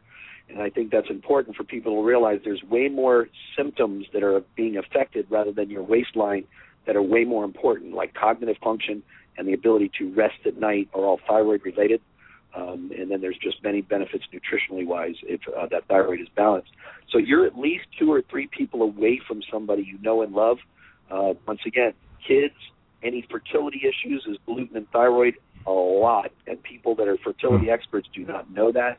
And 0.49 0.61
I 0.61 0.71
think 0.71 0.91
that's 0.91 1.09
important 1.09 1.57
for 1.57 1.63
people 1.63 1.95
to 1.95 2.07
realize 2.07 2.41
there's 2.45 2.65
way 2.65 2.89
more 2.89 3.29
symptoms 3.57 4.07
that 4.13 4.25
are 4.25 4.43
being 4.57 4.77
affected 4.77 5.27
rather 5.31 5.53
than 5.53 5.71
your 5.71 5.85
waistline 5.85 6.45
that 6.87 6.97
are 6.97 7.03
way 7.03 7.25
more 7.25 7.45
important, 7.45 7.95
like 7.95 8.13
cognitive 8.15 8.57
function 8.63 9.05
and 9.39 9.49
the 9.49 9.53
ability 9.53 9.91
to 9.99 10.13
rest 10.15 10.35
at 10.45 10.59
night 10.59 10.89
are 10.95 11.05
all 11.05 11.21
thyroid 11.27 11.63
related. 11.65 12.01
Um, 12.55 12.91
and 12.97 13.11
then 13.11 13.21
there's 13.21 13.39
just 13.43 13.63
many 13.63 13.81
benefits 13.81 14.25
nutritionally 14.33 14.87
wise 14.87 15.15
if 15.23 15.41
uh, 15.49 15.67
that 15.71 15.87
thyroid 15.89 16.21
is 16.21 16.29
balanced. 16.37 16.71
So 17.11 17.19
you're 17.19 17.47
at 17.47 17.59
least 17.59 17.85
two 17.99 18.13
or 18.13 18.23
three 18.31 18.47
people 18.57 18.83
away 18.83 19.21
from 19.27 19.41
somebody 19.51 19.83
you 19.83 19.99
know 20.03 20.23
and 20.23 20.33
love. 20.35 20.59
Uh, 21.11 21.35
once 21.47 21.61
again, 21.67 21.95
kids, 22.27 22.55
any 23.03 23.27
fertility 23.31 23.83
issues 23.83 24.25
is 24.29 24.37
gluten 24.47 24.77
and 24.77 24.89
thyroid 24.91 25.35
a 25.67 25.71
lot, 25.71 26.31
and 26.47 26.63
people 26.63 26.95
that 26.97 27.09
are 27.09 27.17
fertility 27.25 27.71
experts 27.71 28.09
do 28.15 28.25
not 28.25 28.51
know 28.51 28.73
that. 28.73 28.99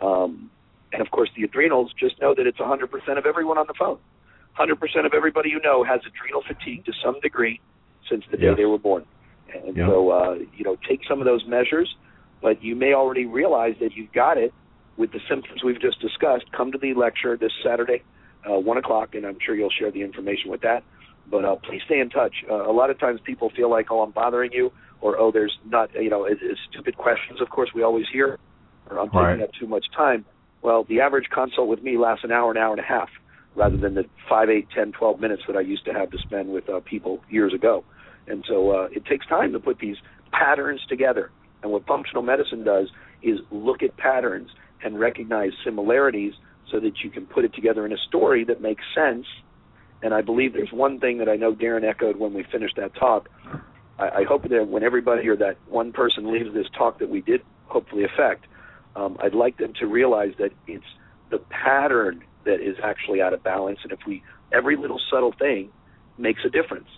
Um, 0.00 0.50
and 0.92 1.02
of 1.02 1.10
course, 1.10 1.30
the 1.36 1.44
adrenals 1.44 1.92
just 1.98 2.20
know 2.20 2.34
that 2.34 2.46
it's 2.46 2.58
100% 2.58 3.18
of 3.18 3.26
everyone 3.26 3.58
on 3.58 3.66
the 3.66 3.74
phone. 3.78 3.98
100% 4.58 5.06
of 5.06 5.12
everybody 5.14 5.50
you 5.50 5.60
know 5.62 5.84
has 5.84 6.00
adrenal 6.06 6.42
fatigue 6.46 6.84
to 6.86 6.92
some 7.04 7.20
degree 7.20 7.60
since 8.08 8.24
the 8.30 8.36
day 8.36 8.46
Yes. 8.46 8.56
they 8.56 8.64
were 8.64 8.78
born. 8.78 9.04
And 9.54 9.76
Yeah. 9.76 9.86
so, 9.86 10.10
uh, 10.10 10.38
you 10.56 10.64
know, 10.64 10.76
take 10.88 11.04
some 11.06 11.20
of 11.20 11.26
those 11.26 11.44
measures, 11.46 11.94
but 12.42 12.62
you 12.62 12.76
may 12.76 12.92
already 12.94 13.26
realize 13.26 13.74
that 13.80 13.94
you've 13.94 14.12
got 14.12 14.38
it 14.38 14.52
with 14.96 15.12
the 15.12 15.20
symptoms 15.28 15.62
we've 15.64 15.80
just 15.80 16.00
discussed. 16.00 16.44
Come 16.56 16.72
to 16.72 16.78
the 16.78 16.94
lecture 16.94 17.36
this 17.36 17.52
Saturday 17.64 18.02
uh, 18.48 18.58
one 18.58 18.76
o'clock, 18.76 19.14
and 19.14 19.24
I'm 19.24 19.38
sure 19.44 19.54
you'll 19.54 19.70
share 19.70 19.90
the 19.90 20.02
information 20.02 20.50
with 20.50 20.62
that. 20.62 20.82
But 21.30 21.44
uh, 21.44 21.56
please 21.56 21.82
stay 21.84 22.00
in 22.00 22.10
touch. 22.10 22.32
Uh, 22.50 22.68
a 22.68 22.72
lot 22.72 22.90
of 22.90 22.98
times 22.98 23.20
people 23.24 23.50
feel 23.54 23.70
like, 23.70 23.86
oh, 23.90 24.00
I'm 24.00 24.12
bothering 24.12 24.52
you, 24.52 24.72
or 25.00 25.18
oh, 25.18 25.30
there's 25.30 25.56
not, 25.66 25.90
you 25.94 26.10
know, 26.10 26.24
it's, 26.24 26.40
it's 26.42 26.60
stupid 26.70 26.96
questions. 26.96 27.40
Of 27.40 27.50
course, 27.50 27.70
we 27.74 27.82
always 27.82 28.06
hear, 28.12 28.38
or 28.90 28.98
I'm 28.98 29.08
taking 29.08 29.20
Right. 29.20 29.40
up 29.42 29.50
too 29.60 29.66
much 29.66 29.84
time. 29.96 30.24
Well, 30.62 30.84
the 30.88 31.00
average 31.00 31.26
consult 31.32 31.68
with 31.68 31.82
me 31.82 31.98
lasts 31.98 32.24
an 32.24 32.32
hour, 32.32 32.50
an 32.50 32.56
hour 32.56 32.72
and 32.72 32.80
a 32.80 32.84
half, 32.84 33.10
rather 33.54 33.76
than 33.76 33.94
the 33.94 34.04
five, 34.28 34.48
eight, 34.48 34.68
ten, 34.74 34.92
twelve 34.92 35.20
minutes 35.20 35.42
that 35.46 35.56
I 35.56 35.60
used 35.60 35.84
to 35.84 35.92
have 35.92 36.10
to 36.10 36.18
spend 36.18 36.48
with 36.48 36.68
uh, 36.68 36.80
people 36.80 37.20
years 37.28 37.52
ago. 37.54 37.84
And 38.26 38.44
so 38.48 38.70
uh, 38.70 38.88
it 38.90 39.04
takes 39.06 39.26
time 39.26 39.52
to 39.52 39.60
put 39.60 39.78
these 39.78 39.96
patterns 40.32 40.80
together. 40.88 41.30
And 41.62 41.72
what 41.72 41.86
functional 41.86 42.22
medicine 42.22 42.64
does 42.64 42.88
is 43.22 43.40
look 43.50 43.82
at 43.82 43.96
patterns 43.96 44.50
and 44.82 44.98
recognize 44.98 45.50
similarities 45.64 46.34
so 46.70 46.78
that 46.80 47.02
you 47.02 47.10
can 47.10 47.26
put 47.26 47.44
it 47.44 47.54
together 47.54 47.84
in 47.86 47.92
a 47.92 47.96
story 48.08 48.44
that 48.44 48.60
makes 48.60 48.84
sense. 48.94 49.26
And 50.02 50.14
I 50.14 50.22
believe 50.22 50.52
there's 50.52 50.72
one 50.72 51.00
thing 51.00 51.18
that 51.18 51.28
I 51.28 51.36
know 51.36 51.54
Darren 51.54 51.84
echoed 51.88 52.16
when 52.16 52.34
we 52.34 52.44
finished 52.52 52.76
that 52.76 52.94
talk. 52.94 53.28
I, 53.98 54.08
I 54.08 54.24
hope 54.24 54.48
that 54.48 54.68
when 54.68 54.82
everybody 54.82 55.26
or 55.28 55.36
that 55.36 55.56
one 55.68 55.92
person 55.92 56.32
leaves 56.32 56.54
this 56.54 56.66
talk 56.76 57.00
that 57.00 57.08
we 57.08 57.20
did 57.20 57.42
hopefully 57.66 58.04
affect, 58.04 58.46
um, 58.94 59.16
I'd 59.20 59.34
like 59.34 59.58
them 59.58 59.72
to 59.80 59.86
realize 59.86 60.32
that 60.38 60.52
it's 60.66 60.84
the 61.30 61.38
pattern 61.38 62.22
that 62.44 62.60
is 62.60 62.76
actually 62.82 63.20
out 63.20 63.32
of 63.32 63.42
balance. 63.42 63.80
And 63.82 63.92
if 63.92 64.00
we, 64.06 64.22
every 64.52 64.76
little 64.76 65.00
subtle 65.10 65.34
thing 65.38 65.70
makes 66.16 66.44
a 66.44 66.48
difference. 66.48 66.88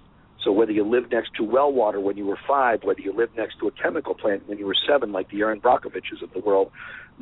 So 0.43 0.53
whether 0.53 0.73
you 0.73 0.85
lived 0.85 1.13
next 1.13 1.35
to 1.35 1.45
well 1.45 1.73
water 1.73 2.01
when 2.01 2.17
you 2.17 2.27
were 2.27 2.39
five, 2.49 2.83
whether 2.83 3.01
you 3.01 3.13
lived 3.13 3.37
next 3.37 3.59
to 3.61 3.69
a 3.69 3.71
chemical 3.73 4.15
plant 4.15 4.49
when 4.49 4.59
you 4.59 4.67
were 4.67 4.77
seven, 4.89 5.13
like 5.13 5.31
the 5.31 5.41
Erin 5.41 5.61
Brockoviches 5.61 6.23
of 6.23 6.33
the 6.33 6.41
world, 6.41 6.71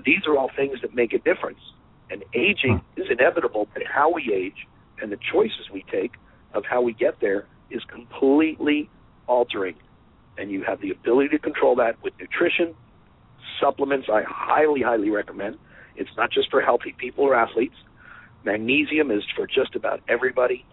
these 0.04 0.26
are 0.26 0.36
all 0.36 0.50
things 0.54 0.80
that 0.82 0.94
make 0.94 1.12
a 1.12 1.18
difference. 1.18 1.58
And 2.10 2.24
aging 2.32 2.80
is 2.96 3.06
inevitable, 3.10 3.68
but 3.74 3.82
how 3.84 4.12
we 4.12 4.32
age 4.32 4.66
and 5.02 5.10
the 5.10 5.18
choices 5.32 5.68
we 5.72 5.84
take 5.90 6.12
of 6.54 6.64
how 6.64 6.80
we 6.80 6.92
get 6.92 7.20
there 7.20 7.46
is 7.70 7.82
completely 7.84 8.88
altering. 9.26 9.74
And 10.38 10.50
you 10.50 10.62
have 10.62 10.80
the 10.80 10.90
ability 10.90 11.30
to 11.30 11.38
control 11.38 11.74
that 11.76 12.02
with 12.02 12.14
nutrition, 12.20 12.74
supplements. 13.60 14.08
I 14.10 14.22
highly, 14.26 14.82
highly 14.82 15.10
recommend. 15.10 15.58
It's 15.96 16.10
not 16.16 16.30
just 16.30 16.50
for 16.50 16.60
healthy 16.60 16.94
people 16.96 17.24
or 17.24 17.34
athletes. 17.34 17.74
Magnesium 18.44 19.10
is 19.10 19.24
for 19.34 19.46
just 19.46 19.74
about 19.74 20.00
everybody. 20.08 20.64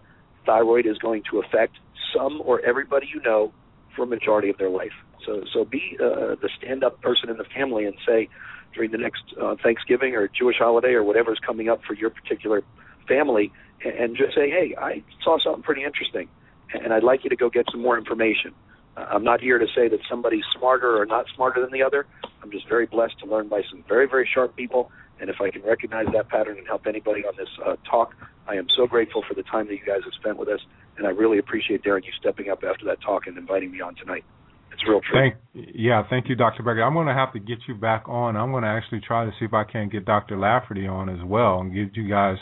Thyroid 0.46 0.86
is 0.86 0.98
going 0.98 1.22
to 1.30 1.40
affect 1.40 1.76
some 2.14 2.40
or 2.44 2.60
everybody 2.64 3.08
you 3.12 3.20
know 3.22 3.52
for 3.94 4.04
a 4.04 4.06
majority 4.06 4.48
of 4.48 4.58
their 4.58 4.70
life. 4.70 4.92
So, 5.24 5.42
so 5.52 5.64
be 5.64 5.96
uh, 6.00 6.36
the 6.40 6.48
stand-up 6.58 7.00
person 7.02 7.28
in 7.28 7.36
the 7.36 7.44
family 7.44 7.84
and 7.84 7.96
say 8.06 8.28
during 8.74 8.92
the 8.92 8.98
next 8.98 9.22
uh, 9.40 9.56
Thanksgiving 9.62 10.14
or 10.14 10.28
Jewish 10.28 10.56
holiday 10.58 10.92
or 10.92 11.02
whatever 11.02 11.32
is 11.32 11.38
coming 11.38 11.68
up 11.68 11.80
for 11.84 11.94
your 11.94 12.10
particular 12.10 12.62
family, 13.08 13.52
and, 13.84 14.16
just 14.16 14.34
say, 14.34 14.50
"Hey, 14.50 14.74
I 14.78 15.02
saw 15.22 15.38
something 15.38 15.62
pretty 15.62 15.84
interesting, 15.84 16.28
and 16.72 16.92
I'd 16.92 17.02
like 17.02 17.24
you 17.24 17.30
to 17.30 17.36
go 17.36 17.50
get 17.50 17.66
some 17.70 17.82
more 17.82 17.98
information." 17.98 18.52
Uh, 18.96 19.06
I'm 19.10 19.24
not 19.24 19.40
here 19.40 19.58
to 19.58 19.66
say 19.74 19.88
that 19.88 20.00
somebody's 20.08 20.44
smarter 20.56 21.00
or 21.00 21.06
not 21.06 21.26
smarter 21.34 21.60
than 21.60 21.70
the 21.72 21.82
other. 21.82 22.06
I'm 22.42 22.50
just 22.50 22.68
very 22.68 22.86
blessed 22.86 23.18
to 23.20 23.26
learn 23.26 23.48
by 23.48 23.62
some 23.70 23.84
very, 23.88 24.06
very 24.06 24.28
sharp 24.32 24.56
people. 24.56 24.90
And 25.20 25.30
if 25.30 25.36
I 25.40 25.50
can 25.50 25.62
recognize 25.62 26.06
that 26.12 26.28
pattern 26.28 26.58
and 26.58 26.66
help 26.66 26.86
anybody 26.86 27.22
on 27.22 27.34
this 27.36 27.48
uh, 27.64 27.76
talk, 27.90 28.14
I 28.46 28.54
am 28.54 28.66
so 28.76 28.86
grateful 28.86 29.24
for 29.26 29.34
the 29.34 29.42
time 29.42 29.66
that 29.68 29.74
you 29.74 29.84
guys 29.86 30.00
have 30.04 30.12
spent 30.20 30.36
with 30.36 30.48
us. 30.48 30.60
And 30.98 31.06
I 31.06 31.10
really 31.10 31.38
appreciate, 31.38 31.82
Darren, 31.82 32.04
you 32.04 32.12
stepping 32.20 32.50
up 32.50 32.60
after 32.68 32.84
that 32.86 33.00
talk 33.00 33.26
and 33.26 33.36
inviting 33.36 33.70
me 33.70 33.80
on 33.80 33.94
tonight. 33.96 34.24
It's 34.72 34.82
real 34.86 35.00
true. 35.00 35.18
Thank, 35.18 35.36
yeah, 35.74 36.02
thank 36.10 36.28
you, 36.28 36.36
Dr. 36.36 36.62
Becker. 36.62 36.82
I'm 36.82 36.92
going 36.92 37.06
to 37.06 37.14
have 37.14 37.32
to 37.32 37.38
get 37.38 37.58
you 37.66 37.74
back 37.74 38.04
on. 38.08 38.36
I'm 38.36 38.50
going 38.50 38.62
to 38.62 38.68
actually 38.68 39.00
try 39.06 39.24
to 39.24 39.30
see 39.38 39.46
if 39.46 39.54
I 39.54 39.64
can 39.64 39.88
get 39.88 40.04
Dr. 40.04 40.38
Lafferty 40.38 40.86
on 40.86 41.08
as 41.08 41.24
well 41.24 41.60
and 41.60 41.72
get 41.72 41.96
you 41.96 42.08
guys 42.08 42.36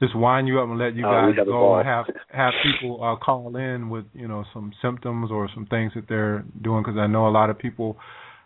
just 0.00 0.16
wind 0.16 0.48
you 0.48 0.60
up 0.60 0.68
and 0.68 0.78
let 0.78 0.94
you 0.94 1.06
Oh, 1.06 1.10
guys 1.10 1.34
have 1.38 1.46
go 1.46 1.76
and 1.76 1.88
have 1.88 2.04
have 2.30 2.52
people 2.62 3.02
uh, 3.02 3.16
call 3.16 3.56
in 3.56 3.88
with 3.88 4.04
you 4.12 4.28
know 4.28 4.44
some 4.52 4.72
symptoms 4.82 5.30
or 5.30 5.48
some 5.54 5.66
things 5.66 5.92
that 5.94 6.04
they're 6.08 6.44
doing 6.60 6.82
because 6.82 6.98
I 6.98 7.06
know 7.06 7.28
a 7.28 7.30
lot 7.30 7.48
of 7.48 7.58
people 7.58 7.96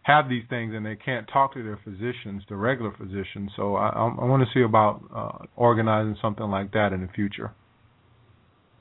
have 0.03 0.29
these 0.29 0.45
things 0.49 0.75
and 0.75 0.85
they 0.85 0.97
can't 0.97 1.29
talk 1.33 1.55
to 1.55 1.63
their 1.63 1.79
physicians, 1.85 2.43
the 2.49 2.57
regular 2.57 2.93
physicians. 2.97 3.51
So 3.57 3.77
I, 3.77 3.89
I, 3.89 4.25
want 4.25 4.43
to 4.43 4.49
see 4.59 4.63
about 4.63 5.03
uh, 5.15 5.45
organizing 5.57 6.17
something 6.23 6.47
like 6.47 6.73
that 6.73 6.93
in 6.93 7.03
the 7.03 7.09
future. 7.09 7.53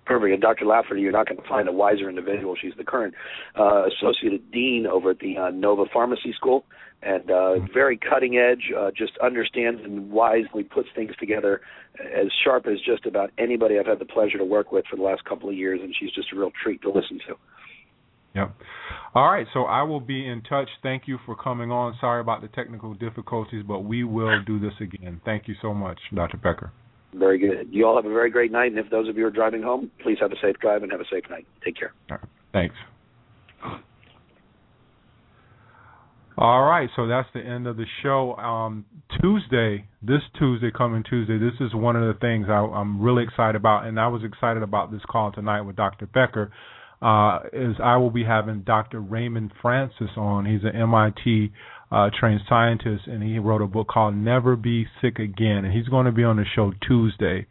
Perfect. 0.06 0.34
And 0.34 0.42
Dr. 0.42 0.66
Lafferty, 0.66 1.02
you're 1.02 1.12
not 1.12 1.28
going 1.28 1.40
to 1.40 1.48
find 1.48 1.70
a 1.70 1.72
wiser 1.72 2.10
individual. 2.10 2.56
She's 2.60 2.74
the 2.78 2.84
current 2.84 3.14
uh, 3.60 3.84
associate 3.86 4.50
dean 4.52 4.88
over 4.88 5.12
at 5.12 5.20
the 5.20 5.38
uh, 5.38 5.50
Nova 5.52 5.86
Pharmacy 5.94 6.34
School, 6.36 6.66
and 7.04 7.30
uh, 7.30 7.60
very 7.72 7.96
cutting 7.98 8.38
edge. 8.38 8.72
Uh, 8.76 8.90
just 8.90 9.12
understands 9.24 9.82
and 9.84 10.10
wisely 10.10 10.64
puts 10.64 10.88
things 10.96 11.12
together 11.20 11.62
as 12.00 12.26
sharp 12.44 12.66
as 12.66 12.80
just 12.84 13.06
about 13.06 13.30
anybody 13.38 13.78
I've 13.78 13.86
had 13.86 14.00
the 14.00 14.06
pleasure 14.06 14.40
to 14.40 14.46
work 14.46 14.72
with 14.72 14.86
for 14.90 14.96
the 14.96 15.04
last 15.04 15.26
couple 15.26 15.48
of 15.48 15.56
years, 15.56 15.80
and 15.84 15.94
she's 16.00 16.12
just 16.12 16.34
a 16.34 16.36
real 16.36 16.52
treat 16.64 16.82
to 16.82 16.90
listen 16.90 17.20
to. 17.28 17.36
Yep. 18.36 18.56
All 19.16 19.28
right, 19.28 19.48
so 19.54 19.64
I 19.64 19.84
will 19.84 20.00
be 20.00 20.28
in 20.28 20.42
touch. 20.44 20.70
Thank 20.84 21.08
you 21.08 21.18
for 21.26 21.36
coming 21.36 21.72
on. 21.72 21.96
Sorry 22.00 22.22
about 22.22 22.42
the 22.42 22.48
technical 22.50 22.94
difficulties, 22.94 23.64
but 23.68 23.80
we 23.80 24.04
will 24.04 24.44
do 24.46 24.60
this 24.60 24.74
again. 24.80 25.20
Thank 25.26 25.48
you 25.48 25.56
so 25.62 25.74
much, 25.74 25.98
Dr. 26.14 26.38
Becker. 26.38 26.72
Very 27.14 27.40
good. 27.40 27.70
You 27.72 27.88
all 27.88 27.96
have 27.96 28.06
a 28.06 28.14
very 28.14 28.30
great 28.30 28.52
night, 28.52 28.72
and 28.72 28.78
if 28.78 28.90
those 28.92 29.10
of 29.10 29.18
you 29.18 29.26
are 29.26 29.32
driving 29.32 29.64
home, 29.64 29.90
please 30.04 30.18
have 30.22 30.32
a 30.32 30.36
safe 30.42 30.58
drive 30.62 30.84
and 30.84 30.92
have 30.92 31.02
a 31.02 31.10
safe 31.12 31.24
night. 31.30 31.48
Take 31.66 31.76
care. 31.76 31.92
All 32.12 32.18
right. 32.18 32.30
Thanks. 32.54 32.76
All 36.38 36.64
right, 36.64 36.88
so 36.96 37.06
that's 37.06 37.28
the 37.34 37.42
end 37.42 37.68
of 37.68 37.76
the 37.76 37.86
show. 38.02 38.34
Um, 38.36 38.86
Tuesday, 39.20 39.86
this 40.02 40.22
Tuesday, 40.38 40.72
coming 40.72 41.04
Tuesday, 41.04 41.38
this 41.38 41.52
is 41.60 41.74
one 41.74 41.98
of 41.98 42.04
the 42.04 42.18
things 42.18 42.46
I, 42.48 42.60
I'm 42.60 43.02
really 43.02 43.24
excited 43.24 43.58
about, 43.58 43.86
and 43.86 44.00
I 44.00 44.08
was 44.08 44.24
excited 44.24 44.64
about 44.64 44.90
this 44.90 45.02
call 45.10 45.34
tonight 45.34 45.64
with 45.64 45.76
Dr. 45.76 46.06
Becker. 46.06 46.52
Uh, 47.02 47.40
is 47.54 47.76
I 47.82 47.96
will 47.96 48.12
be 48.12 48.26
having 48.26 48.62
Dr. 48.62 49.00
Raymond 49.00 49.54
Francis 49.62 50.10
on. 50.18 50.46
He's 50.46 50.64
an 50.64 50.76
MIT 50.76 51.52
uh, 51.92 52.10
trained 52.20 52.42
scientist, 52.48 53.08
and 53.08 53.24
he 53.24 53.40
wrote 53.40 53.62
a 53.62 53.68
book 53.68 53.88
called 53.88 54.16
Never 54.16 54.56
Be 54.56 54.86
Sick 55.02 55.18
Again, 55.18 55.64
and 55.66 55.74
he's 55.74 55.88
going 55.88 56.06
to 56.06 56.12
be 56.12 56.24
on 56.24 56.38
the 56.38 56.46
show 56.56 56.74
Tuesday. 56.86 57.48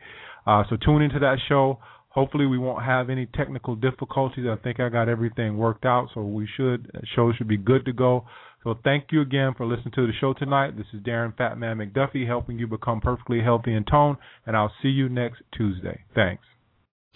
Uh, 0.46 0.64
so 0.68 0.76
tune 0.76 1.02
into 1.02 1.18
that 1.20 1.38
show. 1.48 1.78
Hopefully, 2.10 2.46
we 2.46 2.58
won't 2.58 2.84
have 2.84 3.10
any 3.10 3.26
technical 3.26 3.74
difficulties. 3.74 4.46
I 4.50 4.56
think 4.56 4.80
I 4.80 4.88
got 4.88 5.08
everything 5.08 5.56
worked 5.56 5.84
out, 5.84 6.08
so 6.14 6.22
we 6.22 6.48
should 6.56 6.90
show 7.14 7.32
should 7.32 7.48
be 7.48 7.56
good 7.56 7.84
to 7.86 7.92
go. 7.92 8.24
So 8.64 8.74
thank 8.82 9.06
you 9.12 9.20
again 9.20 9.54
for 9.56 9.66
listening 9.66 9.92
to 9.94 10.06
the 10.06 10.12
show 10.20 10.32
tonight. 10.32 10.76
This 10.76 10.86
is 10.92 11.00
Darren 11.00 11.36
Phat-Man 11.36 11.78
McDuffie 11.78 12.26
helping 12.26 12.58
you 12.58 12.66
become 12.66 13.00
perfectly 13.00 13.40
healthy 13.40 13.72
and 13.72 13.86
toned, 13.86 14.18
and 14.46 14.56
I'll 14.56 14.72
see 14.82 14.88
you 14.88 15.08
next 15.08 15.42
Tuesday. 15.56 16.00
Thanks. 16.14 16.44